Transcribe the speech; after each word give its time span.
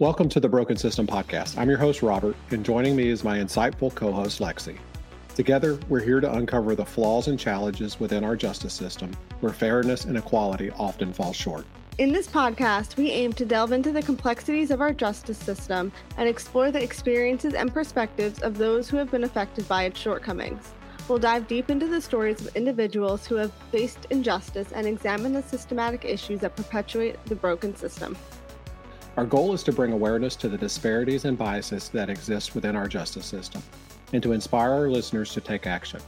Welcome 0.00 0.28
to 0.28 0.38
the 0.38 0.48
Broken 0.48 0.76
System 0.76 1.08
Podcast. 1.08 1.58
I'm 1.58 1.68
your 1.68 1.76
host, 1.76 2.02
Robert, 2.02 2.36
and 2.50 2.64
joining 2.64 2.94
me 2.94 3.08
is 3.08 3.24
my 3.24 3.38
insightful 3.38 3.92
co 3.92 4.12
host, 4.12 4.38
Lexi. 4.38 4.78
Together, 5.34 5.76
we're 5.88 5.98
here 5.98 6.20
to 6.20 6.32
uncover 6.34 6.76
the 6.76 6.84
flaws 6.84 7.26
and 7.26 7.36
challenges 7.36 7.98
within 7.98 8.22
our 8.22 8.36
justice 8.36 8.72
system 8.72 9.10
where 9.40 9.52
fairness 9.52 10.04
and 10.04 10.16
equality 10.16 10.70
often 10.78 11.12
fall 11.12 11.32
short. 11.32 11.66
In 11.98 12.12
this 12.12 12.28
podcast, 12.28 12.96
we 12.96 13.10
aim 13.10 13.32
to 13.32 13.44
delve 13.44 13.72
into 13.72 13.90
the 13.90 14.00
complexities 14.00 14.70
of 14.70 14.80
our 14.80 14.92
justice 14.92 15.36
system 15.36 15.90
and 16.16 16.28
explore 16.28 16.70
the 16.70 16.80
experiences 16.80 17.54
and 17.54 17.74
perspectives 17.74 18.38
of 18.42 18.56
those 18.56 18.88
who 18.88 18.98
have 18.98 19.10
been 19.10 19.24
affected 19.24 19.66
by 19.66 19.82
its 19.82 19.98
shortcomings. 19.98 20.74
We'll 21.08 21.18
dive 21.18 21.48
deep 21.48 21.70
into 21.70 21.88
the 21.88 22.00
stories 22.00 22.40
of 22.40 22.54
individuals 22.54 23.26
who 23.26 23.34
have 23.34 23.52
faced 23.72 24.06
injustice 24.10 24.70
and 24.70 24.86
examine 24.86 25.32
the 25.32 25.42
systematic 25.42 26.04
issues 26.04 26.38
that 26.42 26.54
perpetuate 26.54 27.16
the 27.24 27.34
broken 27.34 27.74
system. 27.74 28.16
Our 29.18 29.26
goal 29.26 29.52
is 29.52 29.64
to 29.64 29.72
bring 29.72 29.92
awareness 29.92 30.36
to 30.36 30.48
the 30.48 30.56
disparities 30.56 31.24
and 31.24 31.36
biases 31.36 31.88
that 31.88 32.08
exist 32.08 32.54
within 32.54 32.76
our 32.76 32.86
justice 32.86 33.26
system 33.26 33.60
and 34.12 34.22
to 34.22 34.30
inspire 34.30 34.70
our 34.70 34.88
listeners 34.88 35.32
to 35.32 35.40
take 35.40 35.66
action. 35.66 35.98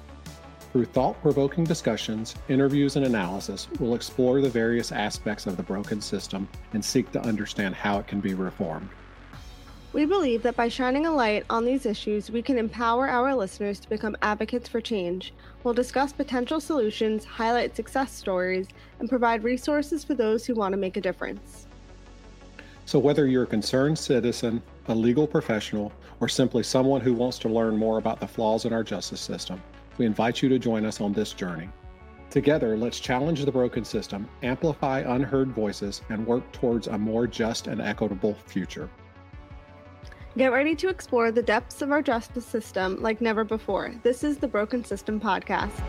Through 0.73 0.85
thought 0.85 1.21
provoking 1.21 1.65
discussions, 1.65 2.37
interviews, 2.49 2.95
and 2.95 3.05
analysis, 3.05 3.67
we'll 3.81 3.97
explore 3.97 4.41
the 4.41 4.49
various 4.49 4.93
aspects 4.93 5.49
of 5.49 5.57
the 5.57 5.63
broken 5.65 6.01
system 6.01 6.49
and 6.73 6.85
seek 6.85 7.11
to 7.11 7.21
understand 7.23 7.75
how 7.75 7.99
it 7.99 8.07
can 8.07 8.21
be 8.21 8.35
reformed. 8.35 8.89
We 9.93 10.05
believe 10.05 10.45
that 10.45 10.55
by 10.55 10.69
shining 10.69 11.07
a 11.07 11.13
light 11.13 11.45
on 11.51 11.65
these 11.65 11.87
issues, 11.87 12.31
we 12.31 12.43
can 12.43 12.59
empower 12.59 13.09
our 13.09 13.35
listeners 13.35 13.81
to 13.81 13.89
become 13.89 14.17
advocates 14.23 14.69
for 14.69 14.81
change. 14.81 15.35
We'll 15.65 15.75
discuss 15.75 16.13
potential 16.13 16.61
solutions, 16.61 17.25
highlight 17.25 17.75
success 17.75 18.13
stories, 18.13 18.69
and 19.01 19.09
provide 19.09 19.43
resources 19.43 20.05
for 20.05 20.15
those 20.15 20.47
who 20.47 20.55
want 20.55 20.75
to 20.75 20.79
make 20.79 20.97
a 20.97 21.01
difference. 21.01 21.67
So, 22.91 22.99
whether 22.99 23.29
you're 23.29 23.45
a 23.45 23.47
concerned 23.47 23.97
citizen, 23.97 24.61
a 24.89 24.95
legal 24.97 25.25
professional, 25.25 25.93
or 26.19 26.29
simply 26.29 26.65
someone 26.65 27.01
who 27.01 27.15
wants 27.15 27.39
to 27.39 27.49
learn 27.49 27.77
more 27.77 27.99
about 27.99 28.19
the 28.19 28.27
flaws 28.27 28.65
in 28.65 28.73
our 28.73 28.83
justice 28.83 29.21
system, 29.21 29.63
we 29.97 30.07
invite 30.07 30.43
you 30.43 30.49
to 30.49 30.59
join 30.59 30.85
us 30.85 31.01
on 31.01 31.13
this 31.13 31.33
journey. 31.33 31.69
Together, 32.31 32.77
let's 32.77 32.99
challenge 32.99 33.45
the 33.45 33.53
broken 33.53 33.85
system, 33.85 34.29
amplify 34.43 35.05
unheard 35.07 35.53
voices, 35.53 36.03
and 36.09 36.27
work 36.27 36.51
towards 36.51 36.89
a 36.89 36.99
more 36.99 37.29
just 37.29 37.69
and 37.69 37.81
equitable 37.81 38.35
future. 38.47 38.91
Get 40.37 40.51
ready 40.51 40.75
to 40.75 40.89
explore 40.89 41.31
the 41.31 41.45
depths 41.45 41.83
of 41.83 41.93
our 41.93 42.03
justice 42.03 42.45
system 42.45 43.01
like 43.01 43.21
never 43.21 43.45
before. 43.45 43.95
This 44.03 44.25
is 44.25 44.39
the 44.39 44.49
Broken 44.49 44.85
System 44.85 45.21
Podcast. 45.21 45.81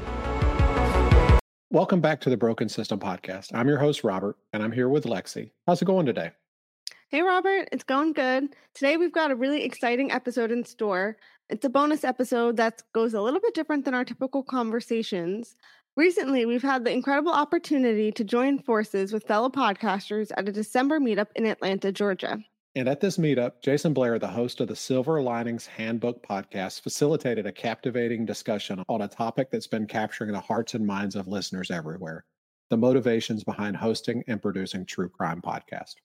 Welcome 1.72 2.00
back 2.00 2.22
to 2.22 2.30
the 2.30 2.38
Broken 2.38 2.70
System 2.70 3.00
Podcast. 3.00 3.56
I'm 3.56 3.68
your 3.68 3.80
host, 3.80 4.04
Robert, 4.04 4.38
and 4.54 4.62
I'm 4.62 4.72
here 4.72 4.88
with 4.88 5.06
Lexi. 5.06 5.50
How's 5.66 5.82
it 5.82 5.86
going 5.86 6.06
today? 6.06 6.34
Hey, 7.12 7.24
Robert, 7.24 7.68
it's 7.74 7.84
going 7.84 8.14
good. 8.14 8.56
Today, 8.74 8.96
we've 8.96 9.12
got 9.12 9.32
a 9.32 9.36
really 9.36 9.66
exciting 9.66 10.14
episode 10.14 10.50
in 10.50 10.64
store. 10.64 11.18
It's 11.50 11.66
a 11.66 11.70
bonus 11.70 12.06
episode 12.06 12.56
that 12.56 12.84
goes 12.94 13.14
a 13.14 13.20
little 13.20 13.42
bit 13.42 13.54
different 13.54 13.84
than 13.84 13.94
our 13.94 14.06
typical 14.06 14.44
conversations. 14.44 15.58
Recently, 15.98 16.46
we've 16.46 16.62
had 16.62 16.86
the 16.86 16.94
incredible 16.94 17.34
opportunity 17.34 18.14
to 18.14 18.24
join 18.24 18.60
forces 18.60 19.12
with 19.12 19.28
fellow 19.28 19.50
podcasters 19.50 20.32
at 20.38 20.48
a 20.48 20.54
December 20.54 21.02
meetup 21.02 21.28
in 21.36 21.46
Atlanta, 21.46 21.92
Georgia. 21.92 22.40
And 22.76 22.88
at 22.88 23.02
this 23.02 23.18
meetup, 23.18 23.62
Jason 23.62 23.94
Blair, 23.94 24.18
the 24.18 24.30
host 24.30 24.62
of 24.62 24.70
the 24.70 24.76
Silver 24.78 25.22
Linings 25.22 25.66
Handbook 25.66 26.26
podcast, 26.26 26.80
facilitated 26.82 27.46
a 27.46 27.52
captivating 27.52 28.26
discussion 28.26 28.86
on 28.88 29.02
a 29.02 29.10
topic 29.10 29.52
that's 29.52 29.68
been 29.68 29.86
capturing 29.86 30.32
the 30.32 30.40
hearts 30.40 30.76
and 30.76 30.88
minds 30.88 31.18
of 31.18 31.28
listeners 31.28 31.72
everywhere 31.72 32.24
the 32.70 32.78
motivations 32.78 33.44
behind 33.44 33.76
hosting 33.76 34.24
and 34.30 34.42
producing 34.42 34.86
true 34.86 35.10
crime 35.10 35.42
podcast. 35.42 35.96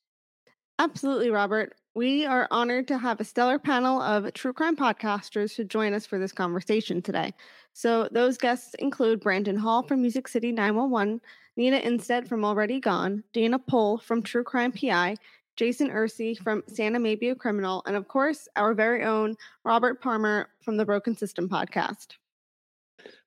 Absolutely, 0.78 1.30
Robert. 1.30 1.74
We 1.94 2.26
are 2.26 2.46
honored 2.50 2.86
to 2.88 2.98
have 2.98 3.18
a 3.18 3.24
stellar 3.24 3.58
panel 3.58 4.02
of 4.02 4.30
true 4.34 4.52
crime 4.52 4.76
podcasters 4.76 5.56
who 5.56 5.64
join 5.64 5.94
us 5.94 6.04
for 6.04 6.18
this 6.18 6.32
conversation 6.32 7.00
today. 7.00 7.32
So, 7.72 8.08
those 8.12 8.36
guests 8.36 8.74
include 8.74 9.20
Brandon 9.20 9.56
Hall 9.56 9.82
from 9.82 10.02
Music 10.02 10.28
City 10.28 10.52
911, 10.52 11.22
Nina 11.56 11.78
Instead 11.78 12.28
from 12.28 12.44
Already 12.44 12.78
Gone, 12.78 13.24
Dana 13.32 13.58
Pohl 13.58 13.96
from 13.96 14.22
True 14.22 14.44
Crime 14.44 14.70
PI, 14.70 15.16
Jason 15.56 15.88
Ursay 15.88 16.38
from 16.38 16.62
Santa 16.66 16.98
May 16.98 17.14
Be 17.14 17.30
a 17.30 17.34
Criminal, 17.34 17.82
and 17.86 17.96
of 17.96 18.08
course, 18.08 18.46
our 18.56 18.74
very 18.74 19.02
own 19.02 19.34
Robert 19.64 20.02
Palmer 20.02 20.50
from 20.60 20.76
the 20.76 20.84
Broken 20.84 21.16
System 21.16 21.48
podcast. 21.48 22.16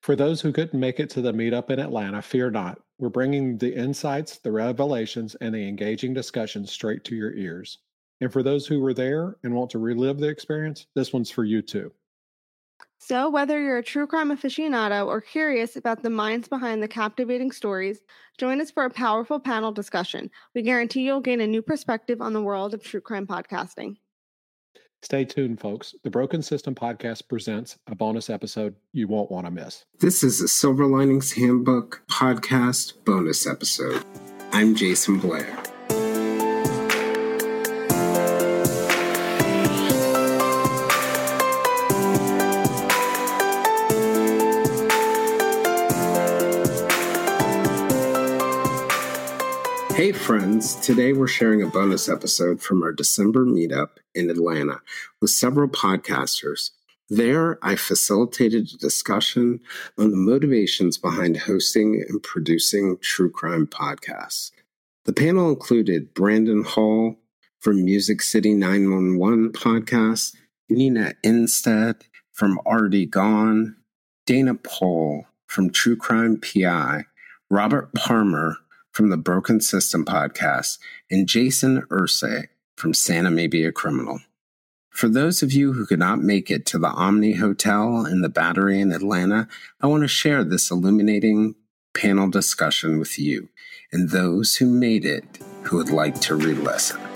For 0.00 0.16
those 0.16 0.40
who 0.40 0.52
couldn't 0.52 0.78
make 0.78 1.00
it 1.00 1.10
to 1.10 1.22
the 1.22 1.32
meetup 1.32 1.70
in 1.70 1.78
Atlanta, 1.78 2.22
fear 2.22 2.50
not. 2.50 2.80
We're 2.98 3.08
bringing 3.08 3.58
the 3.58 3.74
insights, 3.74 4.38
the 4.38 4.52
revelations, 4.52 5.34
and 5.36 5.54
the 5.54 5.66
engaging 5.66 6.14
discussions 6.14 6.70
straight 6.70 7.04
to 7.04 7.14
your 7.14 7.32
ears. 7.32 7.78
And 8.20 8.32
for 8.32 8.42
those 8.42 8.66
who 8.66 8.80
were 8.80 8.94
there 8.94 9.36
and 9.42 9.54
want 9.54 9.70
to 9.70 9.78
relive 9.78 10.18
the 10.18 10.28
experience, 10.28 10.86
this 10.94 11.12
one's 11.12 11.30
for 11.30 11.44
you 11.44 11.62
too. 11.62 11.92
So, 12.98 13.30
whether 13.30 13.58
you're 13.58 13.78
a 13.78 13.82
true 13.82 14.06
crime 14.06 14.28
aficionado 14.28 15.06
or 15.06 15.22
curious 15.22 15.76
about 15.76 16.02
the 16.02 16.10
minds 16.10 16.48
behind 16.48 16.82
the 16.82 16.88
captivating 16.88 17.50
stories, 17.50 18.02
join 18.36 18.60
us 18.60 18.70
for 18.70 18.84
a 18.84 18.90
powerful 18.90 19.40
panel 19.40 19.72
discussion. 19.72 20.30
We 20.54 20.60
guarantee 20.60 21.06
you'll 21.06 21.22
gain 21.22 21.40
a 21.40 21.46
new 21.46 21.62
perspective 21.62 22.20
on 22.20 22.34
the 22.34 22.42
world 22.42 22.74
of 22.74 22.82
true 22.82 23.00
crime 23.00 23.26
podcasting. 23.26 23.96
Stay 25.02 25.24
tuned, 25.24 25.60
folks. 25.60 25.94
The 26.02 26.10
Broken 26.10 26.42
System 26.42 26.74
podcast 26.74 27.26
presents 27.28 27.78
a 27.86 27.94
bonus 27.94 28.28
episode 28.28 28.74
you 28.92 29.08
won't 29.08 29.30
want 29.30 29.46
to 29.46 29.50
miss. 29.50 29.84
This 29.98 30.22
is 30.22 30.40
a 30.42 30.48
Silver 30.48 30.86
Linings 30.86 31.32
Handbook 31.32 32.02
podcast 32.10 32.92
bonus 33.04 33.46
episode. 33.46 34.04
I'm 34.52 34.74
Jason 34.74 35.18
Blair. 35.18 35.69
Hey 50.10 50.18
friends, 50.18 50.74
today 50.74 51.12
we're 51.12 51.28
sharing 51.28 51.62
a 51.62 51.68
bonus 51.68 52.08
episode 52.08 52.60
from 52.60 52.82
our 52.82 52.90
December 52.90 53.46
meetup 53.46 53.90
in 54.12 54.28
Atlanta 54.28 54.80
with 55.20 55.30
several 55.30 55.68
podcasters. 55.68 56.70
There, 57.08 57.60
I 57.62 57.76
facilitated 57.76 58.72
a 58.74 58.76
discussion 58.76 59.60
on 59.96 60.10
the 60.10 60.16
motivations 60.16 60.98
behind 60.98 61.36
hosting 61.36 62.04
and 62.08 62.20
producing 62.24 62.98
true 63.00 63.30
crime 63.30 63.68
podcasts. 63.68 64.50
The 65.04 65.12
panel 65.12 65.48
included 65.48 66.12
Brandon 66.12 66.64
Hall 66.64 67.14
from 67.60 67.84
Music 67.84 68.20
City 68.20 68.52
911 68.52 69.52
podcast, 69.52 70.34
Nina 70.68 71.14
Instead 71.22 72.04
from 72.32 72.58
Already 72.66 73.06
Gone, 73.06 73.76
Dana 74.26 74.56
Pohl 74.56 75.26
from 75.46 75.70
True 75.70 75.94
Crime 75.94 76.40
PI, 76.40 77.04
Robert 77.48 77.94
Palmer 77.94 78.56
from 78.92 79.10
the 79.10 79.16
Broken 79.16 79.60
System 79.60 80.04
podcast, 80.04 80.78
and 81.10 81.26
Jason 81.26 81.82
Ursay 81.90 82.48
from 82.76 82.94
Santa 82.94 83.30
May 83.30 83.46
Be 83.46 83.64
a 83.64 83.72
Criminal. 83.72 84.20
For 84.90 85.08
those 85.08 85.42
of 85.42 85.52
you 85.52 85.72
who 85.72 85.86
could 85.86 85.98
not 85.98 86.22
make 86.22 86.50
it 86.50 86.66
to 86.66 86.78
the 86.78 86.88
Omni 86.88 87.34
Hotel 87.34 88.04
in 88.04 88.22
the 88.22 88.28
Battery 88.28 88.80
in 88.80 88.92
Atlanta, 88.92 89.48
I 89.80 89.86
want 89.86 90.02
to 90.02 90.08
share 90.08 90.44
this 90.44 90.70
illuminating 90.70 91.54
panel 91.94 92.28
discussion 92.28 92.98
with 92.98 93.18
you 93.18 93.48
and 93.92 94.10
those 94.10 94.56
who 94.56 94.66
made 94.66 95.04
it 95.04 95.24
who 95.64 95.76
would 95.76 95.90
like 95.90 96.20
to 96.22 96.34
re 96.34 96.54
listen. 96.54 97.09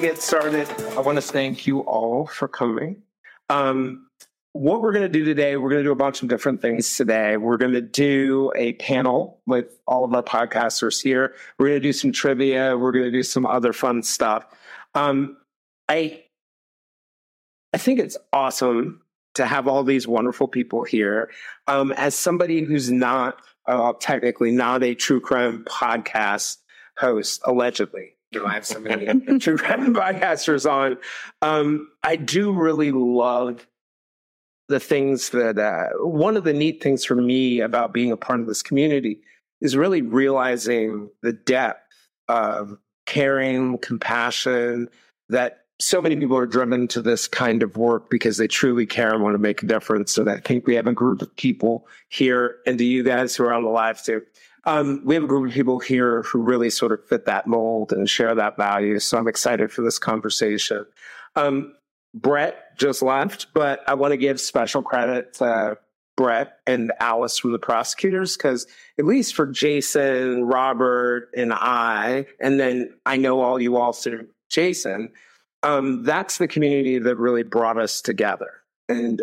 To 0.00 0.06
get 0.06 0.22
started. 0.22 0.68
I 0.96 1.00
want 1.00 1.16
to 1.16 1.22
thank 1.22 1.66
you 1.66 1.80
all 1.80 2.26
for 2.26 2.46
coming. 2.46 3.02
Um, 3.48 4.06
what 4.52 4.80
we're 4.80 4.92
going 4.92 5.04
to 5.04 5.08
do 5.08 5.24
today, 5.24 5.56
we're 5.56 5.70
going 5.70 5.80
to 5.80 5.88
do 5.88 5.92
a 5.92 5.96
bunch 5.96 6.22
of 6.22 6.28
different 6.28 6.62
things 6.62 6.96
today. 6.96 7.36
We're 7.36 7.56
going 7.56 7.72
to 7.72 7.80
do 7.80 8.52
a 8.54 8.74
panel 8.74 9.40
with 9.46 9.66
all 9.86 10.04
of 10.04 10.14
our 10.14 10.22
podcasters 10.22 11.02
here. 11.02 11.34
We're 11.58 11.68
going 11.68 11.80
to 11.80 11.88
do 11.88 11.92
some 11.92 12.12
trivia. 12.12 12.76
We're 12.76 12.92
going 12.92 13.06
to 13.06 13.10
do 13.10 13.22
some 13.22 13.44
other 13.44 13.72
fun 13.72 14.02
stuff. 14.02 14.46
Um, 14.94 15.36
I 15.88 16.22
I 17.72 17.78
think 17.78 17.98
it's 17.98 18.16
awesome 18.32 19.02
to 19.34 19.46
have 19.46 19.68
all 19.68 19.84
these 19.84 20.06
wonderful 20.06 20.48
people 20.48 20.84
here. 20.84 21.30
Um, 21.66 21.92
as 21.92 22.14
somebody 22.14 22.62
who's 22.62 22.90
not 22.90 23.40
uh, 23.66 23.92
technically 24.00 24.52
not 24.52 24.82
a 24.82 24.94
true 24.94 25.20
crime 25.20 25.64
podcast 25.64 26.58
host, 26.96 27.40
allegedly, 27.44 28.14
I 28.34 28.52
have 28.52 28.66
so 28.66 28.78
many 28.78 29.06
true 29.38 29.56
crime 29.56 29.94
podcasters 29.94 30.70
on. 30.70 30.98
Um, 31.42 31.88
I 32.02 32.16
do 32.16 32.52
really 32.52 32.92
love 32.92 33.66
the 34.68 34.80
things 34.80 35.30
that 35.30 35.58
uh, 35.58 35.96
one 36.06 36.36
of 36.36 36.44
the 36.44 36.52
neat 36.52 36.82
things 36.82 37.04
for 37.04 37.14
me 37.14 37.60
about 37.60 37.94
being 37.94 38.12
a 38.12 38.16
part 38.16 38.40
of 38.40 38.46
this 38.46 38.62
community 38.62 39.20
is 39.60 39.76
really 39.76 40.02
realizing 40.02 41.08
the 41.22 41.32
depth 41.32 41.80
of 42.28 42.76
caring, 43.06 43.78
compassion 43.78 44.88
that 45.30 45.64
so 45.80 46.02
many 46.02 46.16
people 46.16 46.36
are 46.36 46.46
driven 46.46 46.88
to 46.88 47.00
this 47.00 47.28
kind 47.28 47.62
of 47.62 47.76
work 47.76 48.10
because 48.10 48.36
they 48.36 48.48
truly 48.48 48.84
care 48.84 49.14
and 49.14 49.22
want 49.22 49.34
to 49.34 49.38
make 49.38 49.62
a 49.62 49.66
difference. 49.66 50.18
And 50.18 50.28
I 50.28 50.38
think 50.38 50.66
we 50.66 50.74
have 50.74 50.86
a 50.86 50.92
group 50.92 51.22
of 51.22 51.34
people 51.36 51.86
here, 52.08 52.56
and 52.66 52.76
to 52.78 52.84
you 52.84 53.02
guys 53.02 53.36
who 53.36 53.44
are 53.44 53.54
on 53.54 53.62
the 53.62 53.70
live 53.70 54.02
too, 54.02 54.22
um, 54.68 55.00
we 55.02 55.14
have 55.14 55.24
a 55.24 55.26
group 55.26 55.48
of 55.48 55.54
people 55.54 55.78
here 55.78 56.22
who 56.24 56.42
really 56.42 56.68
sort 56.68 56.92
of 56.92 57.02
fit 57.08 57.24
that 57.24 57.46
mold 57.46 57.90
and 57.90 58.08
share 58.08 58.34
that 58.34 58.58
value. 58.58 58.98
So 58.98 59.16
I'm 59.16 59.26
excited 59.26 59.72
for 59.72 59.80
this 59.80 59.98
conversation. 59.98 60.84
Um, 61.36 61.74
Brett 62.12 62.76
just 62.76 63.00
left, 63.00 63.46
but 63.54 63.80
I 63.88 63.94
want 63.94 64.12
to 64.12 64.18
give 64.18 64.38
special 64.38 64.82
credit 64.82 65.32
to 65.34 65.78
Brett 66.18 66.58
and 66.66 66.92
Alice 67.00 67.38
from 67.38 67.52
the 67.52 67.58
prosecutors 67.58 68.36
because 68.36 68.66
at 68.98 69.06
least 69.06 69.34
for 69.34 69.46
Jason, 69.46 70.44
Robert, 70.44 71.30
and 71.34 71.54
I, 71.54 72.26
and 72.38 72.60
then 72.60 72.92
I 73.06 73.16
know 73.16 73.40
all 73.40 73.58
you 73.58 73.76
all 73.76 73.94
through 73.94 74.28
Jason, 74.50 75.12
um, 75.62 76.02
that's 76.02 76.36
the 76.36 76.48
community 76.48 76.98
that 76.98 77.16
really 77.16 77.42
brought 77.42 77.78
us 77.78 78.02
together. 78.02 78.50
And 78.86 79.22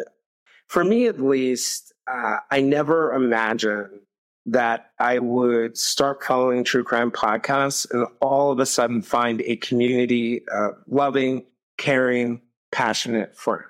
for 0.69 0.83
me, 0.83 1.05
at 1.05 1.19
least, 1.19 1.93
uh, 2.11 2.37
I 2.49 2.61
never 2.61 3.13
imagined 3.13 3.99
that 4.45 4.91
I 4.99 5.19
would 5.19 5.77
start 5.77 6.23
following 6.23 6.63
true 6.63 6.83
crime 6.83 7.11
podcasts 7.11 7.89
and 7.91 8.07
all 8.21 8.51
of 8.51 8.59
a 8.59 8.65
sudden 8.65 9.01
find 9.01 9.41
a 9.41 9.55
community 9.55 10.43
of 10.51 10.75
loving, 10.87 11.45
caring, 11.77 12.41
passionate 12.71 13.35
friends, 13.35 13.65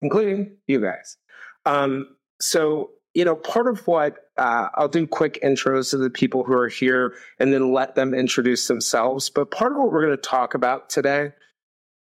including 0.00 0.56
you 0.66 0.80
guys. 0.80 1.18
Um, 1.66 2.16
so, 2.40 2.90
you 3.12 3.24
know, 3.24 3.36
part 3.36 3.66
of 3.66 3.86
what 3.86 4.16
uh, 4.38 4.68
I'll 4.74 4.88
do 4.88 5.06
quick 5.06 5.38
intros 5.42 5.90
to 5.90 5.98
the 5.98 6.10
people 6.10 6.44
who 6.44 6.52
are 6.54 6.68
here 6.68 7.14
and 7.38 7.52
then 7.52 7.72
let 7.72 7.94
them 7.94 8.14
introduce 8.14 8.68
themselves. 8.68 9.28
But 9.30 9.50
part 9.50 9.72
of 9.72 9.78
what 9.78 9.92
we're 9.92 10.04
going 10.04 10.16
to 10.16 10.22
talk 10.22 10.54
about 10.54 10.88
today 10.88 11.32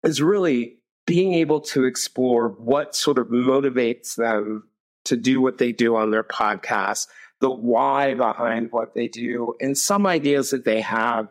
is 0.04 0.22
really 0.22 0.78
being 1.06 1.34
able 1.34 1.60
to 1.60 1.86
explore 1.86 2.50
what 2.50 2.96
sort 2.96 3.18
of 3.18 3.28
motivates 3.28 4.16
them 4.16 4.64
to 5.06 5.18
do 5.18 5.42
what 5.42 5.58
they 5.58 5.72
do 5.72 5.96
on 5.96 6.12
their 6.12 6.24
podcast, 6.24 7.08
the 7.44 7.52
why 7.52 8.14
behind 8.14 8.72
what 8.72 8.94
they 8.96 9.10
do, 9.10 9.54
and 9.60 9.78
some 9.78 10.08
ideas 10.08 10.52
that 10.52 10.64
they 10.64 10.80
have 10.80 11.28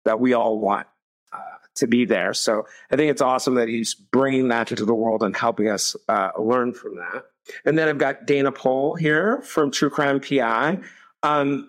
that 0.07 0.19
we 0.19 0.33
all 0.33 0.59
want 0.59 0.87
uh, 1.33 1.41
to 1.75 1.87
be 1.87 2.07
there. 2.07 2.33
So 2.33 2.67
I 2.91 2.97
think 2.97 3.11
it's 3.11 3.21
awesome 3.21 3.57
that 3.57 3.69
he's 3.69 3.95
bringing 3.95 4.49
that 4.49 4.71
into 4.71 4.87
the 4.87 4.95
world 4.95 5.23
and 5.23 5.37
helping 5.37 5.69
us 5.69 5.95
uh, 6.09 6.31
learn 6.39 6.73
from 6.73 6.97
that. 6.97 7.27
And 7.67 7.77
then 7.77 7.89
I've 7.89 7.99
got 7.99 8.27
Dana 8.27 8.53
Pohl 8.53 8.95
here 8.95 9.43
from 9.43 9.71
True 9.71 9.91
Crime 9.91 10.21
PI. 10.21 10.79
Um, 11.23 11.69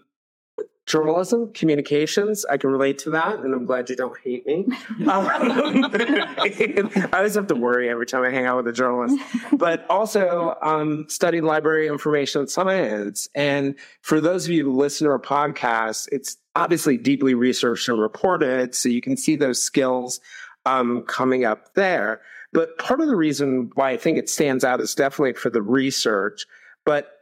journalism, 0.90 1.54
communications. 1.54 2.46
I 2.46 2.58
can 2.58 2.72
relate 2.72 2.98
to 3.00 3.12
that, 3.12 3.40
and 3.40 3.54
I'm 3.54 3.66
glad 3.66 3.90
you 3.92 3.96
don't 3.96 4.20
hate 4.20 4.46
me. 4.46 4.66
Um, 5.10 5.28
I 5.32 7.10
always 7.14 7.36
have 7.36 7.48
to 7.48 7.56
worry 7.56 7.90
every 7.90 8.06
time 8.06 8.24
I 8.24 8.30
hang 8.30 8.46
out 8.46 8.58
with 8.58 8.68
a 8.68 8.74
journalist. 8.74 9.18
But 9.54 9.86
also 9.90 10.56
um, 10.62 11.06
studied 11.08 11.42
library 11.42 11.88
information 11.88 12.48
science. 12.48 13.28
And 13.34 13.76
for 14.02 14.20
those 14.20 14.46
of 14.46 14.52
you 14.52 14.66
who 14.66 14.76
listen 14.76 15.06
to 15.06 15.12
our 15.12 15.20
podcast, 15.20 16.10
it's 16.12 16.38
obviously 16.56 16.98
deeply 16.98 17.34
researched 17.34 17.88
and 17.88 18.00
reported, 18.00 18.76
so 18.76 18.90
you 18.90 19.02
can 19.02 19.16
see 19.16 19.36
those 19.36 19.62
skills 19.62 20.20
um, 20.66 21.04
coming 21.04 21.46
up 21.46 21.74
there. 21.76 22.22
But 22.52 22.78
part 22.78 23.02
of 23.02 23.08
the 23.08 23.16
reason 23.16 23.72
why 23.76 23.92
I 23.92 23.98
think 23.98 24.18
it 24.18 24.30
stands 24.30 24.64
out 24.64 24.82
is 24.82 24.96
definitely 24.96 25.34
for 25.34 25.50
the 25.50 25.62
research. 25.62 26.46
But 26.86 27.19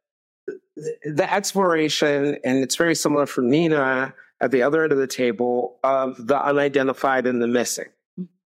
the 0.75 1.27
exploration, 1.33 2.37
and 2.43 2.63
it's 2.63 2.75
very 2.75 2.95
similar 2.95 3.25
for 3.25 3.41
Nina 3.41 4.13
at 4.41 4.51
the 4.51 4.61
other 4.61 4.83
end 4.83 4.91
of 4.91 4.97
the 4.97 5.07
table, 5.07 5.79
of 5.83 6.27
the 6.27 6.39
unidentified 6.39 7.25
and 7.25 7.41
the 7.41 7.47
missing. 7.47 7.87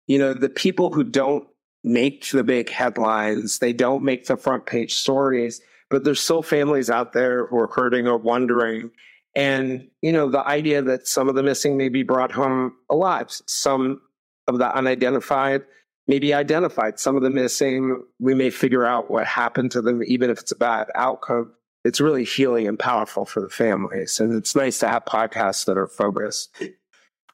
You 0.06 0.19
know, 0.19 0.35
the 0.35 0.49
people 0.49 0.93
who 0.93 1.05
don't 1.05 1.46
make 1.82 2.29
the 2.31 2.44
big 2.44 2.70
headlines, 2.70 3.58
they 3.58 3.73
don't 3.73 4.02
make 4.02 4.26
the 4.26 4.37
front 4.37 4.67
page 4.67 4.94
stories, 4.94 5.61
but 5.91 6.05
there's 6.05 6.20
still 6.20 6.43
families 6.43 6.88
out 6.88 7.12
there 7.12 7.46
who 7.46 7.58
are 7.58 7.67
hurting 7.69 8.08
or 8.08 8.17
wondering. 8.17 8.91
And, 9.37 9.88
you 10.00 10.12
know, 10.12 10.31
the 10.31 10.46
idea 10.46 10.81
that 10.81 11.06
some 11.06 11.29
of 11.29 11.35
the 11.35 11.43
missing 11.43 11.76
may 11.76 11.91
be 11.91 12.02
brought 12.02 12.32
home 12.32 12.75
alive, 12.88 13.26
some 13.46 14.00
of 14.46 14.58
the 14.58 14.75
unidentified 14.75 15.65
may 16.06 16.19
be 16.19 16.32
identified, 16.32 16.98
some 16.98 17.17
of 17.17 17.22
the 17.22 17.31
missing, 17.31 18.03
we 18.19 18.34
may 18.34 18.51
figure 18.51 18.84
out 18.84 19.10
what 19.10 19.27
happened 19.27 19.70
to 19.72 19.82
them, 19.82 20.03
even 20.06 20.31
if 20.31 20.39
it's 20.39 20.53
a 20.53 20.56
bad 20.56 20.89
outcome 20.94 21.53
it's 21.84 22.00
really 22.00 22.24
healing 22.24 22.67
and 22.67 22.79
powerful 22.79 23.24
for 23.26 23.41
the 23.41 23.50
families. 23.50 24.19
And 24.19 24.32
it's 24.34 24.56
nice 24.56 24.79
to 24.81 24.88
have 24.88 25.05
podcasts 25.05 25.67
that 25.67 25.76
are 25.76 25.86
focused 25.86 26.56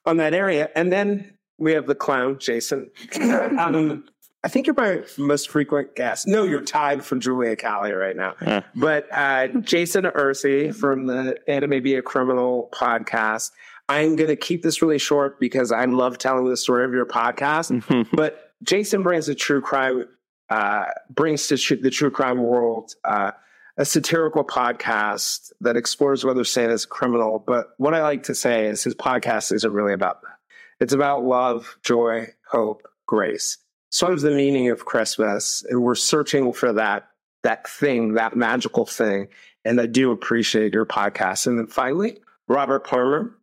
on 0.05 0.17
that 0.17 0.33
area. 0.33 0.69
And 0.75 0.91
then 0.91 1.37
we 1.57 1.71
have 1.73 1.87
the 1.87 1.95
clown, 1.95 2.37
Jason. 2.39 2.91
um, 3.21 4.03
I 4.43 4.47
think 4.47 4.67
you're 4.67 4.75
my 4.75 5.03
most 5.17 5.49
frequent 5.49 5.95
guest. 5.95 6.27
No, 6.27 6.43
you're 6.43 6.61
tied 6.61 7.03
for 7.05 7.15
Julia 7.15 7.55
Cali 7.55 7.91
right 7.91 8.15
now. 8.15 8.35
Yeah. 8.41 8.63
But 8.75 9.07
uh, 9.11 9.47
Jason 9.59 10.05
Ursi 10.05 10.75
from 10.75 11.05
the 11.05 11.37
Santa 11.45 11.67
May 11.67 11.79
Be 11.79 11.95
a 11.95 12.01
Criminal 12.01 12.69
podcast. 12.73 13.51
I'm 13.87 14.15
going 14.15 14.29
to 14.29 14.35
keep 14.35 14.63
this 14.63 14.81
really 14.81 14.97
short 14.97 15.39
because 15.39 15.71
I 15.71 15.85
love 15.85 16.17
telling 16.17 16.49
the 16.49 16.57
story 16.57 16.85
of 16.85 16.91
your 16.91 17.05
podcast. 17.05 17.71
Mm-hmm. 17.71 18.15
But 18.15 18.53
Jason 18.63 19.03
brings 19.03 19.27
the 19.27 19.35
true 19.35 19.61
crime, 19.61 20.07
uh, 20.49 20.85
brings 21.09 21.47
to 21.47 21.75
the 21.75 21.89
true 21.89 22.09
crime 22.09 22.41
world 22.41 22.95
uh, 23.03 23.31
a 23.77 23.85
satirical 23.85 24.43
podcast 24.43 25.51
that 25.61 25.77
explores 25.77 26.23
whether 26.23 26.43
Santa 26.43 26.73
is 26.73 26.83
a 26.83 26.87
criminal. 26.87 27.43
But 27.45 27.69
what 27.77 27.93
I 27.93 28.01
like 28.01 28.23
to 28.23 28.35
say 28.35 28.65
is 28.65 28.83
his 28.83 28.95
podcast 28.95 29.51
isn't 29.51 29.71
really 29.71 29.93
about 29.93 30.21
that. 30.21 30.37
It's 30.79 30.93
about 30.93 31.23
love, 31.23 31.77
joy, 31.83 32.27
hope, 32.49 32.87
grace. 33.07 33.57
Sort 33.91 34.13
of 34.13 34.21
the 34.21 34.31
meaning 34.31 34.69
of 34.69 34.85
Christmas. 34.85 35.63
And 35.69 35.81
we're 35.81 35.95
searching 35.95 36.51
for 36.53 36.73
that, 36.73 37.09
that 37.43 37.67
thing, 37.67 38.13
that 38.13 38.35
magical 38.35 38.85
thing. 38.85 39.27
And 39.63 39.79
I 39.79 39.85
do 39.85 40.11
appreciate 40.11 40.73
your 40.73 40.85
podcast. 40.85 41.45
And 41.45 41.59
then 41.59 41.67
finally, 41.67 42.19
Robert 42.47 42.85
Palmer. 42.85 43.35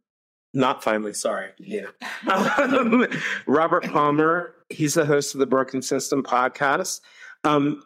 Not 0.54 0.82
finally, 0.82 1.12
sorry. 1.12 1.50
Yeah. 1.58 1.86
Robert 3.46 3.84
Palmer, 3.84 4.54
he's 4.70 4.94
the 4.94 5.04
host 5.04 5.34
of 5.34 5.40
the 5.40 5.46
Broken 5.46 5.82
System 5.82 6.22
podcast. 6.22 7.00
Um, 7.44 7.82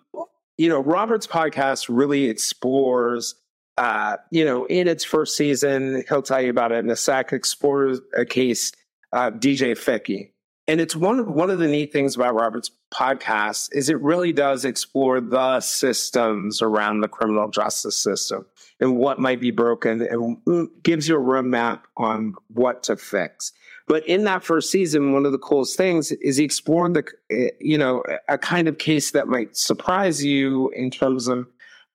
you 0.63 0.69
know, 0.69 0.79
Robert's 0.79 1.27
podcast 1.27 1.87
really 1.89 2.27
explores, 2.27 3.35
uh, 3.79 4.19
you 4.31 4.45
know, 4.45 4.65
in 4.67 4.87
its 4.87 5.03
first 5.03 5.37
season, 5.37 6.05
he'll 6.09 6.23
tell 6.23 6.41
you 6.41 6.51
about 6.51 6.71
it 6.71 6.85
in 6.85 6.89
a 6.89 6.95
sec, 6.95 7.33
explores 7.33 7.99
a 8.17 8.25
case, 8.25 8.71
uh, 9.13 9.33
DJ 9.33 9.73
Ficky. 9.73 10.31
and 10.69 10.81
it's 10.81 10.95
one 10.95 11.19
of 11.19 11.27
one 11.27 11.51
of 11.51 11.59
the 11.59 11.67
neat 11.67 11.93
things 11.93 12.15
about 12.15 12.37
Robert's 12.37 12.71
podcast 12.95 13.71
is 13.73 13.89
it 13.89 14.01
really 14.01 14.33
does 14.33 14.65
explore 14.65 15.21
the 15.21 15.59
systems 15.59 16.63
around 16.63 17.01
the 17.01 17.09
criminal 17.09 17.49
justice 17.51 17.97
system 17.97 18.47
and 18.79 18.97
what 18.97 19.19
might 19.19 19.41
be 19.41 19.51
broken 19.51 20.01
and 20.01 20.69
gives 20.85 21.09
you 21.09 21.17
a 21.17 21.21
roadmap 21.21 21.81
on 21.97 22.35
what 22.47 22.85
to 22.85 22.97
fix. 22.97 23.51
But 23.93 24.09
in 24.09 24.25
that 24.25 24.43
first 24.43 24.71
season, 24.71 25.13
one 25.13 25.27
of 25.27 25.33
the 25.33 25.39
coolest 25.39 25.77
things 25.77 26.13
is 26.13 26.39
he 26.39 26.45
explored 26.45 26.95
the, 26.95 27.05
eh, 27.31 27.51
you 27.61 27.77
know, 27.77 28.03
a 28.27 28.39
kind 28.39 28.67
of 28.67 28.79
case 28.79 29.11
that 29.11 29.29
might 29.29 29.55
surprise 29.55 30.25
you 30.25 30.71
in 30.71 30.91
terms 30.91 31.29
of 31.29 31.47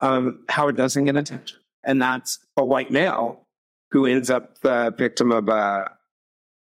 um, 0.02 0.46
how 0.48 0.68
it 0.68 0.76
doesn't 0.76 1.06
get 1.06 1.16
attention. 1.16 1.58
And 1.84 2.00
that's 2.00 2.38
a 2.56 2.64
white 2.64 2.92
male 2.92 3.42
who 3.90 4.06
ends 4.06 4.30
up 4.30 4.60
the 4.60 4.94
victim 4.96 5.32
of 5.32 5.50
a, 5.50 5.90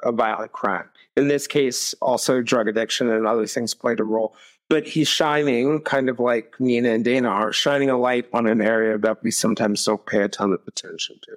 a 0.04 0.12
violent 0.12 0.52
crime. 0.52 0.88
In 1.18 1.30
this 1.30 1.48
case, 1.48 1.96
also 2.00 2.44
drug 2.44 2.68
addiction 2.68 3.10
and 3.10 3.26
other 3.26 3.48
things 3.48 3.74
played 3.74 4.00
a 4.00 4.04
role. 4.04 4.36
But 4.70 4.86
he's 4.86 5.08
shining, 5.08 5.82
kind 5.82 6.10
of 6.10 6.20
like 6.20 6.54
Nina 6.60 6.90
and 6.90 7.04
Dana 7.04 7.30
are, 7.30 7.52
shining 7.52 7.90
a 7.90 7.98
light 7.98 8.28
on 8.34 8.46
an 8.46 8.62
area 8.62 9.00
that 9.00 9.24
we 9.24 9.32
sometimes 9.32 9.84
don't 9.84 10.06
pay 10.06 10.22
a 10.22 10.28
ton 10.28 10.54
of 10.54 10.62
attention 10.68 11.16
to. 11.24 11.32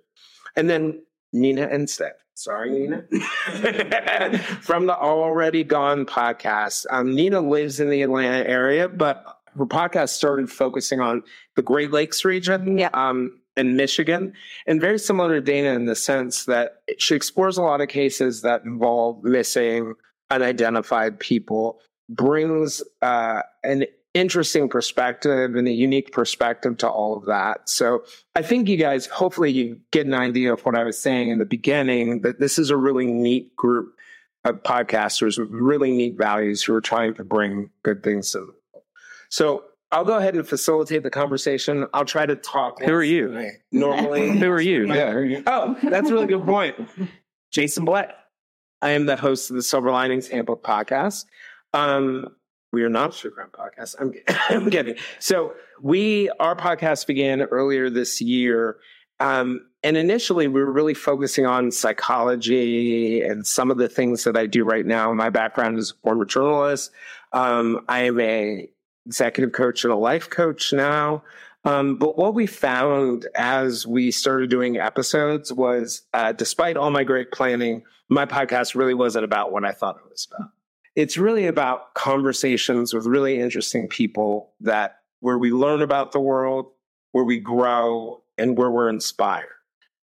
And 0.55 0.69
then 0.69 1.03
Nina 1.33 1.63
and 1.63 1.89
Steph. 1.89 2.26
Sorry, 2.37 2.71
Nina. 2.71 3.03
From 4.61 4.85
the 4.85 4.95
Already 4.95 5.65
Gone 5.65 6.05
podcast. 6.05 6.85
Um, 6.91 7.15
Nina 7.15 7.41
lives 7.41 7.81
in 7.81 7.89
the 7.89 8.03
Atlanta 8.03 8.47
area, 8.47 8.91
but 8.91 9.25
her 9.57 9.65
podcast 9.65 10.11
started 10.11 10.51
focusing 10.51 11.01
on 11.01 11.23
the 11.55 11.63
Great 11.63 11.93
Lakes 11.93 12.27
region. 12.27 12.77
Yeah. 12.77 12.91
Um, 12.93 13.41
in 13.57 13.75
Michigan, 13.75 14.35
and 14.67 14.83
very 14.83 14.99
similar 14.99 15.37
to 15.37 15.41
Dana 15.41 15.71
in 15.71 15.87
the 15.87 15.97
sense 15.97 16.45
that 16.45 16.83
she 16.99 17.15
explores 17.15 17.57
a 17.57 17.63
lot 17.63 17.81
of 17.81 17.89
cases 17.89 18.43
that 18.43 18.65
involve 18.65 19.25
missing, 19.25 19.95
unidentified 20.31 21.19
people, 21.19 21.81
brings 22.11 22.83
uh, 23.01 23.41
an 23.65 23.87
interesting 24.17 24.69
perspective 24.69 25.55
and 25.55 25.69
a 25.69 25.73
unique 25.73 26.11
perspective 26.11 26.79
to 26.79 26.89
all 26.89 27.17
of 27.17 27.27
that. 27.27 27.69
So 27.69 28.05
I 28.35 28.43
think 28.43 28.69
you 28.69 28.79
guys, 28.79 29.07
hopefully, 29.07 29.53
you 29.53 29.79
get 29.93 30.07
an 30.07 30.15
idea 30.15 30.53
of 30.55 30.63
what 30.63 30.75
I 30.75 30.85
was 30.85 30.99
saying 30.99 31.29
in 31.29 31.39
the 31.39 31.45
beginning 31.45 32.23
that 32.23 32.41
this 32.41 32.59
is 32.59 32.71
a 32.71 32.77
really 32.77 33.07
neat 33.07 33.55
group 33.57 33.95
of 34.45 34.63
podcasters 34.63 35.39
with 35.39 35.51
really 35.51 35.91
neat 35.91 36.17
values 36.17 36.63
who 36.63 36.75
are 36.75 36.81
trying 36.81 37.15
to 37.15 37.25
bring 37.25 37.69
good 37.83 38.03
things 38.03 38.33
to 38.33 38.39
the 38.39 38.47
world. 38.47 38.85
So 39.29 39.65
I'll 39.93 40.05
go 40.05 40.17
ahead 40.17 40.35
and 40.35 40.49
facilitate 40.49 41.03
the 41.03 41.11
conversation. 41.11 41.87
I'll 41.93 42.05
try 42.05 42.25
to 42.27 42.37
talk. 42.37 42.83
Who 42.83 42.93
are 42.93 43.03
you? 43.03 43.51
Normally, 43.71 44.31
who 44.39 44.49
are 44.51 44.61
you? 44.61 44.87
Yeah, 44.95 45.13
who 45.13 45.19
are 45.19 45.25
you? 45.25 45.43
Oh, 45.47 45.77
that's 45.83 46.09
a 46.09 46.15
really 46.15 46.27
good 46.27 46.45
point. 46.45 46.77
Jason 47.53 47.85
Blair. 47.85 48.15
I 48.83 48.91
am 48.91 49.07
the 49.07 49.17
host 49.17 49.51
of 49.51 49.57
the 49.57 49.63
Silver 49.63 49.91
Linings 49.91 50.29
Handbook 50.29 50.63
podcast. 50.63 51.25
Um, 51.73 52.29
we 52.77 52.83
are 52.83 52.91
not 52.91 53.15
true 53.15 53.31
podcast. 53.31 53.95
I'm, 53.99 54.13
I'm 54.51 54.71
kidding. 54.71 54.97
So 55.19 55.55
we, 55.81 56.29
our 56.39 56.55
podcast 56.55 57.07
began 57.07 57.41
earlier 57.41 57.89
this 57.89 58.21
year. 58.21 58.77
Um, 59.19 59.63
and 59.83 59.97
initially 59.97 60.47
we 60.47 60.61
were 60.61 60.71
really 60.71 60.93
focusing 60.93 61.47
on 61.47 61.71
psychology 61.71 63.23
and 63.23 63.47
some 63.47 63.71
of 63.71 63.79
the 63.79 63.89
things 63.89 64.25
that 64.25 64.37
I 64.37 64.45
do 64.45 64.63
right 64.63 64.85
now. 64.85 65.11
My 65.15 65.31
background 65.31 65.79
is 65.79 65.93
a 65.93 65.95
former 66.03 66.27
journalist. 66.27 66.91
Um, 67.33 67.81
I 67.89 68.01
am 68.01 68.21
a 68.21 68.69
executive 69.07 69.55
coach 69.55 69.85
and 69.85 69.93
a 69.93 69.97
life 69.97 70.29
coach 70.29 70.75
now. 70.75 71.23
Um, 71.65 71.97
but 71.97 72.19
what 72.19 72.35
we 72.35 72.47
found 72.47 73.27
as 73.35 73.87
we 73.87 74.11
started 74.11 74.51
doing 74.51 74.77
episodes 74.77 75.51
was, 75.51 76.03
uh, 76.13 76.33
despite 76.33 76.77
all 76.77 76.91
my 76.91 77.05
great 77.05 77.33
planning, 77.33 77.85
my 78.11 78.27
podcast 78.27 78.75
really 78.75 78.93
wasn't 78.93 79.25
about 79.25 79.51
what 79.51 79.65
I 79.65 79.73
thought 79.73 79.97
it 79.97 80.11
was 80.11 80.29
about. 80.31 80.51
It's 80.97 81.17
really 81.17 81.47
about 81.47 81.95
conversations 81.95 82.93
with 82.93 83.07
really 83.07 83.39
interesting 83.39 83.87
people 83.87 84.53
that 84.61 85.01
where 85.21 85.39
we 85.39 85.53
learn 85.53 85.83
about 85.83 86.13
the 86.13 86.21
world, 86.21 86.67
where 87.13 87.25
we 87.25 87.39
grow, 87.39 88.23
and 88.39 88.57
where 88.57 88.71
we're 88.71 88.89
inspired. 88.89 89.49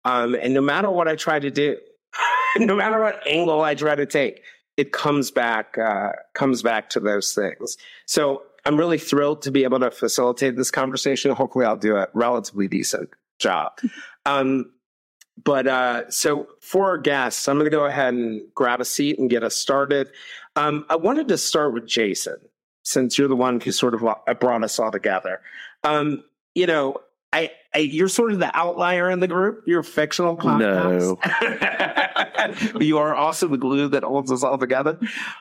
Um, 0.05 0.35
and 0.35 0.55
no 0.55 0.61
matter 0.61 0.91
what 0.91 1.09
I 1.09 1.17
try 1.17 1.39
to 1.39 1.51
do, 1.51 1.77
no 2.59 2.77
matter 2.77 3.01
what 3.01 3.27
angle 3.27 3.61
I 3.63 3.75
try 3.75 3.95
to 3.95 4.07
take, 4.07 4.43
it 4.77 4.93
comes 4.93 5.31
back 5.31 5.77
uh, 5.79 6.13
comes 6.35 6.63
back 6.63 6.91
to 6.91 7.01
those 7.01 7.35
things. 7.35 7.77
So 8.07 8.43
I'm 8.65 8.77
really 8.77 8.99
thrilled 8.99 9.43
to 9.43 9.51
be 9.51 9.65
able 9.65 9.81
to 9.81 9.91
facilitate 9.91 10.57
this 10.57 10.71
conversation. 10.71 11.33
Hopefully, 11.33 11.67
I'll 11.67 11.77
do 11.77 11.97
a 11.97 12.09
relatively 12.15 12.69
decent 12.69 13.11
job. 13.39 13.73
Um, 14.27 14.73
but 15.43 15.67
uh, 15.67 16.11
so 16.11 16.47
for 16.61 16.89
our 16.89 16.99
guests, 16.99 17.49
I'm 17.49 17.57
going 17.57 17.65
to 17.65 17.71
go 17.71 17.87
ahead 17.87 18.13
and 18.13 18.43
grab 18.55 18.83
a 18.83 18.85
seat 18.85 19.19
and 19.19 19.31
get 19.31 19.43
us 19.43 19.57
started. 19.57 20.11
Um, 20.57 20.85
I 20.89 20.97
wanted 20.97 21.29
to 21.29 21.39
start 21.39 21.73
with 21.73 21.87
Jason, 21.87 22.37
since 22.83 23.19
you're 23.19 23.29
the 23.29 23.37
one 23.37 23.61
who 23.61 23.73
sort 23.73 23.95
of 23.95 24.01
brought 24.41 24.65
us 24.65 24.79
all 24.79 24.91
together. 24.91 25.41
Um, 25.85 26.25
you 26.55 26.67
know, 26.67 26.99
I, 27.33 27.53
I, 27.75 27.79
you're 27.79 28.09
sort 28.09 28.33
of 28.33 28.41
the 28.41 28.57
outlier 28.57 29.11
in 29.11 29.21
the 29.21 29.29
group. 29.29 29.65
You're 29.67 29.81
a 29.81 29.85
fictional 29.85 30.37
podcast. 30.37 31.19
No. 32.41 32.81
you 32.81 32.97
are 32.97 33.15
also 33.15 33.47
the 33.47 33.59
glue 33.59 33.89
that 33.89 34.03
holds 34.03 34.33
us 34.33 34.43
all 34.43 34.57
together. 34.57 34.99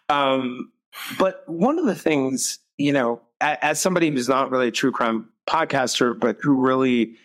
Um, 0.10 0.72
but 1.18 1.44
one 1.48 1.80
of 1.80 1.86
the 1.86 1.96
things 1.96 2.60
you 2.80 2.94
know, 2.94 3.22
as 3.42 3.80
somebody 3.80 4.10
who's 4.10 4.30
not 4.30 4.50
really 4.50 4.70
a 4.70 4.72
true 4.72 4.92
crime 4.92 5.28
podcaster, 5.48 6.18
but 6.18 6.38
who 6.42 6.56
really 6.56 7.16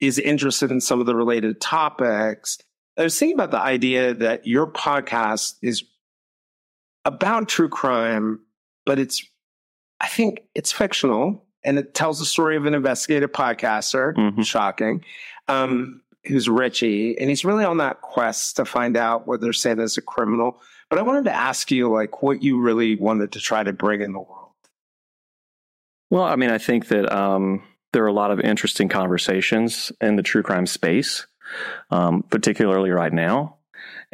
is 0.00 0.18
interested 0.18 0.70
in 0.70 0.80
some 0.80 1.00
of 1.00 1.06
the 1.06 1.16
related 1.16 1.60
topics, 1.60 2.58
I 2.96 3.02
was 3.02 3.18
thinking 3.18 3.34
about 3.34 3.50
the 3.50 3.60
idea 3.60 4.14
that 4.14 4.46
your 4.46 4.68
podcast 4.68 5.56
is 5.62 5.84
about 7.04 7.48
true 7.48 7.68
crime, 7.68 8.40
but 8.86 8.98
it's, 8.98 9.26
I 10.00 10.08
think 10.08 10.42
it's 10.54 10.72
fictional 10.72 11.44
and 11.64 11.78
it 11.78 11.94
tells 11.94 12.18
the 12.18 12.24
story 12.24 12.56
of 12.56 12.66
an 12.66 12.74
investigative 12.74 13.32
podcaster, 13.32 14.14
mm-hmm. 14.14 14.42
shocking, 14.42 15.04
um, 15.48 16.02
who's 16.26 16.48
Richie. 16.48 17.18
And 17.18 17.28
he's 17.28 17.44
really 17.44 17.64
on 17.64 17.78
that 17.78 18.00
quest 18.00 18.56
to 18.56 18.64
find 18.64 18.96
out 18.96 19.26
whether 19.26 19.52
Santa 19.52 19.82
is 19.82 19.96
a 19.96 20.02
criminal. 20.02 20.60
But 20.90 20.98
I 20.98 21.02
wanted 21.02 21.24
to 21.24 21.32
ask 21.32 21.70
you, 21.70 21.90
like, 21.90 22.22
what 22.22 22.42
you 22.42 22.60
really 22.60 22.96
wanted 22.96 23.32
to 23.32 23.40
try 23.40 23.62
to 23.62 23.72
bring 23.72 24.02
in 24.02 24.12
the 24.12 24.20
world. 24.20 24.52
Well, 26.10 26.24
I 26.24 26.36
mean, 26.36 26.50
I 26.50 26.58
think 26.58 26.88
that 26.88 27.10
um, 27.10 27.62
there 27.92 28.04
are 28.04 28.08
a 28.08 28.12
lot 28.12 28.30
of 28.30 28.40
interesting 28.40 28.88
conversations 28.88 29.90
in 30.00 30.16
the 30.16 30.22
true 30.22 30.42
crime 30.42 30.66
space, 30.66 31.26
um, 31.90 32.22
particularly 32.30 32.90
right 32.90 33.12
now. 33.12 33.53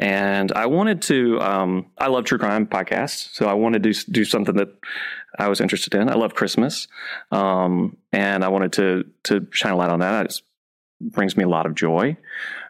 And 0.01 0.51
I 0.53 0.65
wanted 0.65 1.03
to, 1.03 1.39
um, 1.43 1.87
I 1.99 2.09
love 2.09 2.25
true 2.25 2.39
crime 2.39 2.67
podcasts. 2.67 3.35
So 3.35 3.47
I 3.47 3.53
wanted 3.53 3.83
to 3.83 3.93
do, 3.93 4.01
do 4.11 4.25
something 4.25 4.57
that 4.57 4.75
I 5.39 5.49
was 5.49 5.61
interested 5.61 5.95
in. 5.95 6.09
I 6.09 6.15
love 6.15 6.35
Christmas. 6.35 6.89
Um, 7.31 7.99
and 8.11 8.43
I 8.43 8.49
wanted 8.49 8.73
to, 8.73 9.05
to 9.25 9.47
shine 9.53 9.73
a 9.73 9.77
light 9.77 9.91
on 9.91 10.01
that. 10.01 10.27
It 10.27 10.43
brings 11.01 11.37
me 11.37 11.45
a 11.45 11.49
lot 11.49 11.67
of 11.67 11.75
joy. 11.75 12.17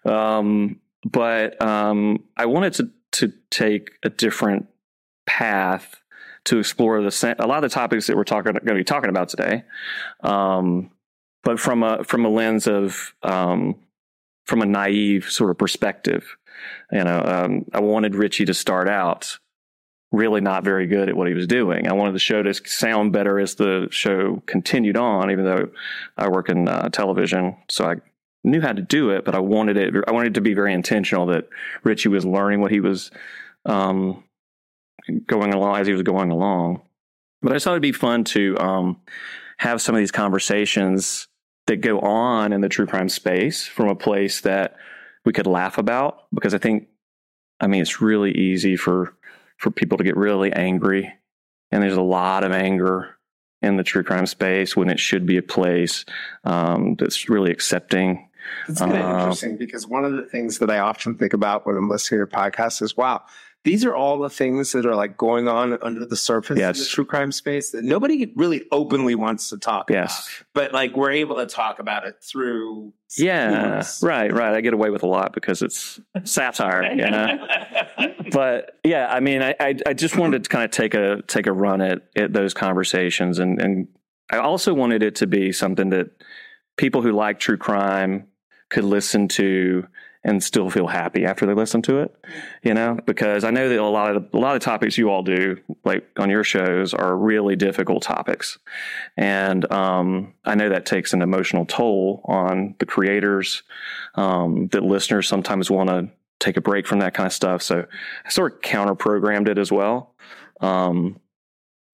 Um, 0.04 0.80
but 1.04 1.62
um, 1.62 2.24
I 2.36 2.46
wanted 2.46 2.74
to, 2.74 2.90
to 3.12 3.32
take 3.50 3.92
a 4.02 4.10
different 4.10 4.66
path 5.24 6.00
to 6.44 6.58
explore 6.58 7.00
the 7.00 7.36
a 7.38 7.46
lot 7.46 7.62
of 7.62 7.70
the 7.70 7.74
topics 7.74 8.06
that 8.06 8.16
we're 8.16 8.24
talking 8.24 8.52
going 8.52 8.66
to 8.66 8.74
be 8.74 8.82
talking 8.82 9.10
about 9.10 9.28
today, 9.28 9.62
um, 10.22 10.90
but 11.44 11.60
from 11.60 11.82
a 11.82 12.02
from 12.04 12.24
a 12.24 12.28
lens 12.28 12.66
of 12.66 13.14
um, 13.22 13.76
from 14.50 14.62
a 14.62 14.66
naive 14.66 15.30
sort 15.30 15.48
of 15.48 15.56
perspective. 15.56 16.36
You 16.90 17.04
know, 17.04 17.22
um, 17.24 17.64
I 17.72 17.80
wanted 17.80 18.16
Richie 18.16 18.46
to 18.46 18.52
start 18.52 18.88
out 18.88 19.38
really 20.10 20.40
not 20.40 20.64
very 20.64 20.88
good 20.88 21.08
at 21.08 21.16
what 21.16 21.28
he 21.28 21.34
was 21.34 21.46
doing. 21.46 21.86
I 21.86 21.92
wanted 21.92 22.16
the 22.16 22.18
show 22.18 22.42
to 22.42 22.52
sound 22.52 23.12
better 23.12 23.38
as 23.38 23.54
the 23.54 23.86
show 23.92 24.42
continued 24.46 24.96
on, 24.96 25.30
even 25.30 25.44
though 25.44 25.70
I 26.16 26.28
work 26.28 26.48
in 26.48 26.66
uh, 26.66 26.88
television, 26.88 27.58
so 27.70 27.84
I 27.84 27.94
knew 28.42 28.60
how 28.60 28.72
to 28.72 28.82
do 28.82 29.10
it. 29.10 29.24
But 29.24 29.36
I 29.36 29.38
wanted 29.38 29.76
it. 29.76 29.94
I 30.08 30.10
wanted 30.10 30.32
it 30.32 30.34
to 30.34 30.40
be 30.40 30.52
very 30.52 30.74
intentional 30.74 31.26
that 31.26 31.48
Richie 31.84 32.08
was 32.08 32.26
learning 32.26 32.60
what 32.60 32.72
he 32.72 32.80
was 32.80 33.12
um, 33.66 34.24
going 35.28 35.54
along 35.54 35.76
as 35.76 35.86
he 35.86 35.92
was 35.92 36.02
going 36.02 36.32
along. 36.32 36.82
But 37.40 37.52
I 37.52 37.60
thought 37.60 37.70
it'd 37.70 37.82
be 37.82 37.92
fun 37.92 38.24
to 38.24 38.58
um, 38.58 39.00
have 39.58 39.80
some 39.80 39.94
of 39.94 40.00
these 40.00 40.10
conversations 40.10 41.28
that 41.70 41.80
go 41.80 42.00
on 42.00 42.52
in 42.52 42.60
the 42.62 42.68
true 42.68 42.84
crime 42.84 43.08
space 43.08 43.64
from 43.64 43.88
a 43.88 43.94
place 43.94 44.40
that 44.40 44.74
we 45.24 45.32
could 45.32 45.46
laugh 45.46 45.78
about 45.78 46.24
because 46.34 46.52
I 46.52 46.58
think, 46.58 46.88
I 47.60 47.68
mean, 47.68 47.80
it's 47.80 48.00
really 48.00 48.32
easy 48.32 48.74
for 48.76 49.14
for 49.56 49.70
people 49.70 49.96
to 49.98 50.04
get 50.04 50.16
really 50.16 50.52
angry, 50.52 51.12
and 51.70 51.82
there's 51.82 51.96
a 51.96 52.02
lot 52.02 52.42
of 52.42 52.50
anger 52.50 53.16
in 53.62 53.76
the 53.76 53.84
true 53.84 54.02
crime 54.02 54.26
space 54.26 54.74
when 54.74 54.88
it 54.88 54.98
should 54.98 55.26
be 55.26 55.36
a 55.36 55.42
place 55.42 56.04
um, 56.44 56.96
that's 56.98 57.28
really 57.28 57.52
accepting. 57.52 58.28
It's 58.68 58.80
kind 58.80 58.92
of 58.92 59.04
uh, 59.04 59.18
interesting 59.18 59.56
because 59.56 59.86
one 59.86 60.04
of 60.04 60.12
the 60.12 60.24
things 60.24 60.58
that 60.58 60.70
I 60.70 60.78
often 60.78 61.14
think 61.14 61.34
about 61.34 61.66
when 61.66 61.76
I'm 61.76 61.88
listening 61.88 62.26
to 62.26 62.26
podcasts 62.26 62.82
is, 62.82 62.96
wow, 62.96 63.22
these 63.62 63.84
are 63.84 63.94
all 63.94 64.18
the 64.18 64.30
things 64.30 64.72
that 64.72 64.86
are 64.86 64.94
like 64.94 65.18
going 65.18 65.46
on 65.46 65.78
under 65.82 66.06
the 66.06 66.16
surface 66.16 66.58
yes. 66.58 66.78
of 66.78 66.84
the 66.84 66.88
true 66.88 67.04
crime 67.04 67.30
space 67.30 67.70
that 67.72 67.84
nobody 67.84 68.32
really 68.34 68.64
openly 68.72 69.14
wants 69.14 69.50
to 69.50 69.58
talk 69.58 69.90
yes. 69.90 70.26
about. 70.26 70.46
But 70.54 70.72
like 70.72 70.96
we're 70.96 71.10
able 71.10 71.36
to 71.36 71.46
talk 71.46 71.78
about 71.78 72.06
it 72.06 72.16
through 72.22 72.94
Yeah. 73.18 73.84
Right, 74.02 74.32
right. 74.32 74.54
I 74.54 74.60
get 74.62 74.72
away 74.72 74.88
with 74.88 75.02
a 75.02 75.06
lot 75.06 75.34
because 75.34 75.60
it's 75.60 76.00
satire, 76.24 76.90
you 76.90 77.10
know. 77.10 77.46
but 78.32 78.78
yeah, 78.82 79.08
I 79.12 79.20
mean, 79.20 79.42
I, 79.42 79.54
I, 79.60 79.74
I 79.86 79.92
just 79.92 80.16
wanted 80.16 80.44
to 80.44 80.48
kind 80.48 80.64
of 80.64 80.70
take 80.70 80.94
a 80.94 81.20
take 81.26 81.46
a 81.46 81.52
run 81.52 81.82
at 81.82 82.02
at 82.16 82.32
those 82.32 82.54
conversations, 82.54 83.38
and 83.38 83.60
and 83.60 83.88
I 84.30 84.38
also 84.38 84.72
wanted 84.72 85.02
it 85.02 85.16
to 85.16 85.26
be 85.26 85.52
something 85.52 85.90
that 85.90 86.10
people 86.78 87.02
who 87.02 87.12
like 87.12 87.38
true 87.38 87.58
crime 87.58 88.26
could 88.70 88.84
listen 88.84 89.28
to 89.28 89.86
and 90.22 90.42
still 90.42 90.68
feel 90.68 90.86
happy 90.86 91.24
after 91.24 91.46
they 91.46 91.54
listen 91.54 91.80
to 91.82 91.98
it, 91.98 92.14
you 92.62 92.74
know, 92.74 92.98
because 93.06 93.42
I 93.42 93.50
know 93.50 93.68
that 93.68 93.78
a 93.78 93.84
lot 93.84 94.14
of 94.14 94.26
a 94.32 94.38
lot 94.38 94.54
of 94.54 94.62
topics 94.62 94.98
you 94.98 95.10
all 95.10 95.22
do, 95.22 95.56
like 95.84 96.06
on 96.18 96.28
your 96.28 96.44
shows, 96.44 96.92
are 96.92 97.16
really 97.16 97.56
difficult 97.56 98.02
topics, 98.02 98.58
and 99.16 99.70
um, 99.72 100.34
I 100.44 100.54
know 100.54 100.68
that 100.68 100.86
takes 100.86 101.12
an 101.12 101.22
emotional 101.22 101.64
toll 101.64 102.22
on 102.26 102.74
the 102.78 102.86
creators. 102.86 103.62
Um, 104.14 104.68
that 104.68 104.82
listeners 104.82 105.28
sometimes 105.28 105.70
want 105.70 105.88
to 105.88 106.08
take 106.38 106.56
a 106.56 106.60
break 106.60 106.86
from 106.86 106.98
that 106.98 107.14
kind 107.14 107.26
of 107.26 107.32
stuff, 107.32 107.62
so 107.62 107.86
I 108.24 108.30
sort 108.30 108.54
of 108.54 108.60
counter 108.60 108.94
programmed 108.94 109.48
it 109.48 109.58
as 109.58 109.72
well. 109.72 110.14
Um, 110.60 111.18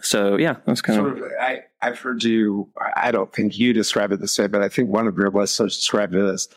so 0.00 0.36
yeah, 0.36 0.56
that's 0.66 0.82
kind 0.82 0.98
sort 0.98 1.18
of. 1.18 1.24
I 1.40 1.60
I've 1.80 1.98
heard 2.00 2.24
you. 2.24 2.70
I 2.96 3.12
don't 3.12 3.32
think 3.32 3.58
you 3.58 3.72
describe 3.72 4.10
it 4.10 4.20
this 4.20 4.38
way, 4.38 4.48
but 4.48 4.62
I 4.62 4.68
think 4.68 4.90
one 4.90 5.06
of 5.06 5.16
your 5.16 5.30
listeners 5.30 5.76
described 5.76 6.14
it 6.14 6.24
as 6.24 6.48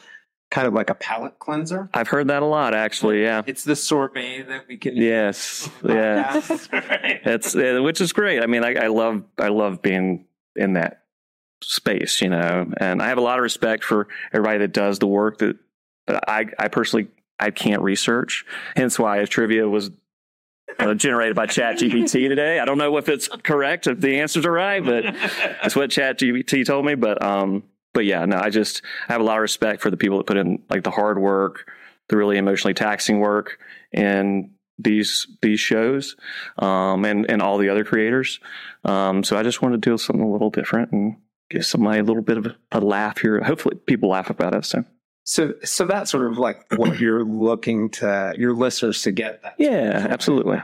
kind 0.51 0.67
of 0.67 0.73
like 0.73 0.89
a 0.89 0.95
palate 0.95 1.39
cleanser. 1.39 1.89
I've 1.93 2.07
heard 2.07 2.27
that 2.27 2.41
a 2.41 2.45
lot, 2.45 2.73
actually. 2.73 3.21
Yeah, 3.21 3.43
it's 3.45 3.63
the 3.63 3.75
sorbet 3.75 4.43
that 4.43 4.67
we 4.67 4.77
can. 4.77 4.95
Yes, 4.95 5.69
yeah, 5.83 6.41
it's 6.71 7.53
which 7.55 8.01
is 8.01 8.13
great. 8.13 8.41
I 8.41 8.45
mean, 8.45 8.63
I, 8.63 8.75
I 8.75 8.87
love 8.87 9.23
I 9.37 9.49
love 9.49 9.81
being 9.81 10.25
in 10.55 10.73
that 10.73 11.03
space, 11.61 12.21
you 12.21 12.29
know, 12.29 12.71
and 12.77 13.01
I 13.01 13.07
have 13.07 13.17
a 13.17 13.21
lot 13.21 13.37
of 13.37 13.43
respect 13.43 13.83
for 13.83 14.07
everybody 14.33 14.59
that 14.59 14.73
does 14.73 14.99
the 14.99 15.07
work 15.07 15.39
that, 15.39 15.57
but 16.07 16.27
I 16.27 16.45
I 16.57 16.67
personally 16.67 17.07
I 17.39 17.51
can't 17.51 17.81
research. 17.81 18.45
Hence 18.75 18.97
why 18.97 19.21
if 19.21 19.29
trivia 19.29 19.67
was 19.67 19.91
uh, 20.77 20.93
generated 20.93 21.35
by 21.35 21.47
ChatGPT 21.47 22.11
today. 22.29 22.59
I 22.59 22.65
don't 22.65 22.77
know 22.77 22.97
if 22.97 23.09
it's 23.09 23.27
correct, 23.27 23.87
if 23.87 23.99
the 23.99 24.19
answers 24.19 24.45
are 24.45 24.51
right, 24.51 24.83
but 24.83 25.03
that's 25.61 25.75
what 25.75 25.89
ChatGPT 25.89 26.65
told 26.65 26.85
me. 26.85 26.95
But 26.95 27.23
um, 27.23 27.63
but 27.99 28.05
yeah, 28.05 28.23
no, 28.23 28.37
I 28.37 28.49
just 28.49 28.81
I 29.09 29.11
have 29.11 29.19
a 29.19 29.25
lot 29.25 29.35
of 29.35 29.41
respect 29.41 29.81
for 29.81 29.91
the 29.91 29.97
people 29.97 30.19
that 30.19 30.25
put 30.25 30.37
in 30.37 30.63
like 30.69 30.85
the 30.85 30.89
hard 30.89 31.19
work, 31.19 31.69
the 32.07 32.15
really 32.15 32.37
emotionally 32.37 32.73
taxing 32.73 33.19
work 33.19 33.59
in 33.91 34.51
these 34.77 35.27
these 35.41 35.59
shows, 35.59 36.15
um, 36.59 37.03
and 37.03 37.29
and 37.29 37.41
all 37.41 37.57
the 37.57 37.67
other 37.67 37.83
creators. 37.83 38.39
Um, 38.85 39.25
so 39.25 39.37
I 39.37 39.43
just 39.43 39.61
wanted 39.61 39.81
to 39.81 39.89
do 39.89 39.97
something 39.97 40.23
a 40.23 40.31
little 40.31 40.49
different 40.49 40.93
and 40.93 41.17
give 41.49 41.65
somebody 41.65 41.99
a 41.99 42.03
little 42.03 42.21
bit 42.21 42.37
of 42.37 42.55
a, 42.71 42.79
laugh 42.79 43.17
here. 43.17 43.43
Hopefully, 43.43 43.75
people 43.85 44.07
laugh 44.07 44.29
about 44.29 44.55
it. 44.55 44.63
So. 44.63 44.85
So, 45.25 45.55
so 45.65 45.85
that's 45.85 46.09
sort 46.09 46.31
of 46.31 46.37
like 46.37 46.65
what 46.77 47.01
you're 47.01 47.25
looking 47.25 47.89
to 47.89 48.33
your 48.37 48.53
listeners 48.53 49.01
to 49.01 49.11
get. 49.11 49.43
That 49.43 49.55
yeah, 49.57 50.07
absolutely, 50.09 50.61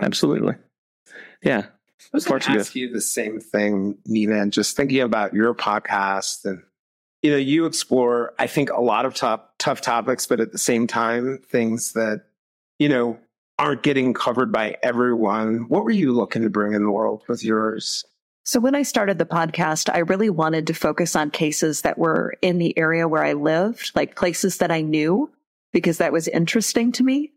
absolutely. 0.00 0.54
Yeah, 1.42 1.66
I 1.66 2.16
was 2.16 2.24
going 2.24 2.40
to 2.40 2.52
ask 2.52 2.74
you 2.74 2.90
the 2.90 3.02
same 3.02 3.38
thing, 3.38 3.98
Nina, 4.06 4.40
and 4.40 4.52
just 4.52 4.76
thinking 4.76 5.02
about 5.02 5.34
your 5.34 5.54
podcast 5.54 6.46
and 6.46 6.62
you 7.22 7.30
know, 7.30 7.36
you 7.36 7.66
explore, 7.66 8.34
I 8.38 8.46
think, 8.46 8.70
a 8.70 8.80
lot 8.80 9.04
of 9.04 9.14
tough 9.14 9.40
tough 9.58 9.80
topics, 9.80 10.26
but 10.26 10.40
at 10.40 10.52
the 10.52 10.58
same 10.58 10.86
time, 10.86 11.38
things 11.38 11.92
that, 11.92 12.24
you 12.78 12.88
know, 12.88 13.18
aren't 13.58 13.82
getting 13.82 14.14
covered 14.14 14.50
by 14.50 14.76
everyone. 14.82 15.68
What 15.68 15.84
were 15.84 15.90
you 15.90 16.12
looking 16.12 16.42
to 16.42 16.50
bring 16.50 16.72
in 16.72 16.82
the 16.82 16.90
world 16.90 17.24
with 17.28 17.44
yours? 17.44 18.04
So 18.44 18.58
when 18.58 18.74
I 18.74 18.82
started 18.82 19.18
the 19.18 19.26
podcast, 19.26 19.94
I 19.94 19.98
really 19.98 20.30
wanted 20.30 20.66
to 20.68 20.74
focus 20.74 21.14
on 21.14 21.30
cases 21.30 21.82
that 21.82 21.98
were 21.98 22.34
in 22.40 22.58
the 22.58 22.76
area 22.78 23.06
where 23.06 23.22
I 23.22 23.34
lived, 23.34 23.92
like 23.94 24.16
places 24.16 24.56
that 24.58 24.70
I 24.70 24.80
knew, 24.80 25.30
because 25.72 25.98
that 25.98 26.12
was 26.12 26.26
interesting 26.26 26.90
to 26.92 27.04
me. 27.04 27.32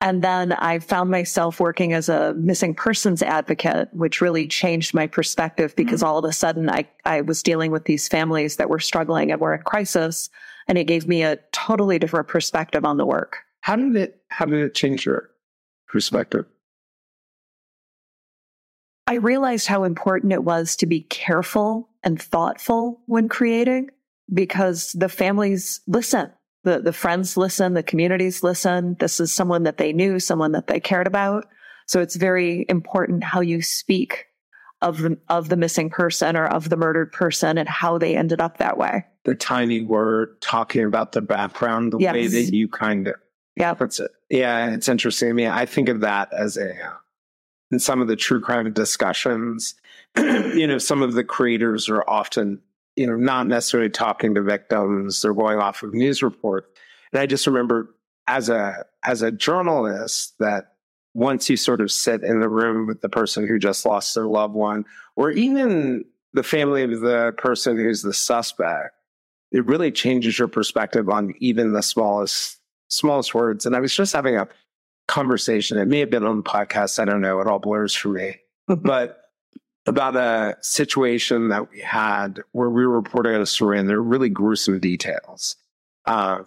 And 0.00 0.22
then 0.22 0.52
I 0.52 0.78
found 0.78 1.10
myself 1.10 1.58
working 1.58 1.92
as 1.92 2.08
a 2.08 2.32
missing 2.34 2.74
persons 2.74 3.20
advocate, 3.20 3.88
which 3.92 4.20
really 4.20 4.46
changed 4.46 4.94
my 4.94 5.08
perspective 5.08 5.74
because 5.74 6.00
mm-hmm. 6.00 6.08
all 6.08 6.18
of 6.18 6.24
a 6.24 6.32
sudden 6.32 6.70
I, 6.70 6.88
I 7.04 7.22
was 7.22 7.42
dealing 7.42 7.72
with 7.72 7.84
these 7.84 8.06
families 8.06 8.56
that 8.56 8.70
were 8.70 8.78
struggling 8.78 9.32
and 9.32 9.40
were 9.40 9.54
in 9.54 9.62
crisis. 9.62 10.30
And 10.68 10.78
it 10.78 10.84
gave 10.84 11.08
me 11.08 11.22
a 11.22 11.38
totally 11.50 11.98
different 11.98 12.28
perspective 12.28 12.84
on 12.84 12.96
the 12.96 13.06
work. 13.06 13.38
How 13.60 13.74
did 13.74 13.96
it, 13.96 14.22
how 14.28 14.44
did 14.44 14.60
it 14.60 14.74
change 14.74 15.04
your 15.04 15.30
perspective? 15.88 16.46
I 19.08 19.14
realized 19.14 19.66
how 19.66 19.82
important 19.84 20.32
it 20.32 20.44
was 20.44 20.76
to 20.76 20.86
be 20.86 21.00
careful 21.00 21.88
and 22.04 22.20
thoughtful 22.20 23.00
when 23.06 23.28
creating 23.28 23.90
because 24.32 24.92
the 24.92 25.08
families 25.08 25.80
listen 25.86 26.30
the, 26.68 26.80
the 26.80 26.92
friends 26.92 27.36
listen, 27.36 27.74
the 27.74 27.82
communities 27.82 28.42
listen. 28.42 28.96
This 29.00 29.20
is 29.20 29.32
someone 29.32 29.62
that 29.62 29.78
they 29.78 29.92
knew, 29.92 30.20
someone 30.20 30.52
that 30.52 30.66
they 30.66 30.80
cared 30.80 31.06
about. 31.06 31.46
So 31.86 32.00
it's 32.00 32.16
very 32.16 32.66
important 32.68 33.24
how 33.24 33.40
you 33.40 33.62
speak 33.62 34.26
of 34.82 34.98
the, 34.98 35.18
of 35.28 35.48
the 35.48 35.56
missing 35.56 35.88
person 35.88 36.36
or 36.36 36.46
of 36.46 36.68
the 36.68 36.76
murdered 36.76 37.10
person 37.10 37.56
and 37.56 37.68
how 37.68 37.96
they 37.96 38.16
ended 38.16 38.40
up 38.40 38.58
that 38.58 38.76
way. 38.76 39.06
The 39.24 39.34
tiny 39.34 39.80
word 39.80 40.40
talking 40.42 40.84
about 40.84 41.12
the 41.12 41.22
background, 41.22 41.92
the 41.92 41.98
yes. 41.98 42.12
way 42.12 42.26
that 42.26 42.52
you 42.52 42.68
kind 42.68 43.08
of 43.08 43.14
yeah 43.56 43.74
that's 43.74 43.98
it. 43.98 44.10
Yeah, 44.30 44.70
it's 44.70 44.88
interesting. 44.88 45.30
I 45.30 45.32
mean, 45.32 45.48
I 45.48 45.66
think 45.66 45.88
of 45.88 46.00
that 46.00 46.32
as 46.32 46.56
a 46.56 46.70
uh, 46.70 46.94
in 47.70 47.78
some 47.78 48.00
of 48.00 48.08
the 48.08 48.16
true 48.16 48.40
crime 48.40 48.72
discussions. 48.72 49.74
you 50.16 50.66
know, 50.66 50.78
some 50.78 51.02
of 51.02 51.14
the 51.14 51.24
creators 51.24 51.88
are 51.88 52.08
often 52.08 52.60
you 52.98 53.06
know, 53.06 53.16
not 53.16 53.46
necessarily 53.46 53.88
talking 53.88 54.34
to 54.34 54.42
victims. 54.42 55.22
They're 55.22 55.32
going 55.32 55.58
off 55.58 55.82
of 55.82 55.94
news 55.94 56.22
reports. 56.22 56.68
And 57.12 57.20
I 57.20 57.26
just 57.26 57.46
remember 57.46 57.94
as 58.26 58.48
a 58.48 58.84
as 59.04 59.22
a 59.22 59.30
journalist 59.30 60.34
that 60.40 60.72
once 61.14 61.48
you 61.48 61.56
sort 61.56 61.80
of 61.80 61.90
sit 61.90 62.22
in 62.22 62.40
the 62.40 62.48
room 62.48 62.86
with 62.86 63.00
the 63.00 63.08
person 63.08 63.46
who 63.46 63.58
just 63.58 63.86
lost 63.86 64.14
their 64.14 64.26
loved 64.26 64.54
one, 64.54 64.84
or 65.16 65.30
even 65.30 66.04
the 66.34 66.42
family 66.42 66.82
of 66.82 67.00
the 67.00 67.32
person 67.38 67.76
who's 67.76 68.02
the 68.02 68.12
suspect, 68.12 68.94
it 69.52 69.64
really 69.64 69.90
changes 69.90 70.38
your 70.38 70.48
perspective 70.48 71.08
on 71.08 71.34
even 71.38 71.72
the 71.72 71.82
smallest 71.82 72.58
smallest 72.88 73.34
words. 73.34 73.64
And 73.64 73.76
I 73.76 73.80
was 73.80 73.94
just 73.94 74.12
having 74.12 74.36
a 74.36 74.48
conversation. 75.06 75.78
It 75.78 75.86
may 75.86 76.00
have 76.00 76.10
been 76.10 76.26
on 76.26 76.38
the 76.38 76.42
podcast. 76.42 76.98
I 76.98 77.04
don't 77.04 77.20
know. 77.20 77.40
It 77.40 77.46
all 77.46 77.60
blurs 77.60 77.94
for 77.94 78.08
me. 78.08 78.36
but 78.66 79.27
about 79.88 80.16
a 80.16 80.56
situation 80.60 81.48
that 81.48 81.70
we 81.70 81.80
had 81.80 82.42
where 82.52 82.68
we 82.68 82.86
were 82.86 82.94
reporting 82.94 83.34
on 83.34 83.40
a 83.40 83.46
story 83.46 83.78
and 83.78 83.88
there 83.88 83.96
were 83.96 84.08
really 84.08 84.28
gruesome 84.28 84.78
details. 84.78 85.56
Uh, 86.04 86.40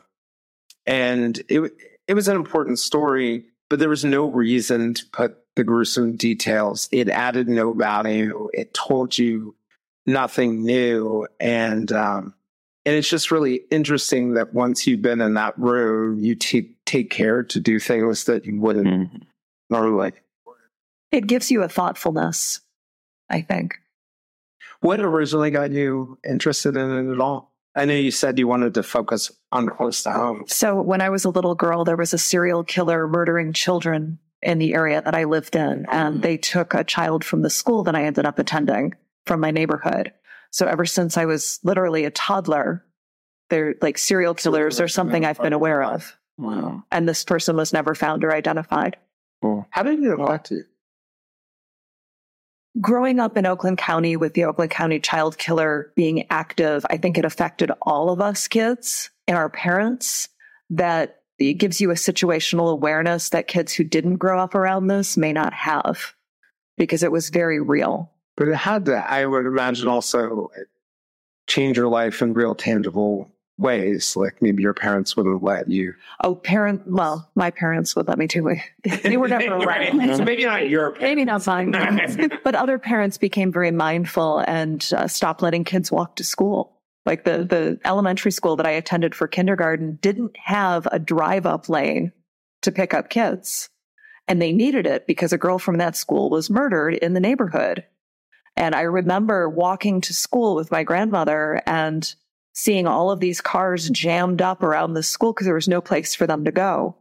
and 0.85 1.41
it, 1.49 1.71
it 2.07 2.13
was 2.13 2.27
an 2.27 2.35
important 2.35 2.77
story, 2.79 3.45
but 3.69 3.79
there 3.79 3.89
was 3.89 4.05
no 4.05 4.27
reason 4.27 4.93
to 4.93 5.05
put 5.11 5.37
the 5.55 5.63
gruesome 5.63 6.15
details. 6.15 6.87
It 6.91 7.09
added 7.09 7.49
no 7.49 7.73
value. 7.73 8.49
It 8.53 8.73
told 8.73 9.17
you 9.17 9.55
nothing 10.05 10.63
new. 10.63 11.27
And, 11.39 11.91
um, 11.91 12.33
and 12.85 12.95
it's 12.95 13.09
just 13.09 13.31
really 13.31 13.61
interesting 13.69 14.33
that 14.35 14.53
once 14.53 14.87
you've 14.87 15.01
been 15.01 15.21
in 15.21 15.33
that 15.33 15.57
room, 15.57 16.19
you 16.19 16.35
take, 16.35 16.83
take 16.85 17.09
care 17.09 17.43
to 17.43 17.59
do 17.59 17.79
things 17.79 18.25
that 18.25 18.45
you 18.45 18.59
wouldn't 18.59 18.87
mm-hmm. 18.87 19.17
normally. 19.69 20.13
It 21.11 21.27
gives 21.27 21.51
you 21.51 21.61
a 21.61 21.69
thoughtfulness 21.69 22.60
I 23.31 23.41
think. 23.41 23.75
What 24.81 24.99
originally 24.99 25.51
got 25.51 25.71
you 25.71 26.19
interested 26.27 26.75
in 26.75 27.09
it 27.09 27.13
at 27.13 27.19
all? 27.19 27.53
I 27.75 27.85
know 27.85 27.93
you 27.93 28.11
said 28.11 28.37
you 28.37 28.47
wanted 28.47 28.73
to 28.73 28.83
focus 28.83 29.31
on 29.51 29.69
close 29.69 30.03
to 30.03 30.11
home. 30.11 30.43
So 30.47 30.81
when 30.81 31.01
I 31.01 31.09
was 31.09 31.23
a 31.23 31.29
little 31.29 31.55
girl, 31.55 31.85
there 31.85 31.95
was 31.95 32.13
a 32.13 32.17
serial 32.17 32.63
killer 32.63 33.07
murdering 33.07 33.53
children 33.53 34.19
in 34.41 34.57
the 34.57 34.73
area 34.73 35.01
that 35.01 35.15
I 35.15 35.23
lived 35.23 35.55
in. 35.55 35.85
And 35.89 36.21
they 36.21 36.35
took 36.37 36.73
a 36.73 36.83
child 36.83 37.23
from 37.23 37.43
the 37.43 37.49
school 37.49 37.83
that 37.83 37.95
I 37.95 38.03
ended 38.03 38.25
up 38.25 38.39
attending 38.39 38.95
from 39.25 39.39
my 39.39 39.51
neighborhood. 39.51 40.11
So 40.49 40.65
ever 40.65 40.85
since 40.85 41.15
I 41.15 41.25
was 41.25 41.59
literally 41.63 42.03
a 42.03 42.11
toddler, 42.11 42.83
they're 43.49 43.75
like 43.81 43.97
serial 43.97 44.33
killers 44.33 44.81
or 44.81 44.87
something 44.87 45.23
I've 45.23 45.39
been 45.39 45.53
aware 45.53 45.83
of. 45.83 46.17
Wow. 46.37 46.83
And 46.91 47.07
this 47.07 47.23
person 47.23 47.55
was 47.55 47.71
never 47.71 47.95
found 47.95 48.23
or 48.23 48.33
identified. 48.33 48.97
How 49.41 49.83
did 49.83 50.03
it 50.03 50.19
affect 50.19 50.51
you? 50.51 50.65
Growing 52.79 53.19
up 53.19 53.35
in 53.35 53.45
Oakland 53.45 53.77
County 53.77 54.15
with 54.15 54.33
the 54.33 54.45
Oakland 54.45 54.71
County 54.71 54.99
child 54.99 55.37
killer 55.37 55.91
being 55.95 56.25
active, 56.29 56.85
I 56.89 56.97
think 56.97 57.17
it 57.17 57.25
affected 57.25 57.71
all 57.81 58.09
of 58.09 58.21
us 58.21 58.47
kids 58.47 59.09
and 59.27 59.37
our 59.37 59.49
parents 59.49 60.29
that 60.69 61.21
it 61.37 61.55
gives 61.55 61.81
you 61.81 61.91
a 61.91 61.95
situational 61.95 62.71
awareness 62.71 63.29
that 63.29 63.47
kids 63.47 63.73
who 63.73 63.83
didn't 63.83 64.17
grow 64.17 64.39
up 64.39 64.55
around 64.55 64.87
this 64.87 65.17
may 65.17 65.33
not 65.33 65.53
have 65.53 66.13
because 66.77 67.03
it 67.03 67.11
was 67.11 67.29
very 67.29 67.59
real. 67.59 68.11
But 68.37 68.47
it 68.47 68.55
had 68.55 68.85
to, 68.85 68.95
I 68.95 69.25
would 69.25 69.45
imagine, 69.45 69.87
also 69.87 70.49
change 71.47 71.77
your 71.77 71.89
life 71.89 72.21
in 72.21 72.33
real 72.33 72.55
tangible 72.55 73.29
ways 73.61 74.15
like 74.15 74.41
maybe 74.41 74.63
your 74.63 74.73
parents 74.73 75.15
wouldn't 75.15 75.43
let 75.43 75.69
you 75.69 75.93
oh 76.23 76.35
parent 76.35 76.81
well 76.87 77.29
my 77.35 77.51
parents 77.51 77.95
would 77.95 78.07
let 78.07 78.17
me 78.17 78.27
too 78.27 78.55
they 79.03 79.17
were 79.17 79.27
never 79.27 79.57
right. 79.65 79.91
so 80.17 80.23
maybe 80.23 80.45
not 80.45 80.69
your 80.69 80.91
parents. 80.91 81.01
maybe 81.01 81.25
not 81.25 81.45
mine 81.47 82.31
but 82.43 82.55
other 82.55 82.79
parents 82.79 83.17
became 83.17 83.51
very 83.51 83.71
mindful 83.71 84.39
and 84.47 84.91
uh, 84.95 85.07
stopped 85.07 85.41
letting 85.41 85.63
kids 85.63 85.91
walk 85.91 86.15
to 86.15 86.23
school 86.23 86.79
like 87.05 87.23
the 87.23 87.45
the 87.45 87.79
elementary 87.85 88.31
school 88.31 88.55
that 88.55 88.65
i 88.65 88.71
attended 88.71 89.13
for 89.15 89.27
kindergarten 89.27 89.97
didn't 90.01 90.35
have 90.37 90.87
a 90.91 90.99
drive 90.99 91.45
up 91.45 91.69
lane 91.69 92.11
to 92.61 92.71
pick 92.71 92.93
up 92.93 93.09
kids 93.09 93.69
And 94.27 94.41
they 94.41 94.51
needed 94.51 94.85
it 94.87 95.07
because 95.07 95.33
a 95.33 95.37
girl 95.37 95.59
from 95.59 95.77
that 95.77 95.95
school 95.95 96.29
was 96.29 96.49
murdered 96.49 96.93
in 96.93 97.13
the 97.13 97.19
neighborhood. 97.19 97.85
And 98.55 98.75
I 98.75 98.81
remember 98.81 99.49
walking 99.49 100.01
to 100.01 100.13
school 100.13 100.55
with 100.55 100.71
my 100.71 100.83
grandmother 100.83 101.61
and 101.65 102.13
seeing 102.53 102.87
all 102.87 103.11
of 103.11 103.19
these 103.19 103.41
cars 103.41 103.89
jammed 103.89 104.41
up 104.41 104.63
around 104.63 104.93
the 104.93 105.03
school 105.03 105.33
because 105.33 105.45
there 105.45 105.55
was 105.55 105.67
no 105.67 105.81
place 105.81 106.15
for 106.15 106.27
them 106.27 106.45
to 106.45 106.51
go. 106.51 106.95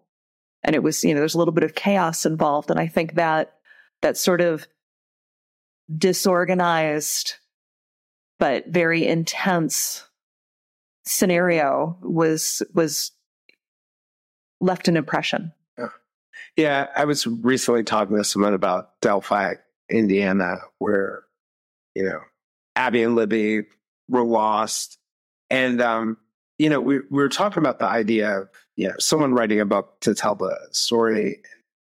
And 0.63 0.77
it 0.77 0.83
was, 0.83 1.03
you 1.03 1.15
know, 1.15 1.21
there's 1.21 1.35
a 1.35 1.39
little 1.39 1.55
bit 1.55 1.65
of 1.65 1.75
chaos 1.75 2.27
involved. 2.27 2.71
And 2.71 2.79
I 2.79 2.87
think 2.87 3.15
that 3.15 3.55
that 4.03 4.17
sort 4.17 4.41
of 4.41 4.67
disorganized 5.97 7.35
but 8.41 8.67
very 8.69 9.07
intense 9.07 10.09
scenario 11.05 11.99
was 12.03 12.63
was 12.75 13.13
left 14.61 14.89
an 14.89 14.97
impression. 14.97 15.53
Yeah, 16.57 16.89
I 16.97 17.05
was 17.05 17.27
recently 17.27 17.85
talking 17.85 18.17
to 18.17 18.25
someone 18.25 18.55
about 18.55 19.01
Delphi, 19.01 19.55
Indiana, 19.89 20.57
where 20.79 21.23
you 21.95 22.03
know 22.03 22.21
Abby 22.75 23.03
and 23.03 23.15
Libby 23.15 23.63
were 24.09 24.25
lost, 24.25 24.99
and 25.51 25.81
um, 25.81 26.17
you 26.59 26.69
know 26.69 26.81
we, 26.81 26.99
we 26.99 27.23
were 27.23 27.29
talking 27.29 27.59
about 27.59 27.79
the 27.79 27.87
idea 27.87 28.41
of 28.41 28.49
you 28.77 28.89
know 28.89 28.95
someone 28.99 29.35
writing 29.35 29.61
a 29.61 29.67
book 29.67 30.01
to 30.01 30.15
tell 30.15 30.35
the 30.35 30.57
story. 30.73 31.43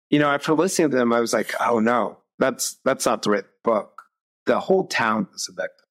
You 0.09 0.19
know, 0.19 0.29
after 0.29 0.53
listening 0.53 0.91
to 0.91 0.97
them, 0.97 1.13
I 1.13 1.21
was 1.21 1.33
like, 1.33 1.53
oh 1.61 1.79
no, 1.79 2.17
that's 2.39 2.77
that's 2.83 3.05
not 3.05 3.21
the 3.21 3.31
right 3.31 3.45
book. 3.63 4.03
The 4.45 4.59
whole 4.59 4.87
town 4.87 5.27
is 5.33 5.47
a 5.49 5.53
victim. 5.53 5.81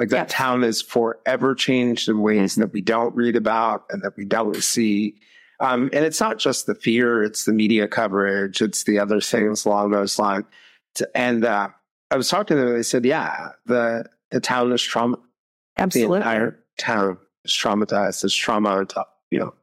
Like 0.00 0.08
that 0.08 0.28
yes. 0.28 0.32
town 0.32 0.64
is 0.64 0.80
forever 0.80 1.54
changed 1.54 2.08
in 2.08 2.22
ways 2.22 2.54
that 2.54 2.72
we 2.72 2.80
don't 2.80 3.14
read 3.14 3.36
about 3.36 3.84
and 3.90 4.00
that 4.02 4.16
we 4.16 4.24
don't 4.24 4.56
see. 4.56 5.16
Um, 5.60 5.90
and 5.92 6.06
it's 6.06 6.20
not 6.20 6.38
just 6.38 6.64
the 6.64 6.74
fear, 6.74 7.22
it's 7.22 7.44
the 7.44 7.52
media 7.52 7.86
coverage, 7.86 8.62
it's 8.62 8.84
the 8.84 8.98
other 8.98 9.20
things 9.20 9.66
along 9.66 9.90
those 9.90 10.18
lines. 10.18 10.46
And 11.14 11.44
uh, 11.44 11.68
I 12.10 12.16
was 12.16 12.30
talking 12.30 12.56
to 12.56 12.64
them, 12.64 12.72
they 12.72 12.82
said, 12.82 13.04
yeah, 13.04 13.50
the, 13.66 14.06
the 14.30 14.40
town 14.40 14.72
is 14.72 14.82
trauma. 14.82 15.18
Absolutely. 15.76 16.20
The 16.20 16.24
entire 16.24 16.59
town 16.80 17.18
is 17.44 17.52
traumatized, 17.52 18.24
is 18.24 18.34
trauma, 18.34 18.70
on 18.70 18.86
top, 18.86 19.18
you 19.30 19.38
know. 19.38 19.54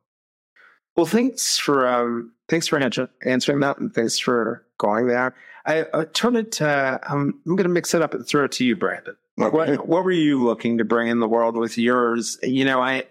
Well, 0.95 1.05
thanks 1.05 1.57
for 1.57 1.87
um, 1.87 2.31
thanks 2.47 2.67
for 2.67 2.79
answering 2.79 3.59
that, 3.59 3.77
and 3.77 3.93
thanks 3.93 4.17
for 4.17 4.65
going 4.77 5.07
there. 5.07 5.35
I, 5.65 5.85
I 5.93 6.05
turn 6.05 6.35
it 6.35 6.51
to 6.53 6.99
um, 7.07 7.39
I'm 7.45 7.55
going 7.55 7.67
to 7.67 7.73
mix 7.73 7.93
it 7.93 8.01
up 8.01 8.13
and 8.13 8.25
throw 8.25 8.45
it 8.45 8.51
to 8.53 8.65
you, 8.65 8.75
Brandon. 8.75 9.15
Okay. 9.39 9.55
What 9.55 9.87
what 9.87 10.03
were 10.03 10.11
you 10.11 10.43
looking 10.43 10.79
to 10.79 10.85
bring 10.85 11.09
in 11.09 11.19
the 11.19 11.27
world 11.27 11.55
with 11.55 11.77
yours? 11.77 12.39
You 12.41 12.65
know, 12.65 12.81
I 12.81 13.03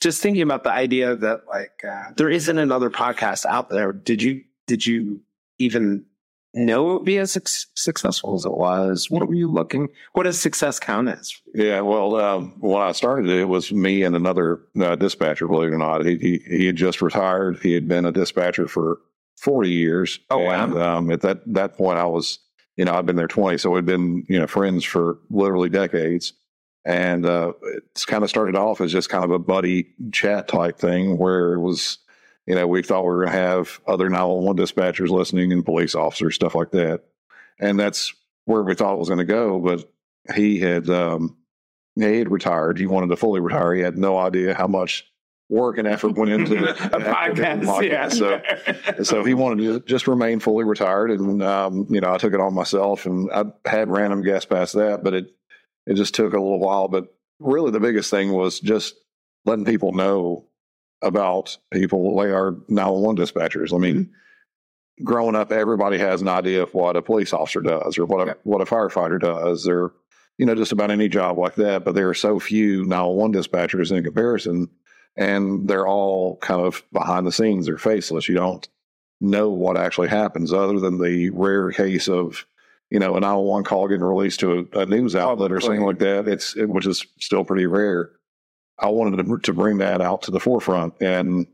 just 0.00 0.22
thinking 0.22 0.42
about 0.42 0.62
the 0.62 0.70
idea 0.70 1.16
that 1.16 1.48
like 1.48 1.82
uh, 1.88 2.12
there 2.16 2.30
isn't 2.30 2.58
another 2.58 2.90
podcast 2.90 3.46
out 3.46 3.70
there. 3.70 3.92
Did 3.92 4.22
you 4.22 4.44
did 4.66 4.86
you 4.86 5.20
even 5.58 6.04
know 6.54 6.90
it 6.90 6.94
would 6.94 7.04
be 7.04 7.18
as 7.18 7.32
su- 7.32 7.40
successful 7.74 8.34
as 8.34 8.44
it 8.44 8.52
was? 8.52 9.10
What 9.10 9.26
were 9.26 9.34
you 9.34 9.50
looking? 9.50 9.88
What 10.12 10.24
does 10.24 10.40
success 10.40 10.78
count 10.78 11.08
as? 11.08 11.32
Yeah, 11.54 11.80
well, 11.80 12.16
um, 12.16 12.54
when 12.60 12.82
I 12.82 12.92
started, 12.92 13.30
it 13.30 13.46
was 13.46 13.72
me 13.72 14.02
and 14.02 14.14
another 14.14 14.60
uh, 14.80 14.96
dispatcher. 14.96 15.48
Believe 15.48 15.70
it 15.70 15.74
or 15.74 15.78
not, 15.78 16.04
he, 16.04 16.16
he, 16.16 16.38
he 16.46 16.66
had 16.66 16.76
just 16.76 17.02
retired. 17.02 17.58
He 17.62 17.72
had 17.72 17.88
been 17.88 18.04
a 18.04 18.12
dispatcher 18.12 18.68
for 18.68 18.98
forty 19.36 19.70
years. 19.70 20.20
Oh 20.30 20.40
and, 20.48 20.74
wow! 20.74 20.98
Um, 20.98 21.10
at 21.10 21.22
that 21.22 21.40
that 21.52 21.76
point, 21.76 21.98
I 21.98 22.06
was 22.06 22.38
you 22.76 22.84
know, 22.84 22.94
I've 22.94 23.06
been 23.06 23.16
there 23.16 23.28
20, 23.28 23.58
so 23.58 23.70
we've 23.70 23.84
been, 23.84 24.24
you 24.28 24.38
know, 24.38 24.46
friends 24.46 24.84
for 24.84 25.18
literally 25.30 25.68
decades. 25.68 26.32
And 26.84 27.24
uh, 27.26 27.52
it's 27.62 28.04
kind 28.04 28.24
of 28.24 28.30
started 28.30 28.56
off 28.56 28.80
as 28.80 28.90
just 28.90 29.08
kind 29.08 29.24
of 29.24 29.30
a 29.30 29.38
buddy 29.38 29.94
chat 30.10 30.48
type 30.48 30.78
thing 30.78 31.16
where 31.16 31.52
it 31.52 31.60
was, 31.60 31.98
you 32.46 32.54
know, 32.54 32.66
we 32.66 32.82
thought 32.82 33.02
we 33.02 33.08
were 33.08 33.24
going 33.24 33.32
to 33.32 33.38
have 33.38 33.80
other 33.86 34.08
911 34.08 34.62
dispatchers 34.62 35.10
listening 35.10 35.52
and 35.52 35.64
police 35.64 35.94
officers, 35.94 36.34
stuff 36.34 36.54
like 36.54 36.72
that. 36.72 37.02
And 37.60 37.78
that's 37.78 38.12
where 38.44 38.62
we 38.62 38.74
thought 38.74 38.94
it 38.94 38.98
was 38.98 39.08
going 39.08 39.18
to 39.18 39.24
go. 39.24 39.60
But 39.60 39.90
he 40.34 40.58
had, 40.58 40.88
um, 40.90 41.36
he 41.94 42.18
had 42.18 42.30
retired. 42.30 42.78
He 42.78 42.86
wanted 42.86 43.08
to 43.08 43.16
fully 43.16 43.40
retire. 43.40 43.74
He 43.74 43.82
had 43.82 43.98
no 43.98 44.18
idea 44.18 44.54
how 44.54 44.66
much 44.66 45.06
work 45.52 45.76
and 45.76 45.86
effort 45.86 46.16
went 46.16 46.30
into 46.30 46.56
a 46.70 46.74
podcast. 47.00 47.62
podcast. 47.62 47.84
Yeah. 47.84 48.08
So, 48.08 49.02
so 49.02 49.24
he 49.24 49.34
wanted 49.34 49.64
to 49.64 49.80
just 49.80 50.08
remain 50.08 50.40
fully 50.40 50.64
retired, 50.64 51.10
and 51.10 51.42
um, 51.42 51.86
you 51.90 52.00
know, 52.00 52.12
I 52.12 52.16
took 52.16 52.32
it 52.32 52.40
on 52.40 52.54
myself, 52.54 53.06
and 53.06 53.30
I 53.30 53.44
had 53.66 53.90
random 53.90 54.22
guests 54.22 54.46
past 54.46 54.74
that, 54.74 55.04
but 55.04 55.14
it 55.14 55.34
it 55.86 55.94
just 55.94 56.14
took 56.14 56.32
a 56.32 56.40
little 56.40 56.58
while. 56.58 56.88
But 56.88 57.14
really, 57.38 57.70
the 57.70 57.80
biggest 57.80 58.10
thing 58.10 58.32
was 58.32 58.58
just 58.60 58.94
letting 59.44 59.64
people 59.64 59.92
know 59.92 60.46
about 61.02 61.56
people 61.72 62.14
like 62.14 62.30
our 62.30 62.56
911 62.68 63.24
dispatchers. 63.24 63.74
I 63.74 63.78
mean. 63.78 63.94
Mm-hmm. 63.96 64.12
Growing 65.04 65.34
up, 65.34 65.50
everybody 65.50 65.96
has 65.96 66.20
an 66.20 66.28
idea 66.28 66.62
of 66.62 66.74
what 66.74 66.96
a 66.96 67.02
police 67.02 67.32
officer 67.32 67.62
does, 67.62 67.96
or 67.96 68.04
what 68.04 68.28
a 68.28 68.36
what 68.44 68.60
a 68.60 68.66
firefighter 68.66 69.18
does, 69.18 69.66
or 69.66 69.94
you 70.36 70.44
know, 70.44 70.54
just 70.54 70.70
about 70.70 70.90
any 70.90 71.08
job 71.08 71.38
like 71.38 71.54
that. 71.54 71.82
But 71.82 71.94
there 71.94 72.10
are 72.10 72.14
so 72.14 72.38
few 72.38 72.84
911 72.84 73.32
dispatchers 73.32 73.90
in 73.90 74.04
comparison 74.04 74.68
and 75.16 75.68
they're 75.68 75.86
all 75.86 76.36
kind 76.38 76.60
of 76.60 76.82
behind 76.92 77.26
the 77.26 77.32
scenes. 77.32 77.66
They're 77.66 77.78
faceless. 77.78 78.28
You 78.28 78.36
don't 78.36 78.66
know 79.20 79.50
what 79.50 79.76
actually 79.76 80.08
happens 80.08 80.52
other 80.52 80.80
than 80.80 81.00
the 81.00 81.30
rare 81.30 81.70
case 81.70 82.08
of, 82.08 82.46
you 82.90 82.98
know, 82.98 83.14
an 83.16 83.22
911 83.22 83.64
call 83.64 83.88
getting 83.88 84.04
released 84.04 84.40
to 84.40 84.68
a, 84.72 84.80
a 84.80 84.86
news 84.86 85.14
outlet 85.14 85.52
or 85.52 85.60
something 85.60 85.82
like 85.82 85.98
that. 85.98 86.28
It's, 86.28 86.56
it, 86.56 86.68
which 86.68 86.86
is 86.86 87.06
still 87.20 87.44
pretty 87.44 87.66
rare. 87.66 88.10
I 88.82 88.88
wanted 88.88 89.24
to, 89.24 89.38
to 89.38 89.52
bring 89.52 89.78
that 89.78 90.00
out 90.00 90.22
to 90.22 90.30
the 90.30 90.40
forefront 90.40 90.94
and 91.00 91.46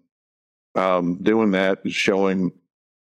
um, 0.74 1.18
doing 1.22 1.52
that 1.52 1.80
is 1.84 1.94
showing 1.94 2.52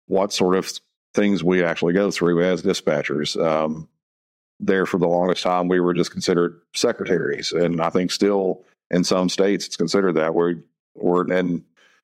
what 0.08 0.34
sort 0.34 0.56
of 0.56 0.72
things 1.14 1.44
we 1.44 1.64
actually 1.64 1.94
go 1.94 2.12
through 2.12 2.44
as 2.44 2.62
dispatchers. 2.62 3.42
Um, 3.42 3.88
there 4.60 4.86
for 4.86 4.98
the 4.98 5.08
longest 5.08 5.44
time, 5.44 5.68
we 5.68 5.80
were 5.80 5.94
just 5.94 6.12
considered 6.12 6.62
secretaries. 6.76 7.52
And 7.52 7.82
I 7.82 7.90
think 7.90 8.12
still 8.12 8.66
in 8.92 9.04
some 9.04 9.30
states 9.30 9.66
it's 9.66 9.78
considered 9.78 10.14
that 10.14 10.34
we're 10.34 10.56
we're 10.96 11.32
in 11.32 11.64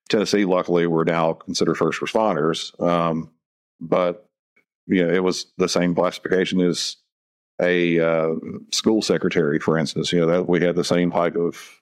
Tennessee. 0.10 0.46
Luckily, 0.46 0.88
we're 0.88 1.04
now 1.04 1.34
considered 1.34 1.76
first 1.76 2.00
responders. 2.00 2.80
Um, 2.82 3.32
but 3.82 4.30
you 4.88 5.06
know, 5.06 5.14
it 5.14 5.24
was 5.24 5.48
the 5.58 5.68
same 5.68 5.96
classification 5.96 6.62
as 6.62 6.98
a 7.62 8.00
uh, 8.00 8.36
school 8.72 9.02
secretary, 9.02 9.60
for 9.60 9.78
instance. 9.78 10.14
You 10.14 10.22
know 10.22 10.28
that 10.28 10.48
we 10.48 10.62
had 10.62 10.76
the 10.76 10.84
same 10.84 11.12
type 11.12 11.36
of 11.36 11.82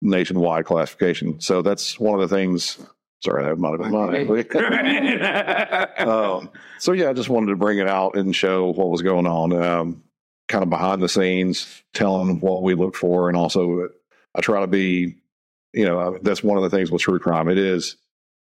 nationwide 0.00 0.64
classification. 0.64 1.40
So 1.40 1.62
that's 1.62 1.98
one 1.98 2.20
of 2.20 2.28
the 2.28 2.34
things. 2.34 2.78
Sorry, 3.20 3.44
that 3.44 3.58
might 3.58 3.70
have 3.70 3.80
been 3.80 3.90
mine. 3.90 4.26
um, 6.08 6.50
so 6.78 6.92
yeah, 6.92 7.10
I 7.10 7.12
just 7.12 7.28
wanted 7.28 7.48
to 7.48 7.56
bring 7.56 7.78
it 7.78 7.88
out 7.88 8.16
and 8.16 8.34
show 8.34 8.70
what 8.72 8.90
was 8.90 9.02
going 9.02 9.26
on. 9.26 9.52
Um, 9.52 10.04
kind 10.46 10.62
of 10.62 10.70
behind 10.70 11.02
the 11.02 11.08
scenes, 11.08 11.82
telling 11.92 12.40
what 12.40 12.62
we 12.62 12.74
look 12.74 12.94
for, 12.96 13.28
and 13.28 13.36
also 13.36 13.88
I 14.34 14.40
try 14.40 14.60
to 14.60 14.66
be, 14.66 15.16
you 15.72 15.84
know, 15.84 16.18
that's 16.22 16.42
one 16.42 16.56
of 16.56 16.62
the 16.62 16.70
things 16.70 16.90
with 16.90 17.02
true 17.02 17.18
crime. 17.18 17.48
It 17.48 17.58
is 17.58 17.96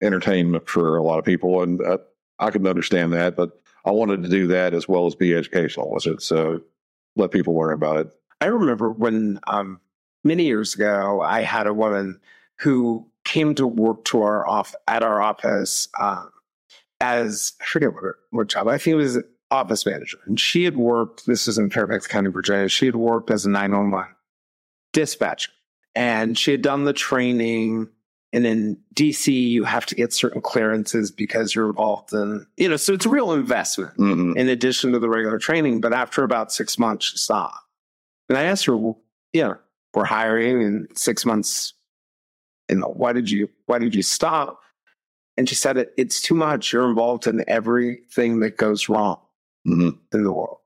entertainment 0.04 0.68
for 0.70 0.98
a 0.98 1.04
lot 1.04 1.20
of 1.20 1.26
people, 1.26 1.63
and 1.63 1.82
uh, 1.82 1.98
I 2.38 2.52
can 2.52 2.68
understand 2.68 3.13
that. 3.13 3.36
But 3.36 3.60
I 3.86 3.91
wanted 3.91 4.24
to 4.24 4.30
do 4.30 4.48
that 4.48 4.74
as 4.74 4.88
well 4.88 5.06
as 5.08 5.15
be 5.15 5.34
educational 5.34 5.91
with 5.91 6.06
it, 6.06 6.22
so 6.22 6.62
let 7.15 7.32
people 7.32 7.58
learn 7.58 7.74
about 7.74 7.98
it. 7.98 8.10
I 8.41 8.48
remember 8.48 8.91
when 8.91 9.39
um, 9.48 9.80
many 10.26 10.46
years 10.46 10.76
ago, 10.76 11.22
I 11.22 11.42
had 11.42 11.68
a 11.68 11.74
woman 11.74 12.20
who 12.60 13.06
came 13.24 13.56
to 13.56 13.66
work 13.66 14.04
to 14.06 14.22
our 14.22 14.48
off 14.48 14.76
at 14.88 15.04
our 15.04 15.22
office 15.22 15.88
um, 16.00 16.30
as 17.00 17.54
I 17.62 17.66
forget 17.66 17.94
what, 17.94 18.04
what 18.32 18.48
job. 18.48 18.68
I 18.68 18.78
think 18.78 18.94
it 18.94 18.98
was 18.98 19.20
office 19.52 19.86
manager, 19.86 20.18
and 20.26 20.40
she 20.40 20.66
had 20.66 20.76
worked. 20.76 21.26
This 21.26 21.48
is 21.48 21.58
in 21.58 21.70
Fairfax 21.70 22.08
County, 22.08 22.30
Virginia. 22.30 22.68
She 22.68 22.86
had 22.86 22.96
worked 22.96 23.32
as 23.32 23.46
a 23.46 23.50
nine 23.50 23.72
one 23.72 23.92
one 23.92 24.08
dispatcher 24.92 25.52
and 25.96 26.38
she 26.38 26.52
had 26.52 26.62
done 26.62 26.84
the 26.84 26.94
training. 26.94 27.90
And 28.34 28.46
in 28.46 28.78
DC, 28.96 29.28
you 29.28 29.64
have 29.64 29.86
to 29.86 29.96
get 29.96 30.12
certain 30.12 30.42
clearances 30.42 31.10
because 31.10 31.56
you're 31.56 31.70
involved 31.70 32.12
in, 32.12 32.46
you 32.58 32.68
know, 32.68 32.76
so 32.76 32.94
it's 32.94 33.06
a 33.06 33.10
real 33.10 33.32
investment 33.32 33.96
mm-hmm. 33.98 34.38
in 34.38 34.50
addition 34.50 34.92
to 34.92 35.00
the 35.00 35.08
regular 35.08 35.38
training. 35.38 35.80
But 35.80 35.94
after 35.94 36.24
about 36.24 36.52
six 36.52 36.78
months, 36.78 37.06
she 37.06 37.18
stopped. 37.18 37.56
And 38.28 38.38
I 38.38 38.44
asked 38.44 38.66
her, 38.66 38.76
well, 38.76 39.00
yeah, 39.32 39.54
we're 39.95 40.05
hiring 40.05 40.62
in 40.62 40.88
six 40.95 41.25
months. 41.25 41.73
And 42.69 42.84
why 42.84 43.13
did 43.13 43.29
you, 43.29 43.49
why 43.65 43.79
did 43.79 43.95
you 43.95 44.01
stop? 44.01 44.60
And 45.38 45.47
she 45.47 45.55
said, 45.55 45.88
it's 45.97 46.21
too 46.21 46.36
much. 46.36 46.71
You're 46.71 46.89
involved 46.89 47.27
in 47.27 47.43
everything 47.47 48.39
that 48.39 48.58
goes 48.58 48.89
wrong 48.89 49.19
mm-hmm. 49.67 49.89
in 50.13 50.23
the 50.23 50.31
world. 50.31 50.58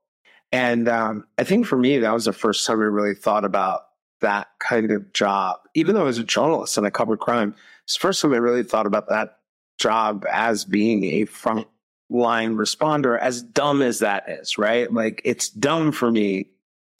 And 0.52 0.88
um, 0.88 1.26
I 1.38 1.44
think 1.44 1.66
for 1.66 1.76
me, 1.76 1.98
that 1.98 2.12
was 2.12 2.24
the 2.24 2.32
first 2.32 2.66
time 2.66 2.80
I 2.80 2.84
really 2.84 3.14
thought 3.14 3.44
about 3.44 3.82
that 4.20 4.48
kind 4.58 4.90
of 4.90 5.12
job. 5.12 5.58
Even 5.74 5.94
though 5.94 6.02
I 6.02 6.04
was 6.04 6.18
a 6.18 6.24
journalist 6.24 6.76
and 6.76 6.86
I 6.86 6.90
covered 6.90 7.20
crime, 7.20 7.54
it's 7.84 7.94
the 7.94 8.00
first 8.00 8.22
time 8.22 8.32
I 8.32 8.38
really 8.38 8.62
thought 8.62 8.86
about 8.86 9.08
that 9.08 9.38
job 9.78 10.24
as 10.30 10.64
being 10.64 11.04
a 11.04 11.24
front 11.24 11.66
line 12.10 12.56
responder, 12.56 13.18
as 13.18 13.42
dumb 13.42 13.82
as 13.82 14.00
that 14.00 14.28
is, 14.28 14.58
right? 14.58 14.92
Like 14.92 15.22
it's 15.24 15.48
dumb 15.48 15.92
for 15.92 16.10
me 16.10 16.48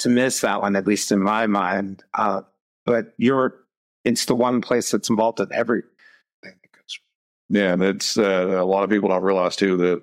to 0.01 0.09
miss 0.09 0.41
that 0.41 0.61
one, 0.61 0.77
at 0.77 0.87
least 0.87 1.13
in 1.13 1.21
my 1.21 1.47
mind. 1.47 2.03
Uh, 2.15 2.43
but 2.87 3.15
you're, 3.17 3.55
it's 4.05 4.25
the 4.25 4.35
one 4.35 4.61
place 4.61 4.91
that's 4.91 5.11
involved 5.11 5.41
in 5.41 5.49
everything 5.53 5.89
that 6.43 6.73
goes. 6.73 6.99
Yeah, 7.49 7.73
and 7.73 7.83
it's 7.83 8.17
uh, 8.17 8.59
a 8.61 8.65
lot 8.65 8.85
of 8.85 8.91
people 8.91 9.09
don't 9.09 9.23
realize 9.23 9.57
too 9.57 9.77
that 9.79 10.03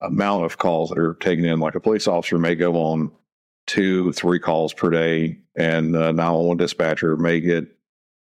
amount 0.00 0.44
of 0.44 0.58
calls 0.58 0.90
that 0.90 0.98
are 0.98 1.14
taken 1.14 1.44
in. 1.44 1.60
Like 1.60 1.74
a 1.74 1.80
police 1.80 2.06
officer 2.06 2.38
may 2.38 2.54
go 2.54 2.74
on 2.76 3.10
two, 3.66 4.12
three 4.12 4.38
calls 4.38 4.72
per 4.72 4.90
day, 4.90 5.38
and 5.56 5.94
a 5.94 6.12
911 6.12 6.56
dispatcher 6.56 7.16
may 7.16 7.40
get 7.40 7.66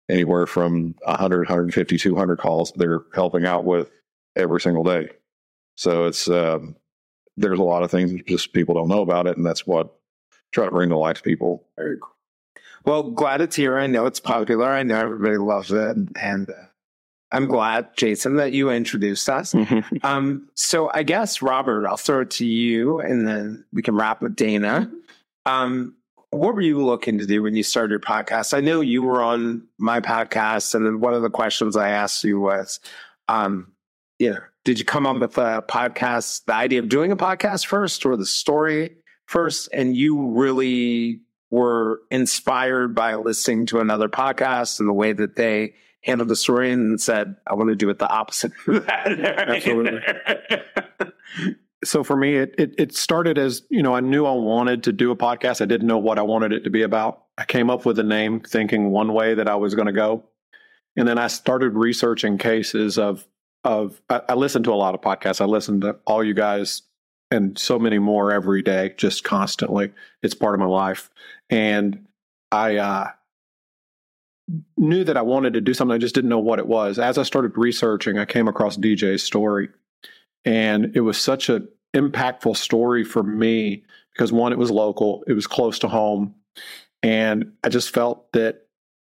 anywhere 0.08 0.46
from 0.46 0.94
100, 1.04 1.40
150, 1.48 1.98
200 1.98 2.38
calls 2.38 2.72
they're 2.76 3.02
helping 3.14 3.44
out 3.44 3.64
with 3.64 3.90
every 4.36 4.60
single 4.60 4.84
day. 4.84 5.08
So 5.76 6.06
it's 6.06 6.28
um, 6.28 6.76
there's 7.36 7.58
a 7.58 7.64
lot 7.64 7.82
of 7.82 7.90
things 7.90 8.20
just 8.26 8.52
people 8.52 8.74
don't 8.74 8.88
know 8.88 9.02
about 9.02 9.26
it, 9.26 9.36
and 9.36 9.44
that's 9.46 9.66
what 9.66 9.94
try 10.52 10.64
to 10.64 10.70
bring 10.70 10.90
to 10.90 10.96
light 10.96 11.16
to 11.16 11.22
people. 11.22 11.64
Very 11.76 11.96
cool. 12.00 12.12
Well, 12.84 13.02
glad 13.02 13.40
it's 13.40 13.56
here. 13.56 13.76
I 13.76 13.88
know 13.88 14.06
it's 14.06 14.20
popular. 14.20 14.66
I 14.66 14.84
know 14.84 15.00
everybody 15.00 15.38
loves 15.38 15.72
it, 15.72 15.96
and 16.20 16.48
uh, 16.48 16.66
I'm 17.32 17.46
glad, 17.46 17.96
Jason, 17.96 18.36
that 18.36 18.52
you 18.52 18.70
introduced 18.70 19.28
us. 19.28 19.52
Mm-hmm. 19.52 20.06
um, 20.06 20.48
so 20.54 20.90
I 20.94 21.02
guess 21.02 21.42
Robert, 21.42 21.86
I'll 21.86 21.96
throw 21.96 22.20
it 22.20 22.30
to 22.32 22.46
you, 22.46 23.00
and 23.00 23.26
then 23.26 23.64
we 23.72 23.82
can 23.82 23.96
wrap 23.96 24.22
with 24.22 24.36
Dana. 24.36 24.90
Um, 25.46 25.96
what 26.30 26.54
were 26.54 26.60
you 26.60 26.84
looking 26.84 27.18
to 27.18 27.26
do 27.26 27.42
when 27.42 27.56
you 27.56 27.62
started 27.62 27.90
your 27.90 28.00
podcast? 28.00 28.56
I 28.56 28.60
know 28.60 28.80
you 28.80 29.02
were 29.02 29.22
on 29.22 29.66
my 29.78 30.00
podcast, 30.00 30.74
and 30.74 30.86
then 30.86 31.00
one 31.00 31.14
of 31.14 31.22
the 31.22 31.30
questions 31.30 31.76
I 31.76 31.90
asked 31.90 32.22
you 32.22 32.38
was, 32.40 32.78
um, 33.28 33.72
you 34.18 34.30
know, 34.30 34.38
did 34.64 34.78
you 34.78 34.84
come 34.84 35.06
up 35.06 35.18
with 35.18 35.38
a 35.38 35.64
podcast, 35.68 36.44
the 36.44 36.54
idea 36.54 36.78
of 36.78 36.88
doing 36.88 37.10
a 37.10 37.16
podcast 37.16 37.66
first, 37.66 38.06
or 38.06 38.16
the 38.16 38.26
story 38.26 38.96
first? 39.26 39.68
And 39.72 39.96
you 39.96 40.30
really 40.30 41.20
were 41.50 42.00
inspired 42.10 42.94
by 42.94 43.14
listening 43.14 43.66
to 43.66 43.80
another 43.80 44.08
podcast 44.08 44.80
and 44.80 44.88
the 44.88 44.92
way 44.92 45.12
that 45.12 45.36
they 45.36 45.74
handled 46.02 46.28
the 46.28 46.36
story 46.36 46.70
and 46.72 47.00
said, 47.00 47.36
I 47.46 47.54
want 47.54 47.68
to 47.68 47.76
do 47.76 47.90
it 47.90 47.98
the 47.98 48.08
opposite. 48.08 48.52
Absolutely. 48.68 50.00
so 51.84 52.04
for 52.04 52.16
me, 52.16 52.36
it, 52.36 52.54
it, 52.58 52.74
it 52.78 52.94
started 52.94 53.38
as 53.38 53.62
you 53.70 53.82
know 53.82 53.94
I 53.94 54.00
knew 54.00 54.24
I 54.24 54.32
wanted 54.32 54.84
to 54.84 54.92
do 54.92 55.10
a 55.10 55.16
podcast. 55.16 55.60
I 55.60 55.66
didn't 55.66 55.86
know 55.86 55.98
what 55.98 56.18
I 56.18 56.22
wanted 56.22 56.52
it 56.52 56.64
to 56.64 56.70
be 56.70 56.82
about. 56.82 57.24
I 57.38 57.44
came 57.44 57.70
up 57.70 57.84
with 57.84 57.98
a 57.98 58.04
name 58.04 58.40
thinking 58.40 58.90
one 58.90 59.12
way 59.12 59.34
that 59.34 59.48
I 59.48 59.56
was 59.56 59.74
going 59.74 59.86
to 59.86 59.92
go, 59.92 60.24
and 60.96 61.06
then 61.06 61.18
I 61.18 61.26
started 61.26 61.74
researching 61.74 62.38
cases 62.38 62.98
of 62.98 63.26
of. 63.64 64.00
I, 64.08 64.22
I 64.30 64.34
listened 64.34 64.64
to 64.66 64.72
a 64.72 64.76
lot 64.76 64.94
of 64.94 65.00
podcasts. 65.00 65.40
I 65.40 65.44
listened 65.44 65.82
to 65.82 65.96
all 66.06 66.24
you 66.24 66.34
guys 66.34 66.82
and 67.30 67.58
so 67.58 67.78
many 67.78 67.98
more 67.98 68.32
every 68.32 68.62
day, 68.62 68.94
just 68.96 69.24
constantly. 69.24 69.92
It's 70.22 70.34
part 70.34 70.54
of 70.54 70.60
my 70.60 70.66
life, 70.66 71.10
and 71.50 72.06
I 72.52 72.76
uh, 72.76 73.10
knew 74.76 75.04
that 75.04 75.16
I 75.16 75.22
wanted 75.22 75.54
to 75.54 75.60
do 75.60 75.74
something. 75.74 75.94
I 75.94 75.98
just 75.98 76.14
didn't 76.14 76.30
know 76.30 76.38
what 76.38 76.58
it 76.58 76.66
was. 76.66 76.98
As 76.98 77.18
I 77.18 77.22
started 77.22 77.56
researching, 77.56 78.18
I 78.18 78.24
came 78.24 78.48
across 78.48 78.76
DJ's 78.76 79.22
story 79.22 79.68
and 80.44 80.92
it 80.94 81.00
was 81.00 81.18
such 81.18 81.48
an 81.48 81.68
impactful 81.94 82.56
story 82.56 83.04
for 83.04 83.22
me 83.22 83.84
because 84.12 84.32
one, 84.32 84.52
it 84.52 84.58
was 84.58 84.70
local, 84.70 85.24
it 85.26 85.32
was 85.32 85.46
close 85.46 85.78
to 85.80 85.88
home. 85.88 86.34
And 87.02 87.52
I 87.62 87.68
just 87.68 87.92
felt 87.92 88.32
that, 88.32 88.66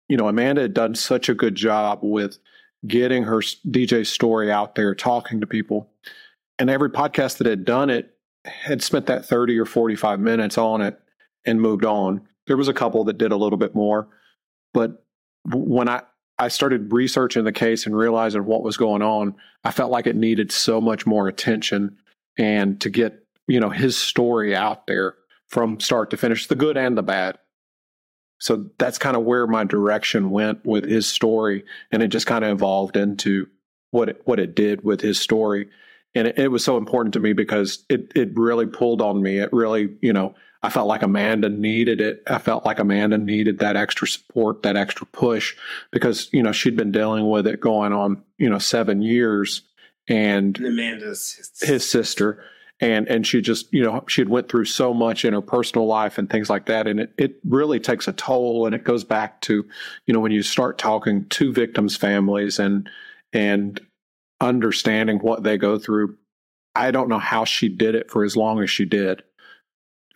you 0.10 0.18
know, 0.18 0.28
Amanda 0.28 0.64
had 0.64 0.74
done 0.74 0.96
such 0.96 1.30
a 1.30 1.36
good 1.36 1.56
job 1.56 2.00
with 2.02 2.40
getting 2.86 3.24
her 3.24 3.40
DJ 3.40 4.06
story 4.06 4.52
out 4.52 4.76
there, 4.76 4.96
talking 4.96 5.40
to 5.42 5.48
people. 5.48 5.90
And 6.60 6.70
every 6.70 6.89
podcast 6.89 7.38
that 7.38 7.48
had 7.48 7.65
done 7.65 7.89
it 7.89 8.17
had 8.46 8.82
spent 8.82 9.06
that 9.08 9.26
30 9.26 9.58
or 9.60 9.65
45 9.65 10.20
minutes 10.20 10.58
on 10.58 10.82
it 10.82 11.00
and 11.46 11.62
moved 11.62 11.86
on. 11.86 12.22
There 12.48 12.58
was 12.58 12.67
a 12.67 12.74
couple 12.74 13.04
that 13.06 13.17
did 13.17 13.32
a 13.32 13.38
little 13.38 13.58
bit 13.58 13.76
more. 13.76 14.08
But 14.74 15.04
when 15.54 15.89
I, 15.89 16.02
I 16.39 16.48
started 16.48 16.93
researching 16.93 17.43
the 17.43 17.52
case 17.52 17.86
and 17.86 17.98
realizing 17.98 18.46
what 18.46 18.63
was 18.63 18.78
going 18.78 19.02
on, 19.02 19.36
I 19.63 19.72
felt 19.72 19.91
like 19.91 20.08
it 20.08 20.15
needed 20.15 20.52
so 20.52 20.80
much 20.80 21.06
more 21.06 21.28
attention 21.28 21.98
and 22.38 22.80
to 22.82 22.89
get, 22.89 23.24
you 23.48 23.60
know, 23.60 23.70
his 23.70 23.98
story 23.98 24.56
out 24.56 24.88
there 24.88 25.15
from 25.48 25.80
start 25.80 26.10
to 26.12 26.17
finish, 26.17 26.48
the 26.48 26.56
good 26.56 26.78
and 26.78 26.98
the 26.98 27.04
bad. 27.04 27.38
So 28.39 28.70
that's 28.78 29.00
kind 29.00 29.17
of 29.17 29.24
where 29.24 29.48
my 29.48 29.63
direction 29.63 30.30
went 30.30 30.63
with 30.65 30.86
his 30.86 31.08
story. 31.08 31.63
And 31.91 32.04
it 32.04 32.10
just 32.10 32.28
kind 32.28 32.46
of 32.46 32.52
evolved 32.52 32.96
into 32.96 33.48
what 33.91 34.10
it, 34.10 34.22
what 34.26 34.39
it 34.39 34.56
did 34.56 34.84
with 34.84 35.02
his 35.02 35.20
story. 35.20 35.70
And 36.18 36.28
it, 36.28 36.40
it 36.40 36.48
was 36.48 36.64
so 36.64 36.78
important 36.78 37.14
to 37.14 37.20
me 37.20 37.34
because 37.34 37.86
it, 37.90 38.12
it 38.16 38.36
really 38.36 38.66
pulled 38.66 39.02
on 39.02 39.22
me. 39.22 39.38
It 39.38 39.54
really, 39.54 39.96
you 40.02 40.14
know, 40.14 40.36
I 40.64 40.70
felt 40.70 40.88
like 40.88 41.04
Amanda 41.04 41.50
needed 41.50 42.02
it. 42.02 42.24
I 42.28 42.40
felt 42.40 42.66
like 42.66 42.80
Amanda 42.80 43.18
needed 43.18 43.60
that 43.60 43.76
extra 43.76 44.08
support, 44.08 44.64
that 44.64 44.76
extra 44.76 45.06
push 45.06 45.56
because, 45.92 46.30
you 46.34 46.42
know, 46.42 46.52
she'd 46.52 46.76
been 46.76 46.92
dealing 46.92 47.30
with 47.30 47.46
it 47.46 47.62
going 47.62 47.94
on, 47.94 48.24
you 48.38 48.50
know, 48.50 48.58
seven 48.58 49.02
years 49.02 49.62
and 50.08 50.58
Amanda's 50.58 51.62
his 51.62 51.88
sister. 51.88 52.44
And, 52.80 53.08
and 53.08 53.26
she 53.26 53.42
just, 53.42 53.72
you 53.72 53.84
know, 53.84 54.04
she 54.08 54.22
had 54.22 54.30
went 54.30 54.50
through 54.50 54.66
so 54.66 54.94
much 54.94 55.26
in 55.26 55.34
her 55.34 55.42
personal 55.42 55.88
life 55.88 56.18
and 56.18 56.30
things 56.30 56.50
like 56.50 56.66
that. 56.68 56.88
And 56.88 57.00
it, 57.00 57.14
it 57.18 57.36
really 57.44 57.80
takes 57.80 58.08
a 58.08 58.14
toll. 58.14 58.66
And 58.66 58.76
it 58.76 58.84
goes 58.84 59.04
back 59.04 59.42
to, 59.42 59.66
you 60.06 60.14
know, 60.14 60.20
when 60.20 60.32
you 60.32 60.44
start 60.44 60.78
talking 60.78 61.26
to 61.30 61.54
victims' 61.54 61.96
families 61.96 62.60
and, 62.60 62.90
and 63.34 63.80
understanding 64.39 65.19
what 65.19 65.43
they 65.43 65.58
go 65.58 65.78
through. 65.78 66.17
I 66.76 66.91
don't 66.91 67.10
know 67.10 67.19
how 67.19 67.43
she 67.43 67.69
did 67.69 67.95
it 67.95 68.12
for 68.12 68.23
as 68.23 68.38
long 68.38 68.62
as 68.62 68.69
she 68.69 68.86
did 68.86 69.23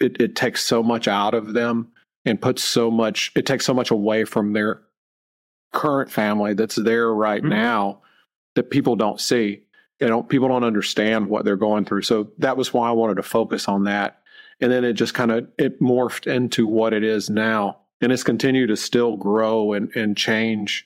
it, 0.02 0.20
it 0.20 0.36
takes 0.36 0.66
so 0.66 0.84
much 0.84 1.08
out 1.08 1.34
of 1.34 1.54
them 1.54 1.92
and 2.26 2.42
puts 2.42 2.64
so 2.64 2.92
much 2.92 3.32
it 3.36 3.46
takes 3.46 3.66
so 3.66 3.74
much 3.74 3.92
away 3.92 4.26
from 4.26 4.54
their 4.54 4.82
current 5.72 6.12
family 6.12 6.54
that's 6.54 6.76
there 6.76 7.14
right 7.14 7.42
mm-hmm. 7.42 7.52
now 7.52 8.02
that 8.56 8.70
people 8.70 8.96
don't 8.96 9.22
see 9.22 9.64
they 10.00 10.08
don't 10.08 10.28
people 10.28 10.48
don't 10.48 10.64
understand 10.64 11.28
what 11.28 11.46
they're 11.46 11.56
going 11.56 11.86
through 11.86 12.02
so 12.02 12.30
that 12.38 12.58
was 12.58 12.74
why 12.74 12.90
i 12.90 12.92
wanted 12.92 13.16
to 13.16 13.24
focus 13.24 13.68
on 13.68 13.86
that 13.86 14.22
and 14.60 14.72
then 14.72 14.84
it 14.84 14.94
just 14.94 15.14
kind 15.14 15.32
of 15.32 15.48
it 15.58 15.82
morphed 15.82 16.28
into 16.28 16.68
what 16.68 16.94
it 16.94 17.04
is 17.04 17.30
now 17.30 17.78
and 18.02 18.12
it's 18.12 18.24
continued 18.24 18.68
to 18.68 18.76
still 18.76 19.16
grow 19.16 19.74
and, 19.74 19.96
and 19.96 20.18
change 20.18 20.86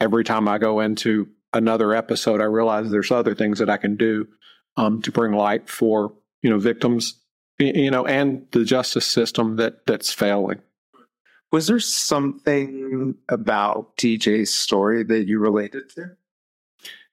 every 0.00 0.24
time 0.24 0.48
i 0.48 0.56
go 0.56 0.80
into 0.80 1.28
another 1.54 1.94
episode 1.94 2.40
i 2.40 2.44
realize 2.44 2.90
there's 2.90 3.10
other 3.10 3.34
things 3.34 3.58
that 3.58 3.70
i 3.70 3.76
can 3.76 3.96
do 3.96 4.26
um, 4.76 5.00
to 5.02 5.12
bring 5.12 5.32
light 5.32 5.68
for 5.68 6.12
you 6.42 6.50
know 6.50 6.58
victims 6.58 7.24
you 7.58 7.90
know, 7.90 8.06
and 8.06 8.46
the 8.52 8.64
justice 8.64 9.06
system 9.06 9.56
that 9.56 9.86
that's 9.86 10.12
failing. 10.12 10.60
Was 11.52 11.68
there 11.68 11.80
something 11.80 13.14
about 13.28 13.96
DJ's 13.96 14.52
story 14.52 15.04
that 15.04 15.28
you 15.28 15.38
related 15.38 15.88
to? 15.90 16.16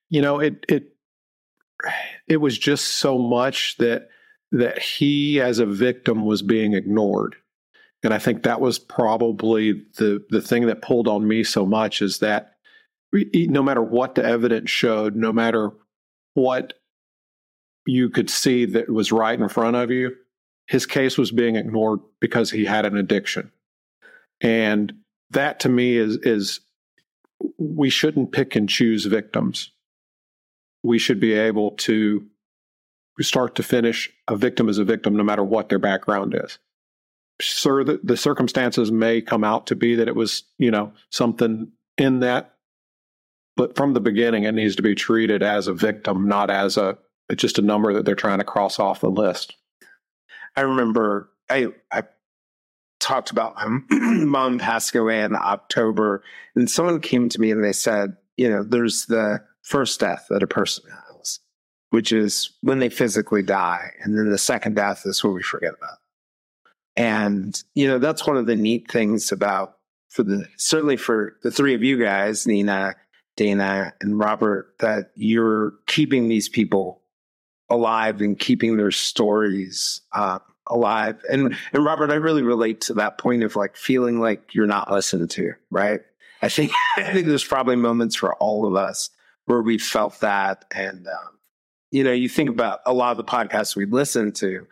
You 0.10 0.22
know, 0.22 0.40
it 0.40 0.66
it 0.68 0.96
it 2.28 2.38
was 2.38 2.58
just 2.58 2.86
so 2.86 3.18
much 3.18 3.78
that 3.78 4.10
that 4.52 4.80
he 4.80 5.40
as 5.40 5.60
a 5.60 5.66
victim 5.66 6.26
was 6.26 6.42
being 6.42 6.74
ignored. 6.74 7.36
And 8.04 8.14
I 8.14 8.18
think 8.18 8.44
that 8.44 8.62
was 8.62 8.80
probably 8.80 9.74
the 9.98 10.26
the 10.32 10.42
thing 10.42 10.66
that 10.66 10.82
pulled 10.82 11.08
on 11.08 11.28
me 11.28 11.44
so 11.44 11.66
much 11.68 12.02
is 12.02 12.18
that 12.20 12.51
no 13.14 13.64
matter 13.64 13.82
what 13.82 14.16
the 14.16 14.24
evidence 14.24 14.70
showed, 14.70 15.16
no 15.16 15.34
matter 15.34 15.72
what 16.34 16.74
you 17.86 18.10
could 18.10 18.30
see 18.30 18.66
that 18.66 18.90
was 18.90 19.12
right 19.12 19.40
in 19.40 19.50
front 19.50 19.76
of 19.76 19.92
you, 19.92 20.16
his 20.68 20.86
case 20.86 21.18
was 21.18 21.32
being 21.32 21.56
ignored 21.56 22.00
because 22.20 22.52
he 22.52 22.66
had 22.66 22.86
an 22.86 22.96
addiction. 22.96 23.52
And 24.40 24.94
that 25.32 25.60
to 25.62 25.70
me 25.70 25.98
is 25.98 26.18
is 26.18 26.62
we 27.58 27.90
shouldn't 27.90 28.32
pick 28.32 28.56
and 28.56 28.70
choose 28.70 29.06
victims. 29.06 29.72
We 30.84 31.00
should 31.00 31.20
be 31.20 31.34
able 31.34 31.72
to 31.72 32.26
start 33.20 33.56
to 33.56 33.64
finish 33.64 34.12
a 34.28 34.36
victim 34.36 34.70
is 34.70 34.78
a 34.78 34.84
victim 34.84 35.16
no 35.16 35.24
matter 35.24 35.44
what 35.44 35.70
their 35.70 35.80
background 35.80 36.36
is. 36.36 36.58
Sir, 37.42 37.84
the, 37.84 38.00
the 38.04 38.18
circumstances 38.18 38.92
may 38.92 39.22
come 39.22 39.44
out 39.44 39.68
to 39.68 39.76
be 39.76 39.96
that 39.96 40.08
it 40.08 40.16
was, 40.16 40.44
you 40.58 40.72
know, 40.72 40.94
something 41.10 41.72
in 41.98 42.20
that, 42.22 42.56
but 43.56 43.76
from 43.76 43.94
the 43.94 44.00
beginning 44.00 44.44
it 44.44 44.54
needs 44.54 44.76
to 44.76 44.82
be 44.82 44.96
treated 44.96 45.44
as 45.44 45.68
a 45.68 45.74
victim, 45.74 46.28
not 46.28 46.50
as 46.50 46.78
a 46.78 46.98
just 47.36 47.60
a 47.60 47.62
number 47.62 47.94
that 47.94 48.06
they're 48.06 48.16
trying 48.16 48.40
to 48.40 48.44
cross 48.44 48.80
off 48.80 49.02
the 49.02 49.10
list. 49.10 49.56
I 50.56 50.62
remember 50.62 51.30
I 51.50 51.68
I 51.92 52.04
talked 53.00 53.32
about 53.32 53.56
my 53.56 53.80
mom 54.26 54.60
passing 54.60 55.02
away 55.02 55.22
in 55.22 55.36
October, 55.36 56.24
and 56.56 56.70
someone 56.70 57.00
came 57.00 57.30
to 57.30 57.42
me 57.42 57.52
and 57.52 57.64
they 57.64 57.74
said, 57.74 58.16
you 58.38 58.50
know, 58.50 58.64
there's 58.64 59.06
the 59.06 59.42
first 59.62 60.00
death 60.00 60.28
that 60.30 60.44
a 60.44 60.48
person 60.48 60.84
has, 60.90 61.40
which 61.90 62.12
is 62.12 62.52
when 62.62 62.80
they 62.80 62.90
physically 62.90 63.44
die, 63.44 63.92
and 64.02 64.18
then 64.18 64.30
the 64.30 64.38
second 64.38 64.76
death 64.76 65.04
is 65.06 65.24
what 65.24 65.34
we 65.34 65.44
forget 65.44 65.74
about. 65.78 65.98
And 66.96 67.62
you 67.74 67.88
know, 67.88 68.00
that's 68.00 68.28
one 68.28 68.38
of 68.38 68.46
the 68.46 68.56
neat 68.56 68.92
things 68.92 69.32
about 69.32 69.78
for 70.10 70.24
the 70.24 70.46
certainly 70.58 70.98
for 70.98 71.38
the 71.42 71.52
three 71.52 71.74
of 71.74 71.84
you 71.84 71.98
guys, 71.98 72.46
Nina, 72.46 72.96
Dana, 73.36 73.94
and 74.02 74.20
Robert, 74.20 74.76
that 74.80 75.12
you're 75.16 75.74
keeping 75.88 76.28
these 76.28 76.50
people 76.50 77.02
alive 77.70 78.22
and 78.22 78.38
keeping 78.38 78.78
their 78.78 78.92
stories 78.92 80.02
uh, 80.12 80.40
alive. 80.68 81.22
And 81.30 81.56
and 81.74 81.86
Robert, 81.86 82.12
I 82.12 82.16
really 82.16 82.44
relate 82.44 82.82
to 82.82 82.94
that 82.96 83.18
point 83.18 83.44
of 83.44 83.56
like 83.56 83.76
feeling 83.76 84.20
like 84.20 84.54
you're 84.54 84.68
not 84.68 84.92
listened 84.92 85.30
to, 85.32 85.54
right? 85.70 86.02
I 86.42 86.50
think 86.50 86.72
I 86.98 87.14
think 87.14 87.28
there's 87.28 87.44
probably 87.44 87.76
moments 87.76 88.16
for 88.16 88.36
all 88.36 88.66
of 88.66 88.76
us 88.76 89.10
where 89.46 89.62
we 89.62 89.78
felt 89.78 90.20
that. 90.22 90.66
And, 90.72 91.08
um, 91.08 91.38
you 91.92 92.04
know, 92.04 92.12
you 92.12 92.30
think 92.30 92.50
about 92.50 92.80
a 92.86 92.94
lot 92.94 93.12
of 93.12 93.18
the 93.18 93.24
podcasts 93.24 93.76
we 93.76 93.86
listen 93.86 94.32
to, 94.34 94.66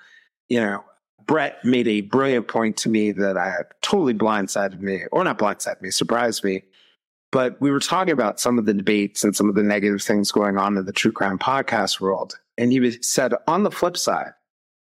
you 0.48 0.60
know, 0.60 0.84
Brett 1.26 1.63
made 1.63 1.88
a 1.88 2.02
brilliant 2.02 2.48
point 2.48 2.78
to 2.78 2.89
me 2.89 3.12
that 3.12 3.38
I 3.38 3.54
totally 3.82 4.13
blindsided 4.13 4.80
me, 4.80 5.04
or 5.12 5.24
not 5.24 5.38
blindsided 5.38 5.82
me, 5.82 5.91
surprised 5.91 6.43
me. 6.43 6.63
But 7.32 7.60
we 7.62 7.70
were 7.72 7.80
talking 7.80 8.12
about 8.13 8.39
some 8.39 8.58
of 8.58 8.65
the 8.65 8.74
debates 8.74 9.24
and 9.24 9.36
some 9.36 9.50
of 9.50 9.56
the 9.56 9.63
negative 9.63 10.02
things 10.02 10.32
going 10.32 10.58
on 10.58 10.78
in 10.78 10.86
the 10.86 10.92
true 10.92 11.12
crime 11.12 11.38
podcast 11.38 12.00
world. 12.00 12.39
And 12.58 12.72
he 12.72 12.92
said, 13.02 13.34
on 13.48 13.63
the 13.63 13.72
flip 13.72 13.98
side, 13.98 14.32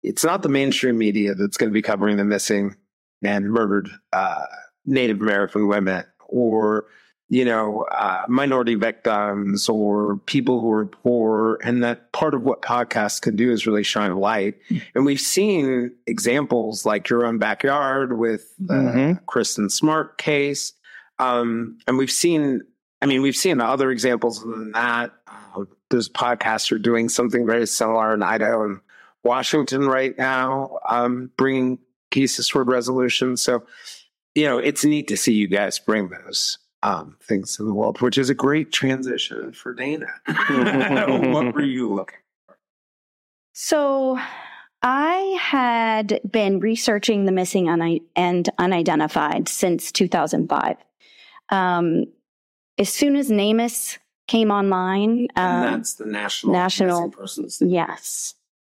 it's 0.03 0.23
not 0.23 0.41
the 0.41 0.49
mainstream 0.49 0.97
media 0.97 1.35
that's 1.35 1.57
going 1.57 1.69
to 1.69 1.73
be 1.73 1.83
covering 1.83 2.17
the 2.17 2.25
missing 2.25 2.75
and 3.23 3.51
murdered 3.51 3.89
uh, 4.11 4.45
Native 4.85 5.21
American 5.21 5.67
women 5.67 6.03
or 6.27 6.87
you 7.31 7.45
know, 7.45 7.83
uh, 7.83 8.23
minority 8.27 8.75
victims 8.75 9.69
or 9.69 10.17
people 10.25 10.59
who 10.59 10.69
are 10.69 10.85
poor. 10.85 11.57
And 11.63 11.81
that 11.81 12.11
part 12.11 12.33
of 12.33 12.43
what 12.43 12.61
podcasts 12.61 13.21
can 13.21 13.37
do 13.37 13.53
is 13.53 13.65
really 13.65 13.83
shine 13.83 14.11
a 14.11 14.19
light. 14.19 14.55
And 14.93 15.05
we've 15.05 15.21
seen 15.21 15.95
examples 16.05 16.85
like 16.85 17.07
your 17.07 17.25
own 17.25 17.37
backyard 17.37 18.19
with 18.19 18.53
the 18.59 18.73
mm-hmm. 18.73 19.23
Kristin 19.29 19.71
Smart 19.71 20.17
case. 20.17 20.73
Um, 21.21 21.77
and 21.87 21.99
we've 21.99 22.11
seen, 22.11 22.61
I 23.01 23.05
mean, 23.05 23.21
we've 23.21 23.35
seen 23.35 23.61
other 23.61 23.91
examples 23.91 24.41
than 24.41 24.71
that. 24.71 25.11
Uh, 25.27 25.65
there's 25.91 26.09
podcasts 26.09 26.71
are 26.71 26.79
doing 26.79 27.09
something 27.09 27.45
very 27.45 27.67
similar 27.67 28.13
in 28.15 28.23
Idaho 28.23 28.65
and 28.65 28.79
Washington 29.23 29.87
right 29.87 30.17
now, 30.17 30.79
um, 30.89 31.29
bringing 31.37 31.77
cases 32.09 32.47
toward 32.47 32.69
resolution. 32.69 33.37
So, 33.37 33.63
you 34.33 34.45
know, 34.45 34.57
it's 34.57 34.83
neat 34.83 35.07
to 35.09 35.17
see 35.17 35.33
you 35.33 35.47
guys 35.47 35.77
bring 35.77 36.09
those 36.09 36.57
um, 36.81 37.17
things 37.21 37.55
to 37.57 37.63
the 37.63 37.73
world, 37.73 38.01
which 38.01 38.17
is 38.17 38.31
a 38.31 38.35
great 38.35 38.71
transition 38.71 39.51
for 39.51 39.75
Dana. 39.75 40.07
what 40.25 41.53
were 41.53 41.61
you 41.61 41.93
looking 41.93 42.17
for? 42.47 42.57
So 43.53 44.17
I 44.81 45.37
had 45.39 46.19
been 46.29 46.59
researching 46.59 47.25
the 47.25 47.31
missing 47.31 47.69
and 48.15 48.49
unidentified 48.57 49.47
since 49.47 49.91
2005. 49.91 50.77
Um, 51.51 52.05
as 52.77 52.89
soon 52.89 53.15
as 53.15 53.29
NamUs 53.29 53.97
came 54.27 54.51
online, 54.51 55.27
um, 55.35 55.61
that's 55.61 55.95
the 55.95 56.05
national 56.05 56.53
national 56.53 57.09
persons. 57.09 57.61
Yes, 57.61 58.35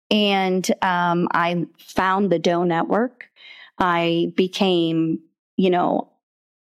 and 0.09 0.69
um, 0.81 1.27
I 1.31 1.65
found 1.79 2.31
the 2.31 2.39
Doe 2.39 2.63
Network. 2.63 3.29
I 3.79 4.31
became, 4.35 5.19
you 5.57 5.69
know, 5.69 6.11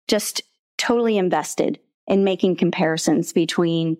just 0.08 0.42
totally 0.78 1.18
invested 1.18 1.80
in 2.08 2.24
making 2.24 2.58
comparisons 2.58 3.34
between 3.34 3.98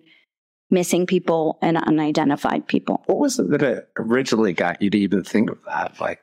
missing 0.70 1.06
people 1.06 1.58
and 1.62 1.76
unidentified 1.78 2.66
people. 2.66 3.02
What 3.06 3.18
was 3.18 3.38
it 3.38 3.48
that 3.50 3.88
originally 3.98 4.52
got 4.52 4.82
you 4.82 4.90
to 4.90 4.98
even 4.98 5.24
think 5.24 5.50
of 5.50 5.58
that? 5.66 6.00
Like, 6.00 6.20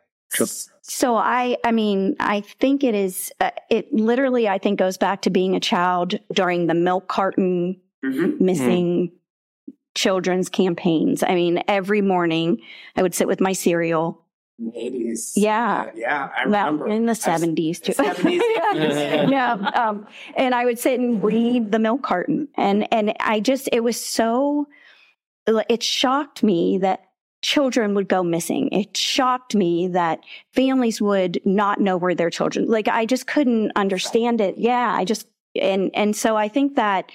so 0.82 1.16
I, 1.16 1.58
I 1.64 1.72
mean, 1.72 2.16
I 2.20 2.42
think 2.42 2.84
it 2.84 2.96
is, 2.96 3.32
uh, 3.40 3.52
it 3.70 3.94
literally, 3.94 4.50
I 4.50 4.58
think 4.58 4.80
goes 4.80 4.98
back 4.98 5.22
to 5.24 5.30
being 5.30 5.56
a 5.56 5.60
child 5.60 6.16
during 6.34 6.68
the 6.68 6.74
milk 6.74 7.08
carton 7.08 7.80
mm-hmm. 8.04 8.44
missing 8.44 9.08
mm-hmm. 9.10 9.72
children's 9.94 10.50
campaigns. 10.50 11.24
I 11.24 11.36
mean, 11.36 11.64
every 11.68 12.02
morning 12.02 12.62
I 12.96 13.04
would 13.04 13.14
sit 13.14 13.28
with 13.28 13.40
my 13.40 13.54
cereal 13.54 14.26
80s. 14.60 15.34
Yeah. 15.36 15.86
Uh, 15.88 15.92
yeah. 15.96 16.30
I 16.38 16.44
remember. 16.44 16.86
Well, 16.86 16.96
in 16.96 17.06
the 17.06 17.14
70s 17.14 17.82
too. 17.82 17.94
70s. 17.94 18.42
yeah. 19.32 19.54
Um, 19.54 20.08
and 20.36 20.54
I 20.54 20.66
would 20.66 20.80
sit 20.80 21.00
and 21.00 21.24
read 21.24 21.72
the 21.72 21.80
milk 21.80 22.04
carton. 22.04 22.48
And, 22.56 22.92
and 22.92 23.14
I 23.20 23.40
just, 23.40 23.70
it 23.72 23.82
was 23.82 24.04
so, 24.04 24.68
it 25.48 25.84
shocked 25.84 26.44
me 26.44 26.80
that 26.80 27.11
children 27.42 27.96
would 27.96 28.08
go 28.08 28.24
missing. 28.24 28.70
It 28.72 28.96
shocked 28.96 29.56
me 29.56 29.88
that 29.90 30.20
families 30.54 31.02
would 31.02 31.42
not 31.46 31.80
know 31.80 31.98
where 31.98 32.16
their 32.16 32.30
children, 32.30 32.68
like 32.68 32.88
I 32.88 33.06
just 33.06 33.28
couldn't 33.28 33.72
understand 33.76 34.42
it. 34.42 34.58
Yeah. 34.58 34.94
I 34.96 35.06
just, 35.06 35.28
and, 35.60 35.92
and 35.94 36.16
so 36.16 36.36
I 36.36 36.48
think 36.48 36.76
that, 36.76 37.12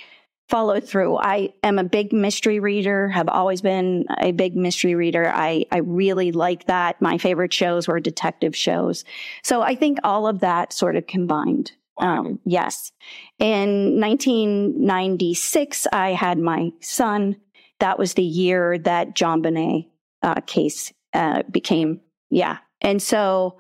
follow 0.49 0.79
through. 0.81 1.17
I 1.17 1.53
am 1.63 1.79
a 1.79 1.85
big 1.85 2.13
mystery 2.13 2.61
reader, 2.61 3.09
have 3.09 3.29
always 3.29 3.61
been 3.61 4.05
a 4.19 4.33
big 4.33 4.57
mystery 4.57 4.95
reader. 4.95 5.29
I, 5.35 5.67
I 5.73 5.79
really 5.79 6.33
like 6.33 6.67
that. 6.67 7.03
My 7.03 7.19
favorite 7.19 7.53
shows 7.53 7.89
were 7.89 7.99
detective 8.01 8.55
shows. 8.55 9.05
So 9.43 9.63
I 9.63 9.75
think 9.75 9.99
all 10.05 10.29
of 10.29 10.41
that 10.41 10.73
sort 10.73 10.97
of 10.97 11.07
combined. 11.07 11.73
Um, 11.99 12.39
yes. 12.45 12.93
In 13.39 14.01
1996, 14.01 15.87
I 15.93 16.11
had 16.11 16.39
my 16.39 16.71
son. 16.81 17.37
That 17.81 17.99
was 17.99 18.15
the 18.15 18.23
year 18.23 18.79
that 18.79 19.17
JonBenét 19.17 19.89
uh, 20.27 20.41
case 20.43 20.93
uh, 21.15 21.43
became, 21.51 22.01
yeah. 22.29 22.59
And 22.83 23.01
so 23.01 23.59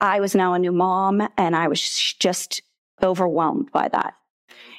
I 0.00 0.20
was 0.20 0.34
now 0.34 0.52
a 0.52 0.58
new 0.58 0.70
mom 0.70 1.26
and 1.36 1.56
I 1.56 1.66
was 1.66 2.14
just 2.20 2.62
overwhelmed 3.02 3.72
by 3.72 3.88
that. 3.88 4.14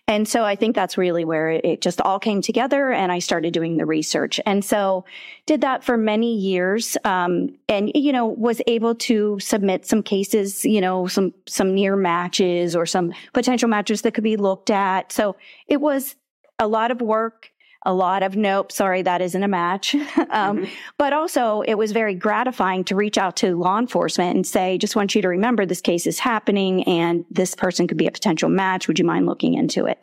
And 0.07 0.27
so 0.27 0.43
I 0.43 0.55
think 0.55 0.75
that's 0.75 0.97
really 0.97 1.23
where 1.23 1.51
it 1.51 1.81
just 1.81 2.01
all 2.01 2.19
came 2.19 2.41
together 2.41 2.91
and 2.91 3.11
I 3.11 3.19
started 3.19 3.53
doing 3.53 3.77
the 3.77 3.85
research. 3.85 4.39
And 4.45 4.65
so 4.65 5.05
did 5.45 5.61
that 5.61 5.83
for 5.83 5.97
many 5.97 6.35
years. 6.35 6.97
Um, 7.05 7.49
and, 7.67 7.91
you 7.93 8.11
know, 8.11 8.25
was 8.25 8.59
able 8.65 8.95
to 8.95 9.39
submit 9.39 9.85
some 9.85 10.01
cases, 10.01 10.65
you 10.65 10.81
know, 10.81 11.05
some, 11.05 11.33
some 11.47 11.75
near 11.75 11.95
matches 11.95 12.75
or 12.75 12.87
some 12.87 13.13
potential 13.33 13.69
matches 13.69 14.01
that 14.01 14.13
could 14.13 14.23
be 14.23 14.37
looked 14.37 14.71
at. 14.71 15.11
So 15.11 15.35
it 15.67 15.79
was 15.79 16.15
a 16.57 16.67
lot 16.67 16.89
of 16.89 17.01
work 17.01 17.51
a 17.85 17.93
lot 17.93 18.23
of 18.23 18.35
nope, 18.35 18.71
sorry, 18.71 19.01
that 19.03 19.21
isn't 19.21 19.43
a 19.43 19.47
match. 19.47 19.95
um, 19.95 20.03
mm-hmm. 20.09 20.65
But 20.97 21.13
also, 21.13 21.61
it 21.61 21.75
was 21.75 21.91
very 21.91 22.13
gratifying 22.13 22.83
to 22.85 22.95
reach 22.95 23.17
out 23.17 23.37
to 23.37 23.55
law 23.55 23.79
enforcement 23.79 24.35
and 24.35 24.45
say, 24.45 24.77
just 24.77 24.95
want 24.95 25.15
you 25.15 25.21
to 25.21 25.29
remember 25.29 25.65
this 25.65 25.81
case 25.81 26.05
is 26.05 26.19
happening 26.19 26.83
and 26.83 27.25
this 27.31 27.55
person 27.55 27.87
could 27.87 27.97
be 27.97 28.07
a 28.07 28.11
potential 28.11 28.49
match. 28.49 28.87
Would 28.87 28.99
you 28.99 29.05
mind 29.05 29.25
looking 29.25 29.53
into 29.53 29.85
it? 29.85 29.99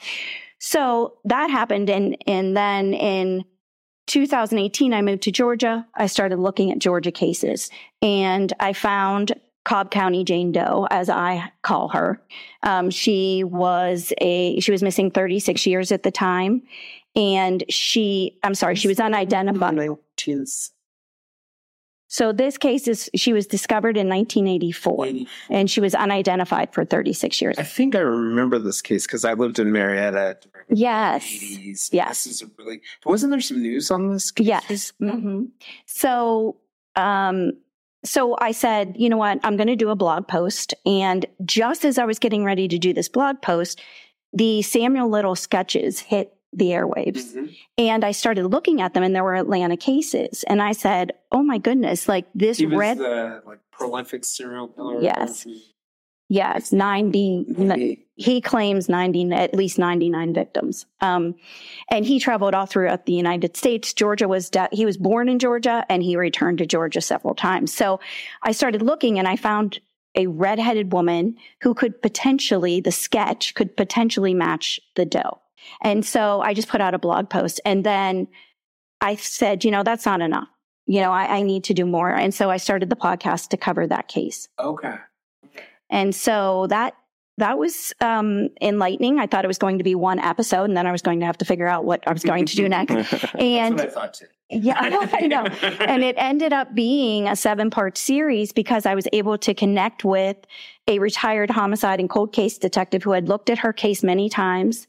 So 0.58 1.18
that 1.24 1.50
happened. 1.50 1.90
And, 1.90 2.16
and 2.26 2.56
then 2.56 2.94
in 2.94 3.44
2018, 4.06 4.94
I 4.94 5.02
moved 5.02 5.22
to 5.24 5.30
Georgia. 5.30 5.86
I 5.94 6.06
started 6.06 6.38
looking 6.38 6.72
at 6.72 6.78
Georgia 6.78 7.12
cases 7.12 7.70
and 8.00 8.52
I 8.58 8.72
found 8.72 9.34
Cobb 9.66 9.90
County 9.90 10.22
Jane 10.22 10.52
Doe, 10.52 10.86
as 10.90 11.10
I 11.10 11.50
call 11.62 11.88
her. 11.88 12.22
Um, 12.62 12.88
she 12.88 13.42
was 13.42 14.12
a 14.20 14.60
she 14.60 14.70
was 14.70 14.80
missing 14.80 15.10
36 15.10 15.66
years 15.66 15.90
at 15.90 16.04
the 16.04 16.12
time, 16.12 16.62
and 17.16 17.64
she, 17.68 18.38
I'm 18.42 18.54
sorry, 18.54 18.76
she 18.76 18.88
was 18.88 19.00
unidentified. 19.00 19.88
So 22.08 22.32
this 22.32 22.56
case 22.56 22.86
is, 22.86 23.10
she 23.16 23.32
was 23.32 23.46
discovered 23.46 23.96
in 23.96 24.08
1984 24.08 25.08
and 25.50 25.68
she 25.68 25.80
was 25.80 25.94
unidentified 25.94 26.72
for 26.72 26.84
36 26.84 27.40
years. 27.42 27.58
I 27.58 27.64
think 27.64 27.96
I 27.96 28.00
remember 28.00 28.58
this 28.58 28.80
case 28.80 29.06
because 29.06 29.24
I 29.24 29.32
lived 29.32 29.58
in 29.58 29.72
Marietta. 29.72 30.38
Yes. 30.68 31.24
80s. 31.24 31.88
Yes. 31.92 32.24
This 32.24 32.26
is 32.26 32.42
a 32.42 32.50
really, 32.58 32.80
wasn't 33.04 33.32
there 33.32 33.40
some 33.40 33.60
news 33.60 33.90
on 33.90 34.12
this 34.12 34.30
case? 34.30 34.46
Yes. 34.46 34.92
Mm-hmm. 35.02 35.46
So, 35.86 36.58
um, 36.94 37.52
so 38.04 38.36
I 38.40 38.52
said, 38.52 38.94
you 38.96 39.08
know 39.08 39.16
what? 39.16 39.40
I'm 39.42 39.56
going 39.56 39.66
to 39.66 39.76
do 39.76 39.90
a 39.90 39.96
blog 39.96 40.28
post. 40.28 40.74
And 40.84 41.26
just 41.44 41.84
as 41.84 41.98
I 41.98 42.04
was 42.04 42.20
getting 42.20 42.44
ready 42.44 42.68
to 42.68 42.78
do 42.78 42.92
this 42.92 43.08
blog 43.08 43.42
post, 43.42 43.80
the 44.32 44.62
Samuel 44.62 45.08
Little 45.08 45.34
sketches 45.34 45.98
hit 45.98 46.35
the 46.56 46.70
airwaves. 46.70 47.34
Mm-hmm. 47.34 47.46
And 47.78 48.04
I 48.04 48.12
started 48.12 48.46
looking 48.46 48.80
at 48.80 48.94
them 48.94 49.02
and 49.02 49.14
there 49.14 49.22
were 49.22 49.36
Atlanta 49.36 49.76
cases. 49.76 50.42
And 50.44 50.62
I 50.62 50.72
said, 50.72 51.12
oh 51.30 51.42
my 51.42 51.58
goodness, 51.58 52.08
like 52.08 52.26
this 52.34 52.58
he 52.58 52.66
red. 52.66 52.98
The, 52.98 53.42
like 53.46 53.60
prolific 53.70 54.24
serial 54.24 54.68
killer. 54.68 55.00
Yes. 55.00 55.46
Yes, 56.28 56.72
90, 56.72 58.04
he 58.16 58.40
claims 58.40 58.88
90, 58.88 59.32
at 59.32 59.54
least 59.54 59.78
99 59.78 60.34
victims. 60.34 60.84
Um, 61.00 61.36
and 61.88 62.04
he 62.04 62.18
traveled 62.18 62.52
all 62.52 62.66
throughout 62.66 63.06
the 63.06 63.12
United 63.12 63.56
States. 63.56 63.94
Georgia 63.94 64.26
was, 64.26 64.50
de- 64.50 64.68
he 64.72 64.84
was 64.84 64.96
born 64.96 65.28
in 65.28 65.38
Georgia 65.38 65.86
and 65.88 66.02
he 66.02 66.16
returned 66.16 66.58
to 66.58 66.66
Georgia 66.66 67.00
several 67.00 67.36
times. 67.36 67.72
So 67.72 68.00
I 68.42 68.50
started 68.50 68.82
looking 68.82 69.20
and 69.20 69.28
I 69.28 69.36
found 69.36 69.78
a 70.16 70.26
redheaded 70.26 70.92
woman 70.92 71.36
who 71.60 71.74
could 71.74 72.02
potentially, 72.02 72.80
the 72.80 72.90
sketch 72.90 73.54
could 73.54 73.76
potentially 73.76 74.34
match 74.34 74.80
the 74.96 75.04
Doe. 75.04 75.40
And 75.82 76.04
so 76.04 76.40
I 76.40 76.54
just 76.54 76.68
put 76.68 76.80
out 76.80 76.94
a 76.94 76.98
blog 76.98 77.28
post 77.28 77.60
and 77.64 77.84
then 77.84 78.28
I 79.00 79.16
said, 79.16 79.64
you 79.64 79.70
know, 79.70 79.82
that's 79.82 80.06
not 80.06 80.20
enough. 80.20 80.48
You 80.86 81.00
know, 81.00 81.12
I, 81.12 81.38
I 81.38 81.42
need 81.42 81.64
to 81.64 81.74
do 81.74 81.84
more. 81.84 82.10
And 82.10 82.32
so 82.32 82.50
I 82.50 82.56
started 82.56 82.90
the 82.90 82.96
podcast 82.96 83.48
to 83.48 83.56
cover 83.56 83.86
that 83.86 84.08
case. 84.08 84.48
Okay. 84.58 84.94
And 85.90 86.14
so 86.14 86.66
that 86.68 86.94
that 87.38 87.58
was 87.58 87.92
um, 88.00 88.48
enlightening. 88.62 89.18
I 89.18 89.26
thought 89.26 89.44
it 89.44 89.48
was 89.48 89.58
going 89.58 89.76
to 89.78 89.84
be 89.84 89.94
one 89.94 90.18
episode, 90.18 90.64
and 90.64 90.76
then 90.76 90.86
I 90.86 90.92
was 90.92 91.02
going 91.02 91.20
to 91.20 91.26
have 91.26 91.36
to 91.38 91.44
figure 91.44 91.66
out 91.66 91.84
what 91.84 92.02
I 92.06 92.12
was 92.12 92.24
going 92.24 92.46
to 92.46 92.56
do 92.56 92.68
next. 92.68 92.94
And 93.38 93.78
I 93.78 93.86
thought 93.86 94.14
too. 94.14 94.26
yeah, 94.48 94.76
I 94.78 94.88
know, 94.88 95.08
I 95.12 95.26
know. 95.26 95.44
and 95.80 96.02
it 96.02 96.14
ended 96.18 96.54
up 96.54 96.74
being 96.74 97.28
a 97.28 97.36
seven 97.36 97.68
part 97.68 97.98
series 97.98 98.52
because 98.52 98.86
I 98.86 98.94
was 98.94 99.06
able 99.12 99.36
to 99.38 99.52
connect 99.52 100.02
with 100.02 100.36
a 100.88 100.98
retired 100.98 101.50
homicide 101.50 102.00
and 102.00 102.08
cold 102.08 102.32
case 102.32 102.56
detective 102.56 103.02
who 103.02 103.10
had 103.10 103.28
looked 103.28 103.50
at 103.50 103.58
her 103.58 103.72
case 103.72 104.02
many 104.02 104.30
times 104.30 104.86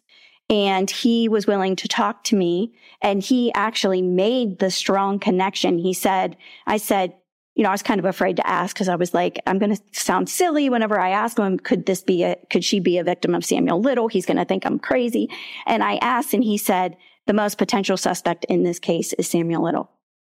And 0.49 0.89
he 0.89 1.27
was 1.27 1.45
willing 1.45 1.75
to 1.75 1.87
talk 1.87 2.23
to 2.25 2.35
me 2.35 2.73
and 3.01 3.21
he 3.21 3.53
actually 3.53 4.01
made 4.01 4.59
the 4.59 4.71
strong 4.71 5.19
connection. 5.19 5.77
He 5.77 5.93
said, 5.93 6.37
I 6.65 6.77
said, 6.77 7.13
you 7.55 7.63
know, 7.63 7.69
I 7.69 7.73
was 7.73 7.83
kind 7.83 7.99
of 7.99 8.05
afraid 8.05 8.37
to 8.37 8.47
ask 8.47 8.75
because 8.75 8.87
I 8.87 8.95
was 8.95 9.13
like, 9.13 9.39
I'm 9.47 9.57
going 9.57 9.75
to 9.75 9.81
sound 9.91 10.29
silly 10.29 10.69
whenever 10.69 10.99
I 10.99 11.09
ask 11.09 11.37
him, 11.37 11.57
could 11.57 11.85
this 11.85 12.01
be 12.01 12.23
a, 12.23 12.37
could 12.49 12.63
she 12.63 12.79
be 12.79 12.97
a 12.97 13.03
victim 13.03 13.33
of 13.33 13.43
Samuel 13.43 13.81
Little? 13.81 14.07
He's 14.07 14.27
going 14.27 14.37
to 14.37 14.45
think 14.45 14.65
I'm 14.65 14.79
crazy. 14.79 15.29
And 15.65 15.83
I 15.83 15.95
asked 15.97 16.33
and 16.33 16.43
he 16.43 16.57
said, 16.57 16.95
the 17.25 17.33
most 17.33 17.57
potential 17.57 17.97
suspect 17.97 18.45
in 18.45 18.63
this 18.63 18.79
case 18.79 19.11
is 19.13 19.27
Samuel 19.27 19.63
Little. 19.63 19.89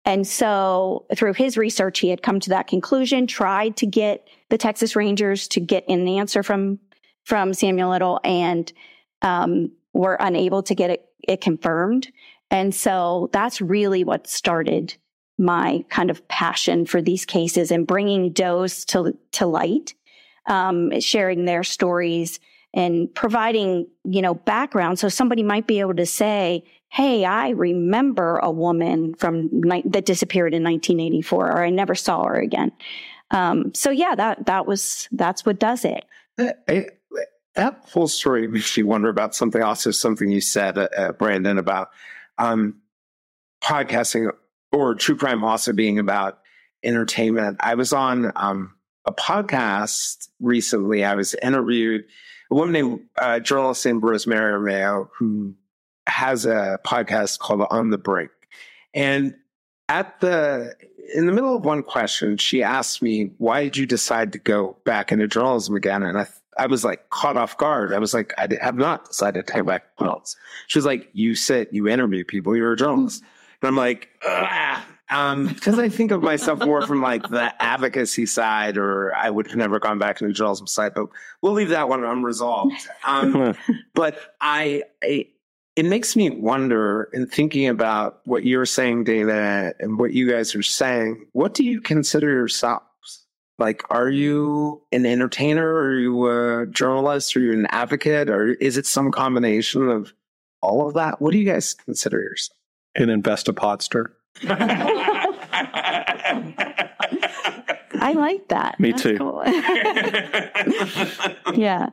And 0.04 0.26
so 0.26 1.06
through 1.16 1.34
his 1.34 1.59
research, 1.59 1.98
he 1.98 2.09
had 2.09 2.22
come 2.22 2.40
to 2.40 2.50
that 2.50 2.68
conclusion, 2.68 3.26
tried 3.26 3.76
to 3.78 3.86
get 3.86 4.26
the 4.48 4.56
Texas 4.56 4.96
Rangers 4.96 5.48
to 5.48 5.61
get 5.61 5.86
an 5.88 6.09
answer 6.09 6.42
from, 6.42 6.78
from 7.24 7.52
Samuel 7.52 7.90
Little 7.90 8.20
and, 8.24 8.72
um, 9.22 9.72
were 9.99 10.16
unable 10.20 10.62
to 10.62 10.76
get 10.76 10.90
it, 10.90 11.05
it 11.26 11.40
confirmed. 11.40 12.07
And 12.53 12.72
so 12.72 13.28
that's 13.32 13.61
really 13.61 14.05
what 14.05 14.28
started 14.28 14.96
my 15.38 15.84
kind 15.88 16.09
of 16.09 16.26
passion 16.28 16.86
for 16.86 17.03
these 17.03 17.26
cases 17.26 17.72
and 17.72 17.84
bringing 17.84 18.30
does 18.30 18.84
to, 18.86 19.18
to 19.32 19.46
light, 19.46 19.94
um, 20.46 21.01
sharing 21.01 21.46
their 21.46 21.64
stories 21.64 22.38
and 22.72 23.12
providing, 23.12 23.88
you 24.05 24.22
know, 24.22 24.34
background. 24.34 25.01
So 25.01 25.09
somebody 25.09 25.42
might 25.42 25.66
be 25.66 25.80
able 25.80 25.96
to 25.96 26.07
say, 26.07 26.64
Hey, 26.90 27.24
I 27.24 27.51
remember 27.51 28.38
a 28.38 28.53
woman 28.53 29.14
from 29.14 29.49
ni- 29.53 29.82
that 29.84 30.07
disappeared 30.07 30.55
in 30.55 30.62
1984, 30.62 31.53
or 31.53 31.64
I 31.64 31.70
never 31.70 31.94
saw 31.96 32.24
her 32.24 32.36
again. 32.36 32.70
Um, 33.32 33.74
so 33.74 33.90
yeah, 33.90 34.14
that, 34.14 34.46
that 34.46 34.64
was, 34.64 35.09
that's 35.12 35.44
what 35.44 35.59
does 35.59 35.84
it. 35.84 36.05
I, 36.38 36.86
that 37.59 37.84
whole 37.92 38.06
story 38.06 38.46
makes 38.46 38.76
me 38.76 38.84
wonder 38.84 39.09
about 39.09 39.34
something 39.34 39.61
also, 39.61 39.90
something 39.90 40.30
you 40.30 40.40
said, 40.40 40.78
uh, 40.78 40.88
uh, 40.96 41.12
Brandon, 41.12 41.59
about, 41.59 41.90
um, 42.38 42.76
podcasting 43.61 44.30
or 44.70 44.94
true 44.94 45.16
crime 45.16 45.42
also 45.42 45.72
being 45.72 45.98
about 45.98 46.38
entertainment. 46.84 47.56
I 47.59 47.74
was 47.74 47.92
on 47.92 48.30
um, 48.36 48.74
a 49.04 49.12
podcast 49.12 50.28
recently. 50.40 51.04
I 51.04 51.16
was 51.16 51.34
interviewed 51.42 52.04
a 52.48 52.54
woman 52.54 52.72
named 52.72 53.00
uh, 53.16 53.40
journalist 53.40 53.84
named 53.84 54.04
Rosemary 54.04 54.52
Armao 54.52 55.09
who 55.18 55.54
has 56.06 56.46
a 56.46 56.78
podcast 56.86 57.40
called 57.40 57.66
On 57.70 57.90
the 57.90 57.98
Brink. 57.98 58.30
And 58.94 59.34
at 59.88 60.20
the 60.20 60.76
in 61.12 61.26
the 61.26 61.32
middle 61.32 61.56
of 61.56 61.64
one 61.64 61.82
question, 61.82 62.36
she 62.36 62.62
asked 62.62 63.02
me, 63.02 63.32
"Why 63.38 63.64
did 63.64 63.76
you 63.76 63.86
decide 63.86 64.32
to 64.32 64.38
go 64.38 64.76
back 64.84 65.11
into 65.11 65.26
journalism 65.26 65.74
again?" 65.74 66.02
And 66.02 66.18
I 66.18 66.26
I 66.59 66.66
was 66.66 66.84
like 66.84 67.11
caught 67.11 67.36
off 67.36 67.56
guard. 67.56 67.92
I 67.92 67.98
was 67.98 68.14
like, 68.14 68.32
I 68.38 68.48
have 68.61 68.76
not 68.76 69.06
decided 69.06 69.46
to 69.46 69.52
take 69.52 69.64
back 69.64 69.96
to. 69.98 70.20
She 70.66 70.78
was 70.78 70.86
like, 70.86 71.09
"You 71.12 71.34
sit, 71.34 71.72
you 71.72 71.88
interview 71.88 72.24
people, 72.24 72.56
you're 72.56 72.72
a 72.72 72.76
journalist." 72.76 73.22
And 73.62 73.68
I'm 73.68 73.76
like, 73.76 74.09
um, 75.11 75.48
because 75.48 75.78
I 75.78 75.88
think 75.88 76.11
of 76.11 76.22
myself 76.22 76.61
more 76.61 76.86
from 76.86 77.00
like 77.00 77.28
the 77.28 77.52
advocacy 77.62 78.26
side, 78.26 78.76
or 78.76 79.14
I 79.14 79.30
would 79.30 79.46
have 79.46 79.56
never 79.56 79.78
gone 79.78 79.98
back 79.98 80.18
to 80.18 80.26
the 80.26 80.32
journalism 80.32 80.66
side, 80.66 80.92
but 80.94 81.06
we'll 81.40 81.54
leave 81.54 81.70
that 81.70 81.88
one 81.88 82.04
unresolved. 82.04 82.88
Um, 83.04 83.54
but 83.94 84.34
I, 84.40 84.84
I, 85.02 85.26
it 85.76 85.86
makes 85.86 86.14
me 86.14 86.30
wonder 86.30 87.09
in 87.12 87.26
thinking 87.26 87.68
about 87.68 88.20
what 88.24 88.44
you're 88.44 88.66
saying, 88.66 89.04
Dana, 89.04 89.72
and 89.80 89.98
what 89.98 90.12
you 90.12 90.30
guys 90.30 90.54
are 90.54 90.62
saying. 90.62 91.26
What 91.32 91.54
do 91.54 91.64
you 91.64 91.80
consider 91.80 92.28
yourselves? 92.28 92.84
Like, 93.59 93.82
are 93.90 94.09
you 94.09 94.82
an 94.92 95.04
entertainer? 95.04 95.66
Are 95.74 95.98
you 95.98 96.26
a 96.61 96.66
journalist? 96.66 97.36
Are 97.36 97.40
you 97.40 97.52
an 97.52 97.66
advocate? 97.70 98.30
Or 98.30 98.52
is 98.54 98.76
it 98.76 98.86
some 98.86 99.11
combination 99.11 99.88
of 99.88 100.12
all 100.62 100.86
of 100.86 100.94
that? 100.94 101.20
What 101.20 101.32
do 101.32 101.38
you 101.38 101.44
guys 101.50 101.74
consider 101.74 102.20
yourself? 102.20 102.56
An 102.94 103.09
investopodster. 103.09 104.06
I 108.00 108.12
like 108.14 108.46
that. 108.48 108.78
Me 108.78 108.90
That's 108.92 109.02
too. 109.02 109.18
cool. 109.18 109.42
yeah. 111.56 111.90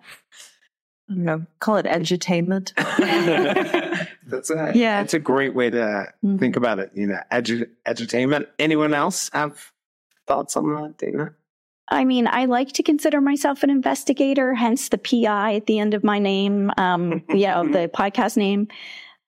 I 1.07 1.13
don't 1.13 1.23
know, 1.23 1.45
call 1.59 1.77
it 1.77 1.85
edutainment. 1.85 2.73
That's 4.27 4.49
a, 4.49 4.71
Yeah. 4.73 5.01
It's 5.01 5.13
a 5.13 5.19
great 5.19 5.53
way 5.53 5.69
to 5.69 6.11
Mhm. 6.23 6.39
think 6.39 6.55
about 6.55 6.79
it. 6.79 6.91
You 6.95 7.07
know, 7.07 7.19
edu- 7.31 7.69
edutainment. 7.87 8.47
Anyone 8.57 8.93
else 8.95 9.29
have 9.33 9.71
thoughts 10.27 10.55
on 10.57 10.73
that, 10.73 10.97
Dana? 10.97 11.33
I 11.89 12.03
mean, 12.05 12.27
I 12.27 12.45
like 12.45 12.71
to 12.73 12.83
consider 12.83 13.21
myself 13.21 13.61
an 13.63 13.69
investigator, 13.69 14.53
hence 14.55 14.89
the 14.89 14.97
PI 14.97 15.55
at 15.55 15.67
the 15.67 15.77
end 15.79 15.93
of 15.93 16.03
my 16.03 16.17
name, 16.19 16.71
um, 16.77 17.23
you 17.29 17.47
know, 17.47 17.67
the 17.67 17.89
podcast 17.93 18.37
name. 18.37 18.67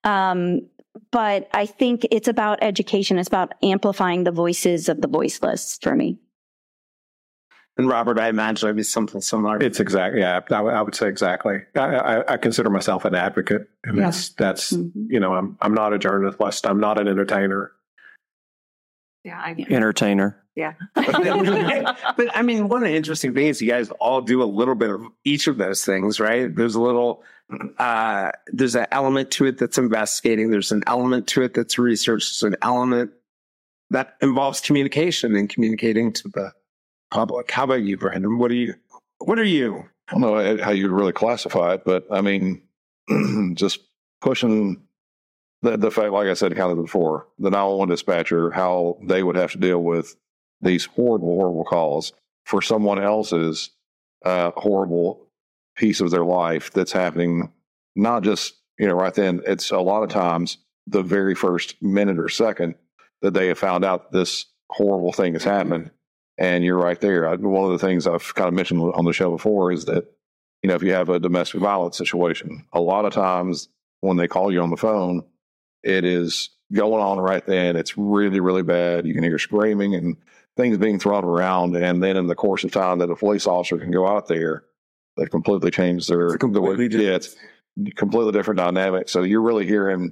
Um, 0.03 0.61
but 1.11 1.47
I 1.53 1.67
think 1.67 2.07
it's 2.09 2.27
about 2.27 2.59
education. 2.63 3.19
It's 3.19 3.27
about 3.27 3.53
amplifying 3.61 4.23
the 4.23 4.31
voices 4.31 4.89
of 4.89 5.01
the 5.01 5.07
voiceless 5.07 5.77
for 5.81 5.95
me. 5.95 6.17
And 7.77 7.87
Robert, 7.87 8.17
I 8.19 8.29
imagine 8.29 8.65
it'd 8.67 8.75
be 8.75 8.81
something 8.81 9.21
similar. 9.21 9.61
It's 9.61 9.79
exactly, 9.79 10.21
yeah, 10.21 10.39
I, 10.49 10.61
would- 10.61 10.73
I 10.73 10.81
would 10.81 10.95
say 10.95 11.07
exactly. 11.07 11.59
I, 11.75 11.79
I, 11.79 12.33
I 12.33 12.37
consider 12.37 12.71
myself 12.71 13.05
an 13.05 13.13
advocate. 13.13 13.69
And 13.83 13.99
that's, 13.99 14.29
that's, 14.29 14.73
Mhm. 14.73 14.91
you 15.09 15.19
know, 15.19 15.35
I'm, 15.35 15.57
I'm 15.61 15.75
not 15.75 15.93
a 15.93 15.99
journalist. 15.99 16.65
I'm 16.65 16.79
not 16.79 16.99
an 16.99 17.07
entertainer. 17.07 17.71
yeah, 19.23 19.37
I, 19.39 19.55
Entertainer. 19.69 20.43
Yeah. 20.57 20.73
but 20.95 22.35
I 22.35 22.41
mean, 22.41 22.67
one 22.67 22.81
of 22.81 22.89
the 22.89 22.95
interesting 22.95 23.35
things 23.35 23.61
you 23.61 23.69
guys 23.69 23.91
all 23.99 24.21
do 24.21 24.41
a 24.41 24.45
little 24.45 24.73
bit 24.73 24.89
of 24.89 25.03
each 25.23 25.45
of 25.45 25.57
those 25.57 25.85
things, 25.85 26.19
right? 26.19 26.53
There's 26.53 26.73
a 26.73 26.81
little, 26.81 27.23
uh, 27.77 28.31
there's 28.47 28.75
an 28.75 28.87
element 28.91 29.29
to 29.31 29.45
it 29.45 29.59
that's 29.59 29.77
investigating. 29.77 30.49
There's 30.49 30.71
an 30.71 30.83
element 30.87 31.27
to 31.27 31.43
it 31.43 31.53
that's 31.53 31.77
research. 31.77 32.23
There's 32.23 32.53
an 32.53 32.57
element 32.63 33.11
that 33.91 34.15
involves 34.19 34.59
communication 34.59 35.35
and 35.35 35.47
communicating 35.47 36.11
to 36.13 36.27
the 36.27 36.51
public. 37.11 37.51
How 37.51 37.65
about 37.65 37.83
you, 37.83 37.95
Brandon? 37.95 38.39
What 38.39 38.49
are 38.49 38.55
you? 38.55 38.73
What 39.19 39.37
are 39.37 39.43
you? 39.43 39.85
I 40.07 40.13
don't 40.13 40.21
know 40.21 40.57
how 40.63 40.71
you'd 40.71 40.89
really 40.89 41.13
classify 41.13 41.75
it, 41.75 41.85
but 41.85 42.07
I 42.09 42.21
mean, 42.21 42.63
just 43.53 43.81
pushing 44.21 44.81
the, 45.61 45.77
the 45.77 45.91
fact, 45.91 46.11
like 46.11 46.27
I 46.27 46.33
said 46.33 46.55
kind 46.55 46.71
of 46.71 46.77
before, 46.77 47.27
the 47.37 47.51
911 47.51 47.89
dispatcher, 47.89 48.49
how 48.49 48.97
they 49.03 49.21
would 49.21 49.35
have 49.35 49.51
to 49.51 49.59
deal 49.59 49.83
with 49.83 50.15
these 50.61 50.85
horrible, 50.85 51.35
horrible 51.35 51.63
calls 51.63 52.13
for 52.45 52.61
someone 52.61 53.01
else's 53.01 53.71
uh, 54.25 54.51
horrible 54.55 55.27
piece 55.75 56.01
of 56.01 56.11
their 56.11 56.25
life 56.25 56.71
that's 56.71 56.91
happening, 56.91 57.51
not 57.95 58.23
just, 58.23 58.55
you 58.79 58.87
know, 58.87 58.95
right 58.95 59.13
then. 59.13 59.41
It's 59.45 59.71
a 59.71 59.79
lot 59.79 60.03
of 60.03 60.09
times 60.09 60.57
the 60.87 61.03
very 61.03 61.35
first 61.35 61.81
minute 61.81 62.19
or 62.19 62.29
second 62.29 62.75
that 63.21 63.33
they 63.33 63.47
have 63.47 63.59
found 63.59 63.83
out 63.83 64.11
this 64.11 64.45
horrible 64.69 65.11
thing 65.11 65.33
has 65.33 65.43
happened. 65.43 65.91
And 66.37 66.63
you're 66.63 66.77
right 66.77 66.99
there. 67.01 67.27
I, 67.27 67.35
one 67.35 67.65
of 67.65 67.79
the 67.79 67.85
things 67.85 68.05
I've 68.05 68.33
kind 68.35 68.47
of 68.47 68.53
mentioned 68.53 68.81
on 68.81 69.05
the 69.05 69.13
show 69.13 69.31
before 69.31 69.71
is 69.71 69.85
that, 69.85 70.05
you 70.61 70.69
know, 70.69 70.75
if 70.75 70.83
you 70.83 70.93
have 70.93 71.09
a 71.09 71.19
domestic 71.19 71.61
violence 71.61 71.97
situation, 71.97 72.65
a 72.73 72.79
lot 72.79 73.05
of 73.05 73.13
times 73.13 73.69
when 74.01 74.17
they 74.17 74.27
call 74.27 74.51
you 74.51 74.61
on 74.61 74.69
the 74.69 74.77
phone, 74.77 75.23
it 75.83 76.05
is 76.05 76.49
going 76.71 77.01
on 77.01 77.19
right 77.19 77.45
then. 77.45 77.75
It's 77.75 77.97
really, 77.97 78.39
really 78.39 78.63
bad. 78.63 79.07
You 79.07 79.13
can 79.13 79.23
hear 79.23 79.39
screaming 79.39 79.95
and 79.95 80.17
things 80.57 80.77
being 80.77 80.99
thrown 80.99 81.23
around. 81.23 81.75
And 81.75 82.03
then 82.03 82.17
in 82.17 82.27
the 82.27 82.35
course 82.35 82.63
of 82.63 82.71
time 82.71 82.99
that 82.99 83.09
a 83.09 83.15
police 83.15 83.47
officer 83.47 83.77
can 83.77 83.91
go 83.91 84.07
out 84.07 84.27
there, 84.27 84.65
they've 85.15 85.29
completely 85.29 85.71
changed 85.71 86.09
their, 86.09 86.27
It's 86.27 86.37
completely 86.37 86.87
the 86.89 86.97
way, 86.97 87.03
yeah, 87.05 87.15
it's 87.15 87.35
completely 87.95 88.31
different 88.33 88.57
dynamic. 88.57 89.07
So 89.07 89.23
you're 89.23 89.41
really 89.41 89.65
hearing 89.65 90.11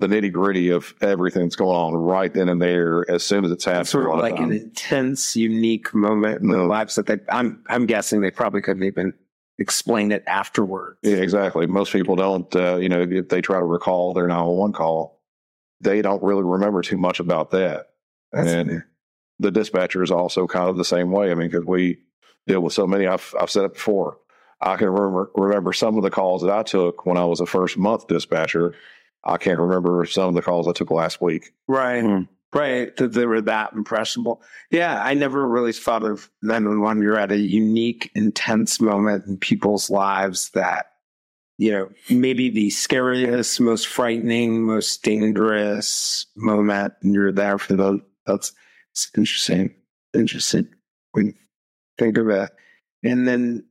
the 0.00 0.08
nitty 0.08 0.32
gritty 0.32 0.70
of 0.70 0.92
everything 1.00 1.42
that's 1.42 1.54
going 1.56 1.76
on 1.76 1.94
right 1.94 2.32
then 2.34 2.48
and 2.48 2.60
there 2.60 3.08
as 3.08 3.22
soon 3.22 3.44
as 3.44 3.52
it's 3.52 3.64
happening. 3.64 3.84
sort 3.84 4.10
of 4.10 4.18
like 4.18 4.38
an 4.40 4.50
intense, 4.50 5.36
unique 5.36 5.94
moment 5.94 6.40
in 6.42 6.48
their 6.48 6.64
lives 6.64 6.96
that 6.96 7.06
they. 7.06 7.18
I'm 7.28 7.62
I'm 7.68 7.86
guessing 7.86 8.20
they 8.20 8.32
probably 8.32 8.62
couldn't 8.62 8.82
even 8.82 9.14
explain 9.58 10.10
it 10.10 10.24
afterwards. 10.26 10.98
Yeah, 11.02 11.18
exactly. 11.18 11.66
Most 11.66 11.92
people 11.92 12.16
don't, 12.16 12.52
uh, 12.56 12.76
you 12.76 12.88
know, 12.88 13.02
if 13.02 13.28
they 13.28 13.40
try 13.40 13.60
to 13.60 13.64
recall 13.64 14.12
their 14.12 14.26
911 14.26 14.72
call, 14.72 15.20
they 15.80 16.02
don't 16.02 16.22
really 16.22 16.42
remember 16.42 16.82
too 16.82 16.96
much 16.96 17.20
about 17.20 17.52
that. 17.52 17.90
That's- 18.32 18.52
and 18.52 18.82
the 19.42 19.50
dispatcher 19.50 20.02
is 20.02 20.10
also 20.10 20.46
kind 20.46 20.68
of 20.68 20.76
the 20.76 20.84
same 20.84 21.10
way. 21.10 21.30
I 21.30 21.34
mean, 21.34 21.48
because 21.48 21.66
we 21.66 21.98
deal 22.46 22.60
with 22.60 22.72
so 22.72 22.86
many, 22.86 23.06
I've, 23.06 23.34
I've 23.38 23.50
said 23.50 23.64
it 23.64 23.74
before. 23.74 24.18
I 24.60 24.76
can 24.76 24.88
remember, 24.88 25.30
remember 25.34 25.72
some 25.72 25.96
of 25.96 26.04
the 26.04 26.10
calls 26.10 26.42
that 26.42 26.50
I 26.50 26.62
took 26.62 27.04
when 27.04 27.16
I 27.16 27.24
was 27.24 27.40
a 27.40 27.46
first 27.46 27.76
month 27.76 28.06
dispatcher. 28.06 28.74
I 29.24 29.36
can't 29.36 29.58
remember 29.58 30.04
some 30.06 30.28
of 30.28 30.34
the 30.34 30.42
calls 30.42 30.68
I 30.68 30.72
took 30.72 30.90
last 30.90 31.20
week. 31.20 31.52
Right. 31.66 32.02
Mm. 32.02 32.28
Right. 32.54 32.94
That 32.96 33.12
they 33.12 33.26
were 33.26 33.40
that 33.40 33.72
impressionable. 33.72 34.42
Yeah. 34.70 35.02
I 35.02 35.14
never 35.14 35.48
really 35.48 35.72
thought 35.72 36.04
of 36.04 36.30
911. 36.42 37.02
You're 37.02 37.18
at 37.18 37.32
a 37.32 37.38
unique, 37.38 38.10
intense 38.14 38.80
moment 38.80 39.26
in 39.26 39.38
people's 39.38 39.90
lives 39.90 40.50
that, 40.50 40.86
you 41.58 41.72
know, 41.72 41.88
maybe 42.10 42.50
the 42.50 42.70
scariest, 42.70 43.60
most 43.60 43.86
frightening, 43.86 44.64
most 44.64 45.02
dangerous 45.02 46.26
moment. 46.36 46.94
And 47.02 47.14
you're 47.14 47.32
there 47.32 47.58
for 47.58 47.74
those. 47.74 48.00
That's 48.26 48.52
it's 48.92 49.10
interesting. 49.16 49.74
Interesting 50.14 50.68
when 51.12 51.26
you 51.26 51.34
think 51.98 52.18
of 52.18 52.28
it. 52.28 52.50
And 53.02 53.26
then 53.26 53.64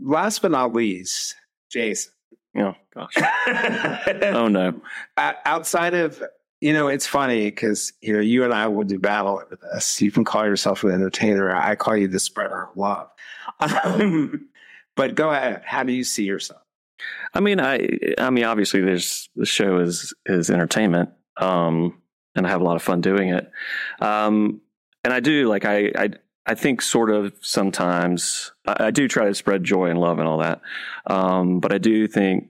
last 0.00 0.42
but 0.42 0.50
not 0.50 0.74
least, 0.74 1.36
Jason, 1.70 2.12
Oh 2.56 2.74
gosh. 2.94 3.14
oh 4.22 4.48
no. 4.48 4.80
Outside 5.16 5.94
of 5.94 6.22
you 6.60 6.72
know, 6.72 6.88
it's 6.88 7.06
funny 7.06 7.46
because 7.46 7.92
you 8.00 8.12
know 8.12 8.20
you 8.20 8.44
and 8.44 8.54
I 8.54 8.68
will 8.68 8.84
do 8.84 8.98
battle 8.98 9.40
over 9.44 9.58
this. 9.72 10.00
You 10.00 10.10
can 10.10 10.24
call 10.24 10.46
yourself 10.46 10.84
an 10.84 10.92
entertainer. 10.92 11.54
I 11.54 11.74
call 11.74 11.96
you 11.96 12.08
the 12.08 12.20
spreader 12.20 12.68
of 12.68 12.76
love. 12.76 13.08
Um, 13.60 14.48
but 14.96 15.14
go 15.14 15.30
ahead. 15.30 15.62
How 15.64 15.82
do 15.82 15.92
you 15.92 16.04
see 16.04 16.24
yourself? 16.24 16.62
I 17.34 17.40
mean, 17.40 17.60
I 17.60 17.88
I 18.18 18.30
mean, 18.30 18.44
obviously, 18.44 18.80
there's 18.80 19.28
the 19.34 19.46
show 19.46 19.78
is 19.78 20.14
is 20.26 20.48
entertainment, 20.48 21.10
um, 21.36 22.00
and 22.34 22.46
I 22.46 22.50
have 22.50 22.60
a 22.60 22.64
lot 22.64 22.76
of 22.76 22.82
fun 22.82 23.00
doing 23.00 23.30
it. 23.30 23.50
Um, 24.00 24.60
and 25.02 25.12
I 25.12 25.20
do 25.20 25.48
like 25.48 25.64
I 25.64 25.92
I 25.96 26.10
I 26.46 26.54
think 26.54 26.82
sort 26.82 27.10
of 27.10 27.32
sometimes 27.40 28.52
I, 28.66 28.86
I 28.86 28.90
do 28.90 29.08
try 29.08 29.26
to 29.26 29.34
spread 29.34 29.64
joy 29.64 29.86
and 29.86 30.00
love 30.00 30.18
and 30.18 30.28
all 30.28 30.38
that, 30.38 30.60
um, 31.06 31.60
but 31.60 31.72
I 31.72 31.78
do 31.78 32.06
think 32.06 32.48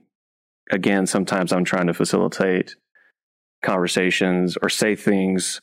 again 0.71 1.05
sometimes 1.05 1.51
I'm 1.51 1.65
trying 1.65 1.87
to 1.87 1.93
facilitate 1.93 2.75
conversations 3.63 4.57
or 4.61 4.69
say 4.69 4.95
things 4.95 5.59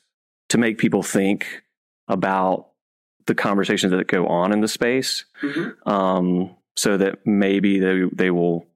to 0.48 0.58
make 0.58 0.78
people 0.78 1.02
think 1.02 1.62
about 2.08 2.68
the 3.26 3.34
conversations 3.34 3.92
that 3.92 4.08
go 4.08 4.26
on 4.26 4.52
in 4.52 4.60
the 4.60 4.68
space, 4.68 5.24
mm-hmm. 5.40 5.88
um, 5.88 6.56
so 6.76 6.96
that 6.96 7.26
maybe 7.26 7.78
they 7.78 8.02
they 8.12 8.30
will. 8.30 8.66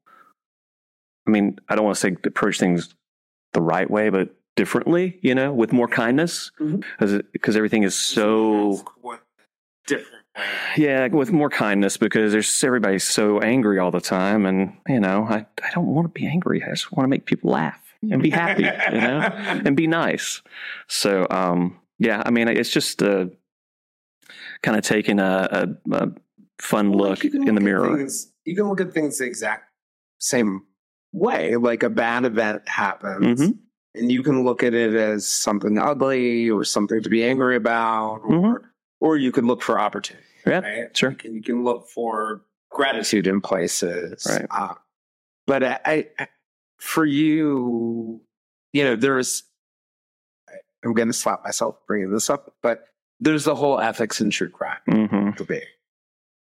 I 1.26 1.32
mean, 1.32 1.58
I 1.68 1.74
don't 1.74 1.84
want 1.84 1.96
to 1.96 2.00
say 2.00 2.16
approach 2.24 2.58
things 2.58 2.94
the 3.52 3.60
right 3.60 3.90
way, 3.90 4.10
but 4.10 4.34
differently, 4.56 5.18
you 5.22 5.34
know, 5.34 5.52
with 5.52 5.72
more 5.72 5.86
kindness, 5.86 6.50
because 6.58 7.12
mm-hmm. 7.12 7.56
everything 7.56 7.84
is 7.84 7.94
so 7.94 8.84
different. 9.86 10.12
Yeah, 10.76 11.06
with 11.08 11.32
more 11.32 11.48
kindness 11.48 11.96
because 11.96 12.32
there's 12.32 12.62
everybody's 12.64 13.04
so 13.04 13.40
angry 13.40 13.78
all 13.78 13.90
the 13.90 14.00
time, 14.00 14.44
and 14.44 14.76
you 14.88 15.00
know, 15.00 15.24
I 15.24 15.46
I 15.62 15.70
don't 15.72 15.86
want 15.86 16.06
to 16.06 16.20
be 16.20 16.26
angry. 16.26 16.62
I 16.62 16.70
just 16.70 16.92
want 16.92 17.04
to 17.04 17.08
make 17.08 17.24
people 17.24 17.52
laugh 17.52 17.80
and 18.02 18.22
be 18.22 18.30
happy, 18.30 18.64
you 18.64 19.00
know, 19.00 19.20
and 19.64 19.76
be 19.76 19.86
nice. 19.86 20.42
So, 20.88 21.26
um, 21.30 21.80
yeah, 21.98 22.22
I 22.24 22.30
mean, 22.30 22.48
it's 22.48 22.70
just 22.70 23.02
uh, 23.02 23.26
kind 24.62 24.76
of 24.76 24.84
taking 24.84 25.18
a, 25.18 25.74
a, 25.90 25.94
a 25.94 26.08
fun 26.58 26.92
well, 26.92 27.10
look 27.10 27.24
in 27.24 27.54
the 27.54 27.60
mirror. 27.60 27.96
Things, 27.96 28.30
you 28.44 28.54
can 28.54 28.68
look 28.68 28.80
at 28.82 28.92
things 28.92 29.18
the 29.18 29.24
exact 29.24 29.70
same 30.18 30.66
way. 31.12 31.56
Like 31.56 31.82
a 31.82 31.90
bad 31.90 32.26
event 32.26 32.68
happens. 32.68 33.40
Mm-hmm 33.40 33.62
and 33.96 34.12
you 34.12 34.22
can 34.22 34.44
look 34.44 34.62
at 34.62 34.74
it 34.74 34.94
as 34.94 35.26
something 35.26 35.78
ugly 35.78 36.50
or 36.50 36.64
something 36.64 37.02
to 37.02 37.08
be 37.08 37.24
angry 37.24 37.56
about, 37.56 38.20
or 38.24 38.30
mm-hmm. 38.30 38.66
or 39.00 39.16
you 39.16 39.32
can 39.32 39.46
look 39.46 39.62
for 39.62 39.78
opportunity. 39.78 40.26
Yeah, 40.46 40.60
right? 40.60 40.96
sure. 40.96 41.10
You 41.10 41.16
can, 41.16 41.34
you 41.34 41.42
can, 41.42 41.64
look 41.64 41.88
for 41.88 42.42
gratitude 42.70 43.26
in 43.26 43.40
places. 43.40 44.26
Right. 44.28 44.46
Uh, 44.50 44.74
but 45.46 45.64
I, 45.64 46.06
I, 46.18 46.28
for 46.78 47.04
you, 47.04 48.20
you 48.72 48.84
know, 48.84 48.96
there's. 48.96 49.44
I'm 50.84 50.94
going 50.94 51.08
to 51.08 51.14
slap 51.14 51.42
myself 51.42 51.78
bringing 51.88 52.12
this 52.12 52.30
up, 52.30 52.54
but 52.62 52.84
there's 53.18 53.44
the 53.44 53.56
whole 53.56 53.80
ethics 53.80 54.20
in 54.20 54.30
true 54.30 54.50
crime 54.50 54.78
mm-hmm. 54.88 55.30
debate, 55.30 55.64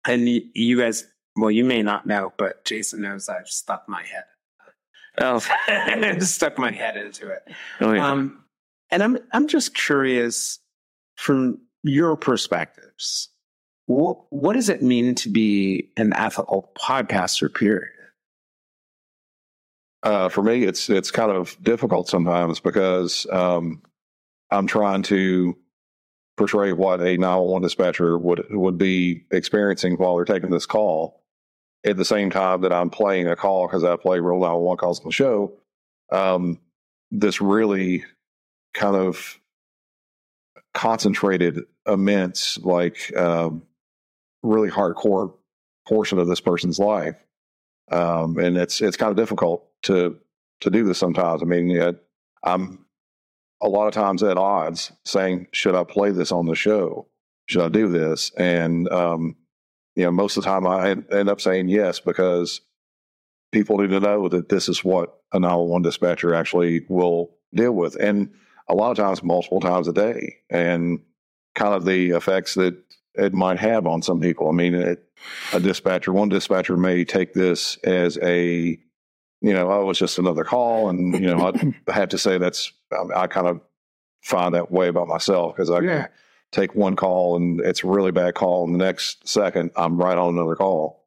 and 0.06 0.28
you, 0.28 0.42
you 0.54 0.78
guys. 0.80 1.06
Well, 1.36 1.50
you 1.50 1.64
may 1.64 1.82
not 1.82 2.06
know, 2.06 2.32
but 2.36 2.64
Jason 2.64 3.00
knows 3.00 3.28
I've 3.28 3.48
stuck 3.48 3.88
my 3.88 4.02
head 4.02 4.24
Oh, 5.20 5.40
just 5.68 6.34
stuck 6.34 6.58
my 6.58 6.72
head 6.72 6.96
into 6.96 7.28
it. 7.28 7.42
Oh, 7.80 7.92
yeah. 7.92 8.10
Um, 8.10 8.44
and 8.90 9.02
I'm 9.02 9.18
I'm 9.32 9.48
just 9.48 9.74
curious 9.74 10.58
from 11.16 11.58
your 11.82 12.16
perspectives, 12.16 13.28
what 13.86 14.18
what 14.30 14.54
does 14.54 14.68
it 14.68 14.82
mean 14.82 15.14
to 15.16 15.28
be 15.28 15.90
an 15.96 16.12
ethical 16.14 16.72
podcaster? 16.76 17.52
Period. 17.52 17.90
Uh, 20.02 20.28
for 20.28 20.42
me, 20.42 20.64
it's 20.64 20.90
it's 20.90 21.10
kind 21.10 21.30
of 21.30 21.56
difficult 21.62 22.08
sometimes 22.08 22.60
because 22.60 23.26
um, 23.30 23.82
I'm 24.50 24.66
trying 24.66 25.02
to 25.04 25.56
portray 26.36 26.72
what 26.72 27.00
a 27.00 27.16
911 27.16 27.62
dispatcher 27.62 28.18
would 28.18 28.44
would 28.50 28.78
be 28.78 29.24
experiencing 29.30 29.94
while 29.94 30.16
they're 30.16 30.24
taking 30.24 30.50
this 30.50 30.66
call 30.66 31.23
at 31.84 31.96
the 31.96 32.04
same 32.04 32.30
time 32.30 32.62
that 32.62 32.72
I'm 32.72 32.90
playing 32.90 33.28
a 33.28 33.36
call 33.36 33.66
because 33.66 33.84
I 33.84 33.96
play 33.96 34.18
real 34.18 34.40
911 34.40 34.78
calls 34.78 35.00
on 35.00 35.06
the 35.06 35.12
show. 35.12 35.52
Um, 36.10 36.58
this 37.10 37.40
really 37.40 38.04
kind 38.72 38.96
of 38.96 39.38
concentrated, 40.72 41.60
immense, 41.86 42.58
like 42.58 43.14
um, 43.16 43.62
really 44.42 44.70
hardcore 44.70 45.32
portion 45.86 46.18
of 46.18 46.26
this 46.26 46.40
person's 46.40 46.78
life, 46.78 47.16
um, 47.90 48.38
and 48.38 48.56
it's 48.56 48.80
it's 48.80 48.96
kind 48.96 49.10
of 49.10 49.16
difficult 49.16 49.66
to 49.82 50.18
to 50.60 50.70
do 50.70 50.84
this 50.84 50.98
sometimes. 50.98 51.42
I 51.42 51.46
mean, 51.46 51.70
it, 51.70 52.02
I'm 52.42 52.84
a 53.62 53.68
lot 53.68 53.86
of 53.86 53.94
times 53.94 54.22
at 54.22 54.36
odds 54.36 54.92
saying, 55.04 55.48
"Should 55.52 55.74
I 55.74 55.84
play 55.84 56.10
this 56.10 56.32
on 56.32 56.46
the 56.46 56.54
show? 56.54 57.06
Should 57.46 57.62
I 57.62 57.68
do 57.68 57.88
this?" 57.88 58.30
And 58.36 58.90
um, 58.90 59.36
you 59.96 60.04
know, 60.04 60.10
most 60.10 60.36
of 60.36 60.44
the 60.44 60.50
time 60.50 60.66
I 60.66 60.90
end 60.90 61.28
up 61.28 61.40
saying 61.40 61.68
yes 61.68 62.00
because 62.00 62.60
people 63.52 63.78
need 63.78 63.90
to 63.90 64.00
know 64.00 64.28
that 64.28 64.48
this 64.48 64.68
is 64.68 64.84
what 64.84 65.20
a 65.32 65.38
911 65.38 65.82
dispatcher 65.82 66.34
actually 66.34 66.84
will 66.88 67.30
deal 67.54 67.72
with. 67.72 67.94
And 67.96 68.32
a 68.68 68.74
lot 68.74 68.90
of 68.90 68.96
times, 68.96 69.22
multiple 69.22 69.60
times 69.60 69.86
a 69.86 69.92
day, 69.92 70.36
and 70.50 71.00
kind 71.54 71.74
of 71.74 71.84
the 71.84 72.10
effects 72.10 72.54
that 72.54 72.76
it 73.14 73.32
might 73.32 73.60
have 73.60 73.86
on 73.86 74.02
some 74.02 74.20
people. 74.20 74.48
I 74.48 74.52
mean, 74.52 74.74
it, 74.74 75.04
a 75.52 75.60
dispatcher, 75.60 76.12
one 76.12 76.28
dispatcher 76.28 76.76
may 76.76 77.04
take 77.04 77.32
this 77.32 77.76
as 77.84 78.18
a, 78.22 78.78
you 79.40 79.52
know, 79.52 79.70
oh, 79.70 79.90
it's 79.90 79.98
just 80.00 80.18
another 80.18 80.42
call. 80.42 80.88
And, 80.88 81.14
you 81.14 81.32
know, 81.32 81.52
I 81.88 81.92
have 81.92 82.08
to 82.08 82.18
say 82.18 82.38
that's, 82.38 82.72
I 83.14 83.28
kind 83.28 83.46
of 83.46 83.60
find 84.22 84.54
that 84.54 84.72
way 84.72 84.88
about 84.88 85.06
myself 85.06 85.54
because 85.54 85.70
I, 85.70 85.80
yeah 85.80 86.06
take 86.54 86.74
one 86.74 86.94
call 86.94 87.36
and 87.36 87.60
it's 87.60 87.82
a 87.82 87.88
really 87.88 88.12
bad 88.12 88.34
call, 88.34 88.64
and 88.64 88.74
the 88.74 88.84
next 88.84 89.26
second 89.26 89.72
I'm 89.76 89.98
right 89.98 90.16
on 90.16 90.34
another 90.34 90.54
call. 90.54 91.04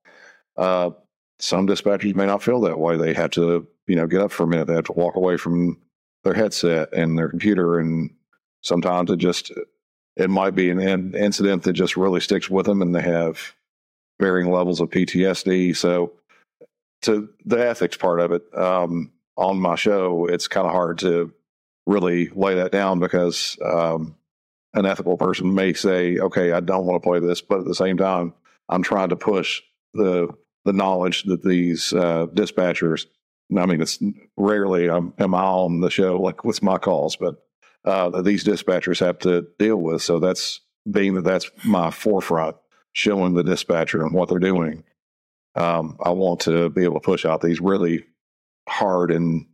Uh, 0.58 0.91
some 1.39 1.68
dispatchers 1.68 2.16
may 2.16 2.26
not 2.26 2.43
feel 2.43 2.62
that 2.62 2.80
way. 2.80 2.98
They 2.98 3.14
have 3.14 3.32
to, 3.32 3.68
you 3.88 3.95
know, 3.95 4.08
get 4.08 4.22
up 4.22 4.32
for 4.32 4.43
a 4.43 4.48
minute. 4.48 4.68
They 4.68 4.74
have 4.74 4.86
to 4.86 4.93
walk 4.93 5.16
away 5.16 5.38
from 5.38 5.80
their 6.24 6.34
headset 6.34 6.91
and 6.93 7.18
their 7.18 7.30
computer, 7.30 7.80
and 7.80 8.10
sometimes 8.62 9.10
it 9.10 9.18
just 9.18 9.52
it 10.16 10.30
might 10.30 10.56
be 10.56 10.70
an 10.70 11.16
incident 11.16 11.64
that 11.64 11.74
just 11.74 11.95
really 11.95 12.20
sticks 12.20 12.50
with 12.50 12.66
them, 12.66 12.82
and 12.82 12.93
they 12.93 13.04
have 13.04 13.54
varying 14.20 14.52
levels 14.52 14.82
of 14.82 14.89
PTSD. 14.89 15.76
So, 15.76 16.14
to 17.04 17.30
the 17.45 17.58
ethics 17.58 17.98
part 17.98 18.20
of 18.20 18.32
it, 18.32 18.43
um, 18.58 19.12
on 19.38 19.60
my 19.60 19.76
show, 19.76 20.26
it's 20.26 20.48
kind 20.48 20.66
of 20.66 20.74
hard 20.74 20.98
to 21.00 21.32
really 21.86 22.30
lay 22.30 22.56
that 22.56 22.72
down 22.72 23.00
because 23.00 23.58
um, 23.64 24.16
an 24.74 24.86
ethical 24.86 25.18
person 25.18 25.53
may 25.53 25.74
say, 25.74 26.18
okay, 26.18 26.51
I 26.51 26.59
don't 26.59 26.86
want 26.86 27.01
to 27.01 27.07
play 27.07 27.20
this, 27.20 27.41
but 27.41 27.59
at 27.59 27.65
the 27.65 27.76
same 27.76 27.97
time, 27.97 28.34
I'm 28.70 28.84
trying 28.84 29.09
to 29.09 29.15
push 29.15 29.61
the 29.93 30.30
the 30.65 30.74
knowledge 30.74 31.24
that 31.24 31.43
these 31.43 31.93
uh, 31.93 32.28
dispatchers. 32.34 33.05
I 33.57 33.65
mean, 33.65 33.82
it's 33.82 33.99
rarely 34.36 34.89
I'm, 34.89 35.13
am 35.18 35.34
I 35.34 35.43
on 35.43 35.80
the 35.80 35.89
show 35.89 36.20
like 36.20 36.43
with 36.43 36.61
my 36.61 36.78
calls, 36.78 37.15
but 37.15 37.36
uh, 37.86 38.09
that 38.09 38.26
these 38.26 38.43
dispatchers 38.43 38.99
have 38.99 39.18
to 39.20 39.47
deal 39.57 39.78
with. 39.78 40.01
So 40.01 40.20
that's 40.20 40.59
being 40.89 41.13
that 41.15 41.24
that's 41.24 41.49
my 41.63 41.89
forefront, 41.89 42.57
showing 42.91 43.34
the 43.34 43.43
dispatcher 43.43 44.03
and 44.03 44.13
what 44.13 44.28
they're 44.28 44.39
doing. 44.39 44.84
Um, 45.55 45.97
I 46.03 46.09
want 46.09 46.41
to 46.41 46.70
be 46.70 46.84
able 46.84 46.99
to 46.99 47.05
push 47.05 47.26
out 47.26 47.41
these 47.41 47.61
really 47.61 48.05
hard 48.68 49.11
and 49.11 49.45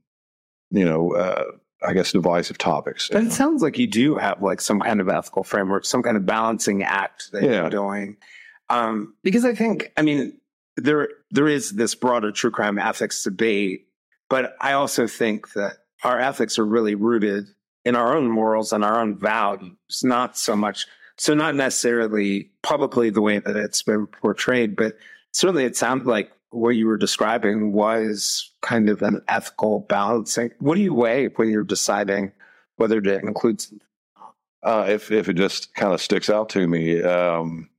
you 0.71 0.85
know 0.85 1.13
uh, 1.13 1.43
I 1.85 1.93
guess, 1.93 2.11
divisive 2.11 2.57
topics. 2.57 3.09
But 3.11 3.23
it 3.23 3.31
sounds 3.31 3.61
like 3.61 3.77
you 3.77 3.87
do 3.87 4.15
have 4.15 4.41
like 4.41 4.61
some 4.61 4.79
kind 4.79 5.01
of 5.01 5.09
ethical 5.09 5.43
framework, 5.43 5.85
some 5.85 6.03
kind 6.03 6.17
of 6.17 6.25
balancing 6.25 6.83
act 6.83 7.31
that 7.31 7.43
yeah. 7.43 7.61
you're 7.61 7.69
doing. 7.69 8.17
Um, 8.69 9.15
because 9.23 9.45
I 9.45 9.53
think, 9.53 9.91
I 9.97 10.01
mean, 10.01 10.37
there 10.77 11.09
there 11.31 11.47
is 11.47 11.71
this 11.71 11.95
broader 11.95 12.31
true 12.31 12.51
crime 12.51 12.79
ethics 12.79 13.23
debate, 13.23 13.87
but 14.29 14.55
I 14.59 14.73
also 14.73 15.07
think 15.07 15.53
that 15.53 15.77
our 16.03 16.19
ethics 16.19 16.57
are 16.57 16.65
really 16.65 16.95
rooted 16.95 17.45
in 17.85 17.95
our 17.95 18.15
own 18.15 18.29
morals 18.29 18.73
and 18.73 18.83
our 18.83 18.99
own 18.99 19.19
values, 19.19 19.75
not 20.03 20.37
so 20.37 20.55
much 20.55 20.87
so 21.17 21.33
not 21.33 21.55
necessarily 21.55 22.49
publicly 22.63 23.09
the 23.09 23.21
way 23.21 23.39
that 23.39 23.55
it's 23.55 23.83
been 23.83 24.07
portrayed, 24.07 24.75
but 24.75 24.97
certainly 25.31 25.65
it 25.65 25.77
sounds 25.77 26.05
like 26.05 26.31
what 26.53 26.75
you 26.75 26.87
were 26.87 26.97
describing 26.97 27.71
was 27.71 28.51
kind 28.61 28.89
of 28.89 29.01
an 29.01 29.21
ethical 29.27 29.81
balancing. 29.81 30.51
What 30.59 30.75
do 30.75 30.81
you 30.81 30.93
weigh 30.93 31.27
when 31.27 31.49
you're 31.49 31.63
deciding 31.63 32.31
whether 32.77 33.01
to 33.01 33.19
include? 33.19 33.63
Uh, 34.61 34.85
if 34.87 35.11
if 35.11 35.27
it 35.27 35.33
just 35.33 35.73
kind 35.75 35.93
of 35.93 36.01
sticks 36.01 36.29
out 36.29 36.49
to 36.49 36.67
me, 36.67 37.01
um, 37.01 37.69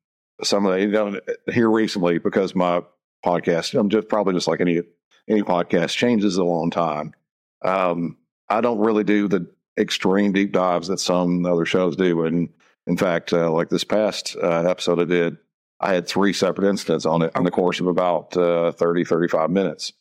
some 0.42 0.66
of 0.66 0.74
the 0.74 0.80
you 0.80 0.88
know 0.88 1.20
here 1.52 1.70
recently 1.70 2.18
because 2.18 2.54
my 2.54 2.82
podcast, 3.24 3.78
I'm 3.78 3.88
just 3.88 4.08
probably 4.08 4.34
just 4.34 4.48
like 4.48 4.60
any 4.60 4.82
any 5.28 5.42
podcast 5.42 5.96
changes 5.96 6.36
a 6.36 6.44
long 6.44 6.70
time. 6.70 7.14
Um, 7.62 8.18
I 8.48 8.60
don't 8.60 8.80
really 8.80 9.04
do 9.04 9.28
the 9.28 9.50
extreme 9.78 10.32
deep 10.32 10.52
dives 10.52 10.88
that 10.88 11.00
some 11.00 11.46
other 11.46 11.64
shows 11.64 11.96
do, 11.96 12.24
and 12.24 12.50
in 12.86 12.96
fact, 12.96 13.32
uh, 13.32 13.50
like 13.50 13.70
this 13.70 13.84
past 13.84 14.36
uh, 14.42 14.68
episode 14.68 15.00
I 15.00 15.04
did, 15.04 15.38
I 15.80 15.92
had 15.94 16.06
three 16.06 16.32
separate 16.32 16.68
incidents 16.68 17.04
on 17.06 17.22
it 17.22 17.32
in 17.36 17.44
the 17.44 17.50
course 17.50 17.80
of 17.80 17.86
about 17.86 18.36
uh, 18.36 18.72
30, 18.72 19.04
35 19.04 19.50
minutes. 19.50 19.92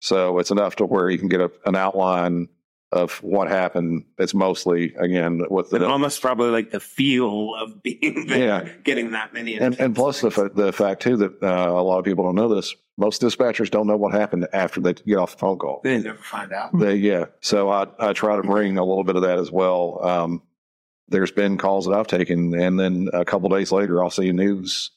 So 0.00 0.38
it's 0.38 0.50
enough 0.50 0.76
to 0.76 0.86
where 0.86 1.10
you 1.10 1.18
can 1.18 1.28
get 1.28 1.40
a, 1.40 1.50
an 1.66 1.76
outline 1.76 2.48
of 2.92 3.22
what 3.22 3.48
happened. 3.48 4.04
It's 4.18 4.34
mostly 4.34 4.94
again 4.98 5.42
with 5.48 5.70
the 5.70 5.86
almost 5.86 6.20
probably 6.20 6.50
like 6.50 6.70
the 6.72 6.80
feel 6.80 7.54
of 7.54 7.82
being 7.84 8.26
there, 8.26 8.38
Yeah. 8.66 8.72
getting 8.82 9.12
that 9.12 9.32
many. 9.32 9.56
and, 9.58 9.78
and 9.78 9.94
plus 9.94 10.22
the 10.22 10.50
the 10.54 10.72
fact 10.72 11.02
too 11.02 11.16
that 11.18 11.40
uh, 11.42 11.70
a 11.70 11.82
lot 11.82 11.98
of 11.98 12.04
people 12.04 12.24
don't 12.24 12.34
know 12.34 12.52
this. 12.52 12.74
Most 12.96 13.22
dispatchers 13.22 13.70
don't 13.70 13.86
know 13.86 13.96
what 13.96 14.12
happened 14.12 14.48
after 14.52 14.80
they 14.80 14.94
get 14.94 15.16
off 15.16 15.32
the 15.32 15.38
phone 15.38 15.58
call. 15.58 15.80
they 15.84 15.98
never 15.98 16.18
find 16.18 16.52
out. 16.52 16.76
They, 16.78 16.96
yeah. 16.96 17.26
So 17.40 17.70
I, 17.70 17.86
I 17.98 18.12
try 18.12 18.36
to 18.36 18.42
bring 18.42 18.76
a 18.76 18.84
little 18.84 19.04
bit 19.04 19.16
of 19.16 19.22
that 19.22 19.38
as 19.38 19.50
well. 19.52 20.04
Um, 20.04 20.42
there's 21.08 21.30
been 21.30 21.56
calls 21.58 21.86
that 21.86 21.92
I've 21.94 22.06
taken, 22.08 22.54
and 22.54 22.78
then 22.78 23.08
a 23.12 23.24
couple 23.24 23.48
days 23.50 23.72
later, 23.72 24.02
I'll 24.02 24.10
see 24.10 24.28
a 24.28 24.32
news, 24.34 24.90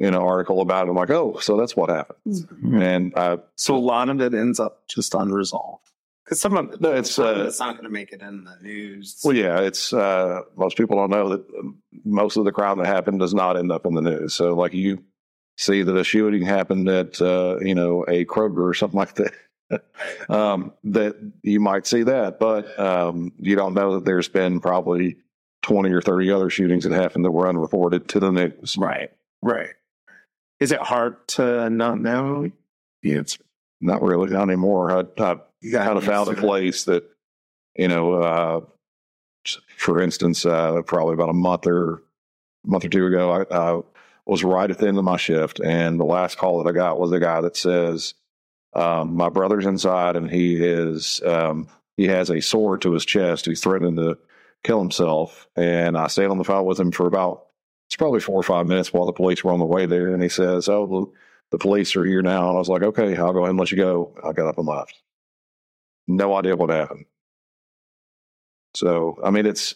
you 0.00 0.10
know, 0.10 0.26
article 0.26 0.62
about 0.62 0.86
it. 0.86 0.90
I'm 0.90 0.96
like, 0.96 1.10
oh, 1.10 1.38
so 1.40 1.56
that's 1.58 1.76
what 1.76 1.90
happened. 1.90 2.48
And 2.74 3.12
I, 3.16 3.38
So 3.54 3.76
a 3.76 3.78
lot 3.78 4.08
of 4.08 4.20
it 4.20 4.34
ends 4.34 4.58
up 4.58 4.88
just 4.88 5.14
unresolved 5.14 5.90
because 6.24 6.40
some 6.40 6.56
of 6.56 6.80
No, 6.80 6.92
it's, 6.92 7.18
uh, 7.18 7.44
it's 7.46 7.60
not 7.60 7.74
going 7.74 7.84
to 7.84 7.90
make 7.90 8.12
it 8.12 8.22
in 8.22 8.44
the 8.44 8.56
news. 8.62 9.20
well, 9.22 9.36
yeah, 9.36 9.60
it's 9.60 9.92
uh, 9.92 10.40
most 10.56 10.78
people 10.78 10.96
don't 10.96 11.10
know 11.10 11.28
that 11.28 11.44
um, 11.58 11.78
most 12.04 12.38
of 12.38 12.46
the 12.46 12.52
crime 12.52 12.78
that 12.78 12.86
happened 12.86 13.20
does 13.20 13.34
not 13.34 13.58
end 13.58 13.70
up 13.70 13.84
in 13.84 13.94
the 13.94 14.00
news. 14.00 14.34
So, 14.34 14.54
like 14.54 14.72
you 14.72 15.04
see 15.58 15.82
that 15.82 15.96
a 15.96 16.02
shooting 16.02 16.46
happened 16.46 16.88
at, 16.88 17.20
uh, 17.20 17.58
you 17.60 17.74
know, 17.74 18.04
a 18.08 18.24
Kroger 18.24 18.68
or 18.68 18.74
something 18.74 18.98
like 18.98 19.14
that. 19.16 19.34
um, 20.30 20.72
that 20.82 21.14
you 21.42 21.60
might 21.60 21.86
see 21.86 22.02
that, 22.02 22.40
but 22.40 22.76
um, 22.80 23.32
you 23.38 23.54
don't 23.54 23.74
know 23.74 23.94
that 23.94 24.04
there's 24.04 24.28
been 24.28 24.60
probably 24.60 25.16
20 25.62 25.92
or 25.92 26.00
30 26.00 26.32
other 26.32 26.50
shootings 26.50 26.84
that 26.84 26.92
happened 26.92 27.24
that 27.24 27.30
were 27.30 27.48
unreported 27.48 28.08
to 28.08 28.18
the 28.18 28.32
news. 28.32 28.76
right, 28.78 29.10
right. 29.42 29.70
Is 30.60 30.72
it 30.72 30.80
hard 30.80 31.26
to 31.28 31.70
not 31.70 32.00
know? 32.00 32.50
It's 33.02 33.38
not 33.80 34.02
really, 34.02 34.30
not 34.30 34.42
anymore. 34.42 34.92
I, 34.92 35.00
I 35.22 35.36
kind 35.72 35.96
of 35.96 36.04
found 36.04 36.28
a 36.28 36.34
place 36.34 36.84
that, 36.84 37.04
you 37.76 37.88
know, 37.88 38.14
uh, 38.14 38.60
for 39.76 40.02
instance, 40.02 40.44
uh, 40.44 40.82
probably 40.82 41.14
about 41.14 41.30
a 41.30 41.34
month 41.34 41.66
or 41.66 42.02
month 42.64 42.84
or 42.84 42.88
two 42.88 43.06
ago, 43.06 43.32
I, 43.32 43.56
I 43.56 43.80
was 44.26 44.44
right 44.44 44.70
at 44.70 44.78
the 44.78 44.86
end 44.86 44.98
of 44.98 45.04
my 45.04 45.16
shift, 45.16 45.60
and 45.60 45.98
the 45.98 46.04
last 46.04 46.38
call 46.38 46.62
that 46.62 46.68
I 46.68 46.72
got 46.72 47.00
was 47.00 47.12
a 47.12 47.18
guy 47.18 47.40
that 47.40 47.56
says, 47.56 48.14
um, 48.74 49.16
"My 49.16 49.28
brother's 49.28 49.66
inside, 49.66 50.16
and 50.16 50.30
he 50.30 50.56
is 50.56 51.22
um, 51.24 51.68
he 51.96 52.06
has 52.08 52.30
a 52.30 52.40
sword 52.40 52.82
to 52.82 52.92
his 52.92 53.04
chest. 53.04 53.46
He's 53.46 53.60
threatening 53.60 53.96
to 53.96 54.18
kill 54.62 54.78
himself." 54.78 55.48
And 55.56 55.96
I 55.96 56.08
stayed 56.08 56.26
on 56.26 56.38
the 56.38 56.44
phone 56.44 56.66
with 56.66 56.78
him 56.78 56.92
for 56.92 57.06
about 57.06 57.46
it's 57.90 57.96
probably 57.96 58.20
four 58.20 58.38
or 58.38 58.44
five 58.44 58.68
minutes 58.68 58.92
while 58.92 59.04
the 59.04 59.12
police 59.12 59.42
were 59.42 59.52
on 59.52 59.58
the 59.58 59.64
way 59.64 59.84
there, 59.84 60.14
and 60.14 60.22
he 60.22 60.28
says, 60.28 60.68
"Oh, 60.68 61.12
the, 61.50 61.58
police 61.58 61.96
are 61.96 62.04
here 62.04 62.22
now." 62.22 62.46
And 62.46 62.56
I 62.56 62.58
was 62.60 62.68
like, 62.68 62.84
"Okay, 62.84 63.16
I'll 63.16 63.32
go 63.32 63.40
ahead 63.40 63.50
and 63.50 63.58
let 63.58 63.72
you 63.72 63.78
go." 63.78 64.14
I 64.22 64.32
got 64.32 64.46
up 64.46 64.58
and 64.58 64.68
left. 64.68 64.94
No 66.06 66.36
idea 66.36 66.54
what 66.54 66.70
happened. 66.70 67.06
So, 68.74 69.18
I 69.24 69.30
mean, 69.30 69.44
it's 69.44 69.74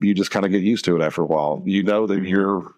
you 0.00 0.12
just 0.12 0.30
kind 0.30 0.44
of 0.44 0.52
get 0.52 0.62
used 0.62 0.84
to 0.84 0.96
it 0.96 1.02
after 1.02 1.22
a 1.22 1.26
while. 1.26 1.62
You 1.64 1.82
know 1.82 2.06
that 2.06 2.24
you're 2.24 2.74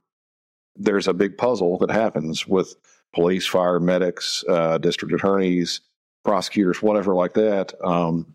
there's 0.76 1.08
a 1.08 1.12
big 1.12 1.36
puzzle 1.36 1.78
that 1.78 1.90
happens 1.90 2.46
with 2.46 2.76
police, 3.12 3.48
fire, 3.48 3.80
medics, 3.80 4.44
uh, 4.48 4.78
district 4.78 5.12
attorneys, 5.12 5.80
prosecutors, 6.24 6.80
whatever 6.80 7.16
like 7.16 7.34
that. 7.34 7.74
Um, 7.84 8.34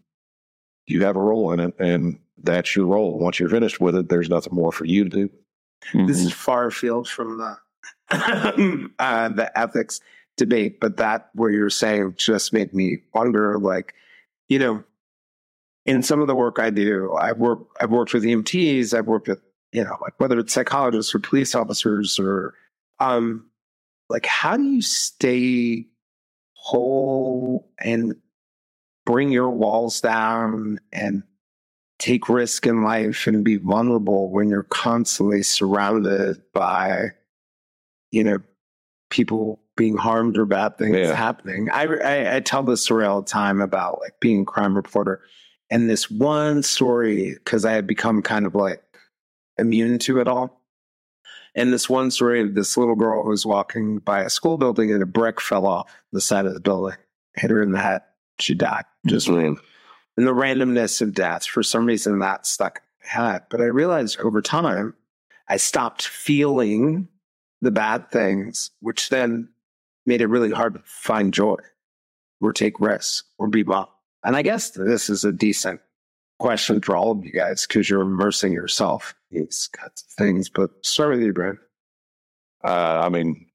you 0.88 1.06
have 1.06 1.16
a 1.16 1.22
role 1.22 1.54
in 1.54 1.62
it, 1.62 1.80
and 1.80 2.20
that's 2.42 2.76
your 2.76 2.86
role. 2.86 3.18
Once 3.18 3.40
you're 3.40 3.50
finished 3.50 3.80
with 3.80 3.96
it, 3.96 4.10
there's 4.10 4.30
nothing 4.30 4.54
more 4.54 4.72
for 4.72 4.86
you 4.86 5.04
to 5.04 5.10
do. 5.10 5.30
This 5.94 6.20
is 6.20 6.34
far 6.34 6.68
afield 6.68 7.08
from 7.08 7.38
the 7.38 7.58
uh, 9.00 9.30
the 9.30 9.52
ethics 9.56 10.00
debate, 10.36 10.80
but 10.80 10.98
that 10.98 11.30
what 11.34 11.48
you're 11.48 11.70
saying 11.70 12.16
just 12.18 12.54
made 12.54 12.74
me 12.74 13.00
wonder. 13.14 13.58
Like, 13.58 13.94
you 14.50 14.60
know, 14.60 14.84
in 15.86 16.04
some 16.04 16.22
of 16.22 16.28
the 16.28 16.36
work 16.36 16.60
I 16.60 16.70
do, 16.70 17.14
I've 17.14 17.38
worked 17.38 17.72
I've 17.82 17.92
worked 17.92 18.14
with 18.14 18.24
EMTs, 18.24 18.94
I've 18.94 19.08
worked 19.08 19.28
with 19.28 19.42
you 19.72 19.84
know, 19.84 19.98
like 20.02 20.14
whether 20.20 20.40
it's 20.40 20.54
psychologists 20.54 21.14
or 21.14 21.20
police 21.20 21.54
officers 21.54 22.20
or 22.20 22.54
um, 23.00 23.50
like 24.10 24.26
how 24.26 24.58
do 24.58 24.64
you 24.64 24.82
stay 24.82 25.86
whole 26.54 27.70
and 27.80 28.16
bring 29.06 29.32
your 29.32 29.50
walls 29.50 30.02
down 30.02 30.80
and 30.92 31.24
take 32.00 32.30
risk 32.30 32.68
in 32.68 32.84
life 32.84 33.26
and 33.28 33.44
be 33.44 33.58
vulnerable 33.58 34.30
when 34.32 34.50
you're 34.50 34.64
constantly 34.64 35.42
surrounded 35.44 36.42
by, 36.54 37.08
you 38.12 38.24
know, 38.24 38.38
people 39.10 39.60
being 39.76 39.98
harmed 39.98 40.38
or 40.38 40.46
bad 40.46 40.78
things 40.78 40.98
Yeah. 40.98 41.14
happening. 41.16 41.70
I, 41.72 41.86
I 41.86 42.36
I 42.36 42.40
tell 42.40 42.64
this 42.64 42.84
story 42.84 43.06
all 43.06 43.22
the 43.22 43.28
time 43.30 43.62
about 43.62 44.00
like 44.02 44.20
being 44.20 44.42
a 44.42 44.46
crime 44.46 44.76
reporter, 44.76 45.22
and 45.70 45.90
this 45.90 46.10
one 46.10 46.64
story 46.64 47.34
because 47.34 47.66
I 47.66 47.72
had 47.74 47.88
become 47.88 48.22
kind 48.22 48.46
of 48.46 48.56
like 48.56 48.84
immune 49.58 50.00
to 50.00 50.20
it 50.20 50.28
all. 50.28 50.62
And 51.56 51.74
this 51.74 51.90
one 51.90 52.12
story 52.12 52.42
of 52.42 52.54
this 52.54 52.78
little 52.78 52.96
girl 52.96 53.24
who 53.24 53.30
was 53.30 53.44
walking 53.46 53.98
by 53.98 54.22
a 54.22 54.30
school 54.30 54.60
building 54.60 54.92
and 54.92 55.02
a 55.02 55.08
brick 55.08 55.42
fell 55.42 55.66
off 55.66 55.92
the 56.12 56.22
side 56.22 56.46
of 56.46 56.54
the 56.54 56.60
building, 56.60 56.96
hit 57.36 57.50
her 57.50 57.64
in 57.64 57.72
the 57.72 57.80
head. 57.80 58.04
She 58.40 58.54
died. 58.54 58.86
Just 59.08 59.28
and 60.18 60.28
the 60.28 60.34
randomness 60.34 61.02
of 61.02 61.14
death, 61.14 61.46
for 61.46 61.64
some 61.64 61.86
reason, 61.86 62.20
that 62.20 62.46
stuck 62.46 62.82
in 63.02 63.08
my 63.22 63.32
head. 63.32 63.44
But 63.50 63.62
I 63.62 63.66
realized 63.66 64.20
over 64.20 64.42
time, 64.42 64.96
I 65.48 65.58
stopped 65.58 66.08
feeling 66.08 67.08
the 67.62 67.72
bad 67.72 68.12
things, 68.12 68.72
which 68.82 69.10
then 69.10 69.50
made 70.06 70.22
it 70.22 70.28
really 70.28 70.52
hard 70.52 70.74
to 70.74 70.82
find 70.86 71.34
joy 71.34 71.58
or 72.42 72.54
take 72.54 72.80
risks 72.80 73.24
or 73.38 73.48
be 73.48 73.64
bummed. 73.64 73.88
And 74.24 74.36
I 74.36 74.42
guess 74.42 74.72
this 74.72 75.10
is 75.10 75.24
a 75.24 75.32
decent 75.32 75.82
question 76.40 76.82
for 76.82 76.96
all 76.96 77.12
of 77.12 77.24
you 77.24 77.32
guys 77.32 77.66
because 77.66 77.90
you're 77.90 78.02
immersing 78.02 78.54
yourself 78.54 79.16
in 79.32 79.42
these 79.42 79.70
kinds 79.72 80.04
of 80.04 80.14
things. 80.14 80.50
But 80.50 80.72
start 80.86 81.12
with 81.12 81.22
you, 81.22 81.34
Brad. 81.34 81.58
Uh, 82.64 83.02
I 83.04 83.10
mean, 83.10 83.48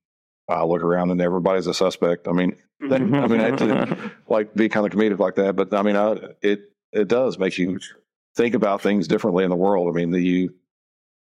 I 0.48 0.64
look 0.64 0.82
around 0.82 1.10
and 1.10 1.20
everybody's 1.20 1.66
a 1.66 1.74
suspect. 1.74 2.28
I 2.28 2.32
mean, 2.32 2.56
that, 2.88 3.00
I 3.00 3.26
mean, 3.26 3.40
I 3.40 3.50
to, 3.50 4.12
like 4.28 4.54
be 4.54 4.68
kind 4.68 4.86
of 4.86 4.92
comedic 4.92 5.18
like 5.18 5.36
that, 5.36 5.56
but 5.56 5.72
I 5.72 5.82
mean, 5.82 5.96
I, 5.96 6.16
it 6.42 6.70
it 6.92 7.08
does 7.08 7.38
make 7.38 7.58
you 7.58 7.78
think 8.36 8.54
about 8.54 8.80
things 8.80 9.08
differently 9.08 9.44
in 9.44 9.50
the 9.50 9.56
world. 9.56 9.88
I 9.88 9.92
mean, 9.92 10.10
the 10.10 10.20
you 10.20 10.54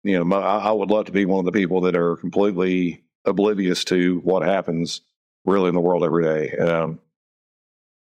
you 0.04 0.18
know, 0.18 0.24
my, 0.24 0.38
I 0.38 0.58
I 0.70 0.72
would 0.72 0.90
love 0.90 1.06
to 1.06 1.12
be 1.12 1.26
one 1.26 1.40
of 1.40 1.46
the 1.46 1.58
people 1.58 1.82
that 1.82 1.96
are 1.96 2.16
completely 2.18 3.04
oblivious 3.26 3.84
to 3.86 4.20
what 4.24 4.44
happens 4.44 5.02
really 5.46 5.70
in 5.70 5.76
the 5.76 5.82
world 5.82 6.04
every 6.04 6.24
day. 6.24 6.56
Um, 6.58 7.00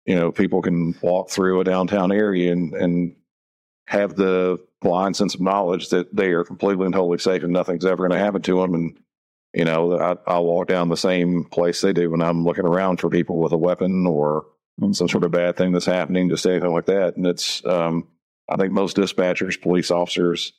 you 0.06 0.16
know, 0.16 0.32
people 0.32 0.62
can 0.62 0.95
walk 1.01 1.30
through 1.30 1.62
a 1.62 1.64
downtown 1.64 2.12
area 2.12 2.51
and 2.51 2.74
and 2.74 3.16
have 3.88 4.16
the 4.16 4.58
blind 4.82 5.16
sense 5.16 5.36
of 5.36 5.41
knowledge 5.41 5.89
that 5.89 6.16
they 6.16 6.32
are 6.32 6.43
completely 6.43 6.86
and 6.86 6.93
totally 6.93 7.18
safe 7.18 7.43
and 7.43 7.53
nothing's 7.53 7.86
ever 7.86 8.08
going 8.08 8.18
to 8.18 8.24
happen 8.24 8.41
to 8.41 8.62
them. 8.62 8.74
And 8.74 8.99
you 9.56 9.64
know, 9.64 9.97
I, 9.97 10.18
I'll 10.28 10.45
walk 10.45 10.68
down 10.68 10.89
the 10.89 10.97
same 10.97 11.45
place 11.45 11.80
they 11.80 11.93
do 11.93 12.12
when 12.12 12.22
I'm 12.22 12.43
looking 12.43 12.66
around 12.66 12.99
for 12.99 13.10
people 13.10 13.38
with 13.38 13.53
a 13.53 13.58
weapon 13.58 14.06
or 14.06 14.45
some 14.91 15.08
sort 15.08 15.24
of 15.24 15.32
bad 15.32 15.56
thing 15.56 15.72
that's 15.72 15.86
happening, 15.86 16.30
just 16.30 16.45
anything 16.45 16.74
like 16.74 16.88
that. 16.88 17.16
And 17.16 17.26
it's, 17.26 17.66
um, 17.66 18.10
I 18.49 18.58
think 18.58 18.74
most 18.74 18.97
dispatchers, 18.97 19.62
police 19.62 19.91
officers, 19.91 20.51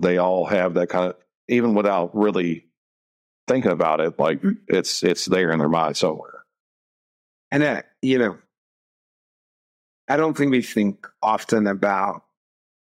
they 0.00 0.16
all 0.16 0.46
have 0.46 0.74
that 0.74 0.88
kind 0.88 1.10
of, 1.10 1.16
even 1.48 1.74
without 1.74 2.16
really 2.16 2.64
thinking 3.46 3.70
about 3.70 4.00
it, 4.00 4.18
like 4.18 4.40
it's 4.66 5.02
it's 5.02 5.26
there 5.26 5.50
in 5.50 5.58
their 5.58 5.68
mind 5.68 5.98
somewhere. 5.98 6.44
And, 7.50 7.62
uh, 7.62 7.82
you 8.00 8.18
know, 8.18 8.38
I 10.08 10.16
don't 10.16 10.34
think 10.34 10.50
we 10.50 10.62
think 10.62 11.06
often 11.22 11.66
about 11.66 12.24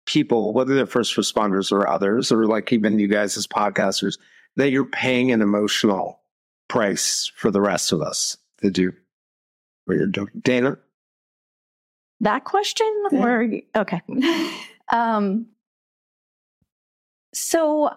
people, 0.06 0.52
whether 0.52 0.74
they're 0.74 0.86
first 0.86 1.14
responders 1.16 1.70
or 1.70 1.88
others, 1.88 2.32
or 2.32 2.46
like 2.46 2.72
even 2.72 2.98
you 2.98 3.06
guys 3.06 3.36
as 3.36 3.46
podcasters, 3.46 4.18
that 4.56 4.70
you're 4.70 4.84
paying 4.84 5.30
an 5.32 5.42
emotional 5.42 6.20
price 6.68 7.30
for 7.36 7.50
the 7.50 7.60
rest 7.60 7.92
of 7.92 8.00
us 8.00 8.36
to 8.62 8.70
do 8.70 8.92
what 9.84 9.96
you're 9.96 10.06
doing. 10.06 10.30
Dana? 10.42 10.78
That 12.20 12.44
question 12.44 12.86
or 13.12 13.48
okay. 13.76 14.00
Um 14.92 15.46
so 17.34 17.90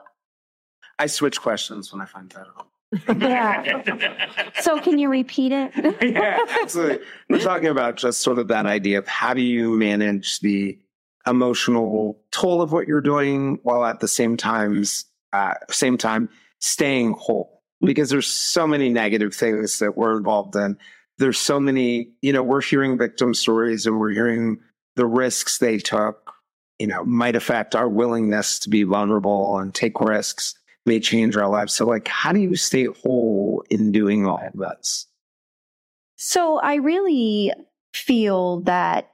I 0.98 1.06
switch 1.06 1.40
questions 1.40 1.94
when 1.94 2.02
I 2.02 2.06
find 2.06 2.30
that 2.32 2.48
out. 2.58 3.22
yeah. 3.22 4.52
So 4.62 4.80
can 4.82 5.00
you 5.00 5.10
repeat 5.10 5.52
it? 5.54 5.72
yeah, 6.02 6.40
absolutely. 6.62 7.06
We're 7.30 7.40
talking 7.40 7.70
about 7.70 7.96
just 7.96 8.22
sort 8.22 8.40
of 8.40 8.50
that 8.50 8.66
idea 8.66 8.98
of 8.98 9.08
how 9.08 9.34
do 9.34 9.42
you 9.42 9.78
manage 9.78 10.40
the 10.42 10.78
emotional 11.26 12.20
toll 12.32 12.62
of 12.62 12.72
what 12.72 12.88
you're 12.88 13.00
doing 13.02 13.60
while 13.64 13.86
at 13.86 14.00
the 14.00 14.08
same 14.08 14.36
times 14.36 15.06
uh, 15.32 15.54
same 15.70 15.98
time 15.98 16.28
staying 16.60 17.14
whole 17.14 17.64
because 17.82 18.10
there's 18.10 18.28
so 18.28 18.68
many 18.68 18.90
negative 18.90 19.34
things 19.34 19.80
that 19.80 19.98
we're 19.98 20.18
involved 20.18 20.56
in. 20.56 20.78
There's 21.18 21.38
so 21.38 21.60
many, 21.60 22.12
you 22.22 22.34
know, 22.34 22.44
we're 22.44 22.62
hearing 22.62 22.98
victim 22.98 23.34
stories 23.34 23.86
and 23.86 24.00
we're 24.00 24.12
hearing 24.12 24.60
the 24.96 25.06
risks 25.06 25.58
they 25.58 25.78
took, 25.78 26.32
you 26.78 26.88
know, 26.88 27.04
might 27.04 27.36
affect 27.36 27.76
our 27.76 27.90
willingness 27.90 28.60
to 28.60 28.70
be 28.70 28.84
vulnerable 28.84 29.58
and 29.58 29.74
take 29.74 30.00
risks, 30.00 30.56
may 30.86 31.00
change 31.00 31.36
our 31.36 31.50
lives. 31.50 31.74
So, 31.74 31.86
like, 31.86 32.08
how 32.08 32.32
do 32.32 32.40
you 32.40 32.56
stay 32.56 32.86
whole 32.86 33.64
in 33.70 33.92
doing 33.92 34.26
all 34.26 34.42
of 34.46 34.54
this? 34.54 35.08
So 36.22 36.60
I 36.60 36.76
really 36.76 37.54
feel 37.94 38.60
that 38.62 39.12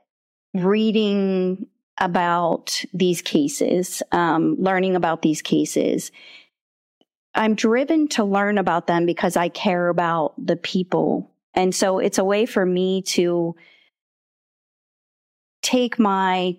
reading 0.56 1.68
about 2.00 2.84
these 2.94 3.22
cases, 3.22 4.02
um, 4.12 4.56
learning 4.58 4.96
about 4.96 5.22
these 5.22 5.44
cases, 5.44 6.12
I'm 7.36 7.56
driven 7.56 8.08
to 8.10 8.24
learn 8.24 8.58
about 8.58 8.88
them 8.88 9.06
because 9.06 9.36
I 9.36 9.50
care 9.50 9.90
about 9.90 10.34
the 10.44 10.56
people. 10.56 11.32
And 11.54 11.76
so 11.76 12.00
it's 12.00 12.18
a 12.18 12.24
way 12.24 12.46
for 12.46 12.66
me 12.66 13.02
to 13.04 13.56
take 15.62 16.00
my 16.00 16.58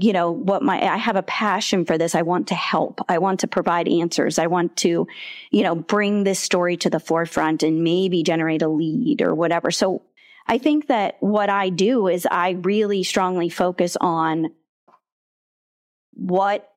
you 0.00 0.12
know 0.12 0.32
what 0.32 0.64
my 0.64 0.82
i 0.82 0.96
have 0.96 1.14
a 1.14 1.22
passion 1.22 1.84
for 1.84 1.96
this. 1.96 2.16
I 2.16 2.22
want 2.22 2.48
to 2.48 2.56
help. 2.56 3.00
I 3.08 3.18
want 3.18 3.40
to 3.40 3.46
provide 3.46 3.86
answers. 3.86 4.36
I 4.36 4.48
want 4.48 4.76
to 4.78 5.06
you 5.52 5.62
know 5.62 5.76
bring 5.76 6.24
this 6.24 6.40
story 6.40 6.76
to 6.78 6.90
the 6.90 6.98
forefront 6.98 7.62
and 7.62 7.84
maybe 7.84 8.24
generate 8.24 8.62
a 8.62 8.68
lead 8.68 9.22
or 9.22 9.34
whatever. 9.34 9.70
So 9.70 10.02
i 10.48 10.58
think 10.58 10.86
that 10.86 11.16
what 11.20 11.50
i 11.50 11.68
do 11.68 12.06
is 12.06 12.26
i 12.30 12.50
really 12.50 13.02
strongly 13.02 13.48
focus 13.48 13.96
on 14.00 14.46
what 16.12 16.68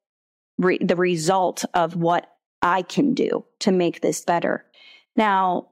re- 0.57 0.79
the 0.79 0.95
result 0.95 1.65
of 1.73 1.95
what 1.95 2.29
i 2.61 2.81
can 2.81 3.13
do 3.13 3.43
to 3.59 3.71
make 3.71 4.01
this 4.01 4.23
better 4.23 4.65
now 5.15 5.67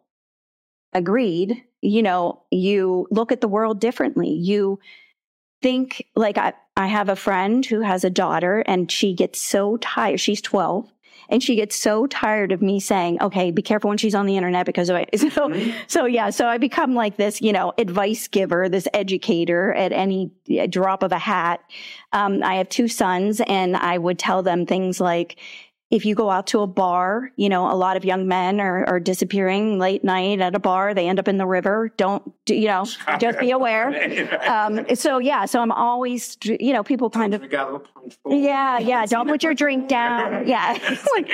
agreed 0.94 1.64
you 1.82 2.02
know 2.02 2.42
you 2.52 3.08
look 3.12 3.32
at 3.32 3.42
the 3.42 3.48
world 3.48 3.80
differently 3.80 4.30
you 4.30 4.80
think 5.62 6.06
like 6.16 6.38
I, 6.38 6.54
I 6.76 6.88
have 6.88 7.10
a 7.10 7.16
friend 7.16 7.66
who 7.66 7.82
has 7.82 8.04
a 8.04 8.10
daughter 8.10 8.64
and 8.68 8.92
she 8.92 9.14
gets 9.14 9.42
so 9.42 9.78
tired. 9.78 10.20
She's 10.20 10.42
12 10.42 10.92
and 11.30 11.44
she 11.44 11.56
gets 11.56 11.76
so 11.76 12.08
tired 12.08 12.52
of 12.52 12.62
me 12.62 12.80
saying, 12.80 13.22
okay, 13.22 13.52
be 13.52 13.62
careful 13.62 13.90
when 13.90 13.98
she's 13.98 14.16
on 14.16 14.28
the 14.28 14.38
internet 14.38 14.66
because 14.66 14.90
of 14.90 14.96
it. 14.96 15.10
So, 15.34 15.54
so 15.88 16.06
yeah, 16.06 16.30
so 16.30 16.48
I 16.48 16.58
become 16.58 16.96
like 16.96 17.18
this, 17.18 17.42
you 17.42 17.52
know, 17.52 17.74
advice 17.78 18.28
giver, 18.28 18.70
this 18.70 18.88
educator 18.94 19.74
at 19.74 19.92
any 19.92 20.32
drop 20.70 21.04
of 21.04 21.12
a 21.12 21.20
hat. 21.20 21.62
Um, 22.14 22.44
I 22.44 22.56
have 22.56 22.70
two 22.70 22.88
sons 22.88 23.42
and 23.42 23.76
I 23.76 23.98
would 23.98 24.20
tell 24.20 24.44
them 24.44 24.66
things 24.66 25.02
like, 25.02 25.38
if 25.90 26.06
you 26.06 26.16
go 26.16 26.30
out 26.30 26.48
to 26.48 26.60
a 26.60 26.68
bar, 26.68 27.32
you 27.38 27.48
know, 27.48 27.72
a 27.72 27.76
lot 27.76 27.96
of 27.96 28.04
young 28.04 28.28
men 28.28 28.60
are, 28.60 28.84
are 28.86 29.00
disappearing 29.00 29.80
late 29.80 30.04
night 30.04 30.42
at 30.42 30.54
a 30.54 30.60
bar. 30.60 30.94
They 30.94 31.08
end 31.08 31.18
up 31.18 31.30
in 31.30 31.38
the 31.38 31.46
river. 31.46 31.94
Don't, 31.96 32.34
you 32.50 32.68
know, 32.68 32.86
just 33.20 33.40
be 33.40 33.52
aware. 33.52 34.28
Um, 34.48 34.86
so 34.96 35.18
yeah, 35.18 35.46
so 35.46 35.62
I'm 35.62 35.72
always, 35.72 36.38
you 36.44 36.72
know, 36.72 36.84
people 36.84 37.10
kind 37.10 37.34
of, 37.34 37.44
yeah, 38.28 38.80
yeah, 38.80 39.06
don't 39.06 39.28
put 39.28 39.44
your 39.44 39.54
drink 39.54 39.88
down. 39.90 40.48
Yeah. 40.48 40.78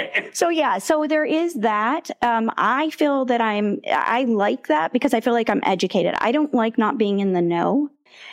so 0.33 0.49
yeah, 0.49 0.77
so 0.77 1.05
there 1.07 1.25
is 1.25 1.53
that. 1.55 2.09
Um, 2.21 2.51
I 2.57 2.89
feel 2.91 3.25
that 3.25 3.41
I'm, 3.41 3.79
I 3.87 4.23
like 4.23 4.67
that 4.67 4.93
because 4.93 5.13
I 5.13 5.21
feel 5.21 5.33
like 5.33 5.49
I'm 5.49 5.61
educated. 5.63 6.15
I 6.19 6.31
don't 6.31 6.53
like 6.53 6.77
not 6.77 6.97
being 6.97 7.19
in 7.19 7.33
the 7.33 7.41
know. 7.41 7.89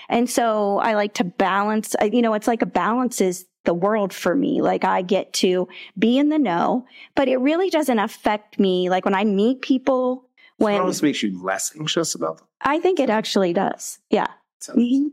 And 0.08 0.28
so 0.28 0.78
I 0.78 0.94
like 0.94 1.14
to 1.14 1.24
balance, 1.24 1.94
you 2.02 2.22
know, 2.22 2.34
it's 2.34 2.46
like 2.46 2.62
a 2.62 2.66
balance 2.66 3.20
is 3.20 3.46
the 3.64 3.74
world 3.74 4.12
for 4.12 4.34
me. 4.34 4.62
Like 4.62 4.84
I 4.84 5.02
get 5.02 5.32
to 5.34 5.68
be 5.98 6.18
in 6.18 6.28
the 6.28 6.38
know, 6.38 6.86
but 7.14 7.28
it 7.28 7.36
really 7.38 7.70
doesn't 7.70 7.98
affect 7.98 8.58
me. 8.58 8.90
Like 8.90 9.04
when 9.04 9.14
I 9.14 9.24
meet 9.24 9.62
people, 9.62 10.28
when 10.56 10.74
it 10.74 10.80
almost 10.80 11.02
makes 11.02 11.22
you 11.22 11.42
less 11.42 11.72
anxious 11.78 12.14
about 12.14 12.38
them. 12.38 12.46
I 12.60 12.80
think 12.80 13.00
it 13.00 13.10
actually 13.10 13.52
does. 13.52 13.98
Yeah. 14.10 14.28
Mm-hmm. 14.68 15.08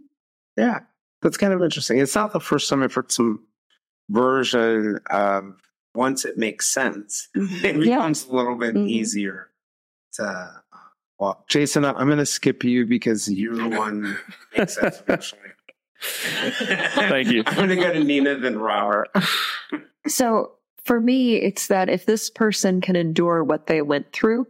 Yeah. 0.57 0.79
That's 1.21 1.37
kind 1.37 1.53
of 1.53 1.61
interesting. 1.61 1.99
It's 1.99 2.15
not 2.15 2.33
the 2.33 2.39
first 2.39 2.69
time 2.69 2.83
I've 2.83 2.93
heard 2.93 3.11
some 3.11 3.43
version 4.09 4.99
of 5.09 5.55
once 5.95 6.25
it 6.25 6.37
makes 6.37 6.71
sense, 6.71 7.27
mm-hmm. 7.35 7.65
it 7.65 7.79
becomes 7.79 8.25
yeah. 8.25 8.33
a 8.33 8.35
little 8.35 8.55
bit 8.55 8.75
mm-hmm. 8.75 8.87
easier 8.87 9.49
to 10.13 10.23
uh, 10.23 10.51
walk. 11.19 11.47
Jason, 11.49 11.83
I'm 11.83 12.07
going 12.07 12.17
to 12.19 12.25
skip 12.25 12.63
you 12.63 12.85
because 12.85 13.29
you're 13.29 13.55
the 13.55 13.69
one 13.69 14.17
makes 14.55 14.75
sense 14.75 15.01
Thank 16.01 17.29
you. 17.29 17.43
I'm 17.45 17.55
going 17.55 17.69
to 17.69 17.75
go 17.75 17.93
to 17.93 18.03
Nina 18.03 18.37
then 18.37 18.59
Robert. 18.59 19.09
so 20.07 20.53
for 20.85 21.01
me, 21.01 21.35
it's 21.35 21.67
that 21.67 21.89
if 21.89 22.05
this 22.05 22.29
person 22.29 22.81
can 22.81 22.95
endure 22.95 23.43
what 23.43 23.67
they 23.67 23.81
went 23.81 24.11
through, 24.13 24.47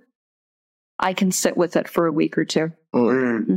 I 1.00 1.14
can 1.14 1.32
sit 1.32 1.58
with 1.58 1.76
it 1.76 1.88
for 1.88 2.06
a 2.06 2.12
week 2.12 2.38
or 2.38 2.46
2 2.46 2.72
mm-hmm. 2.94 3.56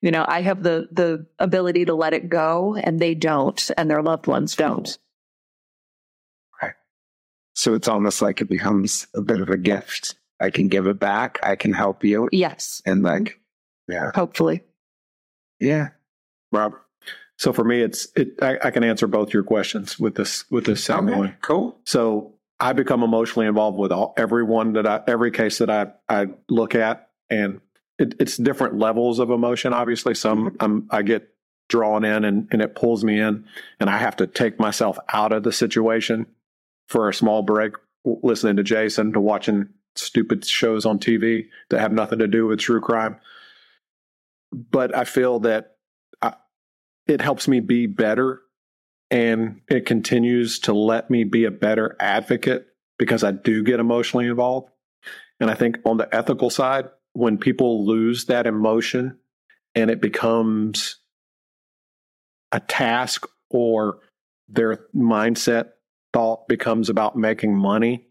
You 0.00 0.12
know, 0.12 0.24
I 0.28 0.42
have 0.42 0.62
the 0.62 0.88
the 0.92 1.26
ability 1.40 1.86
to 1.86 1.94
let 1.94 2.14
it 2.14 2.28
go, 2.28 2.76
and 2.76 3.00
they 3.00 3.16
don't, 3.16 3.68
and 3.76 3.90
their 3.90 4.00
loved 4.00 4.28
ones 4.28 4.54
don't. 4.54 4.96
Right. 6.62 6.74
So 7.54 7.74
it's 7.74 7.88
almost 7.88 8.22
like 8.22 8.40
it 8.40 8.48
becomes 8.48 9.08
a 9.16 9.20
bit 9.20 9.40
of 9.40 9.48
a 9.48 9.56
gift. 9.56 10.14
I 10.38 10.50
can 10.50 10.68
give 10.68 10.86
it 10.86 11.00
back. 11.00 11.40
I 11.42 11.56
can 11.56 11.72
help 11.72 12.04
you. 12.04 12.28
Yes. 12.30 12.80
And 12.86 13.02
like, 13.02 13.40
yeah. 13.88 14.12
Hopefully. 14.14 14.62
Yeah. 15.58 15.88
Robert. 16.52 16.80
So 17.38 17.52
for 17.52 17.64
me, 17.64 17.80
it's 17.80 18.08
it. 18.16 18.32
I, 18.42 18.58
I, 18.64 18.70
can 18.72 18.82
answer 18.82 19.06
both 19.06 19.32
your 19.32 19.44
questions 19.44 19.98
with 19.98 20.16
this 20.16 20.44
with 20.50 20.66
this 20.66 20.82
second 20.82 21.10
okay, 21.10 21.18
one. 21.18 21.36
Cool. 21.40 21.78
So 21.84 22.34
I 22.58 22.72
become 22.72 23.04
emotionally 23.04 23.46
involved 23.46 23.78
with 23.78 23.92
all 23.92 24.12
everyone 24.16 24.72
that 24.72 24.86
I 24.88 25.02
every 25.06 25.30
case 25.30 25.58
that 25.58 25.70
I 25.70 25.92
I 26.08 26.26
look 26.48 26.74
at, 26.74 27.10
and 27.30 27.60
it, 27.96 28.14
it's 28.18 28.36
different 28.36 28.78
levels 28.78 29.20
of 29.20 29.30
emotion. 29.30 29.72
Obviously, 29.72 30.14
some 30.14 30.50
mm-hmm. 30.50 30.56
I'm, 30.60 30.88
I 30.90 31.02
get 31.02 31.32
drawn 31.68 32.04
in 32.04 32.24
and 32.24 32.48
and 32.50 32.60
it 32.60 32.74
pulls 32.74 33.04
me 33.04 33.20
in, 33.20 33.44
and 33.78 33.88
I 33.88 33.98
have 33.98 34.16
to 34.16 34.26
take 34.26 34.58
myself 34.58 34.98
out 35.12 35.30
of 35.30 35.44
the 35.44 35.52
situation 35.52 36.26
for 36.88 37.08
a 37.08 37.14
small 37.14 37.42
break, 37.42 37.74
listening 38.04 38.56
to 38.56 38.64
Jason, 38.64 39.12
to 39.12 39.20
watching 39.20 39.68
stupid 39.94 40.44
shows 40.44 40.84
on 40.84 40.98
TV 40.98 41.46
that 41.70 41.78
have 41.78 41.92
nothing 41.92 42.18
to 42.18 42.26
do 42.26 42.48
with 42.48 42.58
true 42.58 42.80
crime. 42.80 43.20
But 44.52 44.96
I 44.96 45.04
feel 45.04 45.38
that 45.40 45.76
it 47.08 47.22
helps 47.22 47.48
me 47.48 47.60
be 47.60 47.86
better 47.86 48.42
and 49.10 49.62
it 49.68 49.86
continues 49.86 50.60
to 50.60 50.74
let 50.74 51.10
me 51.10 51.24
be 51.24 51.44
a 51.44 51.50
better 51.50 51.96
advocate 51.98 52.66
because 52.98 53.24
I 53.24 53.30
do 53.32 53.62
get 53.62 53.80
emotionally 53.80 54.26
involved. 54.26 54.70
And 55.40 55.50
I 55.50 55.54
think 55.54 55.78
on 55.86 55.96
the 55.96 56.14
ethical 56.14 56.50
side, 56.50 56.88
when 57.14 57.38
people 57.38 57.86
lose 57.86 58.26
that 58.26 58.46
emotion 58.46 59.18
and 59.74 59.90
it 59.90 60.02
becomes 60.02 60.96
a 62.52 62.60
task 62.60 63.26
or 63.50 64.00
their 64.48 64.86
mindset 64.94 65.70
thought 66.12 66.48
becomes 66.48 66.90
about 66.90 67.16
making 67.16 67.56
money 67.56 68.06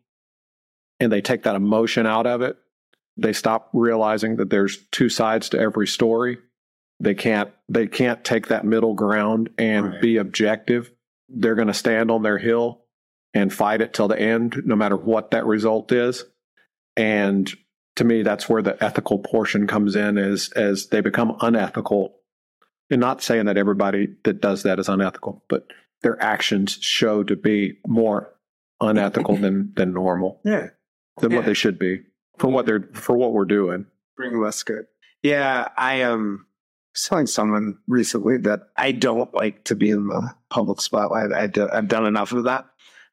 and 0.99 1.11
they 1.11 1.21
take 1.21 1.43
that 1.43 1.55
emotion 1.55 2.07
out 2.07 2.25
of 2.25 2.41
it, 2.41 2.57
they 3.17 3.33
stop 3.33 3.69
realizing 3.73 4.37
that 4.37 4.49
there's 4.49 4.77
two 4.91 5.09
sides 5.09 5.49
to 5.49 5.59
every 5.59 5.87
story 5.87 6.37
they 6.99 7.13
can't 7.13 7.51
they 7.69 7.87
can't 7.87 8.23
take 8.23 8.47
that 8.47 8.65
middle 8.65 8.93
ground 8.93 9.49
and 9.57 9.85
right. 9.85 10.01
be 10.01 10.17
objective. 10.17 10.91
They're 11.29 11.55
going 11.55 11.67
to 11.67 11.73
stand 11.73 12.09
on 12.09 12.23
their 12.23 12.37
hill 12.37 12.81
and 13.33 13.53
fight 13.53 13.81
it 13.81 13.93
till 13.93 14.07
the 14.07 14.19
end, 14.19 14.61
no 14.65 14.75
matter 14.75 14.95
what 14.95 15.31
that 15.31 15.45
result 15.45 15.91
is. 15.91 16.23
And 16.95 17.51
to 17.97 18.03
me, 18.03 18.23
that's 18.23 18.49
where 18.49 18.61
the 18.61 18.81
ethical 18.83 19.19
portion 19.19 19.67
comes 19.67 19.95
in, 19.95 20.17
is 20.17 20.51
as 20.53 20.87
they 20.87 21.01
become 21.01 21.37
unethical. 21.41 22.15
And 22.89 23.01
not 23.01 23.21
saying 23.21 23.45
that 23.45 23.57
everybody 23.57 24.15
that 24.23 24.39
does 24.39 24.63
that 24.63 24.79
is 24.79 24.87
unethical, 24.87 25.43
but 25.49 25.67
their 26.01 26.21
actions 26.23 26.77
show 26.81 27.23
to 27.23 27.35
be 27.35 27.79
more 27.85 28.33
unethical 28.79 29.35
than 29.41 29.73
than 29.75 29.93
normal. 29.93 30.39
Yeah, 30.45 30.67
than 31.19 31.31
yeah. 31.31 31.37
what 31.37 31.45
they 31.45 31.53
should 31.53 31.77
be 31.77 32.03
for 32.37 32.47
what 32.47 32.65
they're 32.65 32.89
for 32.93 33.15
what 33.15 33.33
we're 33.33 33.45
doing. 33.45 33.85
Bring 34.15 34.41
less 34.41 34.63
good. 34.63 34.85
Yeah, 35.21 35.67
I 35.77 36.03
um 36.03 36.46
telling 37.05 37.27
someone 37.27 37.77
recently 37.87 38.37
that 38.37 38.61
I 38.77 38.91
don't 38.91 39.33
like 39.33 39.63
to 39.65 39.75
be 39.75 39.89
in 39.89 40.07
the 40.07 40.33
public 40.49 40.81
spotlight. 40.81 41.31
I 41.31 41.43
I've 41.71 41.87
done 41.87 42.05
enough 42.05 42.31
of 42.31 42.45
that. 42.45 42.65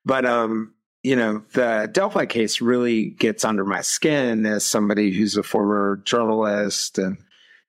But, 0.04 0.24
um, 0.24 0.74
you 1.02 1.16
know, 1.16 1.42
the 1.52 1.88
Delphi 1.92 2.26
case 2.26 2.60
really 2.60 3.10
gets 3.10 3.44
under 3.44 3.64
my 3.64 3.82
skin 3.82 4.46
as 4.46 4.64
somebody 4.64 5.12
who's 5.12 5.36
a 5.36 5.42
former 5.42 6.00
journalist 6.04 6.98
and, 6.98 7.18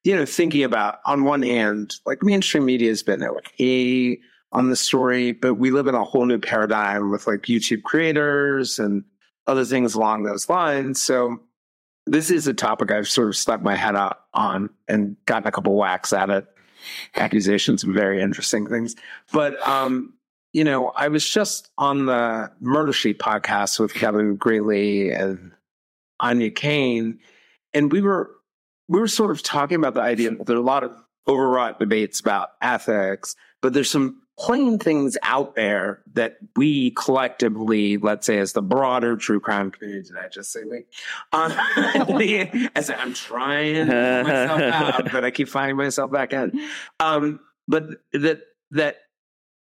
you 0.03 0.16
know, 0.16 0.26
thinking 0.26 0.63
about 0.63 0.99
on 1.05 1.24
one 1.24 1.41
hand, 1.41 1.95
like 2.05 2.24
mainstream 2.24 2.66
media 2.66 2.89
has 2.89 3.03
been 3.03 3.24
okay 3.24 4.20
on 4.51 4.70
the 4.70 4.76
story, 4.76 5.34
but 5.34 5.55
we 5.55 5.72
live 5.72 5.88
in 5.88 5.95
a 5.95 6.03
whole 6.03 6.26
new 6.26 6.39
paradigm 6.39 7.11
with 7.11 7.28
like 7.28 7.41
YouTube 7.41 7.84
creators 7.84 8.80
and 8.80 9.03
other 9.47 9.66
things 9.66 9.95
along 9.95 10.24
those 10.24 10.47
lines. 10.47 11.01
So 11.01 11.39
this 12.06 12.30
is 12.30 12.47
a 12.47 12.53
topic 12.53 12.91
I've 12.91 13.08
sort 13.08 13.30
of 13.30 13.36
stuck 13.36 13.62
my 13.62 13.76
head 13.76 13.95
out 13.95 14.22
on 14.34 14.70
and 14.88 15.16
gotten 15.26 15.47
a 15.47 15.51
couple 15.51 15.76
whacks 15.76 16.14
at 16.14 16.30
it. 16.30 16.45
Accusations 17.16 17.84
of 17.84 17.89
very 17.89 18.22
interesting 18.22 18.68
things. 18.68 18.95
But 19.32 19.60
um, 19.68 20.14
you 20.53 20.64
know, 20.64 20.89
I 20.89 21.08
was 21.08 21.28
just 21.28 21.70
on 21.78 22.06
the 22.06 22.51
Murder 22.62 22.93
Sheet 22.93 23.20
podcast 23.20 23.80
with 23.80 23.93
Kevin 23.93 24.38
Greenlee 24.38 25.20
and 25.20 25.51
Áine 26.22 26.56
Cain, 26.56 27.20
and 27.74 27.91
we 27.91 28.01
were 28.01 28.32
we 28.88 28.99
were 28.99 29.08
sort 29.08 29.32
of 29.32 29.41
talking 29.41 29.78
about 29.78 29.95
the 29.95 30.01
idea 30.01 30.30
that 30.30 30.45
there 30.45 30.56
are 30.56 30.60
a 30.60 30.64
lot 30.64 30.84
of 30.84 30.95
overwrought 31.28 31.80
debates 31.80 32.20
about 32.20 32.51
ethics, 32.62 33.36
but 33.62 33.74
there's 33.74 33.89
some 33.89 34.22
putting 34.38 34.77
things 34.79 35.17
out 35.23 35.55
there 35.55 36.01
that 36.13 36.38
we 36.55 36.91
collectively, 36.91 37.97
let's 37.97 38.27
say, 38.27 38.38
as 38.38 38.53
the 38.53 38.61
broader 38.61 39.15
true 39.15 39.39
crime 39.39 39.71
community, 39.71 40.09
did 40.09 40.17
I 40.17 40.27
just 40.27 40.51
say 40.51 40.63
we? 40.63 40.83
Um, 41.31 41.51
as 42.75 42.89
I'm 42.89 43.13
trying 43.13 43.88
myself 43.88 44.61
out, 44.61 45.11
but 45.11 45.23
I 45.23 45.31
keep 45.31 45.47
finding 45.47 45.77
myself 45.77 46.11
back 46.11 46.33
in. 46.33 46.59
Um, 46.99 47.39
but 47.67 47.86
that 48.13 48.41
that 48.71 48.97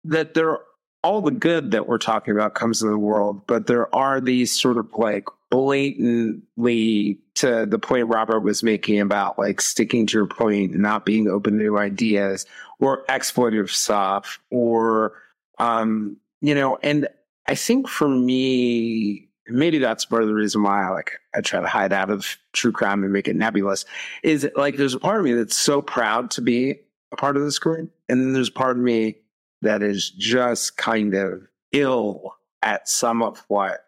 that 0.05 0.34
there 0.34 0.59
all 1.03 1.22
the 1.22 1.32
good 1.32 1.72
that 1.72 1.88
we're 1.88 1.97
talking 1.97 2.34
about 2.34 2.55
comes 2.55 2.82
in 2.82 2.89
the 2.89 2.97
world, 2.97 3.41
but 3.47 3.67
there 3.67 3.93
are 3.95 4.20
these 4.20 4.59
sort 4.59 4.78
of 4.78 4.88
like 4.93 5.26
blatantly 5.50 7.20
to 7.36 7.66
the 7.66 7.80
point 7.80 8.08
Robert 8.08 8.41
was 8.41 8.62
making 8.62 9.00
about 9.00 9.39
like 9.39 9.62
sticking 9.62 10.06
to 10.06 10.18
your 10.18 10.28
point 10.28 10.74
and 10.74 10.82
not 10.82 11.06
being 11.06 11.28
open 11.28 11.58
to 11.58 11.64
new 11.64 11.78
ideas 11.78 12.45
or 12.80 13.04
exploitative 13.06 13.70
stuff 13.70 14.39
or 14.52 15.14
um 15.58 16.18
you 16.41 16.54
know 16.54 16.78
and 16.84 17.08
I 17.47 17.56
think 17.56 17.88
for 17.88 18.08
me 18.08 19.28
maybe 19.47 19.80
that's 19.80 20.06
part 20.06 20.22
of 20.22 20.28
the 20.28 20.36
reason 20.36 20.62
why 20.62 20.86
I 20.86 20.89
like 20.89 21.14
I 21.36 21.41
try 21.41 21.62
to 21.62 21.68
hide 21.68 21.93
out 21.93 22.12
of 22.12 22.38
true 22.54 22.72
crime 22.72 23.04
and 23.04 23.12
make 23.12 23.28
it 23.28 23.36
nebulous 23.36 23.86
is 24.22 24.47
like 24.56 24.78
there's 24.78 24.93
a 24.93 25.00
part 25.00 25.20
of 25.20 25.26
me 25.26 25.34
that's 25.34 25.58
so 25.58 25.82
proud 25.82 26.30
to 26.32 26.41
be 26.41 26.80
a 27.12 27.16
part 27.16 27.38
of 27.38 27.43
this 27.43 27.58
group 27.58 27.91
and 28.08 28.22
then 28.22 28.34
there's 28.34 28.52
part 28.52 28.78
of 28.78 28.84
me 28.84 29.16
that 29.62 29.82
is 29.82 30.12
just 30.12 30.78
kind 30.78 31.16
of 31.16 31.41
ill 31.72 32.36
at 32.62 32.88
some 32.88 33.24
of 33.24 33.43
what 33.47 33.86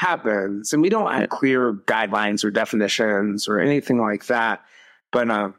happens. 0.00 0.72
And 0.72 0.80
we 0.80 0.88
don't 0.88 1.12
have 1.12 1.28
clear 1.28 1.74
guidelines 1.74 2.42
or 2.42 2.50
definitions 2.50 3.46
or 3.46 3.60
anything 3.60 4.00
like 4.00 4.26
that. 4.26 4.64
But, 5.12 5.30
um, 5.30 5.54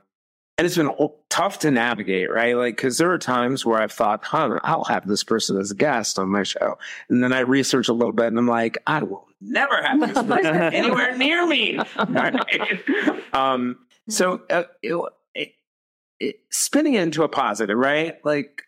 and 0.58 0.66
it's 0.66 0.76
been 0.76 0.89
tough 1.30 1.60
to 1.60 1.70
navigate, 1.70 2.32
right? 2.32 2.58
Like, 2.58 2.76
cause 2.76 2.98
there 2.98 3.12
are 3.12 3.20
times 3.20 3.68
where 3.68 3.80
I've 3.80 3.92
thought, 3.92 4.26
huh, 4.26 4.60
I'll 4.64 4.86
have 4.86 5.08
this 5.08 5.24
person 5.24 5.60
as 5.60 5.70
a 5.70 5.76
guest 5.76 6.18
on 6.18 6.30
my 6.30 6.42
show. 6.42 6.80
And 7.08 7.24
then 7.24 7.34
I 7.34 7.42
research 7.42 7.88
a 7.88 7.94
little 7.94 8.14
bit 8.14 8.28
and 8.28 8.39
I'm 8.39 8.48
like, 8.48 8.80
I 8.88 9.04
will 9.04 9.28
never 9.42 9.80
have 9.80 10.00
this 10.00 10.14
person 10.28 10.56
anywhere 10.56 11.16
near 11.16 11.46
me. 11.46 11.78
um, 13.34 13.78
so, 14.10 14.42
uh, 14.50 14.64
it, 14.82 14.96
it, 15.36 15.52
it, 16.20 16.39
spinning 16.50 16.96
it 16.96 17.04
into 17.04 17.22
a 17.22 17.30
positive, 17.30 17.78
right? 17.78 18.16
Like, 18.26 18.64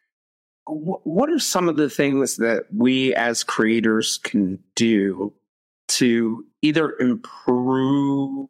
what 0.67 1.31
are 1.31 1.39
some 1.39 1.67
of 1.67 1.77
the 1.77 1.89
things 1.89 2.37
that 2.37 2.67
we 2.71 3.15
as 3.15 3.43
creators 3.43 4.19
can 4.19 4.59
do 4.75 5.33
to 5.89 6.45
either 6.61 6.97
improve 6.99 8.47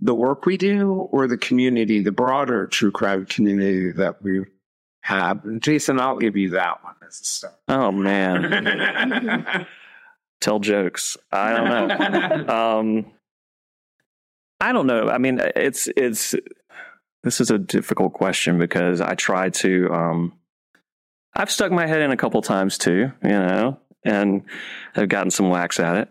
the 0.00 0.14
work 0.14 0.46
we 0.46 0.56
do 0.56 0.92
or 0.92 1.26
the 1.26 1.38
community, 1.38 2.00
the 2.02 2.12
broader 2.12 2.66
true 2.66 2.90
crime 2.90 3.26
community 3.26 3.92
that 3.92 4.22
we 4.22 4.44
have? 5.02 5.44
And 5.44 5.62
Jason, 5.62 6.00
I'll 6.00 6.18
give 6.18 6.36
you 6.36 6.50
that 6.50 6.82
one 6.82 6.94
as 7.06 7.20
a 7.20 7.24
start. 7.24 7.54
Oh 7.68 7.92
man. 7.92 9.66
Tell 10.40 10.58
jokes. 10.58 11.16
I 11.32 11.56
don't 11.56 11.88
know. 12.48 12.54
um, 12.78 13.12
I 14.60 14.72
don't 14.72 14.86
know. 14.86 15.08
I 15.08 15.18
mean, 15.18 15.40
it's 15.56 15.88
it's 15.96 16.34
this 17.22 17.40
is 17.40 17.50
a 17.50 17.58
difficult 17.58 18.12
question 18.12 18.58
because 18.58 19.00
I 19.00 19.14
try 19.14 19.50
to 19.50 19.92
um, 19.92 20.32
I've 21.34 21.50
stuck 21.50 21.72
my 21.72 21.86
head 21.86 22.00
in 22.00 22.12
a 22.12 22.16
couple 22.16 22.40
times 22.42 22.78
too, 22.78 23.10
you 23.22 23.28
know, 23.28 23.78
and 24.04 24.42
I've 24.94 25.08
gotten 25.08 25.30
some 25.30 25.50
whacks 25.50 25.80
at 25.80 25.96
it. 25.96 26.08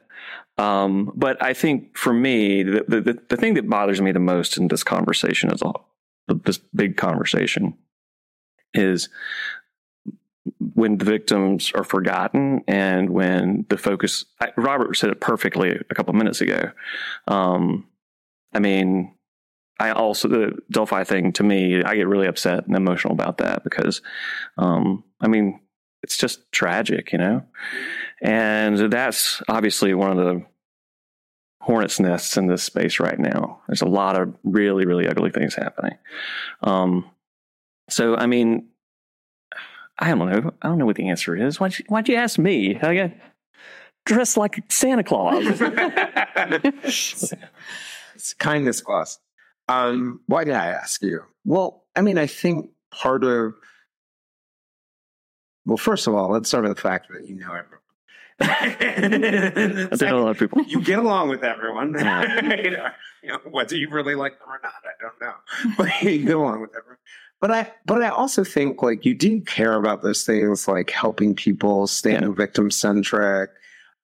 Um, 0.57 1.11
but 1.15 1.41
I 1.41 1.53
think 1.53 1.97
for 1.97 2.13
me, 2.13 2.63
the, 2.63 2.83
the, 2.87 3.19
the 3.27 3.37
thing 3.37 3.55
that 3.55 3.69
bothers 3.69 4.01
me 4.01 4.11
the 4.11 4.19
most 4.19 4.57
in 4.57 4.67
this 4.67 4.83
conversation 4.83 5.51
is 5.51 5.61
all 5.61 5.89
this 6.27 6.57
big 6.57 6.95
conversation 6.95 7.77
is 8.73 9.09
when 10.59 10.97
the 10.97 11.05
victims 11.05 11.71
are 11.73 11.83
forgotten 11.83 12.61
and 12.67 13.09
when 13.09 13.65
the 13.69 13.77
focus, 13.77 14.25
Robert 14.57 14.95
said 14.95 15.09
it 15.09 15.21
perfectly 15.21 15.79
a 15.89 15.95
couple 15.95 16.13
minutes 16.13 16.41
ago. 16.41 16.71
Um, 17.27 17.87
I 18.53 18.59
mean, 18.59 19.15
I 19.79 19.91
also 19.91 20.27
the 20.27 20.57
Delphi 20.71 21.03
thing 21.03 21.33
to 21.33 21.43
me, 21.43 21.81
I 21.83 21.95
get 21.95 22.07
really 22.07 22.27
upset 22.27 22.67
and 22.67 22.75
emotional 22.75 23.13
about 23.13 23.39
that 23.39 23.63
because, 23.63 24.01
um, 24.57 25.03
I 25.19 25.27
mean, 25.27 25.59
it's 26.03 26.17
just 26.17 26.51
tragic, 26.51 27.11
you 27.11 27.17
know, 27.17 27.43
and 28.23 28.91
that's 28.91 29.43
obviously 29.49 29.93
one 29.93 30.17
of 30.17 30.25
the 30.25 30.45
hornet's 31.59 31.99
nests 31.99 32.37
in 32.37 32.47
this 32.47 32.63
space 32.63 32.99
right 32.99 33.19
now. 33.19 33.59
There's 33.67 33.81
a 33.81 33.87
lot 33.87 34.19
of 34.19 34.33
really, 34.43 34.85
really 34.85 35.07
ugly 35.07 35.29
things 35.29 35.55
happening. 35.55 35.97
Um, 36.61 37.09
so, 37.89 38.15
I 38.15 38.25
mean, 38.25 38.69
I 39.99 40.09
don't 40.09 40.19
know. 40.19 40.51
I 40.61 40.67
don't 40.69 40.77
know 40.77 40.85
what 40.85 40.95
the 40.95 41.09
answer 41.09 41.35
is. 41.35 41.59
Why'd 41.59 41.77
you, 41.77 41.85
why'd 41.89 42.07
you 42.07 42.15
ask 42.15 42.39
me? 42.39 42.79
I 42.79 42.95
got 42.95 43.11
dressed 44.05 44.37
like 44.37 44.63
Santa 44.69 45.03
Claus. 45.03 45.43
it's 48.15 48.33
kindness 48.39 48.81
clause. 48.81 49.19
Um, 49.67 50.21
why 50.27 50.45
did 50.45 50.53
I 50.55 50.67
ask 50.67 51.01
you? 51.01 51.21
Well, 51.43 51.83
I 51.95 52.01
mean, 52.01 52.17
I 52.17 52.27
think 52.27 52.69
part 52.91 53.25
of 53.25 53.53
well, 55.65 55.77
first 55.77 56.07
of 56.07 56.15
all, 56.15 56.29
let's 56.29 56.49
start 56.49 56.63
with 56.65 56.75
the 56.75 56.81
fact 56.81 57.07
that 57.13 57.27
you 57.27 57.35
know 57.35 57.53
everyone. 57.53 57.82
I 58.43 59.87
think 59.95 60.01
a 60.01 60.15
lot 60.15 60.29
of 60.29 60.39
people. 60.39 60.63
You 60.63 60.81
get 60.81 60.99
along 60.99 61.29
with 61.29 61.43
everyone. 61.43 61.89
you, 61.93 62.03
know, 62.71 62.89
you 63.21 63.29
know, 63.29 63.39
whether 63.49 63.75
you 63.75 63.89
really 63.89 64.15
like 64.15 64.39
them 64.39 64.49
or 64.49 64.59
not, 64.63 64.73
I 64.83 65.01
don't 65.01 65.21
know. 65.21 65.75
But 65.77 66.01
you 66.03 66.25
get 66.25 66.35
along 66.35 66.61
with 66.61 66.71
everyone. 66.75 66.97
But 67.39 67.51
I, 67.51 67.71
but 67.85 68.01
I 68.01 68.09
also 68.09 68.43
think 68.43 68.81
like 68.81 69.05
you 69.05 69.13
do 69.13 69.41
care 69.41 69.73
about 69.73 70.01
those 70.01 70.23
things, 70.23 70.67
like 70.67 70.89
helping 70.89 71.35
people, 71.35 71.87
staying 71.87 72.21
yeah. 72.21 72.31
victim 72.31 72.71
centric, 72.71 73.49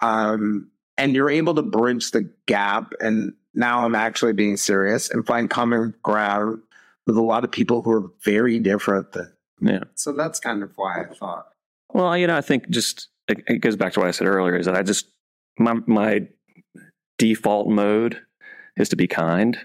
um, 0.01 0.69
and 0.97 1.15
you're 1.15 1.29
able 1.29 1.55
to 1.55 1.61
bridge 1.61 2.11
the 2.11 2.29
gap. 2.47 2.93
And 2.99 3.33
now 3.53 3.85
I'm 3.85 3.95
actually 3.95 4.33
being 4.33 4.57
serious 4.57 5.09
and 5.09 5.25
find 5.25 5.49
common 5.49 5.93
ground 6.03 6.61
with 7.07 7.17
a 7.17 7.21
lot 7.21 7.43
of 7.43 7.51
people 7.51 7.81
who 7.81 7.91
are 7.91 8.11
very 8.23 8.59
different 8.59 9.13
than. 9.13 9.31
Yeah. 9.61 9.83
So 9.95 10.11
that's 10.11 10.39
kind 10.39 10.61
of 10.61 10.71
why 10.75 11.01
I 11.01 11.13
thought. 11.13 11.47
Well, 11.93 12.15
you 12.17 12.27
know, 12.27 12.37
I 12.37 12.41
think 12.41 12.69
just 12.69 13.07
it, 13.29 13.43
it 13.47 13.57
goes 13.59 13.75
back 13.75 13.93
to 13.93 13.99
what 13.99 14.07
I 14.07 14.11
said 14.11 14.27
earlier 14.27 14.55
is 14.55 14.65
that 14.65 14.75
I 14.75 14.83
just 14.83 15.07
my 15.57 15.75
my 15.85 16.27
default 17.17 17.67
mode 17.67 18.21
is 18.77 18.89
to 18.89 18.95
be 18.95 19.07
kind, 19.07 19.57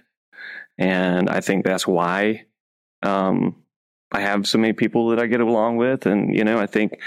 and 0.79 1.29
I 1.29 1.41
think 1.41 1.65
that's 1.65 1.87
why 1.87 2.47
um, 3.03 3.57
I 4.12 4.21
have 4.21 4.47
so 4.47 4.59
many 4.59 4.73
people 4.73 5.09
that 5.09 5.19
I 5.19 5.27
get 5.27 5.41
along 5.41 5.77
with, 5.77 6.07
and 6.07 6.37
you 6.37 6.45
know, 6.45 6.59
I 6.59 6.67
think 6.67 7.01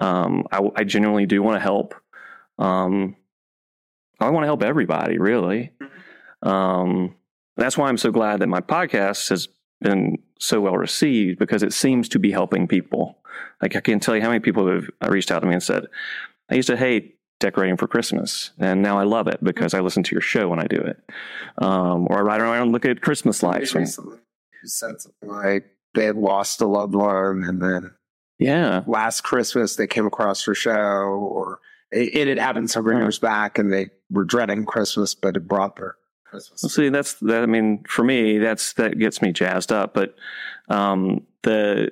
um, 0.00 0.44
I, 0.52 0.60
I 0.76 0.84
genuinely 0.84 1.26
do 1.26 1.42
want 1.42 1.56
to 1.56 1.60
help. 1.60 1.94
Um, 2.58 3.16
I 4.20 4.30
want 4.30 4.44
to 4.44 4.48
help 4.48 4.62
everybody, 4.62 5.18
really. 5.18 5.72
Um, 6.42 7.16
that's 7.56 7.76
why 7.76 7.88
I'm 7.88 7.98
so 7.98 8.10
glad 8.10 8.40
that 8.40 8.48
my 8.48 8.60
podcast 8.60 9.28
has 9.30 9.48
been 9.80 10.18
so 10.38 10.60
well 10.60 10.76
received 10.76 11.38
because 11.38 11.62
it 11.62 11.72
seems 11.72 12.08
to 12.10 12.18
be 12.18 12.30
helping 12.30 12.68
people. 12.68 13.18
Like 13.60 13.76
I 13.76 13.80
can't 13.80 14.02
tell 14.02 14.16
you 14.16 14.22
how 14.22 14.28
many 14.28 14.40
people 14.40 14.66
have 14.68 14.88
reached 15.08 15.30
out 15.30 15.40
to 15.40 15.46
me 15.46 15.54
and 15.54 15.62
said, 15.62 15.86
I 16.50 16.54
used 16.54 16.68
to 16.68 16.76
hate 16.76 17.18
decorating 17.40 17.76
for 17.76 17.88
Christmas, 17.88 18.52
and 18.58 18.82
now 18.82 18.98
I 18.98 19.02
love 19.02 19.26
it 19.26 19.42
because 19.42 19.74
I 19.74 19.80
listen 19.80 20.02
to 20.04 20.14
your 20.14 20.20
show 20.22 20.48
when 20.48 20.60
I 20.60 20.66
do 20.66 20.76
it. 20.76 20.98
Um, 21.58 22.06
or 22.08 22.18
I 22.18 22.22
ride 22.22 22.40
around 22.40 22.62
and 22.62 22.72
look 22.72 22.84
at 22.84 23.00
Christmas 23.00 23.42
lights. 23.42 23.74
Recently, 23.74 24.18
said 24.64 25.00
something 25.00 25.28
like 25.28 25.66
they 25.94 26.04
had 26.04 26.16
lost 26.16 26.60
a 26.60 26.66
loved 26.66 26.94
one, 26.94 27.42
and 27.44 27.60
then 27.60 27.94
yeah, 28.38 28.82
last 28.86 29.22
Christmas 29.22 29.76
they 29.76 29.86
came 29.86 30.06
across 30.06 30.46
your 30.46 30.54
show, 30.54 30.72
or 30.72 31.60
it, 31.90 32.14
it 32.14 32.28
had 32.28 32.38
happened 32.38 32.70
several 32.70 32.98
years 32.98 33.18
back, 33.18 33.58
and 33.58 33.72
they 33.72 33.90
were 34.10 34.24
dreading 34.24 34.64
Christmas, 34.64 35.14
but 35.14 35.36
it 35.36 35.48
brought 35.48 35.76
their 35.76 35.96
Christmas. 36.24 36.62
Well, 36.62 36.70
see, 36.70 36.88
that's 36.88 37.14
that. 37.14 37.42
I 37.42 37.46
mean, 37.46 37.84
for 37.88 38.04
me, 38.04 38.38
that's 38.38 38.74
that 38.74 38.98
gets 38.98 39.20
me 39.20 39.32
jazzed 39.32 39.72
up. 39.72 39.94
But 39.94 40.14
um, 40.68 41.26
the 41.42 41.90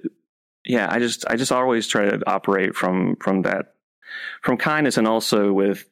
yeah, 0.64 0.88
I 0.90 0.98
just 0.98 1.24
I 1.28 1.36
just 1.36 1.52
always 1.52 1.86
try 1.86 2.08
to 2.08 2.20
operate 2.26 2.74
from 2.74 3.16
from 3.16 3.42
that 3.42 3.74
from 4.42 4.56
kindness 4.56 4.96
and 4.96 5.06
also 5.06 5.52
with 5.52 5.88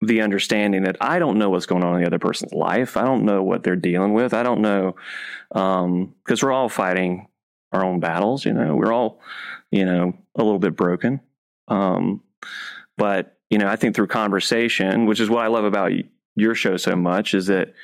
the 0.00 0.20
understanding 0.20 0.82
that 0.82 0.96
I 1.00 1.18
don't 1.18 1.38
know 1.38 1.48
what's 1.48 1.66
going 1.66 1.84
on 1.84 1.94
in 1.94 2.00
the 2.00 2.06
other 2.06 2.18
person's 2.18 2.52
life. 2.52 2.96
I 2.96 3.04
don't 3.04 3.24
know 3.24 3.42
what 3.42 3.62
they're 3.62 3.76
dealing 3.76 4.14
with. 4.14 4.34
I 4.34 4.42
don't 4.42 4.60
know 4.60 4.96
because 5.48 5.84
um, 5.84 6.14
we're 6.42 6.52
all 6.52 6.68
fighting 6.68 7.28
our 7.72 7.84
own 7.84 8.00
battles. 8.00 8.44
You 8.44 8.52
know, 8.52 8.74
we're 8.74 8.92
all 8.92 9.20
you 9.70 9.84
know 9.84 10.14
a 10.36 10.42
little 10.42 10.58
bit 10.58 10.76
broken. 10.76 11.20
Um, 11.68 12.22
but 12.98 13.38
you 13.48 13.58
know, 13.58 13.68
I 13.68 13.76
think 13.76 13.94
through 13.94 14.08
conversation, 14.08 15.06
which 15.06 15.20
is 15.20 15.30
what 15.30 15.44
I 15.44 15.48
love 15.48 15.64
about 15.64 15.92
your 16.34 16.54
show 16.54 16.76
so 16.76 16.96
much 16.96 17.34
is 17.34 17.46
that 17.46 17.74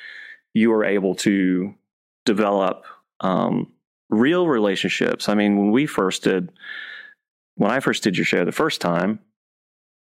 you 0.53 0.73
are 0.73 0.83
able 0.83 1.15
to 1.15 1.73
develop 2.25 2.83
um, 3.19 3.71
real 4.09 4.47
relationships. 4.47 5.29
I 5.29 5.35
mean, 5.35 5.57
when 5.57 5.71
we 5.71 5.85
first 5.85 6.23
did, 6.23 6.51
when 7.55 7.71
I 7.71 7.79
first 7.79 8.03
did 8.03 8.17
your 8.17 8.25
show 8.25 8.45
the 8.45 8.51
first 8.51 8.81
time, 8.81 9.19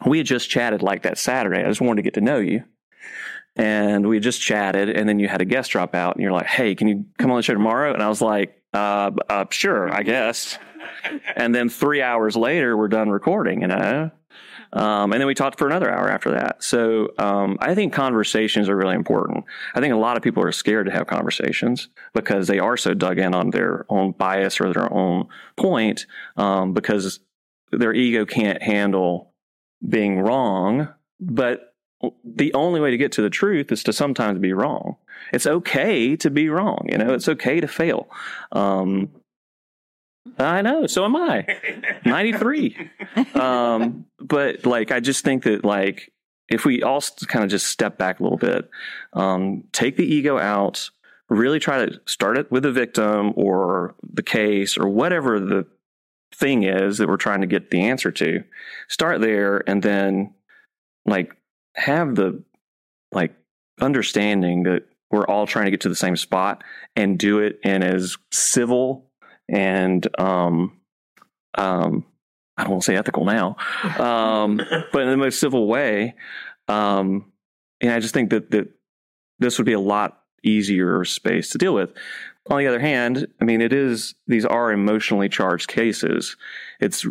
we 0.05 0.17
had 0.17 0.27
just 0.27 0.49
chatted 0.49 0.81
like 0.81 1.03
that 1.03 1.17
Saturday. 1.17 1.63
I 1.63 1.67
just 1.67 1.81
wanted 1.81 1.97
to 1.97 2.01
get 2.03 2.15
to 2.15 2.21
know 2.21 2.37
you. 2.37 2.63
And 3.55 4.07
we 4.07 4.19
just 4.19 4.41
chatted, 4.41 4.89
and 4.89 5.07
then 5.09 5.19
you 5.19 5.27
had 5.27 5.41
a 5.41 5.45
guest 5.45 5.71
drop 5.71 5.93
out, 5.93 6.15
and 6.15 6.23
you're 6.23 6.31
like, 6.31 6.45
"Hey, 6.45 6.73
can 6.73 6.87
you 6.87 7.05
come 7.17 7.31
on 7.31 7.37
the 7.37 7.43
show 7.43 7.53
tomorrow?" 7.53 7.93
And 7.93 8.01
I 8.01 8.07
was 8.07 8.21
like, 8.21 8.61
uh, 8.73 9.11
uh, 9.29 9.45
"Sure, 9.49 9.93
I 9.93 10.03
guess." 10.03 10.57
and 11.35 11.53
then 11.53 11.67
three 11.67 12.01
hours 12.01 12.37
later, 12.37 12.77
we're 12.77 12.87
done 12.87 13.09
recording, 13.09 13.61
you 13.61 13.67
know? 13.67 14.11
Um, 14.73 15.11
and 15.11 15.19
then 15.19 15.27
we 15.27 15.35
talked 15.35 15.59
for 15.59 15.67
another 15.67 15.91
hour 15.91 16.09
after 16.09 16.31
that. 16.31 16.63
So 16.63 17.09
um, 17.17 17.57
I 17.59 17.75
think 17.75 17.93
conversations 17.93 18.69
are 18.69 18.75
really 18.75 18.95
important. 18.95 19.45
I 19.75 19.81
think 19.81 19.93
a 19.93 19.97
lot 19.97 20.17
of 20.17 20.23
people 20.23 20.43
are 20.43 20.51
scared 20.51 20.85
to 20.85 20.91
have 20.91 21.07
conversations 21.07 21.89
because 22.13 22.47
they 22.47 22.59
are 22.59 22.77
so 22.77 22.93
dug 22.93 23.19
in 23.19 23.35
on 23.35 23.49
their 23.49 23.85
own 23.89 24.11
bias 24.11 24.61
or 24.61 24.71
their 24.71 24.91
own 24.93 25.27
point 25.57 26.05
um, 26.37 26.73
because 26.73 27.19
their 27.71 27.93
ego 27.93 28.25
can't 28.25 28.61
handle 28.61 29.33
being 29.87 30.19
wrong. 30.19 30.87
But 31.19 31.75
the 32.23 32.53
only 32.53 32.79
way 32.79 32.91
to 32.91 32.97
get 32.97 33.11
to 33.13 33.21
the 33.21 33.29
truth 33.29 33.71
is 33.71 33.83
to 33.83 33.93
sometimes 33.93 34.39
be 34.39 34.53
wrong. 34.53 34.95
It's 35.33 35.45
okay 35.45 36.15
to 36.17 36.29
be 36.29 36.49
wrong. 36.49 36.87
You 36.91 36.97
know, 36.97 37.13
it's 37.13 37.29
okay 37.29 37.59
to 37.59 37.67
fail. 37.67 38.09
Um, 38.51 39.09
I 40.37 40.61
know. 40.61 40.87
So 40.87 41.05
am 41.05 41.15
I. 41.15 41.45
93. 42.05 42.89
Um, 43.33 44.05
but 44.19 44.65
like, 44.65 44.91
I 44.91 44.99
just 44.99 45.23
think 45.23 45.43
that 45.43 45.65
like, 45.65 46.11
if 46.49 46.65
we 46.65 46.83
all 46.83 47.01
kind 47.27 47.43
of 47.43 47.49
just 47.49 47.67
step 47.67 47.97
back 47.97 48.19
a 48.19 48.23
little 48.23 48.37
bit, 48.37 48.69
um, 49.13 49.63
take 49.71 49.95
the 49.95 50.05
ego 50.05 50.37
out, 50.37 50.89
really 51.29 51.59
try 51.59 51.85
to 51.85 52.01
start 52.05 52.37
it 52.37 52.51
with 52.51 52.63
the 52.63 52.71
victim 52.71 53.33
or 53.35 53.95
the 54.03 54.23
case 54.23 54.77
or 54.77 54.89
whatever 54.89 55.39
the 55.39 55.65
thing 56.35 56.63
is 56.63 56.97
that 56.97 57.07
we're 57.07 57.17
trying 57.17 57.41
to 57.41 57.47
get 57.47 57.71
the 57.71 57.81
answer 57.81 58.11
to, 58.11 58.43
start 58.89 59.21
there 59.21 59.67
and 59.67 59.81
then 59.81 60.33
like 61.05 61.35
have 61.75 62.15
the 62.15 62.43
like 63.11 63.33
understanding 63.79 64.63
that 64.63 64.83
we're 65.09 65.25
all 65.25 65.47
trying 65.47 65.65
to 65.65 65.71
get 65.71 65.81
to 65.81 65.89
the 65.89 65.95
same 65.95 66.15
spot 66.15 66.63
and 66.95 67.17
do 67.17 67.39
it 67.39 67.59
in 67.63 67.83
as 67.83 68.17
civil 68.31 69.10
and 69.51 70.07
um, 70.19 70.79
um, 71.55 72.05
I 72.57 72.63
don't 72.63 72.71
want 72.71 72.83
to 72.83 72.85
say 72.85 72.95
ethical 72.95 73.25
now, 73.25 73.57
um, 73.99 74.57
but 74.93 75.03
in 75.03 75.09
the 75.09 75.17
most 75.17 75.39
civil 75.39 75.67
way. 75.67 76.15
Um, 76.67 77.31
and 77.81 77.91
I 77.91 77.99
just 77.99 78.13
think 78.13 78.29
that 78.31 78.51
that 78.51 78.69
this 79.39 79.57
would 79.59 79.65
be 79.65 79.73
a 79.73 79.79
lot 79.79 80.21
easier 80.43 81.03
space 81.05 81.49
to 81.49 81.57
deal 81.57 81.73
with. 81.73 81.91
On 82.49 82.57
the 82.57 82.67
other 82.67 82.79
hand, 82.79 83.27
I 83.39 83.45
mean, 83.45 83.61
it 83.61 83.73
is 83.73 84.15
these 84.27 84.45
are 84.45 84.71
emotionally 84.71 85.29
charged 85.29 85.67
cases. 85.67 86.37
It's 86.79 87.05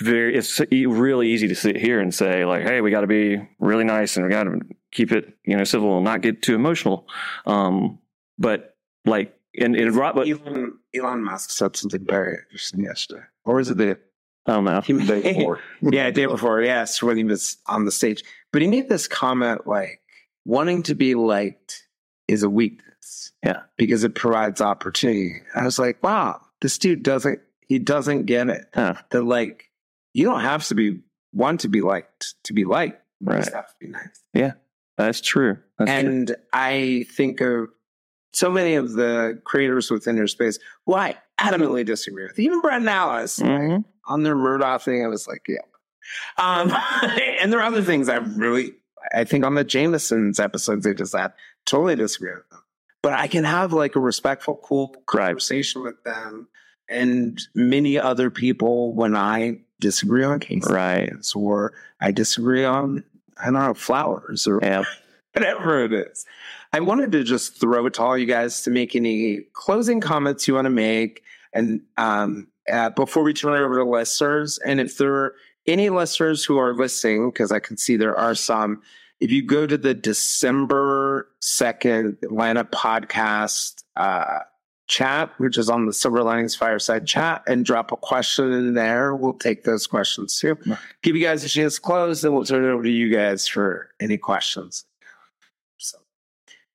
very 0.00 0.36
it's 0.36 0.60
really 0.70 1.28
easy 1.28 1.48
to 1.48 1.54
sit 1.54 1.76
here 1.76 2.00
and 2.00 2.14
say 2.14 2.44
like, 2.44 2.62
hey, 2.62 2.80
we 2.80 2.90
got 2.90 3.02
to 3.02 3.06
be 3.06 3.46
really 3.58 3.84
nice 3.84 4.16
and 4.16 4.24
we 4.24 4.32
got 4.32 4.44
to 4.44 4.60
keep 4.92 5.12
it 5.12 5.36
you 5.44 5.56
know 5.56 5.64
civil 5.64 5.96
and 5.96 6.04
not 6.04 6.20
get 6.20 6.42
too 6.42 6.54
emotional. 6.54 7.06
Um, 7.46 7.98
but 8.38 8.76
like 9.04 9.36
and, 9.58 9.76
and 9.76 9.94
but, 9.94 10.28
Elon, 10.28 10.78
Elon 10.94 11.24
Musk 11.24 11.50
said 11.50 11.76
something 11.76 12.04
very 12.04 12.38
interesting 12.50 12.84
yesterday. 12.84 13.22
Or 13.44 13.56
was 13.56 13.70
it 13.70 13.76
the 13.76 13.98
I 14.46 14.52
don't 14.52 14.64
know. 14.64 14.80
He, 14.84 14.92
day 15.06 15.34
before. 15.34 15.60
yeah, 15.80 16.10
day 16.10 16.26
before. 16.26 16.62
Yes, 16.62 17.02
when 17.02 17.16
he 17.16 17.24
was 17.24 17.56
on 17.66 17.84
the 17.84 17.90
stage. 17.90 18.22
But 18.52 18.62
he 18.62 18.68
made 18.68 18.88
this 18.88 19.08
comment 19.08 19.66
like 19.66 20.00
wanting 20.44 20.82
to 20.84 20.94
be 20.94 21.14
liked 21.14 21.86
is 22.28 22.42
a 22.42 22.50
weakness. 22.50 23.32
Yeah. 23.44 23.62
Because 23.76 24.04
it 24.04 24.14
provides 24.14 24.60
opportunity. 24.60 25.42
I 25.54 25.64
was 25.64 25.78
like, 25.78 26.02
wow, 26.02 26.40
this 26.60 26.78
dude 26.78 27.02
doesn't 27.02 27.40
he 27.66 27.78
doesn't 27.78 28.26
get 28.26 28.48
it. 28.48 28.66
Huh. 28.74 28.94
That 29.10 29.24
like 29.24 29.70
you 30.12 30.24
don't 30.24 30.40
have 30.40 30.66
to 30.68 30.74
be 30.74 31.00
want 31.32 31.60
to 31.60 31.68
be 31.68 31.80
liked 31.80 32.34
to 32.44 32.52
be 32.52 32.64
liked. 32.64 33.00
You 33.20 33.28
right. 33.28 33.38
just 33.38 33.54
have 33.54 33.68
to 33.68 33.74
be 33.80 33.88
nice. 33.88 34.20
Yeah. 34.32 34.52
That's 34.96 35.20
true. 35.20 35.58
That's 35.78 35.90
and 35.90 36.28
true. 36.28 36.36
I 36.52 37.06
think 37.16 37.40
of 37.40 37.68
so 38.34 38.50
many 38.50 38.74
of 38.74 38.92
the 38.92 39.40
creators 39.44 39.90
within 39.90 40.16
your 40.16 40.26
space 40.26 40.58
who 40.86 40.94
I 40.94 41.16
adamantly 41.38 41.84
disagree 41.84 42.24
with. 42.24 42.38
Even 42.38 42.60
Brent 42.60 42.86
Alice 42.86 43.38
mm-hmm. 43.38 43.82
on 44.06 44.22
their 44.22 44.34
Murdoch 44.34 44.82
thing, 44.82 45.04
I 45.04 45.08
was 45.08 45.28
like, 45.28 45.46
yeah. 45.48 45.58
Um, 46.36 46.72
and 47.40 47.52
there 47.52 47.60
are 47.60 47.66
other 47.66 47.82
things 47.82 48.08
I 48.08 48.16
really, 48.16 48.72
I 49.14 49.24
think 49.24 49.44
on 49.44 49.54
the 49.54 49.64
Jameson's 49.64 50.40
episodes 50.40 50.84
they 50.84 50.94
just 50.94 51.16
had, 51.16 51.32
totally 51.64 51.96
disagree 51.96 52.32
with 52.32 52.48
them. 52.50 52.60
But 53.02 53.14
I 53.14 53.28
can 53.28 53.44
have 53.44 53.72
like 53.72 53.96
a 53.96 54.00
respectful, 54.00 54.60
cool 54.62 54.94
conversation 55.06 55.82
right. 55.82 55.92
with 55.92 56.04
them 56.04 56.48
and 56.88 57.40
many 57.54 57.98
other 57.98 58.30
people 58.30 58.92
when 58.94 59.16
I 59.16 59.60
disagree 59.80 60.24
on 60.24 60.40
cases 60.40 60.70
right. 60.70 61.12
or 61.34 61.72
I 62.00 62.10
disagree 62.10 62.64
on, 62.64 63.04
I 63.38 63.44
don't 63.46 63.54
know, 63.54 63.74
flowers 63.74 64.46
or 64.46 64.58
yeah. 64.62 64.84
whatever 65.40 65.84
it 65.84 65.92
is. 65.92 66.24
I 66.72 66.80
wanted 66.80 67.12
to 67.12 67.24
just 67.24 67.60
throw 67.60 67.86
it 67.86 67.94
to 67.94 68.02
all 68.02 68.16
you 68.16 68.26
guys 68.26 68.62
to 68.62 68.70
make 68.70 68.94
any 68.94 69.42
closing 69.52 70.00
comments 70.00 70.46
you 70.46 70.54
want 70.54 70.66
to 70.66 70.70
make. 70.70 71.22
And 71.52 71.82
um, 71.96 72.48
uh, 72.70 72.90
before 72.90 73.22
we 73.22 73.32
turn 73.32 73.54
it 73.54 73.64
over 73.64 73.78
to 73.78 73.84
listeners, 73.84 74.58
and 74.58 74.80
if 74.80 74.96
there 74.96 75.12
are 75.12 75.34
any 75.66 75.90
listeners 75.90 76.44
who 76.44 76.58
are 76.58 76.74
listening, 76.74 77.30
because 77.30 77.50
I 77.50 77.58
can 77.58 77.76
see 77.76 77.96
there 77.96 78.16
are 78.16 78.34
some, 78.34 78.82
if 79.20 79.30
you 79.30 79.44
go 79.44 79.66
to 79.66 79.76
the 79.76 79.94
December 79.94 81.28
2nd 81.40 82.22
Atlanta 82.22 82.64
podcast 82.64 83.82
uh, 83.96 84.40
chat, 84.86 85.30
which 85.38 85.58
is 85.58 85.68
on 85.70 85.86
the 85.86 85.92
Silver 85.92 86.22
Linings 86.22 86.54
Fireside 86.54 87.06
chat, 87.06 87.42
and 87.46 87.64
drop 87.64 87.90
a 87.90 87.96
question 87.96 88.52
in 88.52 88.74
there, 88.74 89.14
we'll 89.14 89.32
take 89.32 89.64
those 89.64 89.86
questions 89.86 90.38
too. 90.38 90.56
Give 91.02 91.16
you 91.16 91.22
guys 91.22 91.44
a 91.44 91.48
chance 91.48 91.76
to 91.76 91.80
close, 91.80 92.20
then 92.22 92.32
we'll 92.32 92.44
turn 92.44 92.64
it 92.64 92.68
over 92.68 92.82
to 92.82 92.90
you 92.90 93.10
guys 93.10 93.48
for 93.48 93.90
any 94.00 94.18
questions. 94.18 94.84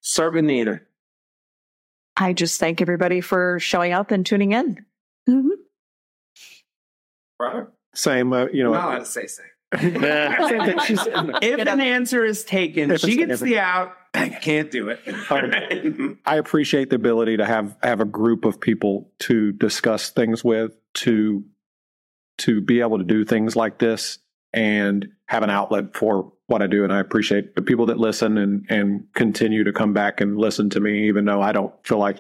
Start 0.10 0.34
with 0.34 0.44
Nina. 0.44 0.82
I 2.18 2.34
just 2.34 2.60
thank 2.60 2.82
everybody 2.82 3.22
for 3.22 3.60
showing 3.60 3.94
up 3.94 4.10
and 4.10 4.26
tuning 4.26 4.54
in. 4.54 4.84
Mm-hmm. 5.30 5.50
Robert? 7.40 7.72
Same, 7.94 8.34
uh, 8.34 8.48
you 8.48 8.64
know. 8.64 8.74
I'm 8.74 8.82
not 8.82 8.88
allowed 8.88 9.00
to 9.02 9.06
say 9.06 9.28
same. 9.28 9.46
if 9.72 11.68
an 11.68 11.80
answer 11.80 12.26
is 12.26 12.44
taken, 12.44 12.98
she 12.98 13.18
gets 13.18 13.40
the 13.40 13.60
out. 13.60 13.94
I 14.16 14.30
can't 14.30 14.72
do 14.72 14.90
it. 14.90 15.00
I 16.26 16.38
appreciate 16.38 16.90
the 16.90 16.96
ability 16.96 17.38
to 17.38 17.46
have 17.46 17.78
have 17.84 18.02
a 18.02 18.06
group 18.06 18.46
of 18.46 18.60
people 18.60 19.12
to 19.20 19.52
discuss 19.52 20.10
things 20.10 20.44
with, 20.44 20.76
to 20.96 21.44
to 22.40 22.62
be 22.62 22.82
able 22.82 22.98
to 22.98 23.04
do 23.04 23.26
things 23.26 23.56
like 23.56 23.78
this 23.78 24.18
and 24.54 25.08
have 25.28 25.44
an 25.44 25.50
outlet 25.50 25.96
for 25.96 26.32
what 26.48 26.62
I 26.62 26.68
do. 26.68 26.84
And 26.84 26.92
I 26.92 27.00
appreciate 27.00 27.56
the 27.56 27.62
people 27.62 27.86
that 27.88 28.00
listen 28.00 28.38
and, 28.38 28.66
and 28.70 29.04
continue 29.14 29.64
to 29.64 29.72
come 29.72 29.94
back 29.94 30.22
and 30.22 30.38
listen 30.38 30.70
to 30.72 30.80
me, 30.80 31.08
even 31.08 31.26
though 31.26 31.42
I 31.42 31.52
don't 31.52 31.74
feel 31.86 32.00
like, 32.00 32.18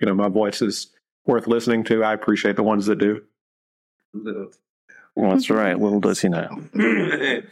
you 0.00 0.06
know, 0.06 0.14
my 0.14 0.28
voice 0.28 0.62
is 0.62 0.92
worth 1.26 1.46
listening 1.46 1.84
to. 1.84 2.04
I 2.04 2.12
appreciate 2.12 2.56
the 2.56 2.62
ones 2.62 2.86
that 2.86 2.98
do. 2.98 3.22
Well, 5.14 5.30
that's 5.30 5.50
right. 5.50 5.78
Little 5.78 6.00
does 6.00 6.20
he 6.20 6.28
know. 6.28 6.62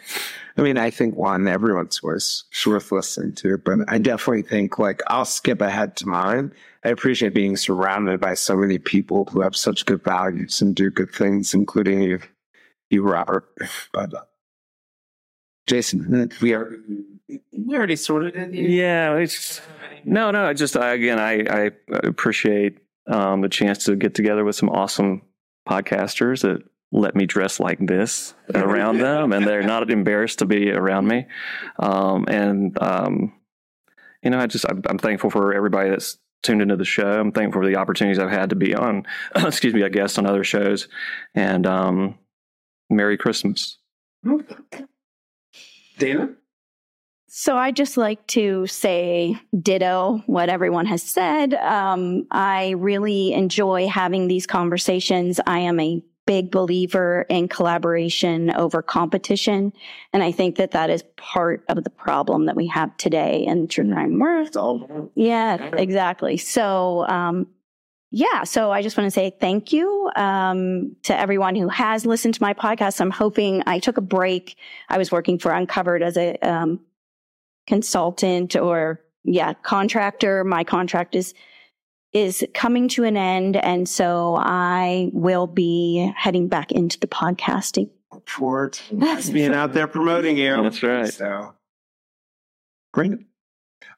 I 0.56 0.62
mean, 0.62 0.78
I 0.78 0.90
think 0.90 1.16
one, 1.16 1.46
everyone's 1.46 1.98
voice 1.98 2.44
is 2.52 2.66
worth 2.66 2.90
listening 2.90 3.34
to, 3.36 3.58
but 3.58 3.78
I 3.88 3.98
definitely 3.98 4.42
think 4.42 4.78
like 4.78 5.02
I'll 5.08 5.24
skip 5.24 5.60
ahead 5.60 5.96
to 5.96 6.08
mine. 6.08 6.52
I 6.84 6.88
appreciate 6.88 7.34
being 7.34 7.56
surrounded 7.56 8.20
by 8.20 8.34
so 8.34 8.56
many 8.56 8.78
people 8.78 9.26
who 9.26 9.40
have 9.40 9.54
such 9.54 9.86
good 9.86 10.02
values 10.02 10.62
and 10.62 10.74
do 10.74 10.90
good 10.90 11.12
things, 11.12 11.54
including 11.54 12.02
you, 12.02 12.20
you 12.90 13.02
Robert. 13.02 13.48
But 13.92 14.14
uh, 14.14 14.24
Jason, 15.66 16.30
we 16.40 16.54
are 16.54 16.76
we 17.28 17.76
already 17.76 17.96
sorted 17.96 18.36
it. 18.36 18.54
Yeah, 18.54 19.14
it's 19.16 19.60
no, 20.04 20.30
no. 20.30 20.44
I 20.44 20.52
just 20.52 20.76
I, 20.76 20.92
again, 20.94 21.18
I, 21.18 21.44
I 21.48 21.70
appreciate 22.02 22.78
um, 23.06 23.40
the 23.40 23.48
chance 23.48 23.84
to 23.84 23.96
get 23.96 24.14
together 24.14 24.44
with 24.44 24.56
some 24.56 24.68
awesome 24.68 25.22
podcasters 25.68 26.42
that 26.42 26.62
let 26.92 27.14
me 27.14 27.26
dress 27.26 27.60
like 27.60 27.78
this 27.78 28.34
around 28.54 28.98
them, 29.00 29.32
and 29.32 29.46
they're 29.46 29.62
not 29.62 29.88
embarrassed 29.90 30.40
to 30.40 30.46
be 30.46 30.72
around 30.72 31.06
me. 31.06 31.26
Um, 31.78 32.24
and 32.28 32.76
um, 32.82 33.32
you 34.22 34.30
know, 34.30 34.38
I 34.38 34.46
just 34.46 34.66
I'm, 34.68 34.82
I'm 34.88 34.98
thankful 34.98 35.30
for 35.30 35.54
everybody 35.54 35.90
that's 35.90 36.18
tuned 36.42 36.62
into 36.62 36.76
the 36.76 36.84
show. 36.84 37.20
I'm 37.20 37.32
thankful 37.32 37.62
for 37.62 37.66
the 37.66 37.76
opportunities 37.76 38.18
I've 38.18 38.30
had 38.30 38.50
to 38.50 38.56
be 38.56 38.74
on, 38.74 39.06
excuse 39.36 39.74
me, 39.74 39.82
a 39.82 39.90
guest 39.90 40.18
on 40.18 40.26
other 40.26 40.44
shows. 40.44 40.88
And 41.34 41.66
um, 41.66 42.18
Merry 42.90 43.16
Christmas. 43.16 43.78
Dana? 45.98 46.30
So 47.28 47.56
I 47.56 47.70
just 47.70 47.96
like 47.96 48.26
to 48.28 48.66
say 48.66 49.40
ditto 49.62 50.22
what 50.26 50.48
everyone 50.48 50.86
has 50.86 51.02
said. 51.02 51.54
Um, 51.54 52.26
I 52.32 52.70
really 52.70 53.32
enjoy 53.32 53.86
having 53.86 54.26
these 54.26 54.46
conversations. 54.46 55.38
I 55.46 55.60
am 55.60 55.78
a 55.78 56.02
big 56.26 56.50
believer 56.50 57.26
in 57.28 57.48
collaboration 57.48 58.50
over 58.52 58.82
competition. 58.82 59.72
And 60.12 60.22
I 60.22 60.32
think 60.32 60.56
that 60.56 60.72
that 60.72 60.90
is 60.90 61.02
part 61.16 61.64
of 61.68 61.82
the 61.82 61.90
problem 61.90 62.46
that 62.46 62.56
we 62.56 62.66
have 62.68 62.96
today 62.96 63.44
in 63.46 63.68
true 63.68 63.90
crime 63.90 64.18
world. 64.18 65.10
Yeah, 65.14 65.56
exactly. 65.76 66.36
So, 66.36 67.06
um, 67.08 67.46
yeah, 68.10 68.42
so 68.42 68.72
I 68.72 68.82
just 68.82 68.96
want 68.96 69.06
to 69.06 69.10
say 69.10 69.32
thank 69.40 69.72
you 69.72 70.10
um, 70.16 70.96
to 71.04 71.18
everyone 71.18 71.54
who 71.54 71.68
has 71.68 72.04
listened 72.04 72.34
to 72.34 72.42
my 72.42 72.54
podcast. 72.54 73.00
I'm 73.00 73.10
hoping 73.10 73.62
I 73.66 73.78
took 73.78 73.98
a 73.98 74.02
break. 74.02 74.56
I 74.88 74.98
was 74.98 75.12
working 75.12 75.38
for 75.38 75.52
Uncovered 75.52 76.02
as 76.02 76.16
a 76.16 76.36
um, 76.38 76.80
consultant 77.66 78.56
or 78.56 79.00
yeah 79.22 79.52
contractor. 79.52 80.42
My 80.42 80.64
contract 80.64 81.14
is 81.14 81.34
is 82.12 82.44
coming 82.54 82.88
to 82.88 83.04
an 83.04 83.16
end. 83.16 83.56
And 83.56 83.88
so 83.88 84.36
I 84.36 85.10
will 85.12 85.46
be 85.46 86.12
heading 86.16 86.48
back 86.48 86.72
into 86.72 86.98
the 86.98 87.06
podcasting. 87.06 87.90
Forward 88.26 88.78
being 89.32 89.54
out 89.54 89.72
there 89.72 89.86
promoting 89.86 90.36
you. 90.36 90.60
That's 90.62 90.82
right. 90.82 91.12
So 91.12 91.54
Great. 92.92 93.12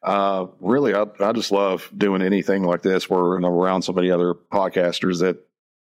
Uh, 0.03 0.47
really, 0.61 0.95
I, 0.95 1.07
I 1.21 1.33
just 1.33 1.53
love 1.53 1.91
doing 1.97 2.23
anything 2.23 2.65
like 2.65 2.83
this 2.83 3.09
where 3.09 3.37
I'm 3.37 3.45
around 3.45 3.83
so 3.83 3.93
many 3.93 4.11
other 4.11 4.35
podcasters 4.35 5.21
that, 5.21 5.39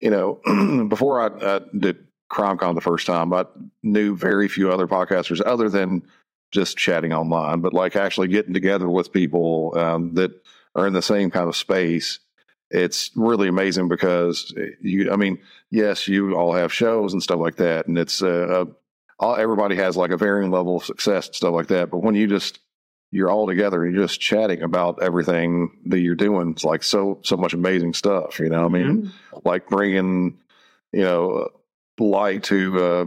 you 0.00 0.10
know, 0.10 0.40
before 0.88 1.20
I, 1.20 1.56
I 1.56 1.60
did 1.78 2.06
CrimeCon 2.30 2.74
the 2.74 2.80
first 2.80 3.06
time, 3.06 3.32
I 3.32 3.46
knew 3.82 4.16
very 4.16 4.48
few 4.48 4.70
other 4.70 4.86
podcasters 4.86 5.40
other 5.44 5.68
than 5.68 6.02
just 6.52 6.76
chatting 6.76 7.12
online, 7.12 7.60
but 7.60 7.72
like 7.72 7.96
actually 7.96 8.28
getting 8.28 8.54
together 8.54 8.88
with 8.88 9.12
people 9.12 9.72
um, 9.76 10.14
that 10.14 10.32
are 10.74 10.86
in 10.86 10.92
the 10.92 11.02
same 11.02 11.30
kind 11.30 11.48
of 11.48 11.56
space. 11.56 12.20
It's 12.70 13.10
really 13.14 13.48
amazing 13.48 13.88
because 13.88 14.52
you, 14.80 15.12
I 15.12 15.16
mean, 15.16 15.38
yes, 15.70 16.08
you 16.08 16.34
all 16.34 16.52
have 16.52 16.72
shows 16.72 17.12
and 17.12 17.22
stuff 17.22 17.38
like 17.38 17.56
that, 17.56 17.86
and 17.86 17.98
it's 17.98 18.22
uh, 18.22 18.64
all, 19.18 19.36
everybody 19.36 19.76
has 19.76 19.96
like 19.96 20.10
a 20.10 20.16
varying 20.16 20.50
level 20.50 20.78
of 20.78 20.84
success 20.84 21.26
and 21.26 21.36
stuff 21.36 21.52
like 21.52 21.68
that. 21.68 21.90
But 21.90 21.98
when 21.98 22.14
you 22.14 22.26
just 22.26 22.58
you're 23.14 23.30
all 23.30 23.46
together 23.46 23.84
and 23.84 23.94
you're 23.94 24.04
just 24.04 24.20
chatting 24.20 24.62
about 24.62 25.00
everything 25.00 25.70
that 25.86 26.00
you're 26.00 26.16
doing. 26.16 26.50
It's 26.50 26.64
like 26.64 26.82
so 26.82 27.20
so 27.22 27.36
much 27.36 27.54
amazing 27.54 27.94
stuff. 27.94 28.40
You 28.40 28.48
know, 28.48 28.64
I 28.64 28.68
mean, 28.68 29.02
mm-hmm. 29.02 29.38
like 29.44 29.68
bringing 29.68 30.38
you 30.92 31.02
know 31.02 31.48
light 31.96 32.42
to 32.44 32.84
uh, 32.84 33.04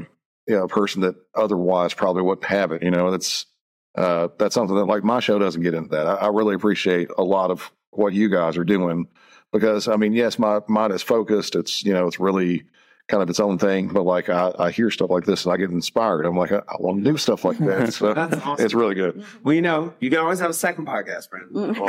you 0.47 0.55
know, 0.55 0.63
a 0.63 0.67
person 0.69 1.01
that 1.01 1.15
otherwise 1.35 1.93
probably 1.93 2.21
wouldn't 2.21 2.45
have 2.45 2.71
it. 2.71 2.83
You 2.83 2.91
know, 2.91 3.11
that's 3.11 3.47
uh, 3.95 4.29
that's 4.39 4.55
something 4.55 4.77
that 4.77 4.85
like 4.85 5.03
my 5.03 5.19
show 5.19 5.39
doesn't 5.39 5.61
get 5.61 5.73
into 5.73 5.89
that. 5.89 6.07
I, 6.07 6.13
I 6.13 6.27
really 6.27 6.55
appreciate 6.55 7.09
a 7.17 7.23
lot 7.23 7.51
of 7.51 7.69
what 7.91 8.13
you 8.13 8.29
guys 8.29 8.55
are 8.55 8.63
doing 8.63 9.07
because 9.51 9.89
I 9.89 9.97
mean, 9.97 10.13
yes, 10.13 10.39
my 10.39 10.61
mind 10.69 10.93
is 10.93 11.03
focused. 11.03 11.53
It's 11.53 11.83
you 11.83 11.93
know, 11.93 12.07
it's 12.07 12.19
really 12.19 12.63
kind 13.07 13.23
of 13.23 13.29
its 13.29 13.39
own 13.39 13.57
thing. 13.57 13.87
But 13.87 14.03
like 14.03 14.29
I, 14.29 14.51
I 14.59 14.71
hear 14.71 14.91
stuff 14.91 15.09
like 15.09 15.25
this 15.25 15.45
and 15.45 15.53
I 15.53 15.57
get 15.57 15.69
inspired. 15.69 16.25
I'm 16.25 16.35
like, 16.35 16.51
I, 16.51 16.57
I 16.57 16.75
want 16.79 17.03
to 17.03 17.11
do 17.11 17.17
stuff 17.17 17.45
like 17.45 17.57
that. 17.59 17.87
So 17.97 18.13
awesome. 18.13 18.63
it's 18.63 18.73
really 18.73 18.95
good. 18.95 19.23
Well, 19.43 19.55
you 19.55 19.61
know, 19.61 19.93
you 19.99 20.09
can 20.09 20.19
always 20.19 20.39
have 20.39 20.49
a 20.49 20.53
second 20.53 20.87
podcast, 20.87 21.29
Brandon. 21.29 21.73
Well, 21.79 21.87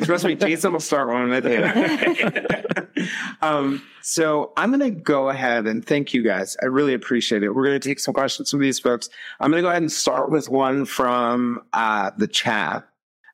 Trust 0.04 0.24
me, 0.24 0.36
Jason 0.36 0.72
will 0.72 0.80
start 0.80 1.08
one 1.08 1.28
with 1.28 1.44
um, 3.42 3.82
so 4.00 4.52
I'm 4.56 4.70
going 4.70 4.94
to 4.94 5.00
go 5.00 5.28
ahead 5.28 5.66
and 5.66 5.84
thank 5.84 6.14
you 6.14 6.22
guys. 6.22 6.56
I 6.62 6.66
really 6.66 6.94
appreciate 6.94 7.42
it. 7.42 7.50
We're 7.50 7.64
going 7.64 7.80
to 7.80 7.88
take 7.88 7.98
some 7.98 8.14
questions 8.14 8.50
from 8.50 8.60
these 8.60 8.78
folks. 8.78 9.08
I'm 9.40 9.50
going 9.50 9.62
to 9.62 9.66
go 9.66 9.70
ahead 9.70 9.82
and 9.82 9.92
start 9.92 10.30
with 10.30 10.48
one 10.48 10.84
from 10.84 11.62
uh, 11.72 12.12
the 12.16 12.28
chat. 12.28 12.88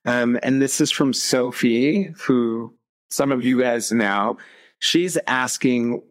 Um, 0.06 0.38
and 0.42 0.62
this 0.62 0.80
is 0.80 0.90
from 0.90 1.12
Sophie, 1.12 2.14
who 2.18 2.74
some 3.10 3.30
of 3.30 3.44
you 3.44 3.60
guys 3.60 3.92
know 3.92 4.38
she's 4.80 5.16
asking, 5.28 6.02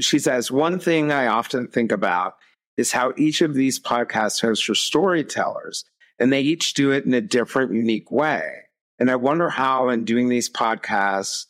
she 0.00 0.18
says, 0.18 0.50
one 0.50 0.80
thing 0.80 1.12
I 1.12 1.28
often 1.28 1.68
think 1.68 1.92
about 1.92 2.34
is 2.76 2.90
how 2.90 3.12
each 3.16 3.40
of 3.40 3.54
these 3.54 3.78
podcast 3.78 4.40
hosts 4.40 4.68
are 4.68 4.74
storytellers 4.74 5.84
and 6.18 6.32
they 6.32 6.40
each 6.40 6.74
do 6.74 6.90
it 6.90 7.04
in 7.04 7.14
a 7.14 7.20
different, 7.20 7.72
unique 7.72 8.10
way. 8.10 8.62
And 8.98 9.10
I 9.10 9.16
wonder 9.16 9.48
how, 9.48 9.88
in 9.88 10.04
doing 10.04 10.28
these 10.28 10.48
podcasts, 10.48 11.46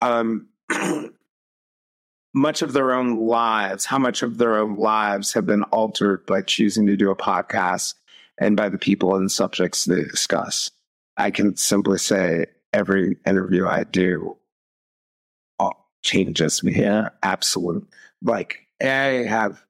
um, 0.00 0.48
much 2.34 2.62
of 2.62 2.72
their 2.72 2.92
own 2.92 3.16
lives, 3.26 3.84
how 3.84 3.98
much 3.98 4.22
of 4.22 4.38
their 4.38 4.56
own 4.56 4.76
lives 4.76 5.32
have 5.32 5.46
been 5.46 5.64
altered 5.64 6.24
by 6.26 6.42
choosing 6.42 6.86
to 6.86 6.96
do 6.96 7.10
a 7.10 7.16
podcast 7.16 7.94
and 8.38 8.56
by 8.56 8.68
the 8.68 8.78
people 8.78 9.16
and 9.16 9.30
subjects 9.30 9.84
they 9.84 10.02
discuss. 10.02 10.70
I 11.16 11.30
can 11.30 11.56
simply 11.56 11.98
say 11.98 12.46
every 12.72 13.16
interview 13.26 13.66
I 13.66 13.84
do 13.84 14.36
changes 16.04 16.62
me. 16.62 16.80
Yeah, 16.80 17.08
absolute. 17.22 17.88
Like 18.22 18.60
I 18.80 19.26
have 19.28 19.64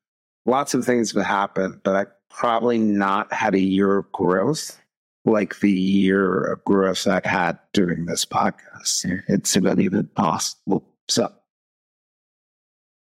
lots 0.45 0.74
of 0.74 0.85
things 0.85 1.12
that 1.12 1.24
happen, 1.24 1.80
but 1.82 1.97
I 1.97 2.05
probably 2.28 2.78
not 2.78 3.32
had 3.32 3.55
a 3.55 3.61
year 3.61 3.97
of 3.97 4.12
growth 4.12 4.78
like 5.24 5.61
the 5.61 5.72
year 5.72 6.53
of 6.53 6.62
growth 6.64 7.07
I 7.07 7.20
had 7.24 7.59
during 7.72 8.07
this 8.07 8.26
podcast. 8.26 9.22
It's 9.28 9.57
not 9.57 9.78
even 9.78 10.07
possible. 10.09 10.85
So 11.09 11.32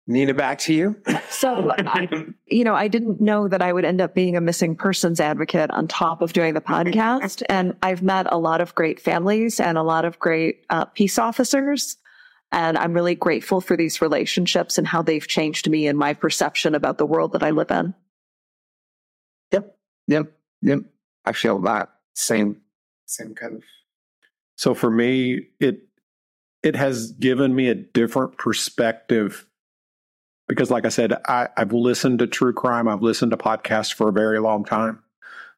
Nina, 0.08 0.36
back 0.36 0.60
to 0.60 0.74
you. 0.74 0.96
So, 1.30 1.72
I, 1.80 2.08
you 2.46 2.64
know, 2.64 2.76
I 2.76 2.88
didn't 2.88 3.20
know 3.20 3.48
that 3.48 3.62
I 3.62 3.74
would 3.74 3.86
end 3.86 4.02
up 4.02 4.14
being 4.14 4.38
a 4.38 4.42
missing 4.42 4.76
persons 4.76 5.20
advocate 5.20 5.72
on 5.72 5.88
top 5.88 6.22
of 6.22 6.32
doing 6.32 6.54
the 6.54 6.62
podcast. 6.62 7.42
And 7.50 7.76
I've 7.82 8.04
met 8.04 8.28
a 8.32 8.38
lot 8.38 8.62
of 8.62 8.76
great 8.76 9.00
families 9.00 9.60
and 9.60 9.78
a 9.78 9.84
lot 9.84 10.06
of 10.06 10.20
great 10.20 10.64
uh, 10.70 10.86
peace 10.86 11.18
officers 11.18 11.98
and 12.56 12.78
I'm 12.78 12.94
really 12.94 13.16
grateful 13.16 13.60
for 13.60 13.76
these 13.76 14.02
relationships 14.02 14.78
and 14.78 14.88
how 14.88 15.02
they've 15.02 15.28
changed 15.28 15.70
me 15.70 15.88
and 15.88 16.00
my 16.00 16.14
perception 16.14 16.74
about 16.74 16.98
the 16.98 17.06
world 17.06 17.34
that 17.34 17.44
I 17.44 17.50
live 17.50 17.70
in. 17.70 17.94
Yep. 19.52 19.78
Yep. 20.08 20.32
Yep. 20.62 20.80
I 21.26 21.34
feel 21.34 21.60
that 21.64 21.90
same, 22.14 22.62
same 23.08 23.36
kind 23.36 23.56
of. 23.58 23.64
So 24.56 24.74
for 24.74 24.90
me, 24.90 25.48
it, 25.60 25.82
it 26.64 26.78
has 26.78 27.12
given 27.12 27.54
me 27.54 27.68
a 27.68 27.76
different 27.76 28.38
perspective 28.38 29.46
because 30.48 30.72
like 30.72 30.86
I 30.86 30.90
said, 30.90 31.12
I, 31.28 31.50
I've 31.58 31.74
listened 31.74 32.20
to 32.20 32.28
true 32.28 32.54
crime. 32.54 32.88
I've 32.88 33.02
listened 33.02 33.32
to 33.32 33.38
podcasts 33.38 33.94
for 33.94 34.08
a 34.08 34.14
very 34.14 34.40
long 34.40 34.64
time, 34.64 35.04